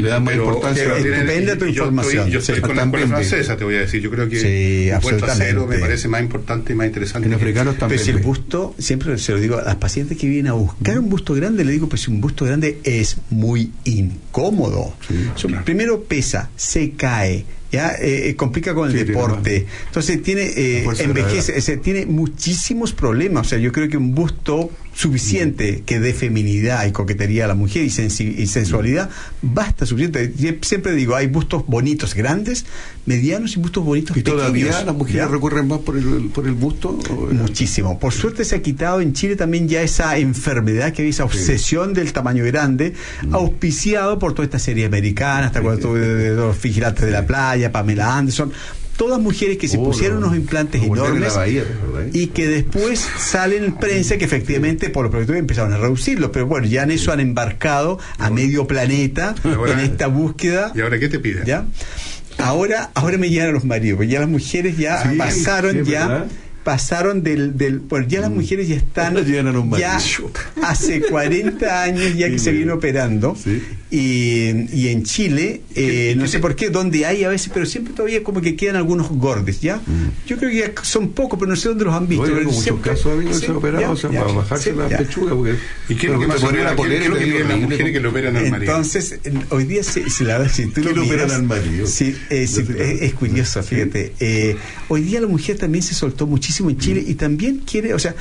Le 0.00 0.08
dan 0.08 0.24
más 0.24 0.32
pero- 0.34 0.44
importancia 0.44 0.82
pero 0.84 0.96
a- 0.96 0.98
tienen- 1.02 1.26
Depende 1.26 1.50
de 1.52 1.56
tu 1.56 1.64
yo 1.66 1.70
información. 1.84 2.16
Estoy, 2.18 2.32
yo 2.32 2.38
estoy 2.40 2.54
Sí, 2.56 2.60
con 2.62 2.76
la 2.76 2.82
escuela 2.84 3.06
francesa, 3.06 3.56
te 3.56 3.64
voy 3.64 3.74
a 3.76 3.80
decir. 3.80 4.00
Yo 4.00 4.10
creo 4.10 4.28
que 4.28 4.40
Sí, 4.40 4.84
buen 4.86 4.94
absolutamente. 4.94 5.36
trasero 5.38 5.66
me 5.66 5.78
parece 5.78 6.08
más 6.08 6.20
importante 6.22 6.72
y 6.72 6.76
más 6.76 6.86
interesante. 6.86 7.26
En 7.26 7.30
que- 7.32 7.36
africanos 7.36 7.74
Pero 7.74 7.80
también. 7.80 8.02
si 8.04 8.10
el 8.10 8.18
busto, 8.18 8.74
siempre 8.78 9.16
se 9.18 9.32
lo 9.32 9.40
digo 9.40 9.58
a 9.58 9.62
las 9.62 9.76
pacientes 9.76 10.16
que 10.18 10.26
vienen 10.28 10.48
a 10.50 10.54
buscar 10.54 10.98
un 10.98 11.08
busto 11.08 11.34
grande, 11.34 11.64
le 11.64 11.72
digo, 11.72 11.88
pues 11.88 12.02
si 12.02 12.10
un 12.10 12.20
busto 12.20 12.44
grande 12.44 12.78
es 12.84 13.16
muy 13.30 13.70
incómodo. 13.84 14.94
So, 15.36 15.48
Primero 15.64 16.02
pesa, 16.04 16.50
se 16.56 16.92
cae, 16.92 17.44
ya 17.72 17.90
eh, 18.00 18.30
eh, 18.30 18.36
complica 18.36 18.74
con 18.74 18.86
el 18.90 18.92
Sí, 18.92 19.04
tiene 19.04 19.12
deporte. 19.20 19.66
Entonces 19.86 20.22
tiene 20.22 20.42
eh, 20.56 20.84
envejece, 20.98 21.56
o 21.58 21.60
sea, 21.60 21.76
tiene 21.80 22.06
muchísimos 22.06 22.92
problemas. 22.92 23.46
O 23.46 23.50
sea, 23.50 23.58
yo 23.58 23.70
creo 23.72 23.88
que 23.88 23.96
un 23.96 24.14
busto 24.14 24.70
suficiente 24.92 25.82
que 25.86 26.00
dé 26.00 26.12
feminidad 26.12 26.84
y 26.86 26.92
coquetería 26.92 27.44
a 27.44 27.48
la 27.48 27.54
mujer 27.54 27.84
y, 27.84 27.88
sensi- 27.90 28.34
y 28.36 28.46
sensualidad 28.46 29.08
basta 29.42 29.86
suficiente. 29.86 30.32
Yo 30.36 30.50
Siempre 30.62 30.92
digo, 30.94 31.14
hay 31.16 31.26
bustos 31.26 31.64
bonitos 31.66 32.14
grandes, 32.14 32.64
medianos 33.06 33.56
y 33.56 33.60
bustos 33.60 33.84
bonitos 33.84 34.16
¿Y 34.16 34.22
todavía 34.22 34.82
las 34.84 34.94
mujeres 34.94 35.22
¿ya? 35.22 35.28
recurren 35.28 35.66
más 35.68 35.78
por 35.80 35.96
el, 35.96 36.30
por 36.34 36.46
el 36.46 36.52
busto? 36.54 36.98
¿O- 37.10 37.32
Muchísimo. 37.32 37.98
Por 37.98 38.12
suerte 38.12 38.44
se 38.44 38.56
ha 38.56 38.62
quitado 38.62 39.00
en 39.00 39.12
Chile 39.12 39.36
también 39.36 39.68
ya 39.68 39.82
esa 39.82 40.16
enfermedad 40.18 40.92
que 40.92 41.02
había, 41.02 41.10
esa 41.10 41.24
obsesión 41.24 41.94
del 41.94 42.12
tamaño 42.12 42.44
grande, 42.44 42.94
Mm. 43.22 43.34
auspiciado 43.34 44.18
por 44.18 44.32
toda 44.34 44.44
esta 44.44 44.58
serie 44.58 44.86
americana, 44.86 45.46
hasta 45.46 45.60
cuando 45.62 45.94
de, 45.94 46.14
de 46.14 46.34
los 46.36 46.60
vigilantes 46.60 47.04
de 47.04 47.10
la 47.10 47.26
playa, 47.26 47.72
Pamela 47.72 48.16
Anderson, 48.16 48.52
todas 49.00 49.18
mujeres 49.18 49.56
que 49.56 49.66
se 49.66 49.78
Oh, 49.78 49.84
pusieron 49.84 50.18
unos 50.18 50.36
implantes 50.36 50.82
enormes 50.82 51.32
y 52.12 52.26
que 52.26 52.46
después 52.48 52.98
salen 53.18 53.64
en 53.64 53.74
prensa 53.76 54.18
que 54.18 54.26
efectivamente 54.26 54.90
por 54.90 55.04
los 55.04 55.10
proyectos 55.10 55.36
empezaron 55.38 55.72
a 55.72 55.78
reducirlos, 55.78 56.28
pero 56.34 56.46
bueno, 56.46 56.66
ya 56.66 56.82
en 56.82 56.90
eso 56.90 57.10
han 57.10 57.18
embarcado 57.20 57.98
a 58.18 58.28
medio 58.28 58.66
planeta 58.66 59.34
Ahora- 59.44 59.72
en 59.72 59.78
esta 59.80 60.06
búsqueda. 60.08 60.72
¿Y 60.74 60.82
ahora 60.82 60.98
qué 60.98 61.08
te 61.08 61.18
piden? 61.18 61.46
¿Ya? 61.46 61.64
Ahora, 62.36 62.90
ahora 62.92 63.16
me 63.16 63.30
llegan 63.30 63.54
los 63.54 63.64
maridos, 63.64 63.96
porque 63.96 64.12
ya 64.12 64.20
las 64.20 64.28
mujeres 64.28 64.76
ya 64.76 65.02
Sí, 65.10 65.16
pasaron 65.16 65.84
sí, 65.84 65.90
ya 65.90 66.06
verdad. 66.06 66.26
pasaron 66.62 67.22
del, 67.22 67.56
del 67.56 67.78
bueno, 67.80 68.06
ya 68.06 68.20
las 68.20 68.30
mujeres 68.30 68.68
ya 68.68 68.76
están 68.76 69.16
a 69.16 69.78
ya 69.78 69.98
hace 70.62 71.00
40 71.00 71.82
años 71.82 72.16
ya 72.16 72.28
que 72.30 72.38
se 72.38 72.52
viene 72.52 72.72
operando 72.72 73.34
Sí. 73.42 73.62
Y, 73.90 74.68
y 74.72 74.88
en 74.88 75.02
Chile 75.02 75.62
eh, 75.74 76.14
no 76.16 76.26
sé 76.28 76.38
por 76.38 76.54
qué 76.54 76.70
donde 76.70 77.06
hay 77.06 77.24
a 77.24 77.28
veces 77.28 77.50
pero 77.52 77.66
siempre 77.66 77.92
todavía 77.92 78.22
como 78.22 78.40
que 78.40 78.54
quedan 78.56 78.76
algunos 78.76 79.08
gordes 79.10 79.60
ya 79.60 79.80
yo 80.26 80.36
creo 80.36 80.50
que 80.50 80.56
ya 80.58 80.72
son 80.82 81.08
pocos 81.10 81.38
pero 81.38 81.50
no 81.50 81.56
sé 81.56 81.68
dónde 81.70 81.84
los 81.84 81.94
han 81.94 82.06
visto 82.06 82.22
Oye, 82.24 82.44
muchos 82.44 82.80
casos 82.80 83.12
amigos 83.12 83.36
sí, 83.36 83.46
se 83.46 83.50
han 83.50 83.56
operado, 83.56 83.80
ya, 83.82 83.90
o 83.90 83.96
sea, 83.96 84.10
ya, 84.10 84.20
para 84.22 84.32
bajarse 84.32 84.70
sí, 84.70 84.76
la 84.76 84.88
ya. 84.88 84.98
pechuga. 84.98 85.34
Porque, 85.34 85.54
¿Y 85.88 85.94
qué 85.94 86.06
es 86.06 86.12
lo 86.12 86.20
que 86.20 86.26
lo 86.26 86.34
y 86.36 86.38
que 86.40 87.44
las 87.44 87.58
mujeres 87.60 87.92
que 87.92 88.00
le 88.00 88.08
operan 88.08 88.36
al 88.36 88.50
marido? 88.50 88.72
Entonces, 88.72 89.18
en- 89.24 89.44
hoy 89.50 89.64
día, 89.64 89.82
si, 89.82 90.08
si 90.10 90.24
la 90.24 90.38
verdad, 90.38 90.52
si 90.52 90.66
tú 90.66 90.80
lo 90.82 90.88
¿Qué 90.88 90.94
le 90.94 91.00
operan 91.06 91.30
al 91.30 91.42
marido? 91.44 91.86
sí, 91.86 92.14
eh, 92.30 92.46
sí, 92.46 92.64
es, 92.78 93.02
es 93.02 93.14
curioso, 93.14 93.62
fíjate. 93.62 94.12
Eh, 94.20 94.56
hoy 94.88 95.02
día 95.02 95.20
la 95.20 95.26
mujer 95.26 95.56
también 95.58 95.82
se 95.82 95.94
soltó 95.94 96.26
muchísimo 96.26 96.70
en 96.70 96.78
Chile 96.78 97.02
y 97.06 97.14
también 97.14 97.62
quiere, 97.68 97.94
o 97.94 97.98
sea, 97.98 98.14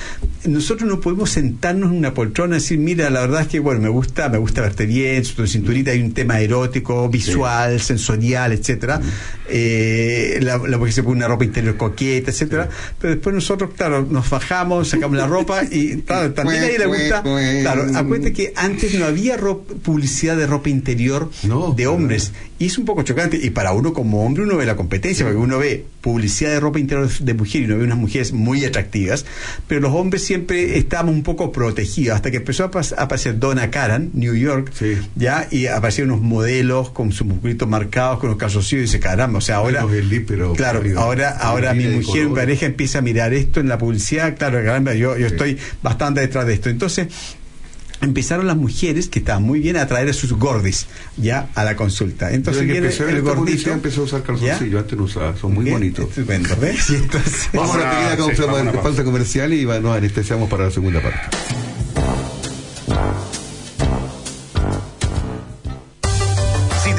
nosotros 0.46 0.90
no 0.90 1.00
podemos 1.00 1.30
sentarnos 1.30 1.92
en 1.92 1.98
una 1.98 2.14
poltrona 2.14 2.56
y 2.56 2.60
decir, 2.60 2.78
mira, 2.80 3.10
la 3.10 3.22
verdad 3.22 3.42
es 3.42 3.48
que, 3.48 3.60
bueno, 3.60 3.82
me 3.82 3.90
gusta, 3.90 4.30
me 4.30 4.38
gusta 4.38 4.62
verte 4.62 4.86
bien, 4.86 5.24
tu 5.24 5.44
cinturita, 5.60 5.92
hay 5.92 6.02
un 6.02 6.14
tema 6.14 6.40
erótico, 6.40 7.08
visual, 7.10 7.80
sensorial, 7.80 8.52
etcétera. 8.54 9.00
Eh, 9.48 10.40
la, 10.42 10.58
la 10.58 10.78
mujer 10.78 10.94
se 10.94 11.04
pone 11.04 11.18
una 11.18 11.28
ropa 11.28 11.44
interior 11.46 11.76
coqueta, 11.76 12.32
etcétera. 12.32 12.70
Pero 13.00 13.14
después 13.16 13.34
nosotros, 13.36 13.72
claro, 13.76 14.06
nos 14.10 14.30
bajamos, 14.30 14.90
sacamos 14.90 15.18
la 15.18 15.28
ropa 15.28 15.64
y 15.70 15.98
claro, 16.02 16.32
también 16.34 16.64
a 16.64 16.68
ella 16.68 16.80
le 16.80 16.86
gusta. 16.86 17.24
Claro, 17.62 17.86
acuérdate 17.96 18.34
que 18.34 18.54
antes 18.56 18.94
no 18.98 19.06
había 19.06 19.38
ro- 19.38 19.64
publicidad 19.64 20.38
de 20.38 20.48
ropa 20.48 20.70
interior 20.70 21.30
No, 21.44 21.74
de 21.74 21.88
hombres. 21.88 22.32
Y 22.60 22.66
es 22.68 22.78
un 22.78 22.86
poco 22.86 23.04
chocante. 23.04 23.40
Y 23.42 23.52
para 23.52 23.72
uno 23.72 23.94
como 23.94 24.26
hombre 24.26 24.44
uno 24.44 24.58
ve 24.58 24.66
la 24.66 24.76
competencia, 24.76 25.26
porque 25.26 25.38
uno 25.40 25.58
ve 25.60 25.86
publicidad 26.02 26.52
de 26.52 26.60
ropa 26.60 26.78
interior 26.80 27.10
de 27.10 27.34
mujer 27.34 27.62
y 27.62 27.66
uno 27.66 27.78
ve 27.78 27.84
unas 27.86 27.98
mujeres 27.98 28.34
muy 28.34 28.64
atractivas. 28.66 29.26
Pero 29.68 29.82
los 29.82 29.94
hombres 29.94 30.24
siempre 30.24 30.78
estábamos 30.78 31.16
un 31.16 31.24
poco 31.24 31.52
protegidos. 31.52 32.16
Hasta 32.18 32.32
que 32.32 32.38
empezó 32.38 32.66
a, 32.66 32.72
pas- 32.72 32.94
a 32.98 33.04
aparecer 33.04 33.40
Donna 33.40 33.72
Karan, 33.72 34.10
New 34.14 34.36
York, 34.36 34.72
Sí. 34.78 34.98
ya, 35.16 35.48
y 35.52 35.68
aparecieron 35.68 36.12
unos 36.14 36.24
modelos 36.26 36.90
con 36.92 37.12
sus 37.12 37.26
musculitos 37.28 37.68
marcados, 37.68 38.20
con 38.20 38.30
los 38.30 38.38
calzoncillos, 38.38 38.80
y 38.80 38.86
dice, 38.86 39.00
caramba, 39.00 39.40
o 39.40 39.42
sea, 39.42 39.58
ahora. 39.58 39.86
Pero 40.28 40.54
Claro, 40.54 40.80
pálidos. 40.80 41.02
ahora, 41.02 41.30
ahora 41.40 41.74
mi 41.74 41.86
mujer, 41.88 42.28
mi 42.28 42.36
pareja 42.36 42.66
empieza 42.66 43.00
a 43.00 43.02
mirar 43.02 43.34
esto 43.34 43.60
en 43.60 43.68
la 43.68 43.78
publicidad, 43.78 44.38
claro, 44.38 44.58
caramba, 44.64 44.94
yo, 44.94 45.18
yo 45.18 45.28
estoy 45.28 45.58
bastante 45.82 46.22
detrás 46.22 46.46
de 46.46 46.54
esto. 46.54 46.70
Entonces, 46.70 47.08
empezaron 48.02 48.48
las 48.48 48.56
mujeres, 48.56 49.10
que 49.10 49.20
estaban 49.20 49.44
muy 49.44 49.60
bien, 49.60 49.76
a 49.78 49.86
traer 49.88 50.08
a 50.10 50.14
sus 50.14 50.32
gordis 50.34 50.88
ya 51.18 51.50
a 51.56 51.64
la 51.66 51.76
consulta. 51.76 52.32
Entonces 52.32 52.64
que 52.66 52.80
ver 52.80 52.86
el 53.16 53.22
gordito. 53.22 53.36
publicidad, 53.36 53.74
empezó 53.74 54.02
a 54.02 54.04
usar 54.06 54.22
¿ya? 54.22 54.26
calzoncillos, 54.28 54.82
antes 54.82 54.98
no 54.98 55.04
usaba, 55.04 55.36
son 55.36 55.54
muy 55.54 55.66
Bien, 55.66 55.76
bonitos. 55.76 56.06
Estupendo, 56.10 56.56
¿ves? 56.62 56.90
Y 56.92 56.96
entonces- 56.96 57.50
Vamos 57.54 57.72
a 57.72 57.74
Ahora, 57.74 57.90
pequeña 57.92 58.12
sí, 58.12 58.78
pausa, 58.82 59.04
comercial 59.04 59.54
y 59.54 59.66
nos 59.66 59.98
anestesiamos 59.98 60.50
para 60.50 60.66
la 60.66 60.72
segunda 60.72 61.02
parte. 61.02 61.20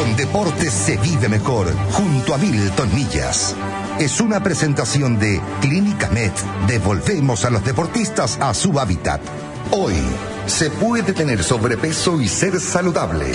Con 0.00 0.16
deportes 0.16 0.72
se 0.72 0.96
vive 0.96 1.28
mejor, 1.28 1.70
junto 1.92 2.34
a 2.34 2.38
Milton 2.38 2.88
Millas. 2.94 3.54
Es 3.98 4.18
una 4.22 4.42
presentación 4.42 5.18
de 5.18 5.38
Clínica 5.60 6.08
Med. 6.08 6.32
Devolvemos 6.66 7.44
a 7.44 7.50
los 7.50 7.62
deportistas 7.62 8.38
a 8.40 8.54
su 8.54 8.80
hábitat. 8.80 9.20
Hoy, 9.72 9.92
se 10.46 10.70
puede 10.70 11.12
tener 11.12 11.44
sobrepeso 11.44 12.18
y 12.18 12.28
ser 12.28 12.58
saludable. 12.60 13.26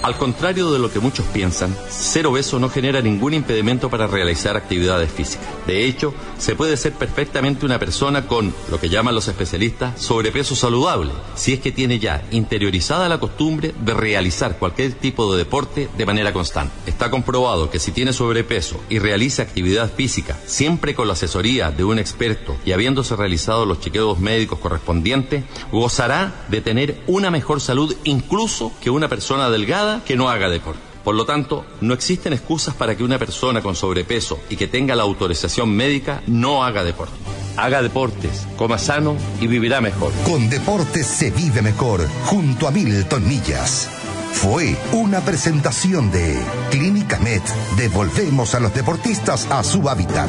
Al 0.00 0.16
contrario 0.16 0.70
de 0.70 0.78
lo 0.78 0.92
que 0.92 1.00
muchos 1.00 1.26
piensan, 1.26 1.76
ser 1.90 2.28
obeso 2.28 2.60
no 2.60 2.68
genera 2.68 3.02
ningún 3.02 3.34
impedimento 3.34 3.90
para 3.90 4.06
realizar 4.06 4.56
actividades 4.56 5.10
físicas. 5.10 5.48
De 5.66 5.86
hecho, 5.86 6.14
se 6.38 6.54
puede 6.54 6.76
ser 6.76 6.92
perfectamente 6.92 7.66
una 7.66 7.80
persona 7.80 8.26
con, 8.26 8.54
lo 8.70 8.78
que 8.78 8.88
llaman 8.88 9.16
los 9.16 9.26
especialistas, 9.26 10.00
sobrepeso 10.00 10.54
saludable, 10.54 11.10
si 11.34 11.54
es 11.54 11.60
que 11.60 11.72
tiene 11.72 11.98
ya 11.98 12.22
interiorizada 12.30 13.08
la 13.08 13.18
costumbre 13.18 13.74
de 13.84 13.92
realizar 13.92 14.56
cualquier 14.56 14.92
tipo 14.92 15.32
de 15.32 15.38
deporte 15.38 15.88
de 15.98 16.06
manera 16.06 16.32
constante. 16.32 16.72
Está 16.86 17.10
comprobado 17.10 17.68
que 17.68 17.80
si 17.80 17.90
tiene 17.90 18.12
sobrepeso 18.12 18.80
y 18.88 19.00
realiza 19.00 19.42
actividad 19.42 19.92
física, 19.92 20.38
siempre 20.46 20.94
con 20.94 21.08
la 21.08 21.14
asesoría 21.14 21.72
de 21.72 21.82
un 21.82 21.98
experto 21.98 22.56
y 22.64 22.70
habiéndose 22.70 23.16
realizado 23.16 23.66
los 23.66 23.80
chequeos 23.80 24.20
médicos 24.20 24.60
correspondientes, 24.60 25.42
gozará 25.72 26.46
de 26.48 26.60
tener 26.60 27.02
una 27.08 27.32
mejor 27.32 27.60
salud 27.60 27.94
incluso 28.04 28.72
que 28.80 28.90
una 28.90 29.08
persona 29.08 29.50
delgada 29.50 29.97
que 30.04 30.16
no 30.16 30.28
haga 30.28 30.48
deporte. 30.48 30.80
Por 31.04 31.14
lo 31.14 31.24
tanto, 31.24 31.64
no 31.80 31.94
existen 31.94 32.32
excusas 32.32 32.74
para 32.74 32.96
que 32.96 33.02
una 33.02 33.18
persona 33.18 33.62
con 33.62 33.74
sobrepeso 33.74 34.38
y 34.50 34.56
que 34.56 34.66
tenga 34.66 34.94
la 34.94 35.04
autorización 35.04 35.70
médica 35.70 36.22
no 36.26 36.64
haga 36.64 36.84
deporte. 36.84 37.14
Haga 37.56 37.82
deportes, 37.82 38.46
coma 38.56 38.78
sano 38.78 39.16
y 39.40 39.46
vivirá 39.46 39.80
mejor. 39.80 40.12
Con 40.24 40.50
deportes 40.50 41.06
se 41.06 41.30
vive 41.30 41.62
mejor, 41.62 42.06
junto 42.26 42.68
a 42.68 42.70
Milton 42.70 43.26
Millas. 43.26 43.88
Fue 44.32 44.76
una 44.92 45.20
presentación 45.20 46.10
de 46.10 46.38
Clínica 46.70 47.18
Med. 47.18 47.42
Devolvemos 47.76 48.54
a 48.54 48.60
los 48.60 48.74
deportistas 48.74 49.46
a 49.50 49.64
su 49.64 49.88
hábitat. 49.88 50.28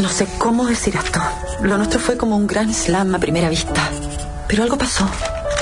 No 0.00 0.08
sé 0.08 0.26
cómo 0.38 0.64
decir 0.64 0.96
esto. 0.96 1.20
Lo 1.62 1.76
nuestro 1.76 2.00
fue 2.00 2.16
como 2.16 2.36
un 2.36 2.46
gran 2.46 2.72
slam 2.72 3.14
a 3.14 3.18
primera 3.18 3.48
vista. 3.48 3.90
Pero 4.48 4.62
algo 4.62 4.78
pasó. 4.78 5.08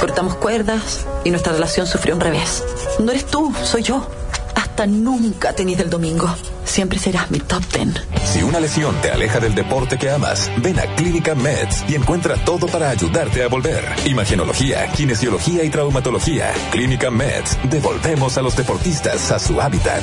Cortamos 0.00 0.36
cuerdas 0.36 1.06
y 1.24 1.30
nuestra 1.30 1.52
relación 1.52 1.86
sufrió 1.86 2.14
un 2.14 2.22
revés. 2.22 2.64
No 3.00 3.10
eres 3.10 3.26
tú, 3.26 3.54
soy 3.62 3.82
yo. 3.82 4.08
Hasta 4.54 4.86
nunca 4.86 5.52
tenis 5.52 5.76
del 5.76 5.90
domingo. 5.90 6.34
Siempre 6.64 6.98
serás 6.98 7.30
mi 7.30 7.38
top 7.38 7.62
ten. 7.66 7.94
Si 8.24 8.42
una 8.42 8.60
lesión 8.60 8.94
te 9.02 9.10
aleja 9.10 9.40
del 9.40 9.54
deporte 9.54 9.98
que 9.98 10.10
amas, 10.10 10.50
ven 10.56 10.78
a 10.78 10.86
Clínica 10.94 11.34
Meds 11.34 11.84
y 11.86 11.96
encuentra 11.96 12.36
todo 12.44 12.66
para 12.66 12.88
ayudarte 12.88 13.42
a 13.42 13.48
volver. 13.48 13.84
Imagenología, 14.06 14.90
kinesiología 14.92 15.64
y 15.64 15.70
traumatología. 15.70 16.50
Clínica 16.70 17.10
Meds. 17.10 17.58
Devolvemos 17.68 18.38
a 18.38 18.42
los 18.42 18.56
deportistas 18.56 19.30
a 19.30 19.38
su 19.38 19.60
hábitat. 19.60 20.02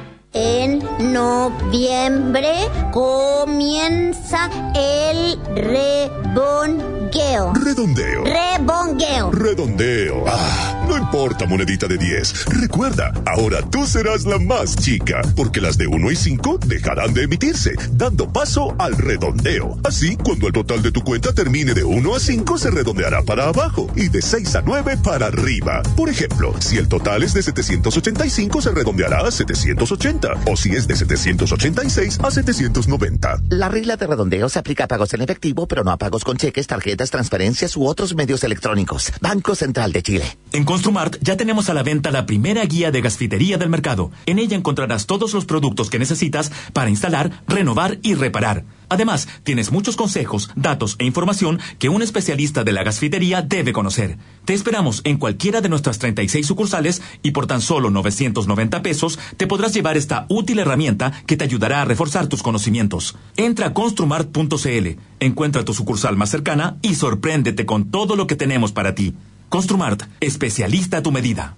En 0.33 0.79
noviembre 1.11 2.53
comienza 2.93 4.49
el 4.73 5.37
rebongueo. 5.53 7.51
Redondeo. 7.53 8.23
Rebongueo. 8.23 9.31
Redondeo. 9.31 10.23
Ah, 10.29 10.85
no 10.87 10.97
importa, 10.97 11.45
monedita 11.45 11.87
de 11.87 11.97
10. 11.97 12.45
Recuerda, 12.61 13.11
ahora 13.25 13.61
tú 13.69 13.85
serás 13.85 14.23
la 14.23 14.39
más 14.39 14.77
chica, 14.77 15.21
porque 15.35 15.59
las 15.59 15.77
de 15.77 15.87
1 15.87 16.11
y 16.11 16.15
5 16.15 16.59
dejarán 16.65 17.13
de 17.13 17.23
emitirse, 17.23 17.73
dando 17.91 18.31
paso 18.31 18.73
al 18.79 18.95
redondeo. 18.95 19.79
Así, 19.83 20.15
cuando 20.15 20.47
el 20.47 20.53
total 20.53 20.81
de 20.81 20.93
tu 20.93 21.01
cuenta 21.01 21.33
termine 21.33 21.73
de 21.73 21.83
1 21.83 22.15
a 22.15 22.19
5, 22.21 22.57
se 22.57 22.71
redondeará 22.71 23.21
para 23.23 23.49
abajo 23.49 23.91
y 23.97 24.07
de 24.07 24.21
6 24.21 24.55
a 24.55 24.61
9 24.61 24.95
para 25.03 25.25
arriba. 25.25 25.81
Por 25.97 26.07
ejemplo, 26.07 26.53
si 26.61 26.77
el 26.77 26.87
total 26.87 27.23
es 27.23 27.33
de 27.33 27.43
785, 27.43 28.61
se 28.61 28.71
redondeará 28.71 29.27
a 29.27 29.31
780. 29.31 30.20
O 30.47 30.55
si 30.55 30.71
es 30.71 30.87
de 30.87 30.95
786 30.95 32.19
a 32.21 32.31
790. 32.31 33.41
La 33.49 33.69
regla 33.69 33.97
de 33.97 34.07
redondeo 34.07 34.49
se 34.49 34.59
aplica 34.59 34.85
a 34.85 34.87
pagos 34.87 35.13
en 35.13 35.21
efectivo, 35.21 35.67
pero 35.67 35.83
no 35.83 35.91
a 35.91 35.97
pagos 35.97 36.23
con 36.23 36.37
cheques, 36.37 36.67
tarjetas, 36.67 37.11
transferencias 37.11 37.75
u 37.77 37.85
otros 37.85 38.15
medios 38.15 38.43
electrónicos. 38.43 39.11
Banco 39.21 39.55
Central 39.55 39.91
de 39.91 40.03
Chile. 40.03 40.37
En 40.51 40.65
Construmart 40.65 41.17
ya 41.21 41.37
tenemos 41.37 41.69
a 41.69 41.73
la 41.73 41.83
venta 41.83 42.11
la 42.11 42.25
primera 42.25 42.65
guía 42.65 42.91
de 42.91 43.01
gasfitería 43.01 43.57
del 43.57 43.69
mercado. 43.69 44.11
En 44.25 44.39
ella 44.39 44.57
encontrarás 44.57 45.05
todos 45.05 45.33
los 45.33 45.45
productos 45.45 45.89
que 45.89 45.99
necesitas 45.99 46.51
para 46.73 46.89
instalar, 46.89 47.43
renovar 47.47 47.97
y 48.01 48.15
reparar. 48.15 48.63
Además, 48.91 49.29
tienes 49.43 49.71
muchos 49.71 49.95
consejos, 49.95 50.49
datos 50.53 50.97
e 50.99 51.05
información 51.05 51.61
que 51.79 51.87
un 51.87 52.01
especialista 52.01 52.65
de 52.65 52.73
la 52.73 52.83
gasfitería 52.83 53.41
debe 53.41 53.71
conocer. 53.71 54.17
Te 54.43 54.53
esperamos 54.53 54.99
en 55.05 55.15
cualquiera 55.15 55.61
de 55.61 55.69
nuestras 55.69 55.97
36 55.97 56.45
sucursales 56.45 57.01
y 57.23 57.31
por 57.31 57.47
tan 57.47 57.61
solo 57.61 57.89
990 57.89 58.81
pesos 58.81 59.17
te 59.37 59.47
podrás 59.47 59.73
llevar 59.73 59.95
esta 59.95 60.25
útil 60.27 60.59
herramienta 60.59 61.13
que 61.25 61.37
te 61.37 61.45
ayudará 61.45 61.81
a 61.81 61.85
reforzar 61.85 62.27
tus 62.27 62.43
conocimientos. 62.43 63.15
Entra 63.37 63.67
a 63.67 63.73
construmart.cl, 63.73 64.99
encuentra 65.21 65.63
tu 65.63 65.73
sucursal 65.73 66.17
más 66.17 66.29
cercana 66.29 66.75
y 66.81 66.95
sorpréndete 66.95 67.65
con 67.65 67.91
todo 67.91 68.17
lo 68.17 68.27
que 68.27 68.35
tenemos 68.35 68.73
para 68.73 68.93
ti. 68.93 69.15
Construmart, 69.47 70.03
especialista 70.19 70.97
a 70.97 71.01
tu 71.01 71.13
medida. 71.13 71.55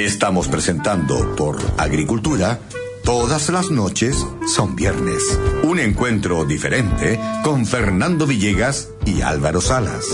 Estamos 0.00 0.48
presentando 0.48 1.36
por 1.36 1.58
Agricultura. 1.76 2.58
Todas 3.04 3.50
las 3.50 3.70
noches 3.70 4.16
son 4.46 4.74
viernes. 4.74 5.22
Un 5.62 5.78
encuentro 5.78 6.46
diferente 6.46 7.20
con 7.44 7.66
Fernando 7.66 8.26
Villegas 8.26 8.88
y 9.04 9.20
Álvaro 9.20 9.60
Salas. 9.60 10.06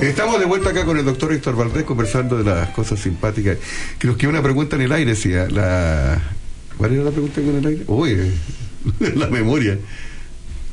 Estamos 0.00 0.40
de 0.40 0.46
vuelta 0.46 0.70
acá 0.70 0.84
con 0.84 0.98
el 0.98 1.04
doctor 1.04 1.32
Héctor 1.32 1.54
Valdés 1.54 1.84
conversando 1.84 2.36
de 2.36 2.42
las 2.42 2.70
cosas 2.70 2.98
simpáticas. 2.98 3.56
Creo 3.98 4.16
que 4.16 4.26
una 4.26 4.42
pregunta 4.42 4.74
en 4.74 4.82
el 4.82 4.90
aire 4.90 5.14
la... 5.50 6.20
¿cuál 6.76 6.94
era 6.94 7.04
la 7.04 7.12
pregunta 7.12 7.40
en 7.40 7.58
el 7.58 7.64
aire? 7.64 7.84
Uy, 7.86 8.32
la 9.14 9.28
memoria. 9.28 9.78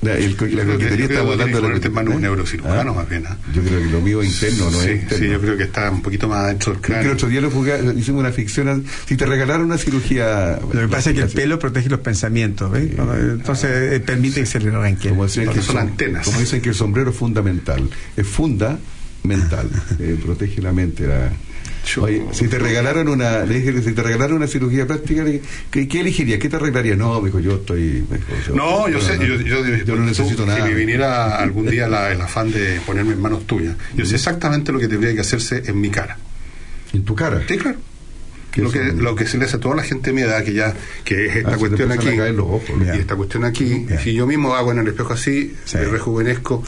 La, 0.07 0.17
el, 0.17 0.31
la 0.31 0.37
creo 0.37 0.49
que- 0.49 0.55
coquetería 0.65 0.87
creo 0.95 1.07
que 1.07 1.13
que 1.13 1.19
hablando 1.19 1.61
de 1.79 1.87
en 1.87 1.93
manos 1.93 2.15
¿eh? 2.15 2.19
neurocirujano 2.19 2.91
Ah, 2.91 2.93
más 2.93 3.09
bien. 3.09 3.23
¿ah? 3.27 3.37
Yo 3.53 3.61
creo 3.61 3.79
que 3.79 3.85
lo 3.89 4.01
mío 4.01 4.21
es 4.21 4.29
interno, 4.41 4.71
no 4.71 4.79
sí, 4.81 4.89
es 4.89 4.95
externo. 5.01 5.25
sí, 5.25 5.31
yo 5.31 5.41
creo 5.41 5.57
que 5.57 5.63
está 5.63 5.91
un 5.91 6.01
poquito 6.01 6.27
más 6.27 6.39
adentro 6.45 6.73
del 6.73 6.79
Es 6.81 6.85
que 6.85 6.91
el 6.93 6.97
cráneo. 6.99 7.13
otro 7.13 7.29
día 7.29 7.41
lo 7.41 7.51
jugué- 7.51 7.93
hicimos 7.97 8.19
una 8.21 8.31
ficción. 8.31 8.85
Si 9.05 9.15
te 9.17 9.25
regalaron 9.25 9.65
una 9.65 9.77
cirugía. 9.77 10.59
Lo 10.61 10.69
que 10.81 10.87
pasa 10.87 11.09
es 11.11 11.15
que 11.15 11.21
el 11.23 11.29
pelo 11.29 11.59
protege 11.59 11.89
los 11.89 11.99
pensamientos, 11.99 12.71
¿ves? 12.71 12.89
Entonces 12.97 13.93
eh, 13.93 13.99
permite 13.99 14.39
que 14.41 14.45
se 14.45 14.59
le 14.59 14.69
arranquen. 14.69 15.11
Como 15.11 15.25
dicen, 15.25 15.47
que 15.49 15.55
Son 15.55 15.63
son- 15.63 15.77
antenas. 15.77 16.25
como 16.25 16.39
dicen 16.39 16.61
que 16.61 16.69
el 16.69 16.75
sombrero 16.75 17.11
es 17.11 17.15
fundamental. 17.15 17.89
Es 18.15 18.27
funda 18.27 18.77
mental. 19.23 19.69
eh, 19.99 20.17
protege 20.23 20.61
la 20.61 20.71
mente. 20.71 21.07
la- 21.07 21.31
Oye, 21.97 22.23
si 22.31 22.47
te 22.47 22.59
regalaron 22.59 23.07
una, 23.07 23.45
le 23.45 23.59
dije, 23.61 23.81
si 23.81 23.93
te 23.93 24.03
regalaron 24.03 24.37
una 24.37 24.47
cirugía 24.47 24.85
plástica, 24.85 25.23
¿qué, 25.71 25.87
qué 25.87 25.99
elegirías? 26.01 26.39
¿Qué 26.39 26.49
te 26.49 26.57
arreglaría? 26.57 26.95
No, 26.95 27.21
me 27.21 27.27
dijo, 27.29 27.39
yo 27.39 27.55
estoy. 27.55 28.03
No, 28.53 28.89
yo 28.89 28.99
sé, 29.01 29.17
yo, 29.19 29.35
yo, 29.41 29.63
yo 29.85 29.95
no 29.95 30.05
necesito 30.05 30.43
tú, 30.43 30.45
nada. 30.45 30.63
Si 30.65 30.69
me 30.69 30.75
viniera 30.75 31.37
algún 31.39 31.65
día 31.69 31.87
la- 31.87 32.11
el 32.11 32.19
afán 32.21 32.51
de 32.51 32.79
ponerme 32.85 33.13
en 33.13 33.21
manos 33.21 33.47
tuyas, 33.47 33.75
yo 33.95 34.05
sé 34.05 34.15
exactamente 34.15 34.71
lo 34.71 34.79
que 34.79 34.87
tendría 34.87 35.13
que 35.13 35.21
hacerse 35.21 35.63
en 35.65 35.79
mi 35.79 35.89
cara. 35.89 36.17
¿En 36.93 37.03
tu 37.03 37.15
cara? 37.15 37.41
Sí, 37.47 37.57
claro. 37.57 37.77
Lo 38.61 38.71
que, 38.71 38.83
lo 38.93 39.15
que 39.15 39.27
se 39.27 39.37
le 39.37 39.45
hace 39.45 39.57
a 39.57 39.59
toda 39.59 39.75
la 39.75 39.83
gente 39.83 40.09
de 40.09 40.13
mi 40.13 40.21
edad, 40.21 40.43
que 40.43 40.53
ya, 40.53 40.73
que 41.03 41.27
es 41.27 41.35
esta 41.37 41.53
Ah, 41.53 41.57
cuestión 41.57 41.91
aquí, 41.91 42.07
ojos, 42.39 42.63
y 42.95 42.99
esta 42.99 43.15
cuestión 43.15 43.45
aquí, 43.45 43.85
si 44.03 44.13
yo 44.13 44.25
mismo 44.27 44.55
hago 44.55 44.71
en 44.71 44.79
el 44.79 44.87
espejo 44.87 45.13
así, 45.13 45.53
me 45.73 45.85
rejuvenezco. 45.85 46.63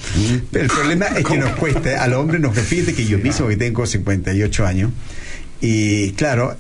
Pero 0.52 0.66
el 0.66 0.72
problema 0.72 1.06
es 1.08 1.26
que 1.26 1.38
nos 1.38 1.52
cuesta, 1.52 2.04
al 2.04 2.14
hombre 2.14 2.40
nos 2.40 2.58
fíjate 2.58 2.94
que 2.94 3.06
yo 3.06 3.18
mismo 3.18 3.48
que 3.48 3.58
tengo 3.58 3.86
58 3.86 4.66
años, 4.66 4.92
y 5.62 6.12
claro, 6.14 6.56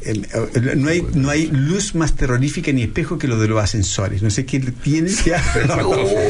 no 0.76 0.90
hay 0.90 1.06
no 1.14 1.30
hay 1.30 1.48
luz 1.48 1.96
más 1.96 2.16
terrorífica 2.16 2.72
ni 2.72 2.84
espejo 2.84 3.18
que 3.18 3.28
lo 3.28 3.40
de 3.40 3.48
los 3.48 3.64
ascensores. 3.64 4.22
No 4.22 4.30
sé 4.30 4.46
qué 4.46 4.60
tiene. 4.60 5.10
ya. 5.26 5.42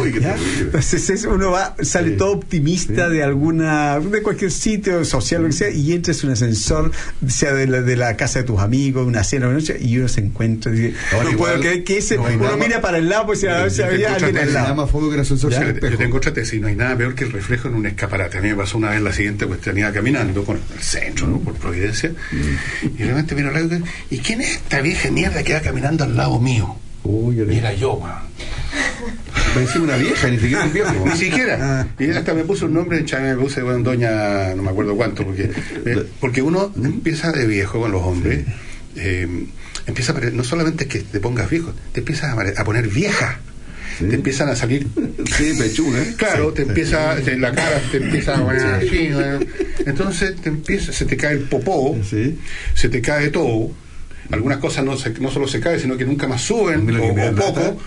Uy. 0.02 0.14
Entonces 0.62 1.10
es- 1.10 1.26
uno 1.26 1.52
va, 1.52 1.76
sale 1.82 2.12
todo 2.12 2.32
optimista 2.32 3.10
de 3.10 3.24
alguna, 3.24 4.00
de 4.00 4.22
cualquier 4.22 4.52
sitio 4.52 5.04
social, 5.06 5.42
lo 5.44 5.48
que 5.50 5.54
sea, 5.54 5.70
y 5.72 5.94
entras 5.94 6.22
en 6.24 6.28
un 6.30 6.34
ascensor, 6.34 6.92
sea 7.28 7.54
de 7.54 7.68
la, 7.68 7.82
de 7.82 7.96
la 7.96 8.16
casa 8.18 8.40
de 8.40 8.46
tus 8.46 8.60
amigos, 8.60 9.08
una 9.08 9.24
cena, 9.24 9.48
una 9.48 9.56
noche, 9.56 9.78
y 9.82 9.98
uno 9.98 10.08
se 10.08 10.22
encuentra 10.22 10.72
y 10.74 10.76
dice, 10.80 10.94
Ahora 11.12 11.24
no 11.26 11.32
igual, 11.32 11.52
puedo 11.52 11.62
creer 11.62 11.84
que 11.84 11.98
ese, 11.98 12.16
no 12.18 12.24
uno 12.24 12.38
nada 12.38 12.58
mira 12.58 12.82
para 12.82 12.98
el 12.98 13.10
lado, 13.10 13.26
pues 13.28 13.42
Yo 13.42 13.50
había 13.52 14.14
alguien 14.16 14.38
al 14.38 14.54
lado. 14.54 14.64
Nada 14.70 14.76
más 14.76 14.92
fuego 14.92 15.10
que 15.10 15.16
el 15.16 15.22
ascensor 15.22 15.52
Ya. 15.52 15.74
Yo 15.90 15.98
tengo 15.98 16.18
otra 16.18 16.34
tesis, 16.34 16.62
no 16.62 16.68
hay 16.68 16.76
nada 16.76 16.96
peor 16.96 17.16
que 17.16 17.24
el 17.24 17.32
reflejo 17.32 17.68
en 17.68 17.76
un 17.76 17.86
escaparate. 17.86 18.38
A 18.38 18.42
mí 18.42 18.50
me 18.50 18.56
pasó 18.56 18.78
una 18.78 18.92
vez 18.92 19.02
la 19.02 19.12
siguiente 19.12 19.46
cuestión, 19.46 19.78
iba 19.78 19.92
caminando 19.92 20.44
por 20.44 20.58
el 20.58 20.84
centro, 20.84 21.28
¿no? 21.28 21.40
por 21.40 21.56
Providencia, 21.56 22.12
y 22.84 22.90
de 22.90 23.08
repente 23.08 23.36
miro 23.36 23.50
al 23.50 23.54
lado 23.54 23.66
y 23.68 23.70
digo, 23.70 23.86
¿y 24.10 24.18
quién 24.20 24.42
es 24.42 24.52
esta 24.52 24.82
vieja 24.82 25.12
mierda 25.12 25.44
que 25.44 25.54
va 25.54 25.62
caminando 25.62 26.04
al 26.04 26.16
lado 26.16 26.40
mío? 26.40 26.76
Uy, 27.04 27.38
Y 27.50 27.58
era 27.58 27.74
yo, 27.74 27.94
weón. 27.94 28.30
Parecía 29.54 29.82
una 29.82 29.96
vieja, 29.98 30.28
ni 30.28 30.38
siquiera 30.38 30.64
un 30.66 30.74
viejo. 30.74 31.06
Ni 31.06 31.18
siquiera. 31.18 31.88
Y 31.98 32.12
hasta 32.12 32.34
me 32.34 32.44
puso 32.44 32.66
un 32.66 32.74
nombre, 32.74 33.04
me 33.04 33.36
puse 33.36 33.62
bueno, 33.64 33.80
doña, 33.80 34.54
no 34.56 34.62
me 34.62 34.70
acuerdo 34.70 34.96
cuánto, 34.96 35.24
porque, 35.24 35.50
eh, 35.86 36.06
porque 36.20 36.42
uno 36.42 36.72
empieza 36.76 37.32
de 37.32 37.48
viejo 37.48 37.80
con 37.80 37.92
los 37.92 38.04
hombres, 38.04 38.46
eh, 38.96 39.28
empieza 39.88 40.14
a 40.14 40.20
no 40.32 40.44
solamente 40.44 40.84
es 40.84 40.90
que 40.90 41.00
te 41.00 41.20
pongas 41.20 41.50
viejo, 41.50 41.74
te 41.94 42.02
empiezas 42.02 42.38
a 42.58 42.64
poner 42.64 42.88
vieja. 42.88 43.40
Te 44.08 44.16
empiezan 44.16 44.50
a 44.50 44.56
salir. 44.56 44.88
Sí, 45.38 45.54
pechuna. 45.58 46.00
Claro, 46.18 46.54
te 46.54 46.62
empieza, 46.64 47.16
te- 47.18 47.38
la 47.38 47.52
cara 47.52 47.82
te 47.92 47.98
empieza 47.98 48.38
a 48.38 48.44
poner 48.46 48.62
así. 48.62 49.10
Entonces 49.86 50.36
te 50.38 50.50
empieza, 50.50 50.92
se 50.94 51.06
te 51.06 51.18
cae 51.18 51.34
el 51.34 51.40
popó, 51.42 51.98
se 52.76 52.90
te 52.90 53.02
cae 53.02 53.30
todo. 53.30 53.72
Algunas 54.32 54.60
cosas 54.60 54.86
no, 54.86 54.96
se- 54.96 55.12
no 55.20 55.32
solo 55.32 55.48
se 55.48 55.60
caen, 55.60 55.80
sino 55.80 55.98
que 55.98 56.06
nunca 56.06 56.28
más 56.28 56.42
suben, 56.44 56.88
o, 56.96 57.04
o 57.32 57.36
poco. 57.36 57.78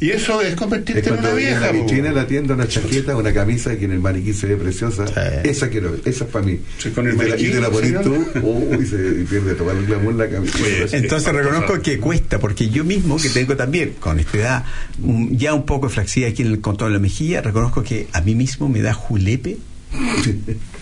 Y 0.00 0.10
eso 0.10 0.42
es 0.42 0.56
convertirte 0.56 1.00
Es 1.00 1.06
en 1.06 1.12
una 1.20 1.32
vieja. 1.32 1.60
la 1.60 1.70
vitrina 1.72 2.08
de 2.08 2.14
la 2.14 2.26
tienda 2.26 2.54
una 2.54 2.66
chaqueta, 2.66 3.16
una 3.16 3.32
camisa 3.32 3.76
que 3.76 3.84
en 3.84 3.92
el 3.92 4.00
maniquí 4.00 4.32
se 4.34 4.48
ve 4.48 4.56
preciosa. 4.56 5.04
Esa 5.44 5.68
quiero, 5.68 5.94
esa 6.04 6.24
es 6.24 6.30
para 6.30 6.44
mí. 6.44 6.58
con 6.92 7.06
el 7.06 7.14
y, 7.14 7.18
te 7.18 7.24
la, 7.24 7.30
maniquí, 7.30 7.46
y 7.46 7.52
te 7.52 7.60
la 7.60 7.70
pones 7.70 8.00
tú, 8.02 8.26
uy, 8.42 8.84
se 8.86 8.96
y 8.96 9.24
pierde 9.24 9.54
todo 9.54 9.70
el 9.70 9.86
glamour 9.86 10.14
la 10.14 10.28
camisa. 10.28 10.58
Entonces 10.90 11.32
reconozco 11.32 11.80
que 11.80 11.98
cuesta, 12.00 12.40
porque 12.40 12.68
yo 12.68 12.82
mismo, 12.84 13.16
que 13.18 13.28
tengo 13.28 13.56
también, 13.56 13.94
con 14.00 14.18
esta 14.18 14.36
edad, 14.38 14.64
un- 15.04 15.38
ya 15.38 15.54
un 15.54 15.64
poco 15.66 15.86
de 15.86 15.94
flacidez 15.94 16.32
aquí 16.32 16.42
en 16.42 16.48
el 16.48 16.60
control 16.60 16.90
de 16.90 16.94
la 16.98 17.00
mejilla, 17.02 17.42
reconozco 17.42 17.84
que 17.84 18.08
a 18.12 18.20
mí 18.22 18.34
mismo 18.34 18.68
me 18.68 18.82
da 18.82 18.92
julepe 18.92 19.58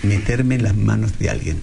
meterme 0.03 0.55
en 0.55 0.63
las 0.63 0.77
manos 0.77 1.19
de 1.19 1.29
alguien. 1.31 1.61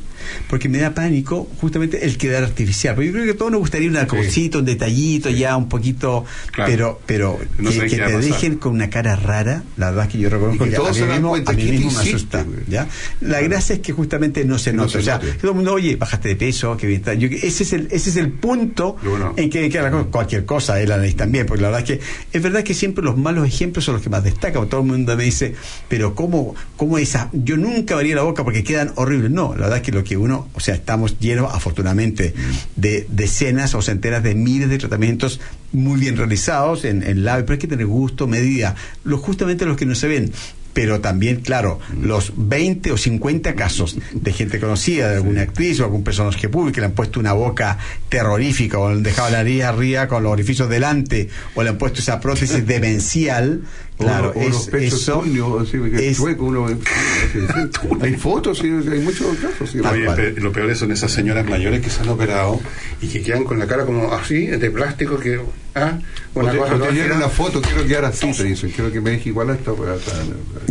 Porque 0.49 0.69
me 0.69 0.79
da 0.79 0.93
pánico 0.93 1.47
justamente 1.59 2.05
el 2.05 2.17
quedar 2.17 2.43
artificial. 2.43 2.95
Porque 2.95 3.07
yo 3.07 3.13
creo 3.13 3.25
que 3.25 3.31
a 3.31 3.37
todos 3.37 3.51
nos 3.51 3.59
gustaría 3.61 3.89
una 3.89 4.07
cosita, 4.07 4.57
un 4.59 4.65
detallito 4.65 5.29
ya 5.29 5.55
un 5.57 5.69
poquito, 5.69 6.25
Claro. 6.51 6.71
pero 6.71 7.01
pero 7.05 7.39
No 7.57 7.69
que, 7.69 7.77
que 7.79 7.85
a 7.85 7.89
te 8.07 8.13
pasar. 8.13 8.21
dejen 8.21 8.57
con 8.57 8.73
una 8.73 8.89
cara 8.89 9.15
rara, 9.15 9.63
la 9.77 9.87
verdad 9.91 10.05
es 10.05 10.11
que 10.11 10.19
yo 10.19 10.29
reconozco 10.29 10.65
que 10.65 10.73
a 10.75 10.77
todos 10.77 10.91
mí 10.91 10.95
se 10.97 11.05
dan 11.07 11.15
mismo, 11.21 11.35
a 11.35 11.37
mí 11.39 11.45
¿qué 11.45 11.53
te 11.55 11.71
mismo 11.71 11.91
me 11.91 11.97
asusta. 11.99 12.45
¿ya? 12.67 12.87
La 13.21 13.41
gracia 13.41 13.75
es 13.75 13.81
que 13.81 13.93
justamente 13.93 14.43
no 14.45 14.57
se 14.57 14.71
Que 14.71 14.77
no 14.77 14.83
nota. 14.83 14.93
se 14.93 14.97
o 14.99 15.01
sea, 15.01 15.19
que 15.19 15.27
todo 15.33 15.51
el 15.51 15.55
mundo, 15.55 15.73
oye, 15.73 15.95
bajaste 15.95 16.29
de 16.29 16.35
peso, 16.35 16.75
que 16.77 16.87
bien 16.87 16.99
está. 16.99 17.13
Yo- 17.13 17.27
ese, 17.29 17.63
es 17.63 17.73
el, 17.73 17.87
ese 17.91 18.09
es 18.09 18.15
el 18.17 18.31
punto 18.31 18.95
en 19.35 19.49
que, 19.49 19.69
que 19.69 19.81
la 19.81 19.89
cualquier 19.91 20.45
cosa, 20.45 20.79
él 20.81 20.91
análisis 20.91 21.17
también, 21.17 21.45
porque 21.45 21.61
la 21.61 21.69
verdad 21.69 21.89
es 21.89 21.97
que 21.99 22.05
es 22.37 22.43
verdad 22.43 22.63
que 22.63 22.73
siempre 22.73 23.03
los 23.03 23.17
malos 23.17 23.47
ejemplos 23.47 23.85
son 23.85 23.95
los 23.95 24.03
que 24.03 24.09
más 24.09 24.23
destacan. 24.23 24.67
Todo 24.67 24.81
el 24.81 24.87
mundo 24.87 25.15
me 25.15 25.23
dice, 25.23 25.55
pero 25.87 26.13
¿cómo, 26.15 26.55
cómo 26.75 26.97
esa? 26.97 27.29
Yo 27.33 27.57
nunca 27.57 27.93
abría 27.95 28.15
la 28.15 28.23
boca 28.23 28.43
porque 28.43 28.63
quedan 28.63 28.91
horribles. 28.95 29.31
No, 29.31 29.53
la 29.55 29.61
verdad 29.63 29.77
es 29.77 29.83
que 29.83 29.91
lo 29.91 30.03
que 30.03 30.16
uno, 30.18 30.48
o 30.53 30.60
sea, 30.60 30.76
estamos 30.76 31.19
llenos, 31.19 31.53
afortunadamente, 31.53 32.34
de 32.76 33.07
decenas 33.10 33.76
o 33.76 33.81
centenas 33.81 34.23
de 34.23 34.35
miles 34.35 34.69
de 34.69 34.77
tratamientos 34.77 35.39
muy 35.72 35.99
bien 35.99 36.18
realizados 36.18 36.85
en, 36.85 37.03
en 37.03 37.23
lab, 37.23 37.41
pero 37.45 37.53
hay 37.53 37.60
que 37.60 37.68
tener 37.68 37.85
gusto, 37.85 38.27
medida, 38.27 38.76
lo, 39.03 39.18
justamente 39.18 39.65
los 39.65 39.77
que 39.77 39.85
no 39.85 39.95
se 39.95 40.07
ven. 40.07 40.31
Pero 40.77 41.02
también, 41.02 41.41
claro, 41.41 41.80
los 42.03 42.34
20 42.35 42.91
o 42.91 42.98
50 42.98 43.56
casos 43.56 43.98
de 44.14 44.31
gente 44.31 44.60
conocida, 44.60 45.10
de 45.10 45.15
alguna 45.15 45.41
actriz 45.41 45.80
o 45.80 45.85
algún 45.85 46.03
personaje 46.03 46.49
público 46.49 46.76
que 46.76 46.81
le 46.81 46.85
han 46.85 46.91
puesto 46.91 47.19
una 47.19 47.34
boca 47.34 47.80
terrorífica 48.10 48.77
o 48.77 48.89
le 48.89 48.98
han 48.98 49.02
dejado 49.02 49.31
la 49.31 49.38
nariz 49.39 49.64
arriba 49.64 50.07
con 50.07 50.22
los 50.22 50.31
orificios 50.31 50.69
delante 50.69 51.30
o 51.56 51.64
le 51.64 51.69
han 51.69 51.80
puesto 51.80 52.02
esa 52.02 52.19
prótesis 52.19 52.68
demencial, 52.68 53.61
claro, 53.98 54.34
o, 54.36 54.40
o 54.40 54.49
los 54.49 54.61
es, 54.64 54.68
pechos 54.69 55.02
eso 55.02 55.24
así, 55.61 55.78
que 55.91 56.10
es- 56.10 56.18
chueco, 56.18 56.45
uno- 56.45 56.68
hay 58.02 58.14
fotos, 58.15 58.60
sí, 58.60 58.68
hay 58.68 58.99
muchos 58.99 59.36
casos. 59.38 59.69
sí, 59.72 59.80
Oye, 59.80 59.84
tal 60.06 60.06
cual. 60.06 60.15
pe- 60.36 60.41
lo 60.41 60.52
peor 60.52 60.76
son 60.76 60.91
esas 60.91 61.11
señoras 61.11 61.45
mayores 61.48 61.82
que 61.82 61.90
se 61.90 62.02
han 62.02 62.10
operado 62.10 62.60
y 63.02 63.07
que 63.07 63.22
quedan 63.22 63.44
con 63.44 63.60
la 63.60 63.68
cara 63.68 63.86
como 63.86 64.14
así, 64.14 64.48
de 64.48 64.72
plástico, 64.72 65.18
que. 65.19 65.40
Ah, 65.76 65.99
O 66.34 66.40
una 66.40 66.56
cosa 66.57 66.76
te 66.90 67.11
una 67.11 67.30
foto, 67.30 67.61
quiero 67.61 67.86
quedar 67.86 68.06
así, 68.06 68.32
te 68.32 68.44
dicen, 68.45 68.72
quiero 68.72 68.91
que 68.91 68.99
me 68.99 69.11
deje 69.11 69.30
igual 69.30 69.52
a 69.52 69.53
esta. 69.53 69.69
a 69.72 69.95
esta- 69.95 70.11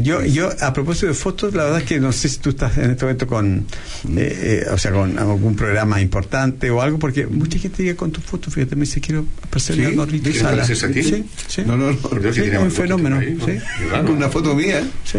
Yo, 0.03 0.25
yo, 0.25 0.51
a 0.61 0.73
propósito 0.73 1.07
de 1.07 1.15
fotos, 1.15 1.55
la 1.55 1.63
verdad 1.65 1.81
es 1.83 1.87
que 1.87 2.01
no 2.01 2.11
sé 2.11 2.29
si 2.29 2.39
tú 2.39 2.51
estás 2.51 2.77
en 2.79 2.91
este 2.91 3.05
momento 3.05 3.27
con, 3.29 3.67
eh, 4.17 4.65
eh, 4.67 4.67
o 4.73 4.77
sea, 4.79 4.91
con 4.91 5.17
algún 5.17 5.55
programa 5.55 6.01
importante 6.01 6.71
o 6.71 6.83
algo, 6.83 6.99
porque 6.99 7.27
mucha 7.29 7.57
gente 7.59 7.85
llega 7.85 7.97
con 7.97 8.11
tus 8.11 8.25
fotos, 8.25 8.53
fíjate, 8.53 8.75
me 8.75 8.81
dice, 8.81 9.01
quiero 9.01 9.25
aparecer 9.45 9.77
¿Sí? 9.77 9.83
en 9.83 9.87
Aldo 9.89 10.07
Rito 10.07 10.25
¿Quieres 10.25 10.43
Sala. 10.43 10.65
Sí, 10.67 11.25
sí. 11.47 11.63
No, 11.65 11.77
no, 11.77 11.93
no. 11.93 12.33
Sí, 12.33 12.41
es 12.41 12.59
un 12.59 12.71
fenómeno. 12.73 13.16
Ahí, 13.19 13.39
sí. 13.45 13.59
Una 14.13 14.29
foto 14.29 14.55
mía. 14.55 14.83
Sí, 15.05 15.19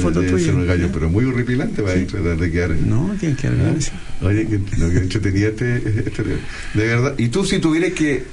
foto 0.00 0.22
tuya. 0.22 0.52
un 0.52 0.66
gallo, 0.66 0.88
pero 0.92 1.10
muy 1.10 1.24
horripilante 1.26 1.82
para 1.82 1.94
tratar 2.06 2.36
de 2.38 2.50
quedar. 2.50 2.70
No, 2.70 3.14
tiene 3.20 3.36
que 3.36 3.46
haber. 3.48 3.82
sí. 3.82 3.90
Oye, 4.22 4.46
que, 4.46 4.58
lo 4.78 4.90
que 4.90 4.98
entretenía 4.98 5.48
este, 5.48 5.76
este- 5.76 6.22
De 6.74 6.86
verdad. 6.86 7.14
Y 7.18 7.28
tú, 7.28 7.44
si 7.44 7.58
tuvieras 7.58 7.92
que, 7.92 8.24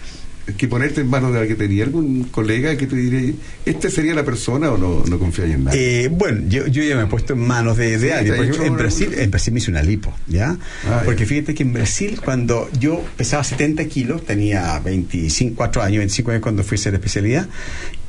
que 0.56 0.68
ponerte 0.70 1.02
en 1.02 1.10
manos 1.10 1.34
de 1.34 1.40
alguien, 1.40 1.58
¿tenía 1.58 1.84
algún 1.84 2.24
colega 2.26 2.78
que 2.78 2.88
te 2.88 2.96
diría, 2.96 3.34
¿este 3.66 3.90
sería 3.90 4.14
la 4.14 4.24
persona 4.24 4.72
o 4.72 4.78
no, 4.78 5.04
no 5.06 5.20
confías 5.20 5.50
en 5.50 5.66
nadie? 5.66 6.06
Eh, 6.06 6.08
bueno, 6.08 6.44
yo, 6.48 6.66
yo 6.68 6.82
ya 6.82 6.96
me 6.96 7.04
he 7.04 7.08
puesto 7.08 7.34
en 7.34 7.40
manos 7.40 7.76
de, 7.76 7.98
de 7.98 8.08
Sí, 8.08 8.14
alguien. 8.14 8.36
Por 8.38 8.46
ejemplo, 8.46 8.66
en 8.66 8.78
Brasil, 8.78 9.10
en 9.18 9.30
Brasil 9.32 9.54
me 9.54 9.60
hice 9.60 9.72
una 9.72 9.84
lipo, 9.84 10.14
¿ya? 10.28 10.56
Ah, 10.88 11.02
Porque 11.04 11.24
ya. 11.24 11.30
fíjate 11.30 11.54
que 11.54 11.64
en 11.64 11.74
Brasil, 11.74 12.22
cuando 12.24 12.70
yo 12.80 13.04
pesaba 13.18 13.44
70 13.44 13.84
kilos, 13.86 14.26
tenía 14.26 14.80
25, 14.80 15.56
4 15.58 15.82
años, 15.82 15.98
25 16.00 16.32
años 16.32 16.42
cuando 16.42 16.64
fui 16.64 16.78
a 16.78 16.80
hacer 16.80 16.94
especialidad, 16.94 17.48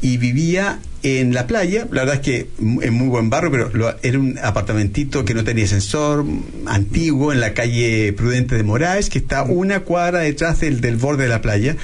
y 0.05 0.19
vivía 0.19 0.81
en 1.03 1.33
la 1.33 1.47
playa, 1.47 1.87
la 1.91 2.03
verdad 2.05 2.15
es 2.17 2.21
que 2.21 2.47
en 2.61 2.93
muy 2.93 3.09
buen 3.09 3.31
barrio, 3.31 3.51
pero 3.51 3.71
lo- 3.73 3.95
era 4.03 4.19
un 4.19 4.39
apartamentito 4.43 5.25
que 5.25 5.33
no 5.33 5.45
tenía 5.45 5.65
ascensor, 5.65 6.25
antiguo, 6.67 7.33
en 7.33 7.41
la 7.41 7.55
calle 7.55 8.13
Prudente 8.13 8.55
de 8.55 8.63
Moraes, 8.65 9.09
que 9.09 9.19
está 9.19 9.43
una 9.45 9.81
cuadra 9.81 10.21
detrás 10.21 10.61
del, 10.61 10.81
del 10.83 10.97
borde 10.97 11.23
de 11.25 11.29
la 11.31 11.41
playa. 11.41 11.77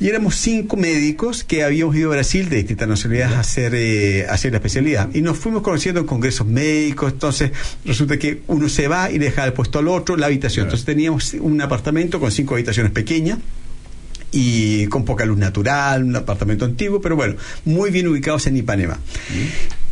Y 0.00 0.08
éramos 0.08 0.34
cinco 0.36 0.76
médicos 0.76 1.44
que 1.44 1.62
habíamos 1.64 1.96
ido 1.96 2.10
a 2.10 2.16
Brasil 2.16 2.48
de 2.50 2.56
distintas 2.56 2.88
nacionalidades 2.88 3.36
a 3.36 3.40
hacer, 3.40 3.72
eh, 3.74 4.26
a 4.28 4.34
hacer 4.34 4.50
la 4.52 4.58
especialidad. 4.58 5.08
Y 5.14 5.22
nos 5.22 5.38
fuimos 5.38 5.62
conociendo 5.62 6.00
en 6.00 6.06
congresos 6.06 6.46
médicos. 6.46 7.12
Entonces, 7.12 7.52
resulta 7.86 8.18
que 8.18 8.42
uno 8.48 8.68
se 8.68 8.86
va 8.88 9.10
y 9.10 9.18
deja 9.18 9.44
el 9.46 9.52
puesto 9.54 9.78
al 9.78 9.88
otro 9.88 10.16
la 10.16 10.26
habitación. 10.26 10.66
Entonces, 10.66 10.84
teníamos 10.84 11.32
un 11.40 11.60
apartamento 11.62 12.20
con 12.20 12.30
cinco 12.32 12.54
habitaciones 12.54 12.92
pequeñas 12.92 13.38
y 14.36 14.88
con 14.88 15.04
poca 15.04 15.24
luz 15.24 15.38
natural, 15.38 16.02
un 16.02 16.16
apartamento 16.16 16.64
antiguo, 16.64 17.00
pero 17.00 17.14
bueno, 17.14 17.36
muy 17.64 17.90
bien 17.90 18.08
ubicados 18.08 18.48
en 18.48 18.56
Ipanema. 18.56 18.98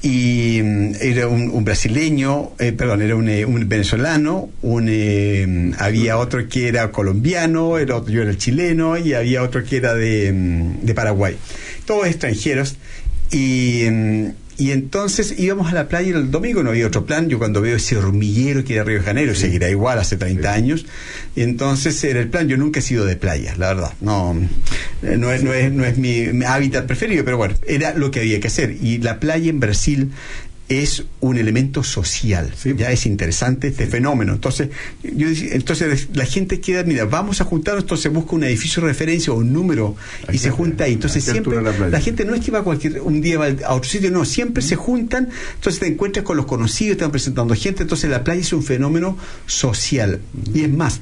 Y 0.02 0.60
mm, 0.60 0.94
era 1.00 1.28
un, 1.28 1.48
un 1.48 1.64
brasileño, 1.64 2.50
eh, 2.58 2.72
perdón, 2.72 3.02
era 3.02 3.14
un, 3.14 3.28
eh, 3.28 3.44
un 3.44 3.68
venezolano, 3.68 4.50
un, 4.62 4.88
eh, 4.88 5.72
había 5.78 6.18
otro 6.18 6.48
que 6.48 6.66
era 6.66 6.90
colombiano, 6.90 7.78
el 7.78 7.92
otro, 7.92 8.12
yo 8.12 8.22
era 8.22 8.32
el 8.32 8.38
chileno 8.38 8.98
y 8.98 9.14
había 9.14 9.44
otro 9.44 9.62
que 9.62 9.76
era 9.76 9.94
de, 9.94 10.32
mm, 10.32 10.86
de 10.86 10.94
Paraguay. 10.94 11.36
Todos 11.86 12.08
extranjeros. 12.08 12.74
Y, 13.30 13.84
mm, 13.88 14.26
y 14.58 14.70
entonces 14.70 15.38
íbamos 15.38 15.70
a 15.70 15.74
la 15.74 15.88
playa 15.88 16.16
el 16.16 16.30
domingo, 16.30 16.62
no 16.62 16.70
había 16.70 16.86
otro 16.86 17.04
plan. 17.04 17.28
Yo 17.28 17.38
cuando 17.38 17.60
veo 17.60 17.76
ese 17.76 17.96
hormiguero 17.96 18.64
que 18.64 18.74
era 18.74 18.84
Río 18.84 18.98
de 18.98 19.04
Janeiro, 19.04 19.34
seguirá 19.34 19.70
igual 19.70 19.98
hace 19.98 20.16
30 20.16 20.52
años. 20.52 20.86
Y 21.34 21.42
entonces 21.42 22.02
era 22.04 22.20
el 22.20 22.28
plan. 22.28 22.48
Yo 22.48 22.56
nunca 22.56 22.80
he 22.80 22.82
sido 22.82 23.04
de 23.04 23.16
playa, 23.16 23.54
la 23.56 23.68
verdad. 23.68 23.92
No, 24.00 24.36
eh, 25.02 25.16
no, 25.16 25.32
es, 25.32 25.42
no, 25.42 25.52
es, 25.52 25.72
no 25.72 25.84
es 25.84 25.96
mi 25.96 26.44
hábitat 26.44 26.86
preferido, 26.86 27.24
pero 27.24 27.38
bueno, 27.38 27.54
era 27.66 27.94
lo 27.94 28.10
que 28.10 28.20
había 28.20 28.40
que 28.40 28.48
hacer. 28.48 28.76
Y 28.80 28.98
la 28.98 29.18
playa 29.20 29.48
en 29.48 29.60
Brasil 29.60 30.12
es 30.80 31.04
un 31.20 31.38
elemento 31.38 31.82
social. 31.82 32.52
Ya 32.76 32.90
es 32.90 33.06
interesante 33.06 33.68
este 33.68 33.86
fenómeno. 33.86 34.32
Entonces, 34.32 34.68
yo 35.02 35.28
entonces 35.28 36.08
la 36.14 36.24
gente 36.24 36.60
queda, 36.60 36.82
mira, 36.84 37.04
vamos 37.04 37.40
a 37.40 37.44
juntarnos, 37.44 37.84
entonces 37.84 38.12
busca 38.12 38.34
un 38.36 38.44
edificio 38.44 38.82
de 38.82 38.88
referencia 38.88 39.32
o 39.32 39.36
un 39.36 39.52
número 39.52 39.96
y 40.32 40.38
se 40.38 40.50
junta 40.50 40.84
ahí. 40.84 40.94
Entonces 40.94 41.28
¿A 41.28 41.32
qué 41.32 41.42
siempre 41.42 41.60
la 41.90 42.00
gente 42.00 42.24
no 42.24 42.34
es 42.34 42.44
que 42.44 42.50
va 42.50 42.60
a 42.60 42.62
cualquier 42.62 43.00
un 43.00 43.20
día 43.20 43.38
va 43.38 43.46
a 43.66 43.74
otro 43.74 43.90
sitio, 43.90 44.10
no, 44.10 44.24
siempre 44.24 44.62
se 44.62 44.76
juntan, 44.76 45.28
entonces 45.54 45.80
te 45.80 45.86
encuentras 45.86 46.24
con 46.24 46.36
los 46.36 46.46
conocidos, 46.46 46.98
te 46.98 47.04
van 47.04 47.12
presentando 47.12 47.54
gente, 47.54 47.82
entonces 47.82 48.10
la 48.10 48.24
playa 48.24 48.40
es 48.40 48.52
un 48.52 48.62
fenómeno 48.62 49.16
social. 49.46 50.20
Y 50.54 50.62
es 50.62 50.70
más, 50.70 51.00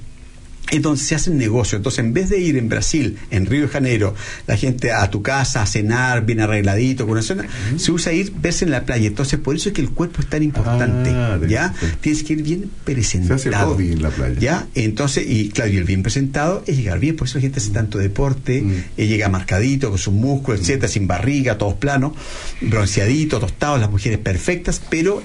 es 0.70 0.82
donde 0.82 1.00
se 1.00 1.14
hace 1.14 1.30
un 1.30 1.38
negocio. 1.38 1.76
Entonces, 1.76 1.98
en 2.00 2.12
vez 2.12 2.28
de 2.30 2.38
ir 2.40 2.56
en 2.56 2.68
Brasil, 2.68 3.18
en 3.30 3.46
Río 3.46 3.62
de 3.62 3.68
Janeiro, 3.68 4.14
la 4.46 4.56
gente 4.56 4.92
a 4.92 5.10
tu 5.10 5.22
casa 5.22 5.62
a 5.62 5.66
cenar, 5.66 6.24
bien 6.24 6.40
arregladito, 6.40 7.04
con 7.04 7.12
una 7.12 7.22
cena, 7.22 7.44
se 7.76 7.92
usa 7.92 8.12
ir, 8.12 8.32
verse 8.40 8.64
en 8.64 8.70
la 8.70 8.84
playa. 8.84 9.06
Entonces, 9.08 9.38
por 9.40 9.56
eso 9.56 9.68
es 9.70 9.74
que 9.74 9.80
el 9.80 9.90
cuerpo 9.90 10.20
es 10.20 10.28
tan 10.28 10.42
importante. 10.42 11.10
Ah, 11.10 11.38
¿Ya? 11.48 11.74
Tienes 12.00 12.22
que 12.22 12.34
ir 12.34 12.42
bien 12.42 12.70
presentado. 12.84 13.38
Se 13.38 13.48
hace 13.48 13.56
hobby 13.64 13.92
en 13.92 14.02
la 14.02 14.10
playa. 14.10 14.36
¿Ya? 14.38 14.66
Entonces, 14.74 15.24
y 15.28 15.48
claro, 15.50 15.70
y 15.72 15.76
el 15.76 15.84
bien 15.84 16.02
presentado 16.02 16.62
es 16.66 16.76
llegar 16.76 16.98
bien. 16.98 17.16
Por 17.16 17.26
eso 17.26 17.38
la 17.38 17.42
gente 17.42 17.58
hace 17.58 17.70
tanto 17.70 17.98
deporte, 17.98 18.62
Mm. 18.62 18.72
eh, 18.96 19.06
llega 19.06 19.28
marcadito, 19.28 19.90
con 19.90 19.98
sus 19.98 20.14
músculos, 20.14 20.60
etcétera, 20.60 20.88
sin 20.88 21.06
barriga, 21.06 21.58
todos 21.58 21.74
planos, 21.74 22.12
bronceaditos, 22.60 23.40
tostados, 23.40 23.80
las 23.80 23.90
mujeres 23.90 24.18
perfectas, 24.18 24.80
pero 24.90 25.22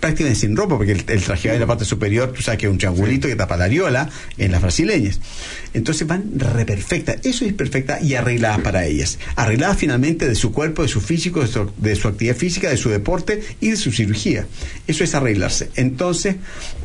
prácticamente 0.00 0.40
sin 0.40 0.56
ropa, 0.56 0.76
porque 0.76 0.92
el, 0.92 1.04
el 1.08 1.22
traje 1.22 1.48
va 1.48 1.54
en 1.54 1.60
la 1.60 1.66
parte 1.66 1.84
superior, 1.84 2.32
tú 2.32 2.42
sabes 2.42 2.58
que 2.58 2.66
es 2.66 2.72
un 2.72 2.78
triangulito 2.78 3.28
que 3.28 3.36
tapa 3.36 3.56
la 3.56 3.64
areola 3.64 4.08
en 4.38 4.52
las 4.52 4.62
brasileñas. 4.62 5.20
Entonces 5.74 6.06
van 6.06 6.30
re 6.36 6.64
perfectas, 6.64 7.18
eso 7.24 7.44
es 7.44 7.52
perfecta 7.52 8.00
y 8.00 8.14
arregladas 8.14 8.60
para 8.60 8.86
ellas. 8.86 9.18
Arregladas 9.34 9.76
finalmente 9.76 10.28
de 10.28 10.34
su 10.34 10.52
cuerpo, 10.52 10.82
de 10.82 10.88
su 10.88 11.00
físico, 11.00 11.40
de 11.40 11.48
su, 11.48 11.70
de 11.76 11.96
su 11.96 12.08
actividad 12.08 12.36
física, 12.36 12.70
de 12.70 12.76
su 12.76 12.88
deporte 12.88 13.42
y 13.60 13.70
de 13.70 13.76
su 13.76 13.92
cirugía. 13.92 14.46
Eso 14.86 15.04
es 15.04 15.14
arreglarse. 15.14 15.70
Entonces, 15.74 16.36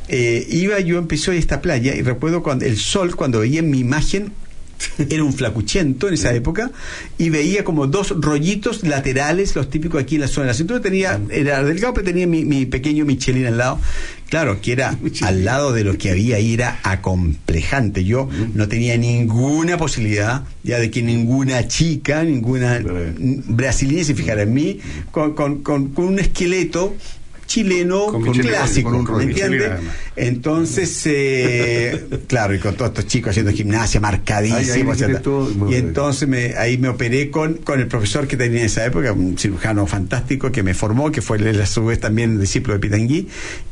eh, 0.08 0.46
iba 0.50 0.80
yo, 0.80 0.98
empezó 0.98 1.32
a 1.32 1.36
esta 1.36 1.62
playa 1.62 1.96
y 1.96 2.02
recuerdo 2.02 2.44
cuando 2.44 2.66
el 2.66 2.78
sol, 2.78 3.16
cuando 3.16 3.40
veía 3.40 3.62
mi 3.62 3.80
imagen, 3.80 4.34
era 5.10 5.24
un 5.24 5.34
flacuchento 5.34 6.08
en 6.08 6.14
esa 6.14 6.34
época 6.34 6.72
y 7.18 7.30
veía 7.30 7.64
como 7.64 7.88
dos 7.88 8.14
rollitos 8.20 8.84
laterales, 8.84 9.56
los 9.56 9.70
típicos 9.70 10.02
aquí 10.02 10.16
en 10.16 10.22
la 10.22 10.28
zona 10.28 10.48
de 10.48 10.52
la 10.52 10.54
cintura. 10.56 10.82
Tenía, 10.82 11.20
era 11.30 11.64
delgado, 11.64 11.94
pero 11.94 12.06
tenía 12.06 12.28
mi, 12.28 12.46
mi 12.46 12.66
pequeño 12.66 13.06
Michelin 13.06 13.48
al 13.48 13.58
lado. 13.58 13.80
Claro, 14.30 14.62
que 14.62 14.72
era 14.72 14.98
al 15.22 15.44
lado 15.44 15.74
de 15.74 15.84
lo 15.84 15.98
que 15.98 16.10
había 16.10 16.38
ahí, 16.38 16.54
era 16.54 16.80
acomplejante. 16.84 18.04
Yo 18.06 18.30
no 18.54 18.68
tenía 18.68 18.98
ninguna 18.98 19.78
posibilidad 19.78 20.44
ya 20.64 20.80
de 20.80 20.90
que 20.90 21.02
ninguna 21.02 21.68
chica, 21.68 22.24
ninguna 22.24 22.82
brasileña 23.18 24.04
se 24.04 24.16
fijara 24.16 24.44
en 24.44 24.54
mí 24.54 24.80
con, 25.12 25.34
con, 25.34 25.62
con, 25.62 25.90
con 25.90 26.06
un 26.06 26.20
esqueleto 26.20 26.96
chileno 27.52 28.06
Con 28.08 28.24
clásico, 28.24 28.90
con 28.90 29.00
un 29.02 29.06
rollo. 29.06 29.26
¿me 29.26 29.32
entiendes? 29.32 29.72
Entonces, 30.16 31.02
eh, 31.06 32.06
claro, 32.28 32.56
y 32.56 32.60
con 32.60 32.76
todos 32.76 32.92
estos 32.92 33.08
chicos 33.08 33.32
haciendo 33.32 33.52
gimnasia, 33.52 34.00
marcadísimos, 34.00 34.98
y 35.70 35.76
entonces 35.76 36.30
me, 36.30 36.56
ahí 36.56 36.78
me 36.78 36.88
operé 36.88 37.30
con, 37.30 37.56
con 37.56 37.80
el 37.80 37.88
profesor 37.88 38.28
que 38.28 38.38
tenía 38.38 38.62
en 38.62 38.66
esa 38.68 38.86
época, 38.86 39.12
un 39.12 39.38
cirujano 39.38 39.86
fantástico 39.86 40.52
que 40.52 40.64
me 40.64 40.74
formó, 40.74 41.12
que 41.12 41.22
fue 41.22 41.38
a 41.38 41.66
su 41.66 41.86
vez 41.86 42.00
también 42.00 42.40
discípulo 42.40 42.76
de 42.76 42.80
Pitangui, 42.80 43.28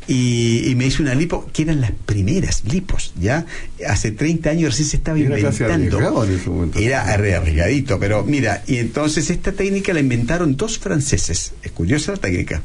y, 0.09 0.67
y 0.69 0.75
me 0.75 0.87
hizo 0.87 1.03
una 1.03 1.13
lipo, 1.13 1.47
que 1.53 1.61
eran 1.61 1.81
las 1.81 1.91
primeras 1.91 2.63
lipos, 2.65 3.13
¿ya? 3.21 3.45
Hace 3.87 4.11
30 4.11 4.49
años 4.49 4.71
recién 4.71 4.87
se 4.89 4.97
estaba 4.97 5.19
Era 5.19 5.37
inventando. 5.37 5.73
arriesgado 5.97 6.23
en 6.25 6.31
ese 6.33 6.49
momento. 6.49 6.79
Era 6.79 7.03
arriesgadito, 7.13 7.99
pero 7.99 8.23
mira, 8.23 8.63
y 8.65 8.77
entonces 8.77 9.29
esta 9.29 9.51
técnica 9.51 9.93
la 9.93 9.99
inventaron 9.99 10.57
dos 10.57 10.79
franceses. 10.79 11.53
Es 11.61 11.71
curiosa 11.71 12.13
la 12.13 12.17
técnica. 12.17 12.61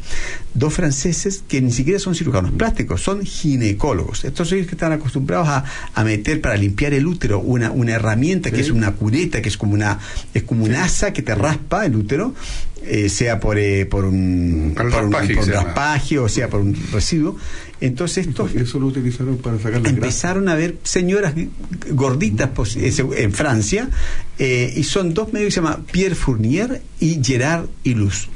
Dos 0.54 0.72
franceses 0.72 1.42
que 1.46 1.60
ni 1.60 1.70
siquiera 1.70 1.98
son 1.98 2.14
cirujanos 2.14 2.52
plásticos, 2.52 3.02
son 3.02 3.24
ginecólogos. 3.24 4.24
Estos 4.24 4.48
son 4.48 4.56
ellos 4.58 4.68
que 4.68 4.74
están 4.76 4.92
acostumbrados 4.92 5.48
a, 5.48 5.64
a 5.94 6.04
meter 6.04 6.40
para 6.40 6.56
limpiar 6.56 6.94
el 6.94 7.06
útero 7.06 7.40
una, 7.40 7.70
una 7.70 7.92
herramienta 7.92 8.50
que 8.50 8.56
Sí. 8.56 8.62
es 8.62 8.70
una 8.70 8.92
cureta, 8.92 9.42
que 9.42 9.50
es 9.50 9.58
como 9.58 9.74
una 9.74 9.98
es 10.32 10.44
como 10.44 10.64
un 10.64 10.74
asa 10.74 11.12
que 11.12 11.20
te 11.22 11.34
raspa 11.34 11.84
el 11.84 11.94
útero, 11.96 12.34
eh, 12.86 13.08
sea 13.08 13.40
por, 13.40 13.58
eh, 13.58 13.86
por 13.86 14.04
un, 14.04 14.72
por 14.76 14.86
un- 14.86 15.10
por 15.10 16.24
o 16.24 16.28
sea 16.28 16.48
por 16.48 16.60
un 16.60 16.76
residuo. 16.92 17.36
Entonces 17.80 18.26
estos 18.28 18.54
Eso 18.54 18.78
lo 18.80 18.86
utilizaron 18.86 19.36
para 19.38 19.56
sacar 19.58 19.72
la 19.74 19.78
grasa. 19.80 19.90
empezaron 19.94 20.48
a 20.48 20.54
ver 20.54 20.76
señoras 20.84 21.34
gorditas 21.90 22.48
pos- 22.50 22.76
eh, 22.76 22.92
en 23.16 23.32
Francia 23.32 23.88
eh, 24.38 24.72
y 24.76 24.84
son 24.84 25.12
dos 25.14 25.32
medios 25.32 25.48
que 25.48 25.50
se 25.52 25.60
llaman 25.60 25.84
Pierre 25.90 26.14
Fournier 26.14 26.80
y 27.00 27.20
Gerard 27.22 27.66
Ilus 27.82 28.28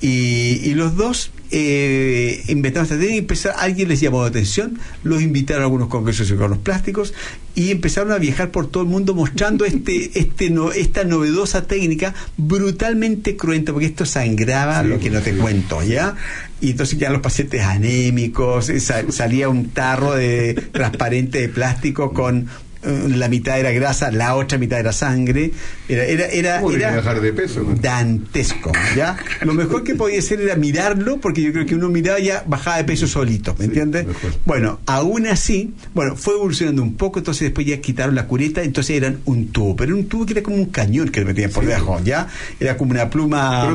y, 0.00 0.60
y 0.64 0.74
los 0.74 0.96
dos 0.96 1.30
eh, 1.50 2.42
inventaron 2.48 2.84
esta 2.84 2.96
técnica 2.96 3.14
y 3.14 3.18
empezaron, 3.18 3.60
alguien 3.60 3.88
les 3.88 4.00
llamó 4.00 4.22
la 4.22 4.28
atención, 4.28 4.78
los 5.04 5.22
invitaron 5.22 5.62
a 5.62 5.66
algunos 5.66 5.88
congresos 5.88 6.20
de 6.26 6.34
cirujanos 6.34 6.58
plásticos 6.58 7.14
y 7.54 7.70
empezaron 7.70 8.12
a 8.12 8.18
viajar 8.18 8.50
por 8.50 8.68
todo 8.70 8.82
el 8.82 8.88
mundo 8.88 9.14
mostrando 9.14 9.64
este, 9.66 10.18
este 10.18 10.50
no, 10.50 10.72
esta 10.72 11.04
novedosa 11.04 11.66
técnica 11.66 12.14
brutalmente 12.36 13.36
cruenta, 13.36 13.72
porque 13.72 13.86
esto 13.86 14.06
sangraba 14.06 14.82
lo 14.82 14.98
que 14.98 15.10
no 15.10 15.20
te 15.20 15.34
cuento, 15.36 15.82
¿ya? 15.82 16.14
Y 16.60 16.70
entonces 16.70 16.98
ya 16.98 17.10
los 17.10 17.20
pacientes 17.20 17.60
anémicos, 17.62 18.68
eh, 18.70 18.80
sa- 18.80 19.10
salía 19.12 19.48
un 19.48 19.68
tarro 19.70 20.14
de 20.14 20.54
transparente 20.72 21.40
de 21.40 21.48
plástico 21.48 22.12
con 22.12 22.48
la 22.86 23.28
mitad 23.28 23.58
era 23.58 23.70
grasa, 23.72 24.10
la 24.10 24.36
otra 24.36 24.58
mitad 24.58 24.78
era 24.78 24.92
sangre. 24.92 25.50
Era, 25.88 26.04
era, 26.04 26.26
era, 26.26 26.60
¿Cómo 26.60 26.70
era 26.70 26.88
quería 26.88 26.96
bajar 26.96 27.20
de 27.20 27.32
peso? 27.32 27.62
no? 27.62 27.74
dantesco, 27.74 28.72
¿ya? 28.96 29.16
Lo 29.42 29.54
mejor 29.54 29.82
que 29.84 29.94
podía 29.94 30.18
hacer 30.18 30.40
era 30.40 30.56
mirarlo, 30.56 31.18
porque 31.20 31.42
yo 31.42 31.52
creo 31.52 31.66
que 31.66 31.74
uno 31.74 31.88
miraba 31.88 32.18
ya 32.18 32.44
bajaba 32.46 32.76
de 32.78 32.84
peso 32.84 33.06
solito, 33.06 33.54
¿me 33.58 33.66
entiendes? 33.66 34.06
Bueno, 34.44 34.80
aún 34.86 35.26
así, 35.26 35.74
bueno, 35.94 36.16
fue 36.16 36.34
evolucionando 36.34 36.82
un 36.82 36.94
poco, 36.94 37.18
entonces 37.18 37.42
después 37.42 37.66
ya 37.66 37.80
quitaron 37.80 38.14
la 38.14 38.26
cureta, 38.26 38.62
entonces 38.62 38.96
eran 38.96 39.18
un 39.24 39.48
tubo, 39.48 39.76
pero 39.76 39.94
un 39.96 40.06
tubo 40.06 40.26
que 40.26 40.32
era 40.34 40.42
como 40.42 40.56
un 40.56 40.66
cañón 40.66 41.08
que 41.08 41.20
le 41.20 41.26
metían 41.26 41.50
por 41.50 41.64
debajo, 41.64 42.00
¿ya? 42.04 42.28
Era 42.60 42.76
como 42.76 42.92
una 42.92 43.10
pluma 43.10 43.74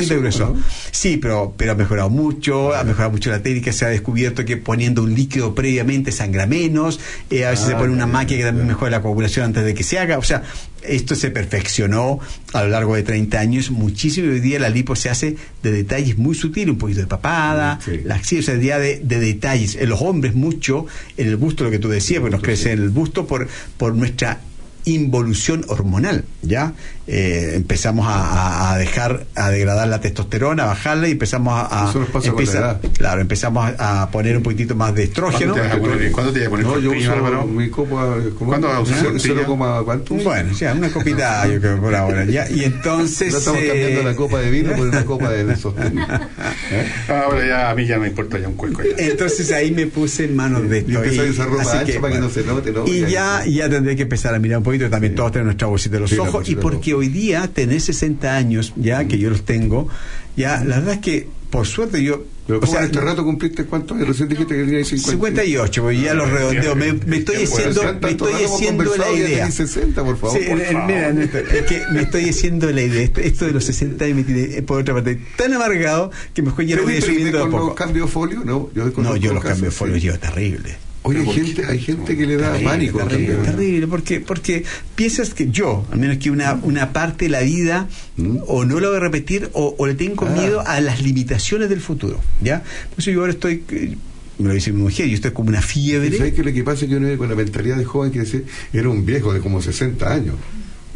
eso, 0.00 0.14
de 0.14 0.18
grueso. 0.20 0.54
¿no? 0.54 0.62
Sí, 0.90 1.16
pero, 1.16 1.54
pero 1.56 1.72
ha 1.72 1.74
mejorado 1.74 2.10
mucho, 2.10 2.74
ha 2.74 2.84
mejorado 2.84 3.12
mucho 3.12 3.30
la 3.30 3.42
técnica, 3.42 3.72
se 3.72 3.84
ha 3.84 3.88
descubierto 3.88 4.44
que 4.44 4.56
poniendo 4.56 5.02
un 5.02 5.14
líquido 5.14 5.54
previamente 5.54 6.12
sangra 6.12 6.46
menos, 6.46 7.00
eh, 7.30 7.46
a 7.46 7.50
veces 7.50 7.60
Ah, 7.60 7.68
se 7.68 7.74
pone 7.74 7.92
una 7.92 8.06
máquina 8.06 8.38
que 8.38 8.44
también 8.50 8.68
mejora 8.68 8.90
la 8.90 9.02
coagulación 9.02 9.46
antes 9.46 9.64
de 9.64 9.74
que 9.74 9.82
se 9.82 9.98
haga, 9.98 10.18
o 10.18 10.22
sea, 10.22 10.42
esto 10.82 11.14
se 11.14 11.30
perfeccionó 11.30 12.20
a 12.52 12.62
lo 12.64 12.70
largo 12.70 12.94
de 12.94 13.02
30 13.02 13.38
años 13.38 13.70
muchísimo 13.70 14.30
hoy 14.30 14.40
día 14.40 14.58
la 14.58 14.68
lipo 14.68 14.96
se 14.96 15.10
hace 15.10 15.36
de 15.62 15.72
detalles 15.72 16.18
muy 16.18 16.34
sutiles, 16.34 16.70
un 16.70 16.78
poquito 16.78 17.00
de 17.00 17.06
papada, 17.06 17.78
la 18.04 18.14
axila, 18.16 18.40
o 18.40 18.44
sea, 18.44 18.56
de, 18.56 19.00
de 19.02 19.20
detalles. 19.20 19.76
En 19.76 19.88
los 19.88 20.00
hombres 20.02 20.34
mucho, 20.34 20.86
en 21.16 21.28
el 21.28 21.36
busto, 21.36 21.64
lo 21.64 21.70
que 21.70 21.78
tú 21.78 21.88
decías, 21.88 22.20
porque 22.20 22.36
nos 22.36 22.42
crece 22.42 22.72
en 22.72 22.82
el 22.82 22.90
busto 22.90 23.26
por, 23.26 23.48
por 23.76 23.94
nuestra 23.94 24.40
involución 24.84 25.64
hormonal, 25.68 26.24
¿ya? 26.42 26.72
Eh, 27.06 27.54
empezamos 27.56 28.06
a, 28.08 28.72
a- 28.72 28.78
dejar, 28.78 29.26
a 29.34 29.50
degradar 29.50 29.88
la 29.88 30.00
testosterona, 30.00 30.62
a 30.62 30.66
bajarla 30.66 31.08
y 31.08 31.12
empezamos 31.12 31.52
a... 31.54 31.86
a- 31.86 31.90
Eso 31.90 31.98
nos 32.00 32.08
pasa 32.10 32.30
con 32.32 32.44
la 32.44 32.50
edad. 32.52 32.80
Claro, 32.96 33.20
empezamos 33.20 33.72
a, 33.78 34.02
a 34.02 34.10
poner 34.10 34.36
un 34.36 34.42
poquitito 34.44 34.74
más 34.76 34.94
de 34.94 35.04
estrógeno. 35.04 35.54
¿Cuándo 35.54 35.54
te 35.54 35.60
vas 35.68 35.72
a 35.76 35.80
poner, 35.80 36.12
¿cuándo 36.12 36.32
te 36.32 36.38
vas 36.38 36.46
a 36.46 36.50
poner 36.50 36.66
No, 36.66 36.78
yo 36.78 36.90
uso 36.92 37.12
Álvaro? 37.12 37.46
mi 37.46 37.68
copa. 37.68 38.16
¿Cuándo 38.38 38.68
vas 38.68 38.76
a 38.76 38.80
usar 38.80 39.06
cuánto? 39.84 40.14
Bueno, 40.14 40.52
ya, 40.52 40.72
una 40.72 40.88
copita 40.90 41.46
yo 41.52 41.60
creo 41.60 41.80
por 41.80 41.94
ahora. 41.94 42.24
Ya, 42.26 42.48
y 42.48 42.64
entonces... 42.64 43.32
No 43.32 43.38
estamos 43.38 43.60
eh, 43.62 43.66
cambiando 43.68 44.02
la 44.04 44.14
copa 44.16 44.38
de 44.38 44.50
vino 44.50 44.72
por 44.76 44.86
una 44.88 45.04
copa 45.04 45.30
de 45.30 45.56
sostén. 45.56 45.98
Ahora 47.08 47.46
ya 47.46 47.70
a 47.70 47.74
mí 47.74 47.86
ya 47.86 47.98
me 47.98 48.08
importa 48.08 48.38
ya 48.38 48.48
un 48.48 48.54
cuenco. 48.54 48.82
ya. 48.82 49.04
Entonces 49.04 49.50
ahí 49.52 49.70
me 49.72 49.86
puse 49.86 50.24
en 50.24 50.36
manos 50.36 50.68
de 50.68 50.78
esto. 50.78 50.92
Y 50.92 50.94
empezó 50.96 51.22
a 51.22 51.24
usar 51.26 51.48
ropa 51.48 51.80
ancha 51.80 52.00
para 52.00 52.14
que 52.14 52.20
no 52.20 52.28
se 52.30 52.44
note, 52.44 52.72
¿no? 52.72 52.86
Y 52.86 53.00
Ya- 53.00 53.08
ya, 53.08 53.46
ya 53.46 53.68
tendré 53.68 53.96
que 53.96 54.02
empezar 54.02 54.34
a 54.34 54.38
mirar 54.38 54.58
un 54.58 54.64
poquito. 54.70 54.90
También 54.90 55.14
todos 55.14 55.32
tenemos 55.32 55.46
nuestra 55.46 55.66
bolsita 55.68 55.94
de 55.96 56.00
los 56.00 56.10
Sí, 56.10 56.18
ojos. 56.18 56.48
Y 56.48 56.56
porque 56.56 56.94
hoy 56.94 57.08
día, 57.08 57.48
tener 57.52 57.80
60 57.80 58.36
años, 58.36 58.72
ya 58.76 59.04
que 59.06 59.18
yo 59.18 59.30
los 59.30 59.44
tengo, 59.44 59.88
ya 60.36 60.64
la 60.64 60.76
verdad 60.78 60.94
es 60.94 61.00
que, 61.00 61.28
por 61.50 61.66
suerte, 61.66 62.02
yo. 62.02 62.24
O 62.48 62.58
¿cómo 62.58 62.72
sea, 62.72 62.82
este 62.84 63.00
rato 63.00 63.24
cumpliste 63.24 63.64
cuántos 63.64 63.96
años? 63.96 64.08
Recién 64.08 64.28
dijiste 64.28 64.56
que 64.56 64.64
tenías 64.64 64.88
50. 64.88 65.12
58, 65.12 65.82
porque 65.82 66.00
ya 66.00 66.14
los 66.14 66.28
redondeo. 66.30 66.74
Me, 66.74 66.92
me 66.94 67.18
estoy 67.18 67.36
Pues, 67.36 67.52
haciendo, 67.52 67.82
me 68.02 68.10
estoy 68.10 68.32
haciendo 68.44 68.96
la 68.96 69.12
idea. 69.12 69.38
tenés 69.38 69.54
60, 69.54 70.04
por 70.04 70.16
favor. 70.18 70.36
Sí, 70.40 70.48
por 70.48 70.60
eh, 70.60 70.64
favor. 70.72 70.86
mira, 70.88 71.12
Néstor, 71.12 71.44
es 71.54 71.62
que 71.62 71.82
me 71.92 72.02
estoy 72.02 72.28
haciendo 72.28 72.70
la 72.72 72.82
idea. 72.82 73.02
Esto, 73.02 73.20
esto 73.20 73.44
de 73.46 73.52
los 73.52 73.64
60 73.64 74.04
años 74.04 74.16
me 74.16 74.24
tiene, 74.24 74.42
eh, 74.56 74.62
por 74.62 74.80
otra 74.80 74.94
parte, 74.94 75.20
tan 75.36 75.52
amargado 75.52 76.10
que 76.34 76.42
mejor 76.42 76.64
ya 76.64 76.74
lo 76.76 76.84
¿Pero 76.86 76.92
voy 77.00 77.02
subiendo 77.02 77.44
a 77.44 77.48
poco. 77.50 77.66
los 77.66 77.74
cambios 77.76 78.10
folio? 78.10 78.42
No, 78.44 78.68
yo, 78.74 78.90
No, 78.96 79.14
yo 79.16 79.32
los 79.32 79.44
cambios 79.44 79.72
folio 79.72 79.94
sí. 79.94 80.00
llevo 80.00 80.18
terrible. 80.18 80.76
Oye, 81.02 81.20
hay 81.20 81.26
gente, 81.32 81.64
hay 81.66 81.78
gente 81.78 82.16
que 82.16 82.26
le 82.26 82.36
da 82.36 82.48
Terrible, 82.52 82.68
pánico. 82.70 82.98
terrible, 82.98 83.34
también. 83.36 83.56
terrible, 83.56 83.86
porque, 83.86 84.20
porque 84.20 84.64
piensas 84.94 85.32
que 85.32 85.48
yo, 85.50 85.86
al 85.90 85.98
menos 85.98 86.18
que 86.18 86.30
una, 86.30 86.54
una 86.62 86.92
parte 86.92 87.24
de 87.24 87.30
la 87.30 87.40
vida, 87.40 87.88
o 88.46 88.64
no 88.66 88.80
la 88.80 88.88
voy 88.88 88.96
a 88.98 89.00
repetir, 89.00 89.48
o, 89.54 89.74
o 89.78 89.86
le 89.86 89.94
tengo 89.94 90.26
Ah. 90.26 90.30
miedo 90.30 90.60
a 90.66 90.80
las 90.80 91.00
limitaciones 91.02 91.68
del 91.70 91.80
futuro. 91.80 92.20
¿ya? 92.42 92.62
Por 92.90 92.98
eso 92.98 93.10
yo 93.10 93.20
ahora 93.20 93.32
estoy, 93.32 93.62
me 94.38 94.48
lo 94.48 94.52
dice 94.54 94.72
mi 94.72 94.82
mujer, 94.82 95.06
yo 95.08 95.14
estoy 95.14 95.30
como 95.30 95.48
una 95.48 95.62
fiebre. 95.62 96.16
¿Sabes 96.18 96.34
que 96.34 96.42
lo 96.44 96.52
que 96.52 96.62
pasa 96.64 96.84
es 96.84 96.90
que 96.90 96.96
uno 96.96 97.16
con 97.16 97.28
la 97.30 97.34
mentalidad 97.34 97.76
de 97.78 97.84
joven 97.86 98.12
que 98.12 98.22
era 98.72 98.88
un 98.90 99.06
viejo 99.06 99.32
de 99.32 99.40
como 99.40 99.62
60 99.62 100.12
años? 100.12 100.34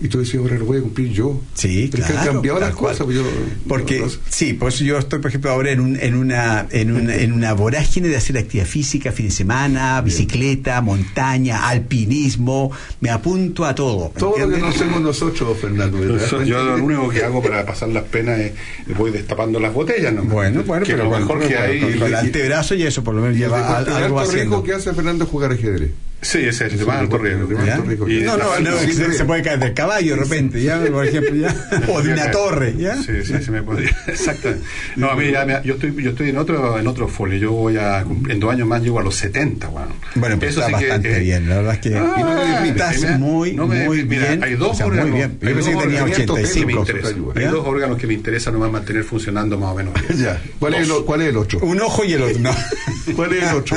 Y 0.03 0.09
tú 0.09 0.19
decías, 0.19 0.43
ahora 0.43 0.59
lo 0.59 0.65
voy 0.65 0.79
a 0.79 0.81
cumplir 0.81 1.13
yo. 1.13 1.41
Sí, 1.55 1.89
Pero 1.91 2.03
es 2.03 2.07
que 2.11 2.17
han 2.17 2.23
claro, 2.23 2.33
cambiado 2.35 2.61
las 2.61 2.75
cual. 2.75 2.93
cosas. 2.93 3.05
pues 3.05 3.17
yo- 3.17 3.25
Porque, 3.69 4.05
sí, 4.29 4.53
por 4.53 4.69
eso 4.71 4.83
yo 4.85 4.99
estoy, 4.99 5.21
por 5.21 5.29
ejemplo, 5.29 5.51
ahora 5.53 5.71
en, 5.71 5.81
un, 5.81 5.97
en, 6.01 6.15
una, 6.17 6.67
en, 6.71 6.91
una, 6.93 7.15
en 7.15 7.33
una 7.33 7.53
vorágine 7.53 8.09
de 8.09 8.17
hacer 8.17 8.37
actividad 8.37 8.67
física, 8.67 9.13
fin 9.13 9.27
de 9.27 9.33
semana, 9.33 10.01
bicicleta, 10.01 10.81
montaña, 10.81 11.69
alpinismo, 11.69 12.73
me 13.01 13.11
apunto 13.11 13.65
a 13.65 13.75
todo. 13.75 14.11
¿me 14.15 14.19
todo 14.21 14.31
lo 14.31 14.37
que 14.37 14.43
entiendes? 14.43 14.63
no 14.63 14.69
hacemos 14.75 15.01
nosotros, 15.01 15.59
Fernando. 15.59 15.99
¿verdad? 16.01 16.45
Yo, 16.45 16.63
lo 16.77 16.85
único 16.85 17.09
que 17.09 17.23
hago 17.25 17.41
para 17.43 17.65
pasar 17.65 17.89
las 17.91 18.05
penas 18.05 18.39
es 18.41 18.53
voy 18.99 19.11
destapando 19.13 19.61
las 19.61 19.73
botellas, 19.73 20.13
¿no? 20.13 20.25
Bueno, 20.25 20.63
bueno, 20.65 20.85
que 20.85 20.93
pero 20.93 21.05
lo 21.05 21.19
mejor 21.19 21.39
que 21.47 21.57
hay. 21.57 21.81
con 21.99 22.09
el 22.09 22.15
antebrazo 22.17 22.75
y 22.75 22.83
eso 22.83 23.05
por 23.05 23.15
lo 23.15 23.23
menos 23.23 23.37
lleva 23.37 23.79
algo 23.79 24.21
haciendo. 24.21 24.63
que 24.63 24.73
hace 24.73 24.93
Fernando 24.93 25.25
es 25.25 25.31
jugar 25.31 25.53
ajedrez. 25.53 25.91
Sí, 26.25 26.39
ese 26.39 26.67
es 26.67 26.73
el 26.73 26.79
de 26.79 26.85
más 26.87 26.97
alto 27.01 27.19
riesgo. 27.19 27.47
de 27.47 27.55
más 27.55 27.67
¿Ya? 27.67 27.75
alto 27.75 27.87
riesgo. 27.87 28.09
Y 28.09 28.23
No, 28.23 28.37
no, 28.37 28.59
no, 28.59 28.71
se, 28.79 29.25
puede 29.27 29.43
caer 29.43 29.59
del 29.59 29.75
caballo 29.75 30.17
de 30.17 30.23
repente, 30.23 30.63
¿ya? 30.63 30.81
Por 30.81 31.07
ejemplo, 31.07 31.35
¿ya? 31.37 31.55
O 31.89 32.03
de 32.03 32.13
una 32.15 32.31
torre, 32.31 32.75
¿ya? 32.79 32.97
Sí, 32.97 33.13
sí, 33.25 33.35
se 33.43 33.51
me 33.51 33.63
podría. 33.63 33.91
Exacto. 34.07 34.55
No, 34.97 35.11
a 35.11 35.17
mí 35.17 35.31
ya 35.31 35.45
me- 35.45 35.61
yo 35.65 35.75
estoy, 35.75 35.95
yo 36.03 36.11
estoy 36.11 36.31
en 36.31 36.39
otro, 36.39 36.79
en 36.79 36.87
otro 36.87 37.09
folio. 37.09 37.39
Yo 37.39 37.53
voy 37.53 37.77
a 37.77 38.03
cumplir- 38.05 38.33
en 38.33 38.41
dos 38.41 38.53
años 38.53 38.67
más 38.67 38.83
llego 38.83 38.99
a 39.01 39.03
los 39.03 39.15
70, 39.17 39.69
bueno. 39.69 39.89
Bueno, 40.15 40.37
pero 40.41 40.51
está 40.51 40.69
bastante 40.69 41.19
bien, 41.19 41.49
la 41.49 41.57
verdad 41.57 41.75
es 41.75 41.81
que 41.81 41.95
Ah, 41.97 42.15
y 42.17 42.23
no 42.23 42.35
me 42.35 43.19
muy, 43.19 43.53
no 43.53 43.67
me- 43.67 43.85
muy 43.85 44.05
mira, 44.05 44.29
bien. 44.29 44.43
Hay 44.45 44.55
dos 44.55 44.71
o 44.71 44.75
sea, 44.75 44.87
muy 44.87 44.97
órganos. 44.99 45.15
bien. 45.19 45.39
Yo 45.41 45.49
hay 45.49 45.55
pensé 45.55 45.73
dos 45.73 45.83
que 45.83 45.87
tenía 45.89 46.03
órganos 46.05 46.17
que 46.17 46.27
me 46.27 46.33
85. 46.33 46.81
interesan. 46.81 47.25
Hay 47.37 47.45
dos 47.45 47.67
órganos 47.67 47.99
que 47.99 48.07
me 48.07 48.15
interesan 48.15 48.53
nomás 48.55 48.73
mantener 48.73 49.05
funcionando 49.05 49.59
más 49.59 49.71
o 49.73 49.75
menos 49.75 49.95
bien. 49.95 50.23
Ya. 50.25 50.41
¿Cuál, 50.59 50.75
es 50.75 50.89
¿Cuál 50.89 51.23
es 51.23 51.29
el 51.29 51.37
otro? 51.37 51.59
Un 51.61 51.81
ojo 51.81 52.05
y 52.05 52.13
el 52.15 52.23
otro, 52.23 52.39
no. 52.41 52.51
¿Cuál 53.17 53.33
es 53.35 53.43
el 53.51 53.55
otro? 53.57 53.77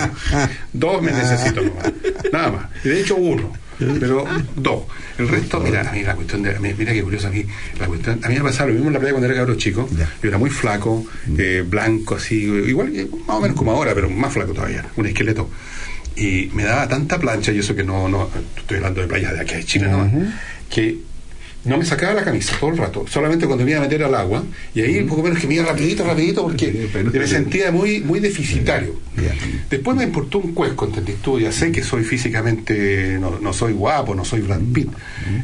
Dos 0.73 1.01
me 1.01 1.11
necesito 1.11 1.61
nomás. 1.61 1.91
Nada 2.37 2.51
más. 2.51 2.65
Y 2.85 2.89
de 2.89 3.01
hecho 3.01 3.15
uno. 3.15 3.51
Pero 3.79 4.25
dos. 4.55 4.83
El 5.17 5.27
resto, 5.27 5.59
mira, 5.59 5.89
a 5.89 5.91
mí 5.91 6.03
la 6.03 6.15
cuestión 6.15 6.43
de. 6.43 6.59
Mira 6.59 6.93
qué 6.93 7.01
curioso 7.01 7.27
a 7.27 7.31
mí. 7.31 7.43
La 7.79 7.87
cuestión, 7.87 8.19
a 8.23 8.29
mí 8.29 8.35
me 8.35 8.41
pasaba 8.41 8.67
lo 8.67 8.73
mismo 8.73 8.89
en 8.89 8.93
la 8.93 8.99
playa 8.99 9.13
cuando 9.13 9.27
era 9.27 9.35
cabro 9.35 9.55
chico. 9.55 9.89
Yo 10.21 10.29
era 10.29 10.37
muy 10.37 10.51
flaco, 10.51 11.05
eh, 11.37 11.63
blanco, 11.67 12.15
así, 12.15 12.43
igual, 12.43 12.91
que 12.91 13.07
más 13.25 13.37
o 13.37 13.41
menos 13.41 13.57
como 13.57 13.71
ahora, 13.71 13.93
pero 13.95 14.09
más 14.09 14.33
flaco 14.33 14.53
todavía. 14.53 14.85
Un 14.95 15.07
esqueleto. 15.07 15.49
Y 16.15 16.49
me 16.53 16.63
daba 16.63 16.87
tanta 16.87 17.19
plancha, 17.19 17.51
y 17.51 17.59
eso 17.59 17.75
que 17.75 17.83
no, 17.83 18.07
no 18.07 18.29
estoy 18.55 18.77
hablando 18.77 19.01
de 19.01 19.07
playas 19.07 19.33
de 19.33 19.41
aquí 19.41 19.55
de 19.55 19.65
Chile 19.65 19.87
nomás, 19.87 20.11
que 20.69 20.97
no 21.67 21.77
me 21.77 21.85
sacaba 21.85 22.13
la 22.13 22.23
camisa 22.23 22.55
todo 22.59 22.71
el 22.71 22.77
rato, 22.77 23.05
solamente 23.07 23.45
cuando 23.45 23.65
me 23.65 23.71
iba 23.71 23.79
a 23.79 23.83
meter 23.83 24.03
al 24.03 24.15
agua, 24.15 24.43
y 24.73 24.81
ahí 24.81 24.99
un 24.99 25.07
poco 25.07 25.23
menos 25.23 25.39
que 25.39 25.47
me 25.47 25.55
iba 25.55 25.65
rapidito, 25.65 26.03
rapidito, 26.05 26.43
porque 26.43 26.89
me 27.13 27.27
sentía 27.27 27.71
muy, 27.71 28.01
muy 28.01 28.19
deficitario. 28.19 28.99
Después 29.69 29.97
me 29.97 30.03
importó 30.03 30.39
un 30.39 30.53
cuesco, 30.53 30.85
¿entendiste 30.85 31.21
tú? 31.23 31.39
Ya 31.39 31.51
sé 31.51 31.71
que 31.71 31.83
soy 31.83 32.03
físicamente, 32.03 33.17
no, 33.19 33.39
no 33.39 33.53
soy 33.53 33.73
guapo, 33.73 34.15
no 34.15 34.23
soy 34.23 34.41
Brad 34.41 34.61
Pitt, 34.73 34.89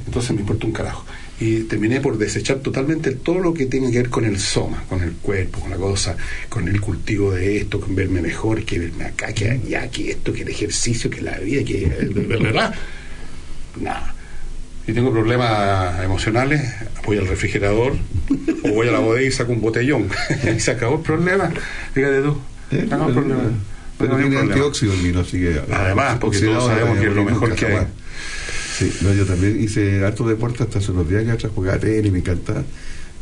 entonces 0.05 0.31
me 0.31 0.41
importó 0.41 0.67
un 0.67 0.73
carajo. 0.73 1.05
Y 1.39 1.61
terminé 1.61 1.99
por 1.99 2.17
desechar 2.17 2.59
totalmente 2.59 3.11
todo 3.11 3.39
lo 3.39 3.53
que 3.53 3.65
tiene 3.65 3.91
que 3.91 3.97
ver 3.97 4.09
con 4.09 4.23
el 4.23 4.39
soma, 4.39 4.83
con 4.87 5.01
el 5.01 5.13
cuerpo, 5.13 5.59
con 5.59 5.71
la 5.71 5.77
cosa, 5.77 6.15
con 6.47 6.67
el 6.69 6.79
cultivo 6.79 7.33
de 7.33 7.57
esto, 7.57 7.81
con 7.81 7.95
verme 7.95 8.21
mejor, 8.21 8.63
que 8.63 8.79
verme 8.79 9.05
acá, 9.05 9.33
que 9.33 9.49
allá, 9.49 9.89
que 9.89 10.11
esto, 10.11 10.31
que 10.31 10.43
el 10.43 10.49
ejercicio, 10.49 11.09
que 11.09 11.21
la 11.21 11.37
vida, 11.39 11.63
que... 11.65 11.85
¿Verdad? 12.39 12.73
Nada. 13.81 14.15
Si 14.85 14.93
tengo 14.93 15.11
problemas 15.11 16.03
emocionales, 16.03 16.61
voy 17.05 17.17
al 17.17 17.27
refrigerador 17.27 17.93
o 18.63 18.69
voy 18.69 18.87
a 18.89 18.91
la 18.91 18.99
bodega 18.99 19.27
y 19.27 19.31
saco 19.31 19.53
un 19.53 19.61
botellón. 19.61 20.07
y 20.55 20.59
se 20.59 20.71
acabó 20.71 20.95
el 20.97 21.01
problema. 21.01 21.51
Fíjate 21.93 22.21
tú. 22.21 22.37
Se 22.69 22.81
acabó 22.81 23.07
el 23.07 23.13
problema. 23.13 23.41
Pero 23.97 24.11
No 24.13 24.17
tiene 24.17 24.37
antióxido 24.39 24.93
el 24.93 24.99
vino, 24.99 25.21
así 25.21 25.39
que. 25.39 25.61
Además, 25.71 26.17
porque 26.19 26.39
todos 26.39 26.65
sabemos 26.65 26.95
no 26.97 27.01
que 27.01 27.07
es 27.07 27.15
lo 27.15 27.23
mejor 27.23 27.55
que 27.55 27.65
hay. 27.65 27.71
jamás. 27.73 27.87
Sí, 28.77 28.91
no, 29.01 29.13
yo 29.13 29.25
también 29.25 29.61
hice 29.63 30.03
harto 30.03 30.27
deporte 30.27 30.63
hasta 30.63 30.79
hace 30.79 30.91
unos 30.91 31.07
días 31.07 31.23
que 31.23 31.31
atrás 31.31 31.51
jugaba 31.53 31.77
tenis, 31.79 32.11
me 32.11 32.19
encantaba. 32.19 32.63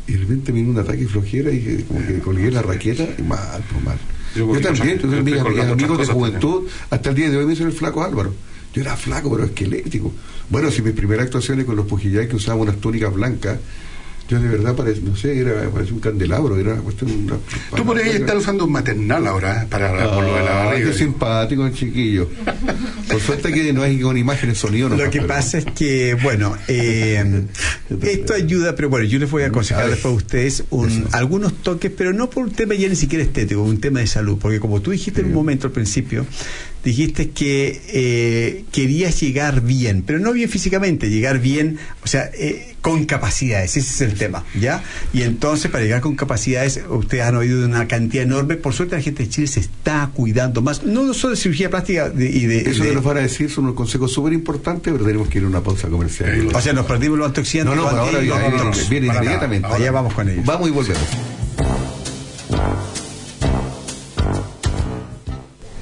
Y 0.08 0.12
de 0.12 0.18
repente 0.18 0.50
vino 0.50 0.70
un 0.70 0.78
ataque 0.78 1.06
flojera 1.06 1.50
y 1.52 1.84
como 1.86 2.04
que 2.04 2.18
colgué 2.18 2.50
la 2.50 2.62
raqueta 2.62 3.04
y 3.18 3.22
mal, 3.22 3.62
pues 3.70 3.84
mal. 3.84 3.98
Yo 4.34 4.60
también, 4.60 4.98
yo- 4.98 5.42
colgando 5.44 5.74
amigos 5.74 5.98
de 5.98 6.06
juventud, 6.06 6.68
hasta 6.90 7.10
el 7.10 7.14
día 7.14 7.30
de 7.30 7.36
hoy 7.36 7.44
me 7.44 7.50
dicen 7.50 7.66
el 7.66 7.72
flaco 7.72 8.02
Álvaro. 8.02 8.34
Yo 8.74 8.80
era 8.82 8.96
flaco, 8.96 9.30
pero 9.32 9.44
esquelético. 9.44 10.12
Bueno, 10.48 10.70
si 10.70 10.82
mis 10.82 10.92
primeras 10.94 11.26
actuaciones 11.26 11.64
con 11.66 11.76
los 11.76 11.86
pujillay 11.86 12.26
que 12.28 12.36
usaban 12.36 12.60
unas 12.62 12.76
túnicas 12.76 13.12
blancas, 13.12 13.58
yo 14.28 14.40
de 14.40 14.48
verdad 14.48 14.74
parecía, 14.74 15.02
no 15.04 15.14
sé, 15.16 15.36
era 15.38 15.68
parecía 15.68 15.92
un 15.94 16.00
candelabro, 16.00 16.56
era 16.56 16.72
una 16.74 16.82
cuestión. 16.82 17.10
Una, 17.10 17.36
Tú 17.76 17.84
por 17.84 17.98
ahí 17.98 18.10
estás 18.10 18.36
usando 18.36 18.64
un 18.64 18.72
maternal 18.72 19.26
ahora 19.26 19.62
¿eh? 19.62 19.66
para 19.68 19.92
la- 19.94 20.14
por 20.14 20.24
lo 20.24 20.34
de 20.36 20.42
la 20.44 20.62
Ah, 20.62 20.64
barriga. 20.66 20.90
qué 20.90 20.96
simpático 20.96 21.66
el 21.66 21.74
chiquillo. 21.74 22.30
Por 23.10 23.20
suerte 23.20 23.52
que 23.52 23.72
no 23.74 23.82
hay 23.82 24.00
con 24.00 24.16
imágenes, 24.16 24.56
sonido. 24.58 24.88
Lo 24.88 24.96
nomás, 24.96 25.10
que 25.10 25.18
pero- 25.20 25.28
pasa 25.34 25.58
es 25.58 25.66
que, 25.66 26.14
bueno, 26.22 26.56
eh, 26.68 27.44
esto 28.02 28.32
ayuda, 28.32 28.74
pero 28.74 28.88
bueno, 28.88 29.04
yo 29.06 29.18
les 29.18 29.30
voy 29.30 29.42
a 29.42 29.48
aconsejar 29.48 29.90
después 29.90 30.12
a 30.14 30.16
ustedes 30.16 30.64
un- 30.70 31.08
algunos 31.12 31.52
toques, 31.62 31.90
pero 31.94 32.12
no 32.14 32.30
por 32.30 32.44
un 32.44 32.52
tema 32.52 32.74
ya 32.74 32.88
ni 32.88 32.96
siquiera 32.96 33.24
estético, 33.24 33.60
un 33.62 33.80
tema 33.80 34.00
de 34.00 34.06
salud, 34.06 34.38
porque 34.40 34.60
como 34.60 34.80
tú 34.80 34.92
dijiste 34.92 35.20
en 35.20 35.26
un 35.26 35.34
momento 35.34 35.66
al 35.66 35.72
principio, 35.72 36.24
dijiste 36.84 37.30
que 37.30 37.80
eh, 37.88 38.64
querías 38.72 39.20
llegar 39.20 39.60
bien, 39.60 40.02
pero 40.06 40.18
no 40.18 40.32
bien 40.32 40.48
físicamente, 40.48 41.08
llegar 41.10 41.38
bien, 41.38 41.78
o 42.04 42.06
sea, 42.06 42.30
eh, 42.34 42.74
con 42.80 43.04
capacidades, 43.04 43.76
ese 43.76 43.88
es 43.94 44.00
el 44.00 44.18
tema, 44.18 44.44
¿ya? 44.60 44.82
Y 45.12 45.22
entonces, 45.22 45.70
para 45.70 45.84
llegar 45.84 46.00
con 46.00 46.16
capacidades, 46.16 46.80
ustedes 46.90 47.22
han 47.24 47.36
oído 47.36 47.60
de 47.60 47.66
una 47.66 47.86
cantidad 47.86 48.24
enorme, 48.24 48.56
por 48.56 48.72
suerte 48.74 48.96
la 48.96 49.02
gente 49.02 49.22
de 49.22 49.28
Chile 49.28 49.46
se 49.46 49.60
está 49.60 50.10
cuidando 50.12 50.62
más, 50.62 50.82
no 50.82 51.14
solo 51.14 51.36
de 51.36 51.40
cirugía 51.40 51.70
plástica 51.70 52.08
de- 52.10 52.28
y 52.28 52.46
de... 52.46 52.62
Eso 52.68 52.82
de- 52.82 52.88
que 52.90 52.94
nos 52.96 53.04
van 53.04 53.18
a 53.18 53.20
decir 53.20 53.48
son 53.50 53.64
unos 53.64 53.76
consejos 53.76 54.12
súper 54.12 54.32
importantes, 54.32 54.92
pero 54.92 55.04
tenemos 55.04 55.28
que 55.28 55.38
ir 55.38 55.44
a 55.44 55.46
una 55.48 55.60
pausa 55.62 55.88
comercial. 55.88 56.48
o 56.52 56.60
sea, 56.60 56.72
nos 56.72 56.86
perdimos 56.86 57.18
los 57.18 57.28
antioxidantes. 57.28 57.76
No, 57.76 57.82
no, 57.82 57.88
ahora 57.88 58.18
viene, 58.18 58.34
viene- 58.50 58.88
viene 58.90 59.06
inmediatamente. 59.06 59.68
Allá 59.68 59.92
vamos 59.92 60.14
con 60.14 60.28
ellos. 60.28 60.44
Vamos 60.44 60.68
y 60.68 60.72
volvemos. 60.72 61.02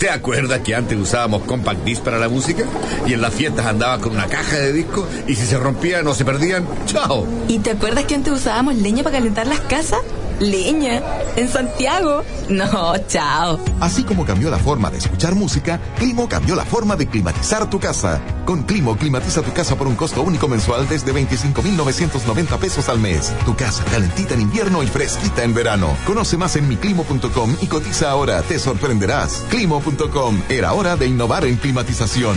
¿Te 0.00 0.08
acuerdas 0.08 0.60
que 0.60 0.74
antes 0.74 0.98
usábamos 0.98 1.42
compact 1.42 1.84
disc 1.84 2.02
para 2.02 2.18
la 2.18 2.30
música? 2.30 2.64
Y 3.06 3.12
en 3.12 3.20
las 3.20 3.34
fiestas 3.34 3.66
andaba 3.66 3.98
con 3.98 4.12
una 4.12 4.28
caja 4.28 4.56
de 4.56 4.72
discos 4.72 5.06
y 5.28 5.34
si 5.34 5.44
se 5.44 5.58
rompían 5.58 6.06
o 6.06 6.14
se 6.14 6.24
perdían, 6.24 6.66
¡chao! 6.86 7.26
¿Y 7.48 7.58
te 7.58 7.72
acuerdas 7.72 8.06
que 8.06 8.14
antes 8.14 8.32
usábamos 8.32 8.76
leña 8.76 9.02
para 9.02 9.18
calentar 9.18 9.46
las 9.46 9.60
casas? 9.60 10.00
¿Leña? 10.40 11.02
¿En 11.36 11.48
Santiago? 11.48 12.24
No, 12.48 12.94
chao. 13.06 13.60
Así 13.78 14.02
como 14.04 14.24
cambió 14.24 14.50
la 14.50 14.58
forma 14.58 14.90
de 14.90 14.98
escuchar 14.98 15.34
música, 15.34 15.78
Climo 15.98 16.28
cambió 16.28 16.56
la 16.56 16.64
forma 16.64 16.96
de 16.96 17.06
climatizar 17.06 17.68
tu 17.68 17.78
casa. 17.78 18.20
Con 18.46 18.62
Climo 18.62 18.96
climatiza 18.96 19.42
tu 19.42 19.52
casa 19.52 19.76
por 19.76 19.86
un 19.86 19.96
costo 19.96 20.22
único 20.22 20.48
mensual 20.48 20.88
desde 20.88 21.12
25.990 21.12 22.58
pesos 22.58 22.88
al 22.88 22.98
mes. 22.98 23.32
Tu 23.44 23.54
casa 23.54 23.84
calentita 23.84 24.34
en 24.34 24.40
invierno 24.40 24.82
y 24.82 24.86
fresquita 24.86 25.44
en 25.44 25.54
verano. 25.54 25.94
Conoce 26.06 26.36
más 26.36 26.56
en 26.56 26.68
miclimo.com 26.68 27.56
y 27.60 27.66
cotiza 27.66 28.10
ahora, 28.10 28.42
te 28.42 28.58
sorprenderás. 28.58 29.44
Climo.com, 29.50 30.42
era 30.48 30.72
hora 30.72 30.96
de 30.96 31.06
innovar 31.06 31.44
en 31.44 31.56
climatización. 31.56 32.36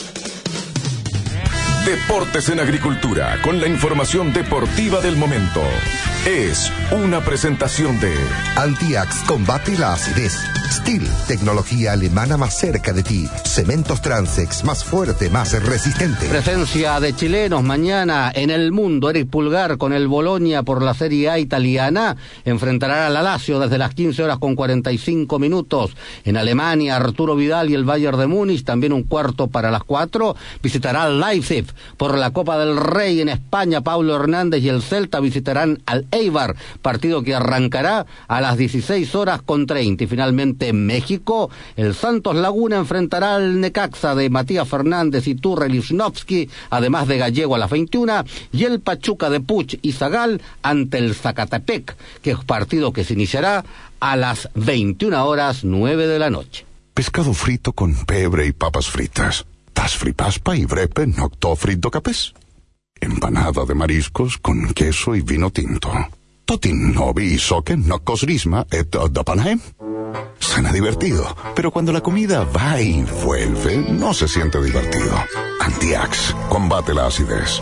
Deportes 1.85 2.49
en 2.49 2.59
Agricultura, 2.59 3.39
con 3.41 3.59
la 3.59 3.67
información 3.67 4.31
deportiva 4.33 5.01
del 5.01 5.17
momento. 5.17 5.63
Es 6.27 6.71
una 6.91 7.21
presentación 7.21 7.99
de 7.99 8.13
Antiax 8.55 9.23
combate 9.23 9.75
la 9.79 9.93
acidez. 9.93 10.60
Steel, 10.71 11.05
tecnología 11.27 11.91
alemana 11.91 12.37
más 12.37 12.57
cerca 12.57 12.93
de 12.93 13.03
ti. 13.03 13.27
Cementos 13.43 14.01
Transex, 14.01 14.63
más 14.63 14.85
fuerte, 14.85 15.29
más 15.29 15.51
resistente. 15.63 16.27
Presencia 16.27 16.97
de 17.01 17.13
chilenos 17.13 17.61
mañana 17.61 18.31
en 18.33 18.49
el 18.49 18.71
mundo. 18.71 19.09
Eric 19.09 19.29
Pulgar 19.29 19.77
con 19.77 19.91
el 19.91 20.07
Bolonia 20.07 20.63
por 20.63 20.81
la 20.81 20.93
Serie 20.93 21.29
A 21.29 21.39
italiana 21.39 22.15
enfrentará 22.45 23.07
al 23.07 23.13
Lazio 23.13 23.59
desde 23.59 23.77
las 23.77 23.93
15 23.93 24.23
horas 24.23 24.39
con 24.39 24.55
45 24.55 25.39
minutos. 25.39 25.91
En 26.23 26.37
Alemania, 26.37 26.95
Arturo 26.95 27.35
Vidal 27.35 27.69
y 27.69 27.73
el 27.73 27.83
Bayern 27.83 28.17
de 28.17 28.27
Múnich, 28.27 28.63
también 28.63 28.93
un 28.93 29.03
cuarto 29.03 29.47
para 29.47 29.71
las 29.71 29.83
4, 29.83 30.37
visitará 30.63 31.03
al 31.03 31.19
Leipzig. 31.19 31.65
Por 31.97 32.17
la 32.17 32.31
Copa 32.31 32.57
del 32.57 32.77
Rey 32.77 33.19
en 33.19 33.27
España, 33.27 33.81
Pablo 33.81 34.15
Hernández 34.15 34.63
y 34.63 34.69
el 34.69 34.81
Celta 34.81 35.19
visitarán 35.19 35.81
al 35.85 36.07
Eibar, 36.11 36.55
partido 36.81 37.23
que 37.23 37.35
arrancará 37.35 38.05
a 38.29 38.39
las 38.39 38.57
16 38.57 39.15
horas 39.15 39.41
con 39.41 39.67
30. 39.67 40.05
Y 40.05 40.07
finalmente 40.07 40.60
en 40.69 40.85
México, 40.85 41.49
el 41.75 41.93
Santos 41.95 42.35
Laguna 42.35 42.77
enfrentará 42.77 43.35
al 43.35 43.59
Necaxa 43.59 44.15
de 44.15 44.29
Matías 44.29 44.67
Fernández 44.67 45.27
y 45.27 45.35
Turre 45.35 45.69
Lichnowsky, 45.69 46.49
además 46.69 47.07
de 47.07 47.17
Gallego 47.17 47.55
a 47.55 47.59
las 47.59 47.69
21, 47.69 48.23
y 48.51 48.63
el 48.63 48.79
Pachuca 48.79 49.29
de 49.29 49.39
Puch 49.39 49.77
y 49.81 49.91
Zagal 49.91 50.41
ante 50.61 50.97
el 50.97 51.15
Zacatepec, 51.15 51.95
que 52.21 52.31
es 52.31 52.39
partido 52.45 52.93
que 52.93 53.03
se 53.03 53.13
iniciará 53.13 53.63
a 53.99 54.15
las 54.15 54.49
21 54.55 55.25
horas 55.25 55.63
9 55.63 56.07
de 56.07 56.19
la 56.19 56.29
noche. 56.29 56.65
Pescado 56.93 57.33
frito 57.33 57.73
con 57.73 57.95
pebre 58.05 58.45
y 58.47 58.51
papas 58.51 58.87
fritas. 58.87 59.45
Tas 59.73 59.95
fripaspa 59.95 60.55
y 60.55 60.65
brepe 60.65 61.07
nocto 61.07 61.55
frito 61.55 61.89
capes. 61.89 62.33
Empanada 62.99 63.65
de 63.65 63.73
mariscos 63.73 64.37
con 64.37 64.73
queso 64.73 65.15
y 65.15 65.21
vino 65.21 65.49
tinto. 65.49 65.89
Totin 66.45 66.93
novi 66.93 67.37
soque 67.39 67.77
nocos 67.77 68.23
risma 68.23 68.65
et 68.71 68.91
dapanaem. 68.91 69.61
Suena 70.39 70.71
divertido, 70.71 71.35
pero 71.55 71.71
cuando 71.71 71.91
la 71.91 72.01
comida 72.01 72.43
va 72.45 72.81
y 72.81 73.03
vuelve, 73.23 73.77
no 73.77 74.13
se 74.13 74.27
siente 74.27 74.61
divertido. 74.61 75.13
Antiax, 75.59 76.35
combate 76.49 76.93
la 76.93 77.07
acidez. 77.07 77.61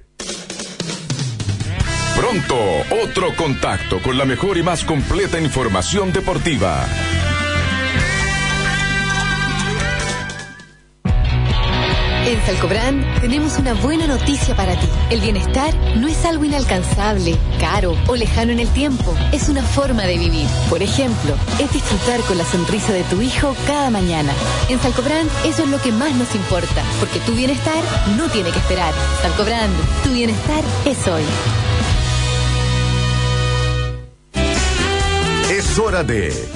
Pronto, 2.16 2.56
otro 3.02 3.34
contacto 3.34 4.00
con 4.00 4.16
la 4.16 4.26
mejor 4.26 4.58
y 4.58 4.62
más 4.62 4.84
completa 4.84 5.40
información 5.40 6.12
deportiva. 6.12 6.86
En 12.26 12.44
Salcobrand 12.44 13.20
tenemos 13.20 13.56
una 13.56 13.74
buena 13.74 14.08
noticia 14.08 14.56
para 14.56 14.74
ti. 14.74 14.88
El 15.10 15.20
bienestar 15.20 15.72
no 15.96 16.08
es 16.08 16.24
algo 16.24 16.44
inalcanzable, 16.44 17.36
caro 17.60 17.96
o 18.08 18.16
lejano 18.16 18.50
en 18.50 18.58
el 18.58 18.68
tiempo. 18.70 19.14
Es 19.30 19.48
una 19.48 19.62
forma 19.62 20.02
de 20.02 20.18
vivir. 20.18 20.48
Por 20.68 20.82
ejemplo, 20.82 21.36
es 21.60 21.72
disfrutar 21.72 22.20
con 22.22 22.36
la 22.36 22.44
sonrisa 22.44 22.92
de 22.92 23.04
tu 23.04 23.22
hijo 23.22 23.54
cada 23.68 23.90
mañana. 23.90 24.32
En 24.68 24.80
Salcobrand 24.80 25.30
eso 25.44 25.62
es 25.62 25.68
lo 25.68 25.80
que 25.80 25.92
más 25.92 26.12
nos 26.16 26.34
importa, 26.34 26.82
porque 26.98 27.20
tu 27.20 27.32
bienestar 27.32 27.80
no 28.16 28.28
tiene 28.28 28.50
que 28.50 28.58
esperar. 28.58 28.92
Salcobrand, 29.22 29.72
tu 30.02 30.10
bienestar 30.10 30.64
es 30.84 31.06
hoy. 31.06 31.22
Es 35.48 35.78
hora 35.78 36.02
de 36.02 36.55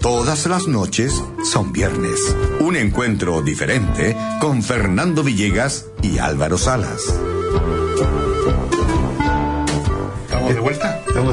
Todas 0.00 0.46
las 0.46 0.68
noches 0.68 1.12
son 1.44 1.72
viernes. 1.72 2.20
Un 2.60 2.76
encuentro 2.76 3.42
diferente 3.42 4.16
con 4.40 4.62
Fernando 4.62 5.24
Villegas 5.24 5.86
y 6.02 6.18
Álvaro 6.18 6.56
Salas. 6.56 7.02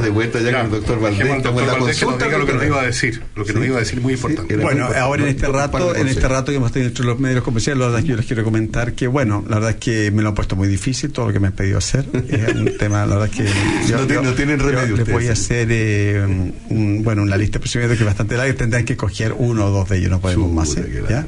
De 0.06 0.12
vuelta 0.12 0.40
ya, 0.40 0.52
con 0.54 0.62
el 0.66 0.72
doctor 0.72 1.00
Valdés. 1.02 1.28
La 1.28 1.36
que 1.36 2.06
nos 2.06 2.18
diga 2.20 2.38
lo 2.38 2.46
que 2.46 2.54
nos 2.54 2.64
iba 2.66 2.82
a 2.82 2.86
decir. 2.86 3.22
Lo 3.36 3.44
que 3.46 3.54
nos 3.54 3.66
iba 3.66 3.76
a 3.78 3.80
decir 3.80 4.00
muy 4.02 4.14
importante. 4.14 4.56
Bueno, 4.58 4.88
ahora 4.98 5.24
en 5.24 5.30
este 5.30 5.48
rato, 5.48 5.96
en 5.96 6.08
este 6.08 6.28
rato 6.28 6.52
que 6.52 6.58
hemos 6.58 6.72
tenido 6.72 6.90
entre 6.90 7.06
los 7.06 7.20
medios 7.20 7.44
comerciales, 7.44 7.80
la 7.80 7.86
verdad 7.88 8.00
es 8.00 8.06
que 8.06 8.12
yo 8.12 8.18
les 8.18 8.26
quiero 8.26 8.44
comentar 8.44 8.94
que, 8.94 9.08
bueno, 9.08 9.44
la 9.50 9.56
verdad 9.56 9.72
es 9.72 9.76
que 9.78 10.12
me 10.12 10.22
lo 10.22 10.30
han 10.30 10.36
puesto 10.36 10.56
muy 10.56 10.68
difícil 10.68 11.12
todo 11.12 11.28
lo 11.28 11.34
que 11.34 11.40
me 11.40 11.48
han 11.48 11.54
pedido 11.54 11.78
hacer. 11.78 12.06
Es 12.30 12.54
un 12.56 12.78
tema, 12.80 13.06
la 13.06 13.18
verdad 13.18 13.30
es 13.32 13.36
que 13.36 13.92
No 13.94 14.06
tienen- 14.08 14.24
no 14.26 14.34
tienen 14.34 14.60
yo 14.60 14.66
remedio 14.66 14.96
les 14.98 15.12
voy 15.12 15.28
a 15.28 15.34
hacer, 15.34 15.68
eh, 15.72 16.24
un- 16.70 17.04
bueno, 17.04 17.22
una 17.24 17.38
lista 17.38 17.54
de 17.54 17.60
procedimientos 17.62 17.98
que 17.98 18.04
es 18.04 18.08
bastante 18.08 18.38
larga 18.38 18.54
y 18.54 18.56
tendrán 18.56 18.86
que 18.86 18.96
coger 18.96 19.34
uno 19.38 19.66
o 19.66 19.70
dos 19.72 19.90
de 19.90 19.98
ellos, 19.98 20.12
no 20.12 20.20
podemos 20.22 20.52
más. 20.52 20.76
¿eh? 20.78 21.04
¿ya? 21.10 21.26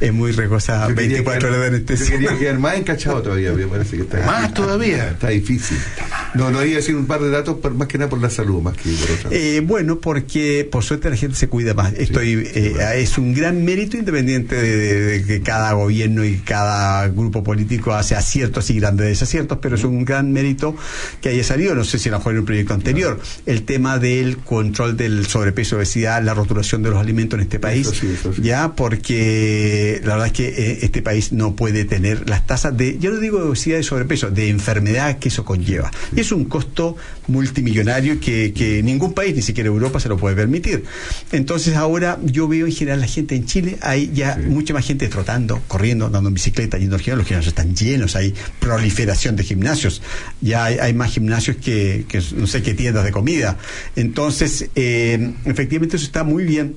Es 0.00 0.12
muy 0.12 0.32
riesgosa, 0.32 0.88
Yo 0.88 0.94
quería 0.94 1.22
24 1.22 1.48
quedar- 1.48 1.58
horas 1.58 1.72
de 1.72 1.78
Yo 1.78 1.86
anestesia. 1.86 2.18
quería 2.18 2.38
quedar 2.38 2.58
más 2.58 2.76
encachado 2.76 3.22
todavía, 3.22 3.52
me 3.52 3.66
parece 3.66 3.96
que 3.96 4.02
está 4.02 4.24
¿Más 4.24 4.54
todavía? 4.54 5.08
Está 5.10 5.28
difícil. 5.30 5.76
No, 6.34 6.50
no 6.50 6.62
iba 6.64 6.74
a 6.74 6.76
decir 6.76 6.94
un 6.94 7.06
par 7.06 7.20
de 7.20 7.30
datos, 7.30 7.56
más 7.74 7.88
que 7.88 7.98
nada 7.98 8.08
por 8.10 8.20
la 8.20 8.30
salud, 8.30 8.62
más 8.62 8.76
que 8.76 8.90
por 8.90 9.10
otra 9.10 9.30
Eh, 9.32 9.60
bueno, 9.64 9.98
porque 9.98 10.68
por 10.70 10.84
suerte 10.84 11.10
la 11.10 11.16
gente 11.16 11.36
se 11.36 11.48
cuida 11.48 11.74
más. 11.74 11.94
Estoy, 11.94 12.48
eh, 12.54 12.76
es 12.96 13.18
un 13.18 13.34
gran 13.34 13.64
mérito 13.64 13.96
independiente 13.96 14.54
de, 14.54 14.76
de- 14.76 15.00
de 15.18 15.24
que 15.24 15.40
cada 15.42 15.72
gobierno 15.72 16.24
y 16.24 16.36
cada 16.38 17.08
grupo 17.08 17.42
político 17.42 17.92
hace 17.94 18.14
aciertos 18.14 18.70
y 18.70 18.78
grandes 18.78 19.06
desaciertos, 19.08 19.58
pero 19.60 19.74
es 19.76 19.84
un 19.84 20.04
gran 20.04 20.32
mérito 20.32 20.76
que 21.20 21.30
haya 21.30 21.42
salido, 21.42 21.74
no 21.74 21.82
sé 21.84 21.98
si 21.98 22.08
a 22.08 22.12
lo 22.12 22.18
mejor 22.18 22.34
en 22.34 22.38
un 22.40 22.44
proyecto 22.46 22.74
anterior, 22.74 23.18
el 23.46 23.62
tema 23.64 23.98
del 23.98 24.36
control 24.38 24.96
del 24.96 25.26
sobrepeso, 25.26 25.76
obesidad, 25.76 26.22
la 26.22 26.34
rotulación 26.34 26.82
de 26.82 26.90
los 26.90 26.98
alimentos 27.00 27.36
en 27.38 27.42
este 27.42 27.58
país, 27.58 27.90
ya 28.40 28.72
porque 28.76 29.87
la 30.04 30.14
verdad 30.14 30.26
es 30.28 30.32
que 30.32 30.48
eh, 30.48 30.78
este 30.82 31.02
país 31.02 31.32
no 31.32 31.56
puede 31.56 31.84
tener 31.84 32.28
las 32.28 32.46
tasas 32.46 32.76
de, 32.76 32.98
yo 32.98 33.10
no 33.10 33.20
digo 33.20 33.38
de 33.38 33.44
obesidad 33.44 33.78
y 33.78 33.82
sobrepeso, 33.82 34.30
de 34.30 34.48
enfermedad 34.48 35.18
que 35.18 35.28
eso 35.28 35.44
conlleva. 35.44 35.90
Y 36.14 36.20
es 36.20 36.32
un 36.32 36.44
costo 36.44 36.96
multimillonario 37.26 38.20
que, 38.20 38.52
que 38.52 38.82
ningún 38.82 39.12
país, 39.12 39.34
ni 39.34 39.42
siquiera 39.42 39.68
Europa, 39.68 40.00
se 40.00 40.08
lo 40.08 40.16
puede 40.16 40.36
permitir. 40.36 40.84
Entonces 41.32 41.76
ahora 41.76 42.18
yo 42.24 42.48
veo 42.48 42.66
en 42.66 42.72
general 42.72 43.00
la 43.00 43.06
gente 43.06 43.34
en 43.34 43.46
Chile, 43.46 43.78
hay 43.82 44.10
ya 44.12 44.38
mucha 44.46 44.74
más 44.74 44.86
gente 44.86 45.08
trotando, 45.08 45.60
corriendo, 45.68 46.06
andando 46.06 46.28
en 46.28 46.34
bicicleta, 46.34 46.78
yendo 46.78 46.96
al 46.96 47.02
gimnasio, 47.02 47.16
los 47.16 47.26
gimnasios 47.26 47.52
están 47.52 47.74
llenos, 47.74 48.16
hay 48.16 48.34
proliferación 48.60 49.36
de 49.36 49.44
gimnasios, 49.44 50.02
ya 50.40 50.64
hay, 50.64 50.78
hay 50.78 50.94
más 50.94 51.12
gimnasios 51.12 51.56
que, 51.56 52.04
que 52.08 52.22
no 52.36 52.46
sé 52.46 52.62
qué 52.62 52.74
tiendas 52.74 53.04
de 53.04 53.12
comida. 53.12 53.58
Entonces, 53.96 54.70
eh, 54.74 55.34
efectivamente 55.44 55.96
eso 55.96 56.06
está 56.06 56.24
muy 56.24 56.44
bien 56.44 56.76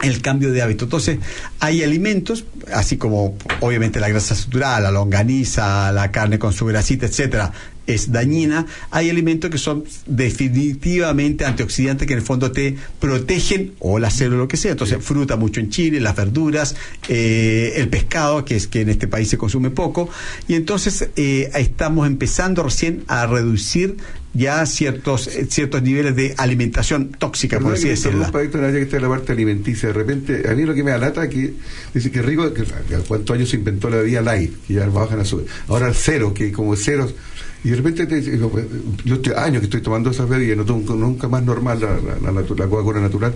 el 0.00 0.22
cambio 0.22 0.52
de 0.52 0.62
hábito. 0.62 0.84
Entonces, 0.84 1.18
hay 1.60 1.82
alimentos, 1.82 2.44
así 2.72 2.96
como 2.96 3.36
obviamente 3.60 4.00
la 4.00 4.08
grasa 4.08 4.34
saturada, 4.34 4.80
la 4.80 4.90
longaniza, 4.90 5.92
la 5.92 6.10
carne 6.10 6.38
con 6.38 6.52
su 6.52 6.66
grasita, 6.66 7.06
etcétera, 7.06 7.52
es 7.86 8.12
dañina. 8.12 8.66
Hay 8.90 9.10
alimentos 9.10 9.50
que 9.50 9.58
son 9.58 9.84
definitivamente 10.06 11.44
antioxidantes 11.44 12.06
que 12.06 12.12
en 12.14 12.20
el 12.20 12.24
fondo 12.24 12.52
te 12.52 12.76
protegen 13.00 13.74
o 13.78 13.98
la 13.98 14.10
célula 14.10 14.38
lo 14.38 14.48
que 14.48 14.56
sea. 14.56 14.72
Entonces, 14.72 14.98
fruta 15.02 15.36
mucho 15.36 15.60
en 15.60 15.70
Chile, 15.70 16.00
las 16.00 16.16
verduras, 16.16 16.76
eh, 17.08 17.74
el 17.76 17.88
pescado, 17.88 18.44
que 18.44 18.56
es 18.56 18.66
que 18.66 18.82
en 18.82 18.88
este 18.88 19.08
país 19.08 19.28
se 19.28 19.38
consume 19.38 19.70
poco. 19.70 20.08
Y 20.48 20.54
entonces 20.54 21.08
eh, 21.16 21.50
estamos 21.54 22.06
empezando 22.06 22.62
recién 22.62 23.04
a 23.08 23.26
reducir 23.26 23.96
ya 24.34 24.64
ciertos 24.64 25.26
eh, 25.28 25.46
ciertos 25.50 25.82
niveles 25.82 26.16
de 26.16 26.34
alimentación 26.38 27.10
tóxica, 27.10 27.60
por 27.60 27.74
así 27.74 27.88
decirlo. 27.88 28.24
Héctor, 28.24 28.64
ahora 28.64 28.72
que 28.72 28.82
está 28.82 28.98
la 28.98 29.08
parte 29.08 29.32
alimenticia. 29.32 29.88
De 29.88 29.92
repente, 29.92 30.48
a 30.48 30.54
mí 30.54 30.64
lo 30.64 30.74
que 30.74 30.82
me 30.82 30.92
alata 30.92 31.28
que 31.28 31.52
dice 31.92 32.10
que 32.10 32.22
rico, 32.22 32.52
que, 32.54 32.62
a 32.62 32.98
cuántos 33.06 33.34
años 33.36 33.50
se 33.50 33.56
inventó 33.56 33.90
la 33.90 33.96
bebida 33.96 34.22
light, 34.22 34.52
que 34.66 34.74
ya 34.74 34.86
bajan 34.86 35.20
azúcar. 35.20 35.46
Ahora 35.68 35.88
el 35.88 35.94
cero, 35.94 36.32
que 36.34 36.50
como 36.52 36.76
cero. 36.76 37.10
Y 37.64 37.70
de 37.70 37.76
repente 37.76 38.06
te 38.06 38.20
yo 39.04 39.14
estoy 39.14 39.32
años 39.36 39.60
que 39.60 39.66
estoy 39.66 39.80
tomando 39.82 40.10
esas 40.10 40.28
bebidas, 40.28 40.56
no 40.56 40.64
tomo 40.64 40.94
nunca 40.96 41.28
más 41.28 41.44
normal 41.44 41.78
la, 41.80 41.90
la, 42.20 42.32
la, 42.32 42.42
Coca-Cola 42.42 43.00
natural. 43.00 43.34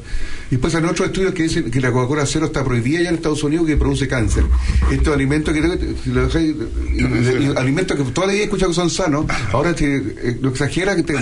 Y 0.51 0.57
después 0.57 0.75
hay 0.75 0.83
otros 0.85 1.07
estudios 1.09 1.33
que 1.33 1.45
dicen 1.45 1.71
que 1.71 1.81
la 1.81 1.93
Coca-Cola 1.93 2.27
cero 2.27 2.47
está 2.47 2.65
prohibida 2.65 3.03
ya 3.03 3.11
en 3.11 3.15
Estados 3.17 3.45
Unidos 3.45 3.67
que 3.67 3.77
produce 3.77 4.09
cáncer. 4.09 4.45
Estos 4.91 5.15
alimentos 5.15 5.55
que 5.55 5.63
si 6.03 6.11
lo 6.11 6.27
dejáis- 6.29 6.57
y- 6.93 7.03
y- 7.03 7.53
y 7.53 7.57
alimentos 7.57 7.97
que 7.97 8.03
toda 8.13 8.27
la 8.27 8.33
vida 8.33 8.43
he 8.43 8.45
escuchado 8.47 8.71
que 8.73 8.77
son 8.77 8.91
sanos, 8.91 9.27
ahora 9.53 9.75
te, 9.75 9.97
eh, 9.97 10.39
lo 10.41 10.51
exagera 10.51 10.97
que 10.97 11.05
te, 11.05 11.15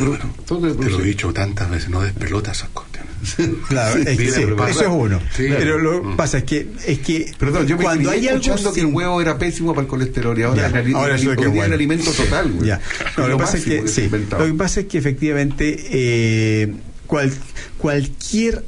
todo 0.46 0.60
te 0.60 0.72
Te 0.84 0.90
lo 0.90 1.00
he 1.00 1.04
dicho 1.04 1.30
tantas 1.32 1.70
veces, 1.70 1.90
no 1.90 2.00
despelota 2.00 2.52
esas 2.52 2.70
cuestiones. 2.70 2.93
Claro, 3.68 3.98
es 4.00 4.16
que 4.18 4.26
Sí, 4.26 4.30
sí, 4.30 4.40
pero- 4.44 4.66
eso 4.66 4.80
es 4.82 4.88
uno. 4.88 5.20
Sí. 5.36 5.46
Pero 5.48 5.78
lo 5.78 6.02
que 6.10 6.16
pasa 6.16 6.38
es 6.38 6.44
que 6.44 6.66
es 6.86 6.98
que 7.00 7.32
Perdón, 7.38 7.66
yo 7.66 7.76
me 7.76 7.82
cuando 7.84 8.10
hay 8.10 8.28
algo 8.28 8.72
que 8.72 8.80
el 8.80 8.86
huevo 8.86 9.20
era 9.20 9.38
pésimo 9.38 9.72
para 9.74 9.82
el 9.82 9.88
colesterol 9.88 10.38
y 10.38 10.42
ahora, 10.42 10.70
Ya, 10.70 10.78
el, 10.80 10.94
ahora 10.94 11.14
el- 11.16 11.20
que 11.36 11.46
bueno. 11.46 11.64
el 11.64 11.72
alimento 11.72 12.10
total. 12.12 12.52
güey. 12.52 12.68
Ya. 12.68 12.80
No, 13.16 13.28
lo, 13.28 13.36
que 13.38 13.42
pasa 13.44 13.56
es 13.58 13.66
máximo 13.66 13.82
que, 13.82 13.88
se 13.88 13.94
sí, 13.94 14.02
inventaba. 14.02 14.44
lo 14.44 14.52
que 14.52 14.58
pasa 14.58 14.80
es 14.80 14.86
que 14.86 14.98
efectivamente 14.98 15.76
eh, 15.90 16.72
cual- 17.06 17.32
cualquier 17.78 18.64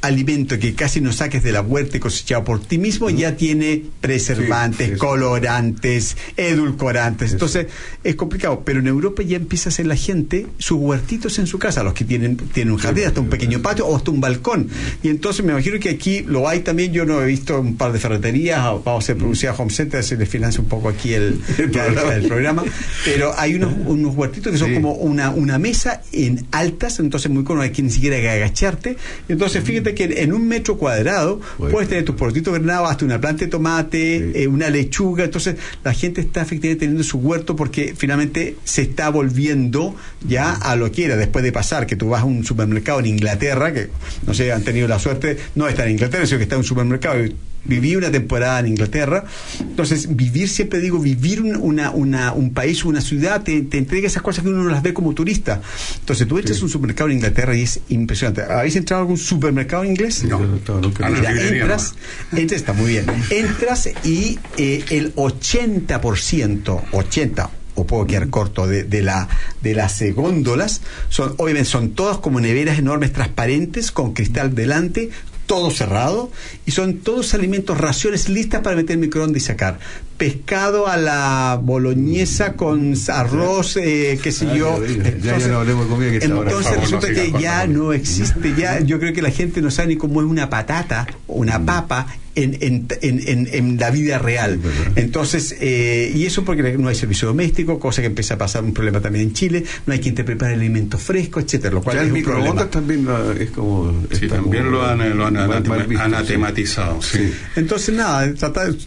alimento 0.00 0.58
que 0.58 0.74
casi 0.74 1.00
no 1.00 1.12
saques 1.12 1.42
de 1.42 1.52
la 1.52 1.60
huerta 1.60 1.96
y 1.96 2.00
cosechado 2.00 2.44
por 2.44 2.60
ti 2.60 2.78
mismo 2.78 3.10
ya 3.10 3.36
tiene 3.36 3.82
preservantes, 4.00 4.90
Sí, 4.90 4.96
colorantes, 4.96 6.16
edulcorantes. 6.36 7.32
Entonces 7.32 7.66
es 8.04 8.14
complicado, 8.14 8.62
pero 8.64 8.80
en 8.80 8.86
Europa 8.86 9.22
ya 9.22 9.36
empieza 9.36 9.68
a 9.68 9.72
hacer 9.72 9.86
la 9.86 9.96
gente 9.96 10.46
sus 10.58 10.78
huertitos 10.78 11.38
en 11.38 11.46
su 11.46 11.58
casa, 11.58 11.82
los 11.82 11.94
que 11.94 12.04
tienen, 12.04 12.36
tienen 12.36 12.72
un 12.72 12.78
jardín, 12.78 13.06
hasta 13.06 13.20
un 13.20 13.28
pequeño 13.28 13.60
patio 13.60 13.86
o 13.86 13.96
hasta 13.96 14.10
un 14.10 14.20
balcón. 14.20 14.68
Y 15.02 15.08
entonces 15.08 15.44
me 15.44 15.52
imagino 15.52 15.78
que 15.80 15.90
aquí 15.90 16.22
lo 16.22 16.48
hay 16.48 16.60
también, 16.60 16.92
yo 16.92 17.04
no 17.04 17.22
he 17.22 17.26
visto 17.26 17.60
un 17.60 17.76
par 17.76 17.92
de 17.92 17.98
ferreterías, 17.98 18.60
o 18.66 18.82
vamos 18.84 19.02
a 19.02 19.04
hacer 19.04 19.16
producida 19.16 19.54
home 19.54 19.70
center, 19.70 20.04
se 20.04 20.16
les 20.16 20.28
financia 20.28 20.60
un 20.60 20.68
poco 20.68 20.88
aquí 20.88 21.14
el, 21.14 21.40
el, 21.58 22.26
programa, 22.28 22.64
pero 23.04 23.32
hay 23.36 23.54
unos, 23.54 23.72
unos 23.86 24.14
huertitos 24.14 24.52
que 24.52 24.58
son 24.58 24.74
como 24.74 24.92
una, 24.92 25.30
una 25.30 25.58
mesa 25.58 26.02
en 26.12 26.46
altas, 26.52 27.00
entonces 27.00 27.30
muy 27.30 27.44
cómodo, 27.44 27.64
hay 27.64 27.70
que 27.70 27.82
ni 27.82 27.90
siquiera 27.90 28.16
que 28.16 28.28
agacharte. 28.28 28.96
Entonces 29.28 29.62
fíjate 29.64 29.87
que 29.94 30.22
en, 30.22 30.32
un 30.32 30.46
metro 30.46 30.76
cuadrado 30.76 31.40
puedes 31.70 31.88
tener 31.88 32.04
tus 32.04 32.14
portitos 32.16 32.54
granados, 32.54 32.90
hasta 32.90 33.04
una 33.04 33.20
planta 33.20 33.44
de 33.44 33.50
tomate, 33.50 34.42
eh, 34.42 34.46
una 34.46 34.70
lechuga. 34.70 35.24
Entonces 35.24 35.56
la 35.84 35.92
gente 35.92 36.20
está 36.20 36.42
efectivamente 36.42 36.80
teniendo 36.80 37.04
su 37.04 37.18
huerto 37.18 37.56
porque 37.56 37.94
finalmente 37.96 38.56
se 38.64 38.82
está 38.82 39.10
volviendo 39.10 39.94
ya 40.26 40.54
a 40.54 40.76
lo 40.76 40.90
que 40.90 41.06
era 41.06 41.16
después 41.16 41.44
de 41.44 41.52
pasar, 41.52 41.86
que 41.86 41.96
tú 41.96 42.08
vas 42.10 42.22
a 42.22 42.24
un 42.24 42.44
supermercado 42.44 43.00
en 43.00 43.06
Inglaterra, 43.06 43.72
que 43.72 43.88
no 44.26 44.34
sé, 44.34 44.52
han 44.52 44.64
tenido 44.64 44.88
la 44.88 44.98
suerte, 44.98 45.36
no 45.54 45.68
estar 45.68 45.86
en 45.86 45.92
Inglaterra, 45.92 46.26
sino 46.26 46.38
que 46.38 46.44
está 46.44 46.56
en 46.56 46.60
un 46.60 46.64
supermercado. 46.64 47.24
y 47.24 47.34
Viví 47.64 47.96
una 47.96 48.10
temporada 48.10 48.60
en 48.60 48.68
Inglaterra, 48.68 49.24
entonces 49.60 50.16
vivir, 50.16 50.48
siempre 50.48 50.80
digo, 50.80 50.98
vivir 50.98 51.42
un, 51.42 51.56
una, 51.56 51.90
una, 51.90 52.32
un 52.32 52.52
país, 52.52 52.84
una 52.84 53.00
ciudad, 53.00 53.42
te, 53.42 53.62
te 53.62 53.78
entrega 53.78 54.06
esas 54.06 54.22
cosas 54.22 54.42
que 54.42 54.50
uno 54.50 54.62
no 54.64 54.70
las 54.70 54.82
ve 54.82 54.94
como 54.94 55.12
turista. 55.12 55.60
Entonces 56.00 56.26
tú 56.26 56.38
entras 56.38 56.60
a 56.60 56.62
un 56.62 56.70
supermercado 56.70 57.10
en 57.10 57.16
Inglaterra 57.16 57.56
y 57.56 57.62
es 57.62 57.80
impresionante. 57.88 58.42
¿Habéis 58.42 58.76
entrado 58.76 59.00
a 59.00 59.02
algún 59.02 59.18
supermercado 59.18 59.84
inglés? 59.84 60.24
No, 60.24 60.38
Mira, 60.38 61.06
A 61.06 61.10
la 61.10 61.32
librería 61.32 61.62
entras, 61.62 61.94
entras, 62.32 62.60
está 62.60 62.72
muy 62.72 62.92
bien. 62.92 63.04
Entras 63.30 63.88
y 64.04 64.38
eh, 64.56 64.84
el 64.90 65.14
80%, 65.14 66.82
80 66.92 67.50
o 67.78 67.86
puedo 67.86 68.06
quedar 68.06 68.28
corto 68.28 68.66
de, 68.66 68.82
de 68.84 69.02
la 69.02 69.28
de 69.62 69.74
las 69.74 70.02
eh, 70.02 70.10
góndolas 70.12 70.80
son 71.08 71.34
obviamente 71.38 71.70
son 71.70 71.90
todas 71.90 72.18
como 72.18 72.40
neveras 72.40 72.78
enormes 72.78 73.12
transparentes 73.12 73.92
con 73.92 74.14
cristal 74.14 74.54
delante 74.54 75.10
todo 75.48 75.72
cerrado 75.72 76.30
y 76.66 76.70
son 76.70 76.98
todos 76.98 77.34
alimentos 77.34 77.76
raciones 77.78 78.28
listas 78.28 78.60
para 78.62 78.76
meter 78.76 78.94
en 78.94 79.00
microondas 79.00 79.42
y 79.42 79.46
sacar 79.46 79.80
pescado 80.18 80.88
a 80.88 80.96
la 80.96 81.58
boloñesa 81.62 82.54
con 82.54 82.94
arroz 83.08 83.76
eh, 83.76 84.18
qué 84.22 84.32
sé 84.32 84.46
Ah, 84.50 84.54
yo 84.56 84.84
ya, 84.86 85.02
ya, 85.04 85.16
ya, 85.18 85.38
ya 85.38 85.48
no 85.48 85.58
hablemos 85.60 85.84
de 85.86 85.90
comida 85.90 86.10
que 86.10 86.16
está 86.18 86.34
ahora. 86.34 86.50
entonces 86.50 86.80
resulta 86.80 87.08
que 87.12 87.32
ya 87.40 87.66
no 87.66 87.92
existe 87.92 88.54
ya 88.58 88.80
yo 88.80 88.98
creo 88.98 89.12
que 89.14 89.22
la 89.22 89.30
gente 89.30 89.62
no 89.62 89.70
sabe 89.70 89.88
ni 89.88 89.96
cómo 89.96 90.20
es 90.20 90.26
una 90.26 90.50
patata 90.50 91.06
o 91.26 91.38
Mm. 91.38 91.40
una 91.40 91.64
papa 91.64 92.06
en, 92.34 92.56
en, 92.60 92.86
en, 93.02 93.20
en- 93.26 93.48
en 93.52 93.76
la 93.78 93.90
vida 93.90 94.18
real 94.18 94.60
entonces 94.96 95.56
eh, 95.60 96.12
y 96.14 96.24
eso 96.26 96.44
porque 96.44 96.76
no 96.78 96.88
hay 96.88 96.94
servicio 96.94 97.26
doméstico 97.28 97.78
cosa 97.80 98.00
que 98.00 98.06
empieza 98.06 98.34
a 98.34 98.38
pasar 98.38 98.62
un 98.64 98.72
problema 98.72 99.00
también 99.00 99.26
en 99.28 99.32
Chile 99.34 99.64
no 99.86 99.92
hay 99.92 99.98
quien 100.00 100.14
te 100.14 100.22
prepare 100.24 100.54
alimentos 100.54 101.00
frescos 101.02 101.44
etcétera 101.44 101.74
lo 101.74 101.82
cual 101.82 101.96
Ya 101.96 102.02
es 102.02 102.08
el 102.08 102.14
un 102.14 102.22
problema 102.22 102.44
microondas 102.54 102.70
también 102.70 103.04
la- 103.06 103.34
es 103.42 103.50
como. 103.50 103.92
Sí, 104.12 104.28
también 104.28 104.64
como 104.64 104.76
lo 104.76 104.86
han, 104.86 105.16
lo 105.18 105.26
han 105.26 105.34
mal- 105.34 105.50
anatema- 105.50 105.68
mal 105.78 105.86
visto, 105.86 106.04
sí. 106.04 106.10
anatematizado. 106.14 107.02
Sí. 107.02 107.32
Entonces, 107.56 107.94
nada, 107.94 108.32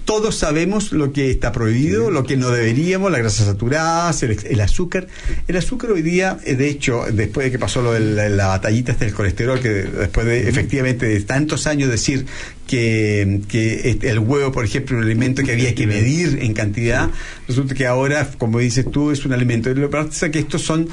todos 0.06 0.36
sabemos 0.36 0.92
lo 0.94 1.12
que 1.12 1.21
está 1.30 1.52
prohibido, 1.52 2.10
lo 2.10 2.24
que 2.24 2.38
no 2.38 2.50
deberíamos, 2.50 3.12
las 3.12 3.22
grasas 3.22 3.46
saturadas, 3.46 4.24
el, 4.24 4.38
el 4.44 4.62
azúcar. 4.62 5.08
El 5.48 5.58
azúcar 5.58 5.92
hoy 5.92 6.02
día, 6.02 6.40
eh, 6.46 6.56
de 6.56 6.70
hecho, 6.70 7.06
después 7.12 7.46
de 7.46 7.52
que 7.52 7.60
pasó 7.60 7.82
lo 7.82 7.94
de 7.94 8.00
la, 8.00 8.30
la 8.30 8.48
batallita 8.48 8.94
hasta 8.94 9.06
el 9.06 9.14
colesterol, 9.14 9.60
que 9.60 9.70
después 9.70 10.26
de 10.26 10.50
efectivamente 10.50 11.06
de 11.06 11.20
tantos 11.22 11.68
años 11.68 11.90
decir 11.90 12.26
que, 12.68 13.42
que 13.50 13.90
este, 13.90 14.10
el 14.10 14.20
huevo, 14.20 14.52
por 14.52 14.64
ejemplo, 14.64 14.98
un 14.98 15.04
alimento 15.04 15.44
que 15.44 15.52
había 15.52 15.76
que 15.76 15.86
medir 15.88 16.40
en 16.42 16.54
cantidad, 16.54 17.10
resulta 17.48 17.76
que 17.76 17.86
ahora, 17.86 18.30
como 18.38 18.60
dices 18.60 18.90
tú, 18.90 19.12
es 19.12 19.26
un 19.26 19.34
alimento. 19.34 19.74
Lo 19.74 19.90
que 19.90 19.98
pasa 19.98 20.28
es 20.28 20.32
que 20.32 20.40
estos 20.40 20.62
son 20.62 20.88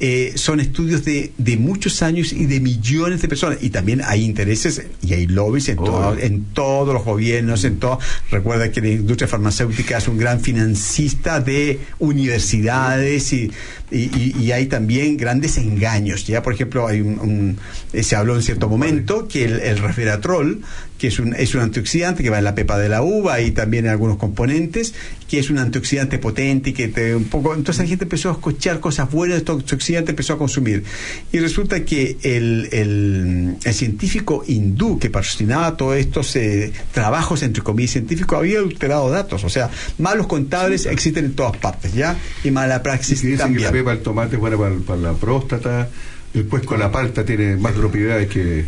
eh, 0.00 0.32
son 0.36 0.60
estudios 0.60 1.04
de, 1.04 1.32
de 1.38 1.56
muchos 1.56 2.02
años 2.02 2.32
y 2.32 2.46
de 2.46 2.60
millones 2.60 3.22
de 3.22 3.28
personas. 3.28 3.58
Y 3.62 3.70
también 3.70 4.02
hay 4.04 4.22
intereses 4.24 4.82
y 5.02 5.14
hay 5.14 5.26
lobbies 5.26 5.68
en, 5.68 5.76
todo- 5.76 6.18
en 6.18 6.44
todos 6.52 6.92
los 6.92 7.04
gobiernos, 7.04 7.64
en 7.64 7.78
todo. 7.78 7.98
Recuerda 8.30 8.70
que 8.72 8.80
la 8.80 8.88
industria 8.88 9.28
farmacéutica 9.28 9.98
es 9.98 10.08
un 10.08 10.18
gran 10.18 10.40
financista 10.40 11.40
de 11.40 11.78
universidades 11.98 13.32
y, 13.32 13.50
y, 13.90 14.34
y- 14.40 14.52
hay 14.52 14.66
también 14.66 15.16
grandes 15.16 15.56
engaños. 15.58 16.26
Ya, 16.26 16.42
por 16.42 16.54
ejemplo, 16.54 16.86
hay 16.86 17.00
un, 17.00 17.18
un- 17.20 17.58
eh, 17.92 18.02
se 18.02 18.16
habló 18.16 18.34
en 18.36 18.42
cierto 18.42 18.68
momento 18.68 19.28
que 19.28 19.44
el, 19.44 19.60
el 19.60 19.78
resveratrol, 19.78 20.62
que 21.04 21.08
es 21.08 21.18
un, 21.18 21.34
es 21.34 21.54
un 21.54 21.60
antioxidante 21.60 22.22
que 22.22 22.30
va 22.30 22.38
en 22.38 22.44
la 22.44 22.54
pepa 22.54 22.78
de 22.78 22.88
la 22.88 23.02
uva 23.02 23.38
y 23.42 23.50
también 23.50 23.84
en 23.84 23.90
algunos 23.90 24.16
componentes, 24.16 24.94
que 25.28 25.38
es 25.38 25.50
un 25.50 25.58
antioxidante 25.58 26.18
potente 26.18 26.70
y 26.70 26.72
que 26.72 26.88
te 26.88 27.14
un 27.14 27.24
poco. 27.24 27.54
Entonces 27.54 27.84
la 27.84 27.88
gente 27.88 28.04
empezó 28.04 28.30
a 28.30 28.32
escuchar 28.32 28.80
cosas 28.80 29.10
buenas 29.10 29.34
de 29.34 29.38
estos 29.40 29.60
antioxidantes, 29.60 30.08
empezó 30.08 30.32
a 30.32 30.38
consumir. 30.38 30.82
Y 31.30 31.40
resulta 31.40 31.84
que 31.84 32.16
el, 32.22 32.70
el, 32.72 33.56
el 33.62 33.74
científico 33.74 34.44
hindú 34.46 34.98
que 34.98 35.10
patrocinaba 35.10 35.76
todos 35.76 35.98
estos 35.98 36.34
eh, 36.36 36.72
trabajos, 36.92 37.42
entre 37.42 37.62
comillas, 37.62 37.90
científicos, 37.90 38.38
había 38.38 38.60
adulterado 38.60 39.10
datos. 39.10 39.44
O 39.44 39.50
sea, 39.50 39.68
malos 39.98 40.26
contables 40.26 40.86
existen 40.86 41.26
en 41.26 41.34
todas 41.34 41.58
partes, 41.58 41.92
¿ya? 41.92 42.16
Y 42.44 42.50
mala 42.50 42.82
praxis 42.82 43.20
que 43.20 43.26
dicen 43.26 43.54
que 43.54 43.60
la 43.60 43.72
pepa 43.72 43.90
del 43.90 44.00
tomate 44.00 44.36
es 44.36 44.40
buena 44.40 44.56
para, 44.56 44.74
para 44.76 45.00
la 45.00 45.12
próstata. 45.12 45.90
Después 46.34 46.64
con 46.64 46.80
la 46.80 46.90
palta 46.90 47.24
tiene 47.24 47.56
más 47.56 47.72
propiedades 47.72 48.28
que. 48.28 48.64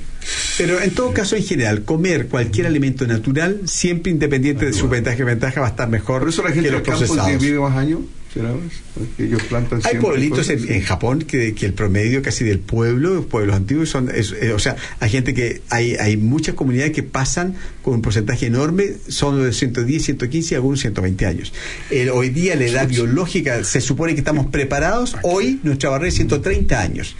Pero 0.56 0.80
en 0.80 0.92
todo 0.92 1.12
caso, 1.12 1.34
en 1.34 1.42
general, 1.42 1.82
comer 1.82 2.28
cualquier 2.28 2.66
alimento 2.68 3.06
natural, 3.08 3.62
siempre 3.64 4.12
independiente 4.12 4.66
de 4.66 4.72
su 4.72 4.88
ventaja 4.88 5.18
y 5.18 5.24
ventaja, 5.24 5.60
va 5.60 5.66
a 5.66 5.70
estar 5.70 5.88
mejor 5.88 6.20
Por 6.20 6.28
eso 6.28 6.42
la 6.44 6.50
gente 6.50 6.62
que 6.62 6.76
del 6.76 6.78
los 6.78 6.82
campo 6.82 7.00
procesados. 7.00 7.42
vive 7.42 7.58
más 7.58 7.76
años, 7.76 8.00
ellos 9.18 9.42
plantan 9.44 9.80
Hay 9.84 9.96
pueblitos 9.98 10.48
en, 10.50 10.72
en 10.72 10.82
Japón 10.82 11.20
que, 11.22 11.54
que 11.54 11.66
el 11.66 11.72
promedio 11.74 12.22
casi 12.22 12.44
del 12.44 12.58
pueblo, 12.58 13.14
los 13.14 13.26
pueblos 13.26 13.56
antiguos, 13.56 13.88
son, 13.88 14.10
es- 14.14 14.32
eh, 14.40 14.52
o 14.52 14.58
sea, 14.58 14.76
hay 15.00 15.10
gente 15.10 15.34
que, 15.34 15.62
hay, 15.70 15.94
hay 15.96 16.16
muchas 16.16 16.54
comunidades 16.54 16.92
que 16.92 17.02
pasan 17.02 17.54
con 17.82 17.94
un 17.94 18.02
porcentaje 18.02 18.46
enorme, 18.46 18.86
son 19.08 19.42
de 19.42 19.52
110, 19.52 20.02
115 20.04 20.54
y 20.54 20.56
algunos 20.56 20.80
120 20.80 21.26
años. 21.26 21.52
El- 21.90 22.10
hoy 22.10 22.30
día 22.30 22.56
la 22.56 22.64
edad 22.66 22.88
biológica, 22.88 23.62
se 23.64 23.80
supone 23.80 24.14
que 24.14 24.20
estamos 24.20 24.46
preparados, 24.46 25.16
hoy 25.22 25.60
nuestra 25.62 25.90
barrera 25.90 26.08
es 26.08 26.14
130 26.14 26.80
años. 26.80 27.16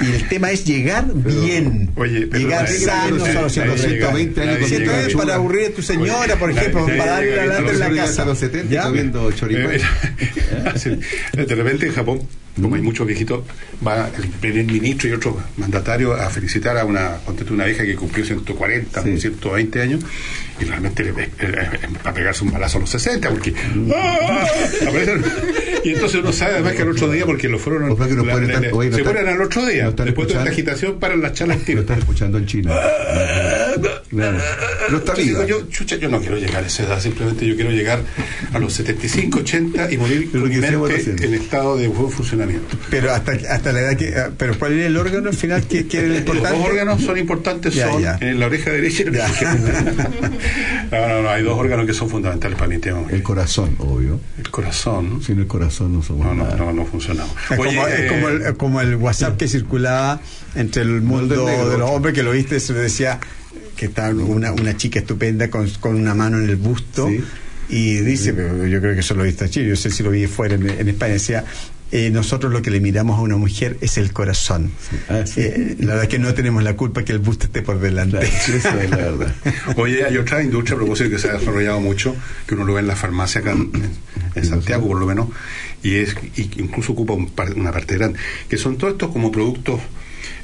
Y 0.00 0.06
el 0.12 0.28
tema 0.28 0.50
es 0.52 0.64
llegar 0.64 1.12
bien, 1.12 1.90
llegar 1.96 2.64
nadie- 2.64 2.78
sanos 2.78 3.18
nadie- 3.22 3.36
a 3.36 3.42
los 3.42 3.56
nadie 3.56 3.78
130 3.78 3.88
llega- 3.88 4.08
años. 4.10 4.36
nadie 4.36 4.58
llega 4.58 4.66
120 4.68 5.12
a 5.14 5.16
para 5.18 5.34
aburrir 5.34 5.66
a 5.66 5.70
tu 5.72 5.82
señora, 5.82 6.38
por 6.38 6.50
ejemplo, 6.52 6.86
para 6.86 7.12
darle 7.12 7.34
a 7.40 7.42
adelante 7.42 7.72
en 7.72 7.78
la 7.80 7.90
casa. 7.90 8.24
los 8.24 8.38
70 8.38 8.70
¿Ya? 8.72 8.78
está 8.80 8.90
viendo 8.92 9.32
choripán. 9.32 9.72
De 11.32 11.54
repente 11.54 11.86
en 11.86 11.92
Japón, 11.92 12.22
como 12.60 12.74
hay 12.76 12.82
muchos 12.82 13.06
viejitos, 13.06 13.42
va 13.86 14.08
el 14.16 14.28
primer 14.28 14.64
ministro 14.64 15.08
y 15.08 15.12
otros 15.12 15.36
mandatarios 15.56 16.18
a 16.20 16.28
felicitar 16.30 16.76
a 16.78 16.84
una, 16.84 17.18
una 17.50 17.64
vieja 17.64 17.84
que 17.84 17.94
cumplió 17.94 18.24
140 18.24 19.00
o 19.00 19.04
120 19.04 19.80
años 19.82 20.00
y 20.60 20.64
realmente 20.64 21.04
le, 21.04 21.12
pe- 21.12 21.30
eh, 21.40 21.68
para 22.02 22.14
pegarse 22.14 22.42
un 22.44 22.52
balazo 22.52 22.78
a 22.78 22.80
los 22.80 22.90
60 22.90 23.28
porque 23.30 23.54
¡ah! 23.94 24.46
aparecen- 24.86 25.24
y 25.84 25.90
entonces 25.90 26.20
uno 26.20 26.32
sabe 26.32 26.54
además 26.54 26.72
que 26.72 26.82
al 26.82 26.90
otro 26.90 27.10
día 27.10 27.24
porque 27.24 27.48
lo 27.48 27.58
fueron 27.60 27.84
que 27.96 28.14
no 28.16 28.24
la- 28.24 28.32
pueden 28.32 28.48
la- 28.48 28.54
estar- 28.54 28.72
oye, 28.72 28.90
no 28.90 28.96
se 28.96 29.04
ponen 29.04 29.28
al 29.28 29.40
otro 29.42 29.64
día 29.66 29.84
no 29.84 29.90
después 29.92 30.26
de 30.28 30.32
esta 30.34 30.44
escuchando. 30.44 30.50
agitación 30.50 30.98
paran 30.98 31.20
las 31.22 31.32
charlas 31.34 31.58
tiro 31.64 31.80
están 31.82 31.98
escuchando 32.00 32.38
en 32.38 32.46
China. 32.46 32.74
Claro. 34.10 34.38
No 34.90 34.98
está 34.98 35.14
viva. 35.14 35.46
yo, 35.46 35.68
chucha, 35.68 35.96
yo 35.96 36.08
no 36.08 36.18
quiero 36.20 36.36
llegar 36.38 36.64
a 36.64 36.66
esa 36.66 36.82
edad, 36.84 37.00
simplemente 37.00 37.46
yo 37.46 37.54
quiero 37.54 37.70
llegar 37.70 38.00
a 38.52 38.58
los 38.58 38.72
75, 38.72 39.40
80 39.40 39.92
y 39.92 39.98
morir 39.98 40.30
en 41.24 41.34
estado 41.34 41.76
de 41.76 41.88
buen 41.88 42.10
funcionamiento. 42.10 42.47
Pero 42.90 43.12
hasta, 43.12 43.32
hasta 43.50 43.72
la 43.72 43.80
edad 43.80 43.96
que. 43.96 44.14
ah, 44.16 44.30
Pero 44.36 44.58
¿cuál 44.58 44.72
es 44.78 44.86
el 44.86 44.96
órgano 44.96 45.28
al 45.28 45.34
final 45.36 45.62
que, 45.66 45.86
que 45.86 45.98
es 45.98 46.02
el 46.04 46.08
Los 46.10 46.18
importante? 46.20 46.58
dos 46.58 46.66
órganos 46.68 47.02
son 47.02 47.18
importantes, 47.18 47.74
Ya, 47.74 47.90
son 47.90 48.02
ya. 48.02 48.18
en 48.20 48.40
la 48.40 48.46
oreja 48.46 48.70
derecha 48.70 49.02
y 49.04 49.06
en 49.08 49.18
la 49.18 49.24
oreja. 49.24 49.56
No, 50.90 51.06
no, 51.06 51.22
no, 51.22 51.28
hay 51.28 51.42
dos 51.42 51.58
órganos 51.58 51.86
que 51.86 51.92
son 51.92 52.08
fundamentales 52.08 52.56
para 52.56 52.68
mi 52.68 52.78
tema. 52.78 53.02
El 53.10 53.22
corazón, 53.22 53.74
obvio. 53.78 54.18
El 54.38 54.50
corazón, 54.50 55.10
¿no? 55.14 55.20
Sin 55.20 55.38
el 55.38 55.46
corazón 55.46 55.92
no 55.92 56.02
somos 56.02 56.24
No, 56.26 56.34
no, 56.34 56.44
nada. 56.44 56.56
no, 56.56 56.72
no 56.72 56.86
funcionamos. 56.86 57.34
Es, 57.50 57.58
Oye, 57.58 57.74
como, 57.76 57.86
es 57.88 58.00
eh, 58.00 58.06
como 58.08 58.28
el, 58.28 58.56
como 58.56 58.80
el 58.80 58.96
WhatsApp 58.96 59.36
que 59.36 59.48
circulaba 59.48 60.20
entre 60.54 60.82
el 60.82 61.02
mundo 61.02 61.46
negro. 61.46 61.68
de 61.68 61.78
los 61.78 61.90
hombres, 61.90 62.14
que 62.14 62.22
lo 62.22 62.30
viste, 62.32 62.58
se 62.58 62.72
decía 62.72 63.20
que 63.76 63.86
estaba 63.86 64.08
una, 64.14 64.52
una 64.52 64.76
chica 64.78 64.98
estupenda 65.00 65.50
con, 65.50 65.68
con 65.80 65.94
una 65.94 66.14
mano 66.14 66.38
en 66.38 66.48
el 66.48 66.56
busto. 66.56 67.08
Y 67.70 67.96
dice, 67.98 68.32
pero 68.32 68.66
yo 68.66 68.80
creo 68.80 68.94
que 68.94 69.00
eso 69.00 69.14
lo 69.14 69.24
viste 69.24 69.44
en 69.44 69.50
Chile, 69.50 69.68
yo 69.68 69.76
sé 69.76 69.90
si 69.90 70.02
lo 70.02 70.10
vi 70.10 70.26
fuera 70.26 70.54
en, 70.54 70.70
en 70.70 70.88
España, 70.88 71.12
decía. 71.12 71.44
Eh, 71.92 72.10
nosotros 72.10 72.52
lo 72.52 72.60
que 72.62 72.70
le 72.70 72.80
miramos 72.80 73.18
a 73.18 73.22
una 73.22 73.36
mujer 73.36 73.76
es 73.80 73.96
el 73.98 74.12
corazón. 74.12 74.70
Ah, 75.08 75.24
Eh, 75.36 75.76
la 75.80 75.86
verdad 75.86 76.02
es 76.04 76.08
que 76.08 76.18
no 76.18 76.34
tenemos 76.34 76.62
la 76.62 76.74
culpa 76.76 77.04
que 77.04 77.12
el 77.12 77.18
busto 77.18 77.46
esté 77.46 77.62
por 77.62 77.80
delante. 77.80 78.18
Esa 78.24 78.82
es 78.82 78.90
la 78.90 78.96
verdad. 78.96 79.34
Oye, 79.76 80.04
hay 80.04 80.16
otra 80.18 80.42
industria 80.42 80.74
a 80.74 80.78
propósito 80.78 81.10
que 81.10 81.18
se 81.18 81.30
ha 81.30 81.34
desarrollado 81.38 81.80
mucho, 81.80 82.14
que 82.46 82.54
uno 82.54 82.64
lo 82.64 82.74
ve 82.74 82.80
en 82.80 82.86
la 82.88 82.96
farmacia 82.96 83.40
acá 83.40 83.52
en, 83.52 83.70
en 84.34 84.44
Santiago 84.44 84.86
por 84.88 84.98
lo 84.98 85.06
menos, 85.06 85.28
y 85.82 85.96
es 85.96 86.14
y 86.36 86.42
incluso 86.60 86.92
ocupa 86.92 87.12
un 87.14 87.30
par- 87.30 87.54
una 87.54 87.72
parte 87.72 87.96
grande, 87.96 88.18
que 88.48 88.56
son 88.58 88.76
todos 88.76 88.92
estos 88.94 89.10
como 89.12 89.30
productos 89.32 89.80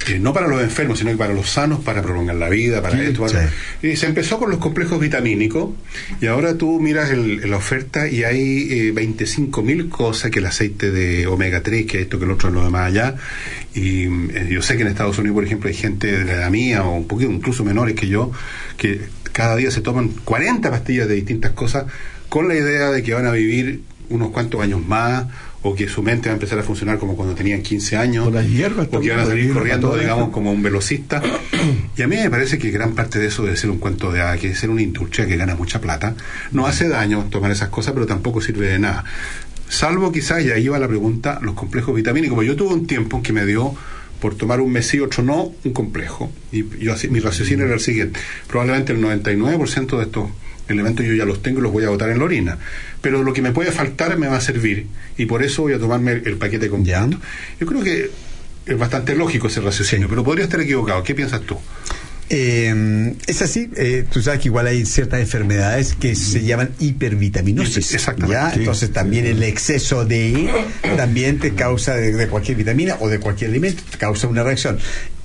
eh, 0.07 0.19
no 0.19 0.33
para 0.33 0.47
los 0.47 0.61
enfermos, 0.61 0.99
sino 0.99 1.11
que 1.11 1.17
para 1.17 1.33
los 1.33 1.49
sanos, 1.49 1.79
para 1.79 2.01
prolongar 2.01 2.35
la 2.35 2.49
vida, 2.49 2.81
para 2.81 2.95
esto. 3.09 3.21
para- 3.21 3.49
Y 3.81 3.95
se 3.95 4.05
empezó 4.05 4.37
con 4.39 4.49
los 4.49 4.59
complejos 4.59 4.99
vitamínicos 4.99 5.71
y 6.21 6.27
ahora 6.27 6.57
tú 6.57 6.79
miras 6.79 7.09
el- 7.11 7.49
la 7.49 7.57
oferta 7.57 8.07
y 8.07 8.23
hay 8.23 8.67
eh, 8.71 8.91
25 8.91 9.61
mil 9.63 9.89
cosas 9.89 10.31
que 10.31 10.39
el 10.39 10.45
aceite 10.45 10.91
de 10.91 11.27
omega 11.27 11.61
3, 11.63 11.85
que 11.85 12.01
esto, 12.01 12.19
que 12.19 12.25
el 12.25 12.31
otro, 12.31 12.49
lo 12.51 12.63
demás 12.63 12.87
allá. 12.87 13.15
Y 13.73 14.03
eh, 14.05 14.47
yo 14.51 14.61
sé 14.61 14.75
que 14.75 14.83
en 14.83 14.87
Estados 14.89 15.17
Unidos, 15.17 15.35
por 15.35 15.43
ejemplo, 15.43 15.69
hay 15.69 15.75
gente 15.75 16.11
de 16.11 16.23
la 16.25 16.33
edad 16.33 16.49
mía 16.49 16.83
o 16.83 16.95
un 16.95 17.07
poquito 17.07 17.31
incluso 17.31 17.63
menores 17.63 17.95
que 17.95 18.07
yo 18.07 18.31
que 18.77 19.01
cada 19.31 19.55
día 19.55 19.69
se 19.71 19.81
toman 19.81 20.09
40 20.23 20.69
pastillas 20.71 21.07
de 21.07 21.15
distintas 21.15 21.51
cosas 21.51 21.85
con 22.29 22.47
la 22.47 22.55
idea 22.55 22.89
de 22.91 23.03
que 23.03 23.13
van 23.13 23.25
a 23.25 23.31
vivir 23.31 23.81
unos 24.09 24.29
cuantos 24.31 24.61
años 24.61 24.85
más 24.85 25.25
o 25.67 25.73
que 25.73 25.87
su 25.87 26.03
mente 26.03 26.29
va 26.29 26.33
a 26.33 26.35
empezar 26.35 26.59
a 26.59 26.63
funcionar 26.63 26.99
como 26.99 27.15
cuando 27.15 27.33
tenían 27.33 27.63
15 27.63 27.97
años 27.97 28.27
o, 28.27 28.31
que 28.31 29.09
van 29.09 29.19
a 29.19 29.25
salir 29.25 29.51
corriendo 29.51 29.97
digamos 29.97 30.29
como 30.29 30.51
un 30.51 30.61
velocista. 30.61 31.21
Y 31.97 32.01
a 32.03 32.07
mí 32.07 32.17
me 32.17 32.29
parece 32.29 32.59
que 32.59 32.69
gran 32.69 32.93
parte 32.93 33.17
de 33.17 33.27
eso 33.27 33.41
debe 33.43 33.57
ser 33.57 33.71
un 33.71 33.79
cuento 33.79 34.11
de 34.11 34.21
hadas, 34.21 34.35
que 34.35 34.47
debe 34.47 34.59
ser 34.59 34.69
una 34.69 34.83
industria 34.83 35.25
que 35.25 35.37
gana 35.37 35.55
mucha 35.55 35.81
plata 35.81 36.13
no 36.51 36.67
hace 36.67 36.87
daño 36.87 37.25
tomar 37.31 37.49
esas 37.51 37.69
cosas 37.69 37.93
pero 37.93 38.05
tampoco 38.05 38.41
sirve 38.41 38.67
de 38.67 38.77
nada. 38.77 39.05
Salvo 39.67 40.11
quizás 40.11 40.43
y 40.43 40.51
ahí 40.51 40.67
va 40.67 40.77
la 40.77 40.87
pregunta 40.87 41.39
los 41.41 41.55
complejos 41.55 41.95
vitamínicos. 41.95 42.35
Porque 42.35 42.47
yo 42.47 42.55
tuve 42.55 42.73
un 42.73 42.85
tiempo 42.85 43.17
en 43.17 43.23
que 43.23 43.33
me 43.33 43.45
dio 43.45 43.73
por 44.21 44.35
tomar 44.35 44.61
un 44.61 44.71
mes 44.71 44.85
sí, 44.87 44.99
otro 44.99 45.23
no, 45.23 45.51
un 45.63 45.73
complejo. 45.73 46.31
Y 46.51 46.63
yo 46.77 46.93
así, 46.93 47.07
mi 47.07 47.19
raciocinio 47.19 47.65
era 47.65 47.73
el 47.73 47.79
siguiente. 47.79 48.19
Probablemente 48.47 48.93
el 48.93 49.01
99% 49.01 49.97
de 49.97 50.03
estos 50.03 50.29
elementos 50.67 51.05
yo 51.05 51.13
ya 51.13 51.25
los 51.25 51.41
tengo 51.41 51.59
y 51.59 51.63
los 51.63 51.71
voy 51.71 51.83
a 51.83 51.89
botar 51.89 52.09
en 52.09 52.19
la 52.19 52.25
orina. 52.25 52.57
Pero 53.01 53.23
lo 53.23 53.33
que 53.33 53.41
me 53.41 53.51
puede 53.51 53.71
faltar 53.71 54.17
me 54.17 54.27
va 54.27 54.37
a 54.37 54.41
servir. 54.41 54.87
Y 55.17 55.25
por 55.25 55.43
eso 55.43 55.63
voy 55.63 55.73
a 55.73 55.79
tomarme 55.79 56.13
el, 56.13 56.27
el 56.27 56.37
paquete 56.37 56.69
completo. 56.69 57.19
Yo 57.59 57.67
creo 57.67 57.83
que 57.83 58.11
es 58.65 58.77
bastante 58.77 59.15
lógico 59.15 59.47
ese 59.47 59.61
raciocinio, 59.61 60.07
pero 60.09 60.23
podría 60.23 60.45
estar 60.45 60.59
equivocado. 60.59 61.03
¿Qué 61.03 61.13
piensas 61.15 61.41
tú? 61.41 61.57
Eh, 62.27 63.13
es 63.27 63.41
así, 63.43 63.69
eh, 63.75 64.03
tú 64.11 64.19
sabes 64.19 64.39
que 64.39 64.47
igual 64.47 64.65
hay 64.65 64.83
ciertas 64.85 65.19
enfermedades 65.19 65.93
que 65.93 66.15
se 66.15 66.43
llaman 66.43 66.71
hipervitaminosis. 66.79 67.93
Exactamente. 67.93 68.33
¿ya? 68.33 68.51
Sí. 68.51 68.59
Entonces 68.59 68.91
también 68.91 69.27
el 69.27 69.43
exceso 69.43 70.05
de 70.05 70.49
también 70.97 71.37
te 71.37 71.53
causa 71.53 71.95
de, 71.95 72.13
de 72.13 72.27
cualquier 72.27 72.57
vitamina 72.57 72.97
o 72.99 73.09
de 73.09 73.19
cualquier 73.19 73.51
alimento, 73.51 73.83
te 73.91 73.97
causa 73.99 74.27
una 74.27 74.43
reacción. 74.43 74.79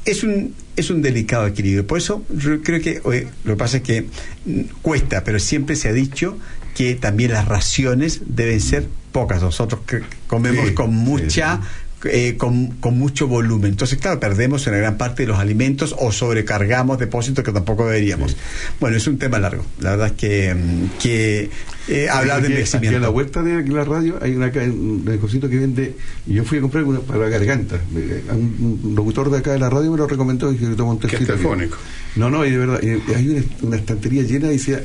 Es 0.05 0.23
un, 0.23 0.55
es 0.77 0.91
un 0.91 1.03
delicado 1.03 1.47
equilibrio. 1.47 1.87
Por 1.87 1.99
eso 1.99 2.25
yo 2.31 2.63
creo 2.63 2.81
que 2.81 3.01
oye, 3.05 3.29
lo 3.45 3.55
que 3.55 3.59
pasa 3.59 3.77
es 3.79 3.83
que 3.83 4.07
mm, 4.47 4.61
cuesta, 4.83 5.25
pero 5.25 5.39
siempre 5.39 5.77
se 5.77 5.89
ha 5.89 5.93
dicho 5.93 6.39
que 6.75 6.95
también 6.95 7.33
las 7.33 7.47
raciones 7.47 8.21
deben 8.27 8.61
ser 8.61 8.87
pocas. 9.13 9.43
Nosotros 9.43 9.83
que 9.87 10.03
comemos 10.27 10.69
Sí, 10.69 10.75
con 10.75 10.95
mucha 10.95 11.61
eh, 12.05 12.37
con, 12.37 12.69
con 12.81 12.99
mucho 12.99 13.27
volumen. 13.27 13.73
Entonces, 13.73 13.99
claro, 13.99 14.19
perdemos 14.21 14.67
una 14.67 14.77
gran 14.79 14.97
parte 14.97 15.23
de 15.25 15.29
los 15.29 15.39
alimentos 15.39 15.95
o 15.99 16.13
sobrecargamos 16.13 16.99
depósitos 16.99 17.45
que 17.45 17.53
tampoco 17.53 17.87
deberíamos. 17.87 18.37
Bueno, 18.81 18.97
es 18.97 19.07
un 19.07 19.19
tema 19.19 19.39
largo. 19.39 19.65
La 19.81 19.91
verdad 19.91 20.07
es 20.09 20.13
que, 20.15 20.55
mm, 20.55 20.99
que 21.01 21.51
eh, 21.89 22.09
hablar 22.09 22.41
de 22.41 22.47
Aquí- 22.49 22.53
Aquí 22.53 22.53
a 22.53 22.57
envejecimiento. 22.57 22.99
la 23.01 23.09
vuelta 23.09 23.43
de 23.43 23.57
aquí 23.59 23.71
la 23.71 23.85
radio 23.85 24.19
hay 24.23 24.35
una, 24.35 24.47
un 24.47 25.05
negocito 25.05 25.49
que 25.49 25.57
vende. 25.59 25.95
Yo 26.27 26.45
fui 26.45 26.59
a 26.59 26.61
comprar 26.63 26.85
una 26.85 27.01
para 27.01 27.19
la 27.21 27.29
garganta. 27.29 27.77
Eh, 27.97 28.23
Un, 28.33 28.81
un 28.83 28.95
locutor 28.95 29.31
de 29.31 29.39
acá 29.39 29.53
de 29.53 29.59
la 29.59 29.69
radio 29.71 29.91
me 29.91 29.99
lo 29.99 30.07
recomendó 30.07 30.53
y 30.53 30.57
que 30.57 30.67
toma 30.69 30.93
un 30.93 31.01
tecito. 31.01 31.27
telefónico. 31.27 31.77
No, 32.17 32.31
no, 32.31 32.45
y 32.47 32.51
de 32.51 32.59
verdad. 32.59 32.81
hay 33.15 33.29
una, 33.29 33.43
una 33.63 33.77
estantería 33.77 34.23
llena 34.23 34.49
y 34.49 34.53
decía. 34.53 34.83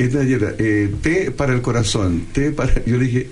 Esta 0.00 0.22
llena, 0.24 0.48
eh, 0.58 0.90
té 1.02 1.30
para 1.30 1.52
el 1.52 1.60
corazón, 1.60 2.26
té 2.32 2.52
para. 2.52 2.84
Yo 2.86 2.96
le 2.96 3.04
dije, 3.04 3.30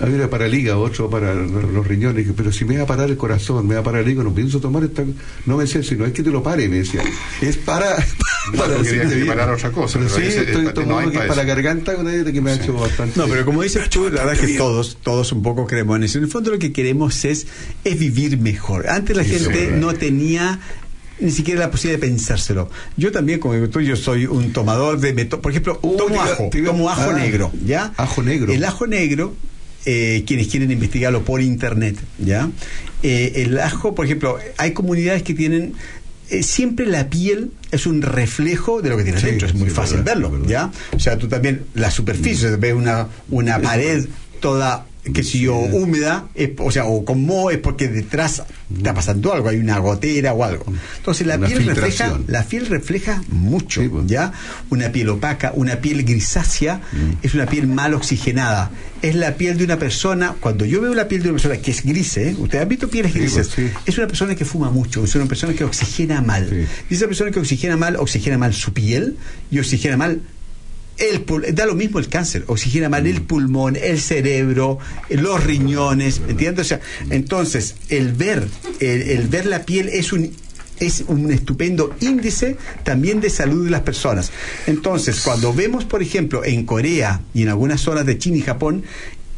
a 0.00 0.06
ver, 0.06 0.28
para 0.28 0.46
el 0.46 0.54
hígado, 0.54 0.80
otro 0.80 1.08
para 1.08 1.34
los 1.34 1.86
riñones. 1.86 2.16
Dije, 2.16 2.32
pero 2.36 2.50
si 2.50 2.64
me 2.64 2.76
va 2.78 2.82
a 2.82 2.86
parar 2.86 3.10
el 3.10 3.16
corazón, 3.16 3.66
me 3.68 3.74
va 3.74 3.80
a 3.80 3.84
parar 3.84 4.02
el 4.02 4.08
hígado, 4.08 4.28
no 4.28 4.34
pienso 4.34 4.60
tomar 4.60 4.82
esta. 4.82 5.04
No 5.46 5.56
me 5.56 5.64
decía, 5.64 5.82
si 5.84 5.94
no 5.94 6.04
es 6.06 6.12
que 6.12 6.22
te 6.24 6.30
lo 6.30 6.42
pare, 6.42 6.68
me 6.68 6.78
decía. 6.78 7.02
Es 7.40 7.56
para. 7.56 7.96
No, 8.52 8.58
para 8.62 8.82
quería 8.82 9.06
que 9.06 9.24
parara 9.26 9.52
otra 9.52 9.70
cosa, 9.70 9.98
Pero 9.98 10.10
pero 10.12 10.30
sí, 10.30 10.38
estoy 10.38 10.64
no 10.64 10.72
tomando 10.72 10.98
hay 10.98 11.10
que 11.10 11.18
para 11.18 11.28
para 11.28 11.42
la 11.42 11.48
garganta, 11.54 11.94
una 11.96 12.10
dieta 12.10 12.32
que 12.32 12.40
me 12.40 12.50
ha 12.50 12.54
hecho 12.54 12.72
bastante. 12.72 13.20
No, 13.20 13.28
pero 13.28 13.44
como 13.44 13.62
dices 13.62 13.88
tú, 13.90 14.04
la 14.04 14.24
verdad 14.24 14.32
es 14.42 14.50
que 14.50 14.56
todos, 14.56 14.96
todos 15.02 15.30
un 15.32 15.42
poco 15.42 15.66
creemos 15.66 15.98
en 15.98 16.04
eso. 16.04 16.18
En 16.18 16.24
el 16.24 16.30
fondo 16.30 16.50
lo 16.50 16.58
que 16.58 16.72
queremos 16.72 17.24
es, 17.26 17.46
es 17.84 17.98
vivir 17.98 18.38
mejor. 18.38 18.88
Antes 18.88 19.14
la 19.14 19.24
Sí, 19.24 19.30
gente 19.38 19.72
no 19.72 19.92
tenía 19.92 20.58
ni 21.20 21.30
siquiera 21.30 21.60
la 21.60 21.70
posibilidad 21.70 22.00
de 22.00 22.06
pensárselo. 22.08 22.70
Yo 22.96 23.12
también, 23.12 23.38
como 23.40 23.68
tú, 23.68 23.80
yo 23.80 23.96
soy 23.96 24.26
un 24.26 24.52
tomador 24.52 24.98
de... 25.00 25.12
me 25.12 25.24
to- 25.24 25.40
por 25.40 25.52
ejemplo, 25.52 25.76
tomo 25.76 26.20
ajo, 26.20 26.50
tomo 26.64 26.90
ajo 26.90 27.10
ah, 27.10 27.18
negro, 27.18 27.52
¿ya? 27.64 27.92
Ajo 27.96 28.22
negro. 28.22 28.52
El 28.52 28.64
ajo 28.64 28.86
negro, 28.86 29.34
eh, 29.86 30.24
quienes 30.26 30.48
quieren 30.48 30.70
investigarlo 30.70 31.22
por 31.24 31.40
internet, 31.42 31.96
¿ya? 32.18 32.48
Eh, 33.02 33.32
el 33.36 33.58
ajo, 33.60 33.94
por 33.94 34.04
ejemplo, 34.06 34.38
hay 34.56 34.72
comunidades 34.72 35.22
que 35.22 35.34
tienen... 35.34 35.74
eh, 36.30 36.42
siempre 36.42 36.86
la 36.86 37.08
piel 37.08 37.50
es 37.70 37.86
un 37.86 38.02
reflejo 38.02 38.82
de 38.82 38.90
lo 38.90 38.96
que 38.96 39.02
tienes 39.04 39.20
Sí, 39.20 39.26
dentro, 39.28 39.48
es 39.48 39.54
muy 39.54 39.68
sí, 39.68 39.74
fácil 39.74 39.98
verdad, 39.98 40.20
verlo, 40.20 40.46
¿ya? 40.46 40.70
O 40.94 40.98
sea, 41.00 41.16
tú 41.18 41.28
también, 41.28 41.62
la 41.74 41.90
superficie, 41.90 42.56
ves 42.56 42.74
una, 42.74 43.08
una 43.30 43.58
pared 43.60 44.06
toda 44.40 44.86
que 45.14 45.22
si 45.22 45.40
yo 45.40 45.56
húmeda, 45.56 46.28
es- 46.34 46.50
o 46.58 46.70
sea, 46.70 46.84
o 46.84 47.04
con 47.04 47.24
moho 47.24 47.50
es 47.50 47.58
porque 47.58 47.88
detrás 47.88 48.42
está 48.76 48.92
pasando 48.94 49.32
algo, 49.32 49.48
hay 49.48 49.56
una 49.56 49.78
gotera 49.78 50.34
o 50.34 50.44
algo. 50.44 50.64
Entonces 50.98 51.26
la 51.26 51.36
Una 51.36 51.46
piel 51.46 51.58
refleja, 51.66 52.04
la 52.26 52.44
piel 52.44 52.66
refleja 52.66 53.22
mucho, 53.28 53.80
¿ya? 54.06 54.32
Una 54.68 54.92
piel 54.92 55.08
opaca, 55.08 55.52
una 55.54 55.76
piel 55.76 56.04
grisácea, 56.04 56.80
es 57.22 57.34
una 57.34 57.46
piel 57.46 57.66
mal 57.66 57.94
oxigenada. 57.94 58.70
Es 59.00 59.14
la 59.14 59.36
piel 59.36 59.56
de 59.56 59.64
una 59.64 59.78
persona, 59.78 60.34
cuando 60.38 60.66
yo 60.66 60.82
veo 60.82 60.92
la 60.92 61.08
piel 61.08 61.22
de 61.22 61.30
una 61.30 61.38
persona 61.38 61.56
que 61.62 61.70
es 61.70 61.82
gris, 61.82 62.18
¿eh? 62.18 62.36
Ustedes 62.38 62.62
han 62.62 62.68
visto 62.68 62.88
pieles 62.88 63.14
grises, 63.14 63.48
es 63.86 63.96
una 63.96 64.06
persona 64.06 64.34
que 64.34 64.44
fuma 64.44 64.70
mucho, 64.70 65.04
es 65.04 65.14
una 65.14 65.24
persona 65.24 65.54
que 65.54 65.64
oxigena 65.64 66.20
mal. 66.20 66.66
Y 66.90 66.94
esa 66.94 67.06
persona 67.06 67.30
que 67.30 67.38
oxigena 67.40 67.78
mal, 67.78 67.96
oxigena 67.96 68.36
mal 68.36 68.52
su 68.52 68.74
piel 68.74 69.16
y 69.50 69.58
oxigena 69.58 69.96
mal 69.96 70.20
el 71.00 71.24
pul- 71.26 71.52
da 71.52 71.66
lo 71.66 71.74
mismo 71.74 71.98
el 71.98 72.08
cáncer, 72.08 72.44
oxigena 72.46 72.88
mal 72.88 73.06
el 73.06 73.22
pulmón, 73.22 73.76
el 73.76 74.00
cerebro, 74.00 74.78
los 75.08 75.42
riñones, 75.42 76.20
¿entiendes? 76.28 76.66
O 76.66 76.68
sea, 76.68 76.80
entonces, 77.10 77.74
el 77.88 78.12
ver, 78.12 78.46
el, 78.80 79.02
el 79.02 79.28
ver 79.28 79.46
la 79.46 79.64
piel 79.64 79.88
es 79.88 80.12
un 80.12 80.30
es 80.78 81.04
un 81.08 81.30
estupendo 81.30 81.94
índice 82.00 82.56
también 82.84 83.20
de 83.20 83.28
salud 83.28 83.66
de 83.66 83.70
las 83.70 83.82
personas. 83.82 84.32
Entonces, 84.66 85.20
cuando 85.20 85.52
vemos, 85.52 85.84
por 85.84 86.00
ejemplo, 86.00 86.42
en 86.42 86.64
Corea 86.64 87.20
y 87.34 87.42
en 87.42 87.50
algunas 87.50 87.82
zonas 87.82 88.06
de 88.06 88.16
China 88.16 88.38
y 88.38 88.40
Japón, 88.40 88.82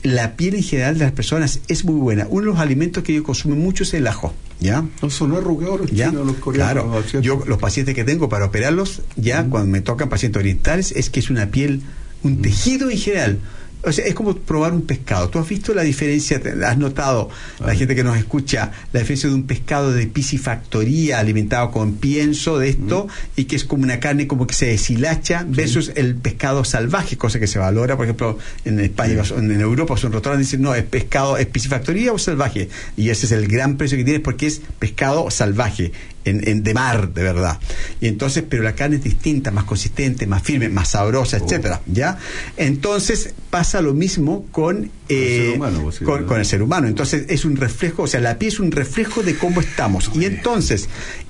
la 0.03 0.37
piel 0.37 0.55
en 0.55 0.63
general 0.63 0.99
de 0.99 1.05
las 1.05 1.13
personas 1.13 1.61
es 1.69 1.85
muy 1.85 1.95
buena. 1.95 2.27
Uno 2.29 2.41
de 2.41 2.47
los 2.53 2.59
alimentos 2.59 3.03
que 3.03 3.13
ellos 3.13 3.25
consumen 3.25 3.59
mucho 3.59 3.85
es 3.85 3.95
el 3.95 4.07
ajo, 4.07 4.35
¿ya? 4.61 4.85
No 5.01 5.11
son 5.11 5.33
arrugados 5.33 5.81
los 5.81 5.91
¿Ya? 5.91 6.11
chinos, 6.11 6.27
los 6.27 6.37
coreanos. 6.37 6.85
Claro, 6.85 7.03
¿cierto? 7.03 7.21
yo 7.21 7.43
los 7.47 7.59
pacientes 7.59 7.95
que 7.95 8.05
tengo 8.05 8.29
para 8.29 8.47
operarlos, 8.47 9.03
ya 9.17 9.45
cuando 9.45 9.71
me 9.71 9.81
tocan 9.81 10.09
pacientes 10.09 10.41
orientales, 10.41 10.93
es 10.93 11.11
que 11.11 11.21
es 11.21 11.31
una 11.31 11.51
piel, 11.51 11.83
un 12.23 12.43
tejido 12.43 12.91
en 12.91 12.99
general. 12.99 13.39
O 13.85 13.93
sea, 13.93 14.05
es 14.07 14.15
como 14.15 14.37
probar 14.37 14.73
un 14.73 14.83
pescado. 14.83 15.29
¿Tú 15.29 15.39
has 15.39 15.49
visto 15.49 15.75
la 15.75 15.83
diferencia? 15.83 16.41
¿Has 16.67 16.79
notado, 16.79 17.31
la 17.65 17.75
gente 17.75 17.95
que 17.95 18.05
nos 18.05 18.17
escucha, 18.17 18.71
la 18.93 19.01
diferencia 19.01 19.29
de 19.29 19.35
un 19.35 19.45
pescado 19.45 19.93
de 19.93 20.07
piscifactoría 20.07 21.19
alimentado 21.19 21.71
con 21.71 21.95
pienso 21.95 22.59
de 22.59 22.69
esto 22.69 23.09
y 23.37 23.45
que 23.45 23.57
es 23.57 23.65
como 23.65 23.83
una 23.83 23.99
carne 23.99 24.27
como 24.27 24.47
que 24.47 24.55
se 24.55 24.67
deshilacha 24.67 25.45
versus 25.49 25.93
el 25.97 26.15
pescado 26.15 26.65
salvaje, 26.65 27.17
cosa 27.17 27.41
que 27.41 27.47
se 27.47 27.59
valora, 27.59 27.97
por 27.97 28.07
ejemplo, 28.07 28.39
en 28.65 28.79
España, 28.81 29.23
en 29.37 29.61
Europa, 29.61 29.97
son 29.97 30.13
restaurantes 30.13 30.49
dicen, 30.49 30.63
no, 30.63 30.75
es 30.75 30.85
pescado, 30.85 31.37
es 31.37 31.47
piscifactoría 31.47 32.13
o 32.13 32.19
salvaje. 32.19 32.69
Y 32.97 33.11
ese 33.11 33.27
es 33.27 33.33
el 33.33 33.49
gran 33.49 33.77
precio 33.77 33.99
que 33.99 34.05
tienes 34.05 34.23
porque 34.23 34.47
es 34.47 34.61
pescado 34.79 35.31
salvaje. 35.31 35.93
En, 36.25 36.47
en- 36.49 36.63
de 36.63 36.73
mar, 36.75 37.13
de 37.13 37.23
verdad. 37.23 37.59
Y 38.01 38.07
entonces, 38.07 38.45
pero 38.49 38.63
la 38.63 38.75
carne 38.75 38.97
es 38.97 39.03
distinta, 39.05 39.51
más 39.51 39.65
consistente, 39.65 40.27
más 40.27 40.43
firme, 40.43 40.69
más 40.69 40.91
sabrosa, 40.91 41.39
etcétera, 41.39 41.81
¿ya? 41.87 42.19
Entonces 42.57 43.35
pasa 43.51 43.81
lo 43.83 43.93
mismo 43.95 44.47
con, 44.53 44.91
eh, 45.09 45.55
humano, 45.57 45.83
con, 46.05 46.07
¿verdad? 46.07 46.27
con 46.27 46.39
el 46.41 46.47
ser 46.47 46.63
humano. 46.63 46.87
Entonces 46.89 47.25
es 47.29 47.45
un 47.45 47.57
reflejo, 47.57 48.05
o 48.05 48.07
sea, 48.07 48.21
la 48.21 48.39
piel 48.39 48.53
es 48.53 48.61
un 48.61 48.71
reflejo 48.71 49.23
de 49.23 49.37
cómo 49.37 49.61
estamos. 49.61 50.11
Y 50.15 50.25
entonces, 50.25 50.89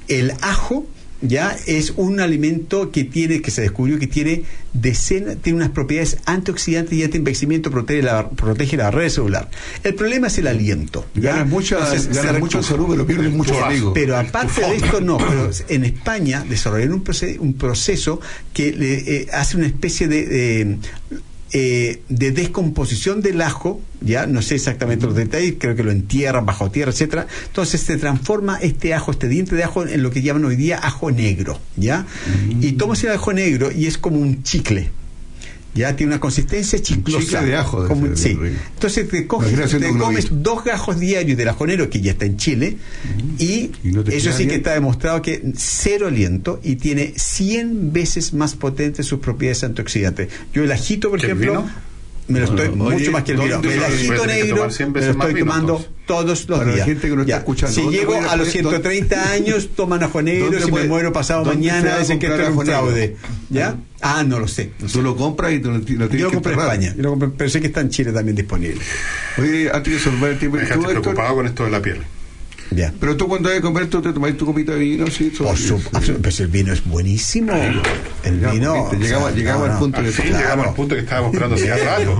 el 0.08 0.32
ajo 0.42 0.86
ya 1.22 1.56
es 1.66 1.92
un 1.96 2.20
alimento 2.20 2.90
que 2.90 3.04
tiene, 3.04 3.40
que 3.40 3.50
se 3.50 3.62
descubrió 3.62 3.98
que 3.98 4.06
tiene 4.06 4.42
decenas, 4.72 5.36
tiene 5.40 5.56
unas 5.58 5.70
propiedades 5.70 6.18
antioxidantes 6.26 6.92
y 6.94 7.02
anti-envejecimiento, 7.04 7.70
protege 7.70 8.02
la, 8.02 8.28
protege 8.30 8.76
la 8.76 8.90
red 8.90 9.08
celular. 9.08 9.48
El 9.84 9.94
problema 9.94 10.26
es 10.26 10.38
el 10.38 10.46
aliento. 10.48 11.06
¿ya? 11.14 11.44
Mucho 11.44 11.78
en 11.78 11.84
recu- 12.32 12.62
salud, 12.62 12.86
pero 12.90 13.06
pierdes 13.06 13.32
mucho 13.32 13.54
amigo. 13.64 13.92
Pero 13.94 14.16
aparte 14.16 14.60
de 14.60 14.76
esto, 14.76 15.00
no. 15.00 15.18
Pero 15.18 15.50
en 15.68 15.84
España 15.84 16.44
desarrollaron 16.48 16.94
un, 16.94 17.04
proce- 17.04 17.38
un 17.38 17.54
proceso 17.54 18.20
que 18.52 18.72
le, 18.72 18.94
eh, 19.16 19.28
hace 19.32 19.56
una 19.56 19.66
especie 19.66 20.08
de, 20.08 20.26
de, 20.26 20.76
eh, 21.52 22.00
de 22.08 22.30
descomposición 22.30 23.20
del 23.20 23.42
ajo, 23.42 23.80
ya 24.00 24.26
no 24.26 24.40
sé 24.40 24.54
exactamente 24.54 25.06
los 25.06 25.14
detalles, 25.14 25.54
creo 25.58 25.76
que 25.76 25.82
lo 25.82 25.90
entierran 25.90 26.46
bajo 26.46 26.70
tierra, 26.70 26.92
etcétera. 26.92 27.26
Entonces 27.46 27.80
se 27.82 27.96
transforma 27.98 28.56
este 28.56 28.94
ajo, 28.94 29.10
este 29.10 29.28
diente 29.28 29.54
de 29.54 29.64
ajo, 29.64 29.86
en 29.86 30.02
lo 30.02 30.10
que 30.10 30.22
llaman 30.22 30.44
hoy 30.44 30.56
día 30.56 30.78
ajo 30.82 31.10
negro, 31.10 31.58
¿ya? 31.76 32.06
Y 32.60 32.72
tomas 32.72 33.04
el 33.04 33.10
ajo 33.10 33.32
negro 33.32 33.70
y 33.70 33.86
es 33.86 33.98
como 33.98 34.18
un 34.18 34.42
chicle. 34.42 34.90
Ya 35.74 35.96
tiene 35.96 36.12
una 36.12 36.20
consistencia 36.20 36.80
chiclosa. 36.82 37.20
Chicle 37.24 37.46
de 37.46 37.56
ajo, 37.56 37.88
Como- 37.88 38.14
sí. 38.14 38.38
Entonces 38.74 39.08
te, 39.08 39.26
coges, 39.26 39.70
te 39.70 39.88
comes 39.96 40.28
dos 40.30 40.64
gajos 40.64 41.00
diarios 41.00 41.38
del 41.38 41.48
ajonero 41.48 41.88
que 41.88 42.00
ya 42.00 42.12
está 42.12 42.26
en 42.26 42.36
Chile 42.36 42.76
y, 43.38 43.70
no 43.84 44.02
eso 44.02 44.32
sí 44.32 44.46
que 44.46 44.56
está 44.56 44.74
demostrado 44.74 45.22
que 45.22 45.42
cero 45.56 46.08
aliento 46.08 46.60
y 46.62 46.76
tiene 46.76 47.14
100 47.16 47.92
veces 47.92 48.34
más 48.34 48.54
potentes 48.54 49.06
sus 49.06 49.20
propiedades 49.20 49.64
antioxidantes. 49.64 50.28
Yo 50.52 50.62
el 50.64 50.72
ajito, 50.72 51.08
por 51.08 51.20
¿Que 51.20 51.26
el 51.26 51.32
ejemplo, 51.32 51.62
vino? 51.62 51.72
me 52.28 52.40
lo 52.40 52.44
estoy 52.46 52.68
mucho 52.68 53.12
más 53.12 53.24
que 53.24 53.32
el 53.32 53.38
vino. 53.38 53.52
¿dónde 53.54 53.74
El 53.74 53.84
ajito 53.84 54.26
negro 54.26 54.56
tomar 54.56 54.72
100 54.72 54.92
me 54.92 55.00
lo 55.00 55.10
estoy 55.10 55.34
tomando. 55.38 55.86
Todos 56.06 56.48
los 56.48 56.58
Para 56.58 56.70
la 56.70 56.74
días. 56.76 56.86
gente 56.86 57.08
que 57.08 57.14
no 57.14 57.22
está 57.22 57.30
Ya. 57.32 57.38
escuchando, 57.38 57.74
si 57.74 57.82
¿dónde 57.82 57.98
llego 57.98 58.12
puede- 58.12 58.28
a 58.28 58.36
los 58.36 58.48
puede- 58.48 58.50
130 58.50 59.30
años, 59.32 59.70
toman 59.76 60.02
ajoneros 60.02 60.50
¿Dónde 60.50 60.62
y 60.62 60.64
me 60.66 60.70
puede- 60.70 60.88
muero 60.88 61.12
pasado 61.12 61.44
dónde 61.44 61.56
mañana, 61.56 61.94
a 61.94 61.98
dicen 62.00 62.18
que 62.18 62.26
esto 62.26 62.42
es 62.42 62.48
un 62.50 62.64
fraude. 62.66 63.16
¿Ya? 63.50 63.76
Ah, 64.00 64.24
no 64.26 64.38
lo 64.40 64.48
sé. 64.48 64.72
no 64.80 64.88
sé. 64.88 64.94
Tú 64.94 65.02
lo 65.02 65.16
compras 65.16 65.52
y 65.52 65.60
te 65.60 65.68
lo, 65.68 65.74
lo 65.74 65.80
tienes 65.84 66.10
Yo 66.12 66.24
lo 66.24 66.30
que 66.30 66.34
compré 66.34 66.52
en. 66.54 66.58
España, 66.60 66.94
yo 66.96 67.02
lo 67.02 67.10
compré- 67.10 67.30
pero 67.36 67.50
sé 67.50 67.60
que 67.60 67.66
está 67.68 67.80
en 67.80 67.90
Chile 67.90 68.12
también 68.12 68.34
disponible. 68.36 68.80
Oye, 69.38 69.70
antes 69.72 69.92
de 69.92 69.98
solvar 70.00 70.30
el 70.30 70.38
tiempo, 70.38 70.56
Me 70.56 70.62
dejaste 70.64 70.84
tú, 70.84 70.90
preocupado 70.90 71.34
con 71.36 71.46
esto 71.46 71.64
de 71.64 71.70
la 71.70 71.80
piel. 71.80 71.98
Ya. 72.70 72.92
pero 73.00 73.16
tú 73.16 73.28
cuando 73.28 73.48
vas 73.50 73.58
a 73.58 73.60
comer, 73.60 73.86
tú 73.88 74.00
te 74.00 74.12
tomas 74.12 74.36
tu 74.36 74.46
copita 74.46 74.72
de 74.72 74.78
vino, 74.78 75.06
sí, 75.08 75.30
eso- 75.32 75.44
Por 75.44 75.56
su- 75.58 75.76
absolut- 75.92 76.18
pero 76.20 76.30
si 76.32 76.42
el 76.44 76.48
vino 76.48 76.72
es 76.72 76.84
buenísimo. 76.84 77.52
El 78.24 78.38
vino. 78.38 78.74
viste, 78.74 78.96
o 78.96 78.98
llegamos- 79.00 79.28
sea, 79.30 79.36
llegamos 79.38 79.66
no, 79.68 79.72
al 79.74 79.78
punto 79.78 79.98
Al 79.98 80.04
de 80.06 80.12
fin 80.12 80.24
Claro. 80.26 80.42
llegamos 80.44 80.66
al 80.68 80.74
punto 80.74 80.94
que 80.94 81.00
estábamos 81.00 81.34
esperando 81.34 81.56
hace 81.56 81.68
rato. 81.84 82.12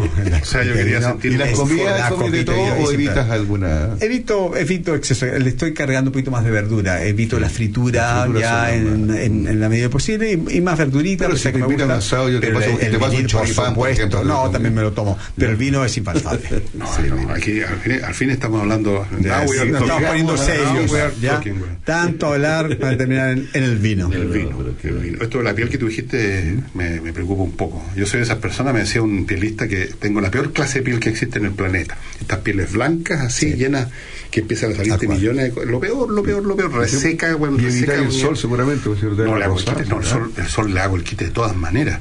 O 0.42 0.44
sea, 0.44 0.64
yo 0.64 0.72
quería 0.74 1.00
sentir 1.02 1.32
¿Y 1.32 1.36
las 1.36 1.48
Es 1.50 1.54
comidas, 1.58 1.98
la 1.98 2.06
has 2.06 2.12
comido 2.12 2.32
de 2.32 2.44
todo 2.44 2.56
o 2.60 2.92
evitas 2.92 3.30
alguna? 3.30 3.90
Evito, 4.00 4.56
evito 4.56 4.94
exceso, 4.94 5.26
le 5.26 5.48
estoy 5.48 5.72
cargando 5.74 6.08
un 6.10 6.12
poquito 6.12 6.30
más 6.30 6.44
de 6.44 6.50
verdura, 6.50 7.04
evito 7.04 7.38
la 7.38 7.48
fritura 7.48 8.02
Las 8.02 8.24
frituras 8.26 8.42
ya 8.42 8.74
en, 8.74 9.08
las 9.08 9.16
en- 9.18 9.46
en 9.46 9.60
la 9.60 9.68
medida 9.68 9.88
posible 9.88 10.32
y, 10.32 10.56
y 10.56 10.60
más 10.60 10.76
verdurita. 10.78 11.26
Pero 11.26 11.36
si 11.36 11.44
te 11.44 11.52
me 11.52 11.60
invitan 11.60 11.86
gusta. 11.88 11.94
a 11.94 11.98
asado, 11.98 12.28
yo 12.28 12.40
te 12.40 12.48
Pero 12.48 12.58
paso- 12.58 12.70
el- 12.72 12.78
te 12.78 12.86
el 12.86 12.92
paso 12.92 13.04
un 13.04 13.10
vinito, 13.16 13.28
choripán, 13.28 13.64
por 13.66 13.74
por 13.74 13.88
ejemplo, 13.90 14.18
supuesto, 14.20 14.44
no, 14.44 14.50
también. 14.50 14.74
me 14.74 14.82
lo 14.82 14.92
tomo, 14.92 15.18
pero 15.36 15.50
el 15.52 15.56
vino 15.56 15.84
es 15.84 15.96
infaltable. 15.98 16.40
No, 16.74 16.86
no, 17.24 17.32
aquí 17.32 17.60
al 17.62 18.14
fin, 18.14 18.30
estamos 18.30 18.60
hablando. 18.60 19.06
Estamos 19.18 19.56
talking. 19.56 20.06
poniendo 20.08 20.36
Güey. 20.46 21.70
Tanto 21.84 22.26
hablar 22.32 22.76
para 22.78 22.96
terminar 22.96 23.30
en, 23.30 23.48
en 23.52 23.62
el 23.64 23.78
vino. 23.78 24.10
El 24.12 24.28
vino, 24.28 24.58
el 24.82 24.94
vino. 24.98 25.18
Esto 25.22 25.38
de 25.38 25.44
la 25.44 25.54
piel 25.54 25.68
que 25.68 25.78
tú 25.78 25.88
dijiste 25.88 26.56
me, 26.74 27.00
me 27.00 27.12
preocupa 27.12 27.42
un 27.42 27.52
poco. 27.52 27.82
Yo 27.96 28.06
soy 28.06 28.18
de 28.20 28.24
esas 28.24 28.38
personas, 28.38 28.72
me 28.74 28.80
decía 28.80 29.02
un 29.02 29.26
pielista, 29.26 29.68
que 29.68 29.86
tengo 29.98 30.20
la 30.20 30.30
peor 30.30 30.52
clase 30.52 30.78
de 30.78 30.84
piel 30.84 31.00
que 31.00 31.08
existe 31.10 31.38
en 31.38 31.46
el 31.46 31.52
planeta. 31.52 31.96
Estas 32.20 32.38
pieles 32.38 32.72
blancas, 32.72 33.20
así, 33.20 33.54
llenas, 33.54 33.88
que 34.30 34.40
empiezan 34.40 34.72
a 34.72 34.76
salirte 34.76 35.06
millones 35.08 35.54
de 35.54 35.66
Lo 35.66 35.78
peor, 35.80 36.10
lo 36.10 36.22
peor, 36.22 36.44
lo 36.44 36.56
peor. 36.56 36.72
Reseca, 36.72 37.34
bueno, 37.34 37.56
Y 37.60 37.66
evitar 37.66 37.96
reseca. 37.96 38.02
el 38.02 38.12
sol, 38.12 38.36
seguramente. 38.36 38.82
porque 38.84 39.00
si 39.00 39.06
no 39.06 39.36
le 39.36 39.44
hago 39.44 39.58
el 39.58 39.64
quite, 39.64 39.84
no, 39.86 39.98
el 40.00 40.06
sol, 40.06 40.32
el 40.36 40.46
sol 40.46 40.72
le 40.72 40.80
hago 40.80 40.96
el 40.96 41.04
quite 41.04 41.26
de 41.26 41.30
todas 41.30 41.54
maneras. 41.56 42.00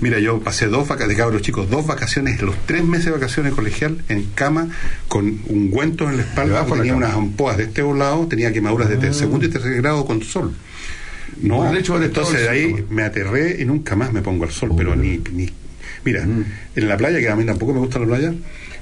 Mira, 0.00 0.18
yo 0.18 0.40
pasé 0.40 0.66
dos 0.66 0.88
vacaciones, 0.88 0.98
de 1.16 1.22
cabros 1.22 1.42
chicos, 1.42 1.68
dos 1.70 1.86
vacaciones, 1.86 2.40
los 2.42 2.56
tres 2.66 2.84
meses 2.84 3.06
de 3.06 3.10
vacaciones 3.12 3.52
colegial 3.54 3.98
en 4.08 4.24
cama, 4.34 4.68
con 5.08 5.40
ungüentos 5.48 6.10
en 6.10 6.16
la 6.16 6.22
espalda, 6.22 6.64
tenía 6.66 6.94
unas 6.96 7.14
ampoas 7.14 7.57
de 7.58 7.64
este 7.64 7.82
lado, 7.82 8.26
tenía 8.26 8.52
quemaduras 8.52 8.88
desde 8.88 9.08
el 9.08 9.14
segundo 9.14 9.44
y 9.46 9.50
tercer 9.50 9.74
grado 9.82 10.04
con 10.06 10.22
sol. 10.22 10.52
No, 11.42 11.68
el 11.70 11.76
hecho 11.76 11.98
de 11.98 12.06
entonces 12.06 12.40
de 12.40 12.48
ahí 12.48 12.84
me 12.90 13.02
aterré 13.02 13.60
y 13.60 13.64
nunca 13.66 13.94
más 13.94 14.12
me 14.12 14.22
pongo 14.22 14.44
al 14.44 14.50
sol, 14.50 14.72
pero 14.76 14.96
ni, 14.96 15.18
ni... 15.32 15.50
Mira, 16.04 16.22
en 16.22 16.88
la 16.88 16.96
playa, 16.96 17.18
que 17.20 17.28
a 17.28 17.36
mí 17.36 17.44
tampoco 17.44 17.74
me 17.74 17.80
gusta 17.80 17.98
la 17.98 18.06
playa, 18.06 18.32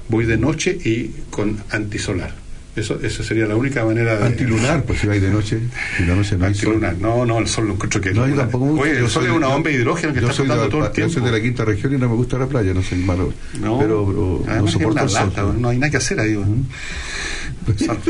voy 0.07 0.25
de 0.25 0.37
noche 0.37 0.71
y 0.85 1.11
con 1.29 1.57
antisolar. 1.71 2.33
Eso, 2.75 2.99
eso 3.01 3.23
sería 3.23 3.47
la 3.47 3.55
única 3.55 3.83
manera 3.83 4.17
de... 4.17 4.25
Antilunar, 4.27 4.83
pues 4.83 4.99
si 4.99 5.07
vais 5.07 5.19
de 5.19 5.31
noche, 5.31 5.57
y 5.99 6.03
la 6.03 6.15
noche 6.15 6.37
no 6.37 6.45
hay 6.45 6.53
sol. 6.53 6.75
Antilunar. 6.75 6.95
No, 6.99 7.25
no, 7.25 7.39
el 7.39 7.47
sol 7.47 7.65
lo 7.67 7.73
encuentro 7.73 7.99
que 7.99 8.11
No, 8.11 8.27
yo 8.27 8.35
tampoco 8.35 8.65
me 8.65 8.71
gusta. 8.73 8.83
Oye, 8.85 8.99
Yo 8.99 9.05
el 9.05 9.09
sol 9.11 9.25
es 9.25 9.31
una 9.31 9.47
de- 9.47 9.53
bomba 9.53 9.69
de 9.71 9.75
hidrógeno 9.77 10.13
que 10.13 10.21
yo 10.21 10.29
está 10.29 10.43
de 10.43 10.47
flotando 10.47 10.69
todo 10.69 10.81
el 10.81 10.87
Yo 10.89 10.93
tiempo. 10.93 11.13
soy 11.13 11.23
de 11.23 11.31
la 11.31 11.41
quinta 11.41 11.65
región 11.65 11.95
y 11.95 11.97
no 11.97 12.07
me 12.07 12.15
gusta 12.15 12.37
la 12.37 12.45
playa, 12.45 12.73
no 12.75 12.83
soy 12.83 12.99
malo. 12.99 13.33
No, 13.59 13.79
pero, 13.79 14.43
no 14.47 14.67
soporto 14.67 15.03
el 15.03 15.09
sol. 15.09 15.27
lata, 15.35 15.53
no 15.57 15.69
hay 15.69 15.79
nada 15.79 15.89
que 15.89 15.97
hacer 15.97 16.19
ahí. 16.19 16.37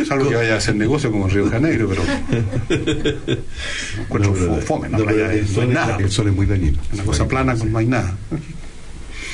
Salvo 0.08 0.30
que 0.30 0.36
vaya 0.36 0.54
a 0.56 0.58
hacer 0.58 0.76
negocio 0.76 1.12
como 1.12 1.28
en 1.28 1.34
Río 1.34 1.50
Janeiro, 1.50 1.90
pero. 1.90 2.04
encuentro 4.02 4.36
fo- 4.36 4.62
fome, 4.62 4.90
No, 4.90 4.98
el, 5.00 5.06
no 5.06 5.10
sol 5.10 5.20
hay 5.32 5.40
es, 5.40 5.74
nada. 5.74 5.98
el 5.98 6.12
sol 6.12 6.28
es 6.28 6.34
muy 6.36 6.46
dañino. 6.46 6.78
Una 6.94 7.04
cosa 7.04 7.28
plana, 7.28 7.56
pues 7.56 7.72
no 7.72 7.78
hay 7.78 7.86
nada. 7.88 8.16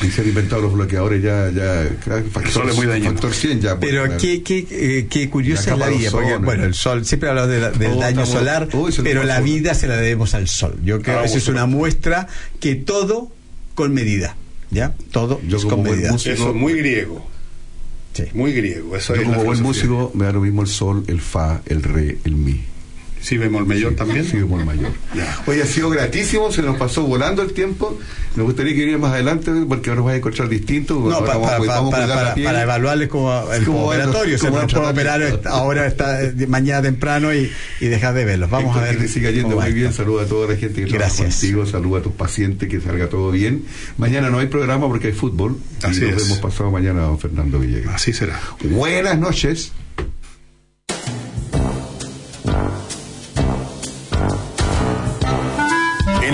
Y 0.01 0.07
se 0.09 0.21
han 0.21 0.27
inventado 0.27 0.61
los 0.63 0.73
bloqueadores 0.73 1.23
ya, 1.23 1.49
ya 1.51 1.87
factor, 2.31 2.51
sol 2.51 2.69
es 2.69 2.75
muy 2.75 2.87
dañino. 2.87 3.11
factor 3.11 3.33
100 3.33 3.61
ya. 3.61 3.77
pues, 3.79 3.89
Pero 3.91 4.03
claro. 4.05 4.19
qué, 4.21 4.43
qué, 4.43 4.67
eh, 4.71 5.07
qué 5.09 5.29
curiosa 5.29 5.75
La 5.77 5.85
es 5.87 5.91
la 5.91 5.97
vida, 5.97 6.11
porque 6.11 6.35
bueno, 6.37 6.61
¿no? 6.63 6.67
el 6.67 6.73
sol, 6.73 7.05
siempre 7.05 7.29
hablamos 7.29 7.51
de 7.51 7.59
la- 7.59 7.71
del 7.71 7.91
Oh, 7.93 7.99
daño 7.99 8.23
estamos- 8.23 8.29
solar, 8.29 8.67
nos 8.73 8.97
pero 8.99 9.23
la 9.23 9.39
vida 9.39 9.73
se 9.75 9.87
la 9.87 9.95
debemos 9.95 10.33
al 10.33 10.47
sol. 10.47 10.77
Yo 10.83 11.01
creo 11.01 11.19
Ah, 11.19 11.21
que 11.21 11.27
eso 11.27 11.37
es 11.37 11.45
bueno. 11.45 11.63
una 11.65 11.67
muestra 11.77 12.27
que 12.59 12.75
todo 12.75 13.31
con 13.75 13.93
medida, 13.93 14.35
¿ya? 14.71 14.93
Todo 15.11 15.39
Yo 15.47 15.57
es 15.57 15.65
con 15.65 15.83
medida. 15.83 16.11
músico- 16.11 16.33
Eso 16.33 16.49
es 16.49 16.55
muy 16.55 16.73
griego. 16.73 17.25
Sí. 18.13 18.23
Muy 18.33 18.53
griego. 18.53 18.95
Eso 18.95 19.15
Yo 19.15 19.21
es 19.21 19.27
la 19.27 19.33
como 19.33 19.45
buen 19.45 19.57
filosofía. 19.57 19.89
músico 19.89 20.11
me 20.17 20.25
da 20.25 20.31
lo 20.33 20.41
mismo 20.41 20.61
el 20.61 20.67
sol, 20.67 21.03
el 21.07 21.19
fa, 21.21 21.61
el 21.65 21.81
re, 21.83 22.17
el 22.23 22.35
mi. 22.35 22.61
Sí, 23.23 23.37
bemol 23.37 23.65
mayor 23.65 23.95
también. 23.95 24.25
Sí, 24.25 24.35
bemol 24.35 24.65
mayor. 24.65 24.91
Hoy 25.47 25.61
ha 25.61 25.65
sido 25.65 25.89
gratísimo, 25.89 26.51
se 26.51 26.61
nos 26.61 26.75
pasó 26.75 27.03
volando 27.03 27.41
el 27.41 27.53
tiempo. 27.53 27.97
Me 28.35 28.43
gustaría 28.43 28.73
que 28.73 28.79
viniera 28.79 28.97
más 28.99 29.13
adelante 29.13 29.49
porque 29.67 29.89
ahora 29.91 29.99
nos 29.99 30.05
vas 30.07 30.13
a 30.15 30.17
encontrar 30.17 30.49
distinto. 30.49 30.95
No, 30.95 31.11
Ahora 31.11 31.33
pa- 31.33 31.57
vamos 31.59 31.91
para, 31.93 32.07
para- 32.07 32.35
para 32.35 32.63
evaluarles 32.63 33.07
como 33.07 33.31
el 33.53 33.63
como 33.63 33.85
operatorio. 33.85 34.37
Puedo 34.39 34.61
los 34.63 34.73
operar 34.73 35.39
ahora 35.45 35.85
está 35.87 36.21
eh, 36.21 36.33
mañana 36.47 36.81
temprano 36.81 37.33
y, 37.33 37.49
y 37.79 37.85
dejar 37.87 38.13
de 38.13 38.25
verlos. 38.25 38.49
Vamos 38.49 38.75
a 38.75 38.81
ver. 38.81 38.97
Que 38.97 39.03
te 39.03 39.07
siga 39.07 39.31
yendo 39.31 39.57
muy 39.59 39.71
bien. 39.71 39.93
Saluda 39.93 40.23
a 40.23 40.25
toda 40.25 40.49
la 40.49 40.57
gente 40.57 40.81
que 40.83 40.87
trabaja 40.89 41.13
Gracias. 41.15 41.39
contigo. 41.39 41.65
Saluda 41.65 41.99
a 41.99 42.03
tus 42.03 42.13
pacientes, 42.13 42.67
que 42.67 42.81
salga 42.81 43.07
todo 43.07 43.31
bien. 43.31 43.63
Mañana 43.97 44.29
no 44.29 44.39
hay 44.39 44.47
programa 44.47 44.87
porque 44.87 45.07
hay 45.07 45.13
fútbol. 45.13 45.57
Así 45.81 46.03
y 46.03 46.07
nos 46.11 46.17
es. 46.21 46.23
vemos 46.23 46.39
pasado 46.39 46.71
mañana, 46.71 47.03
don 47.03 47.19
Fernando 47.19 47.57
Villegas. 47.59 47.95
Así 47.95 48.11
será. 48.11 48.37
Buenas 48.63 49.17
noches. 49.17 49.71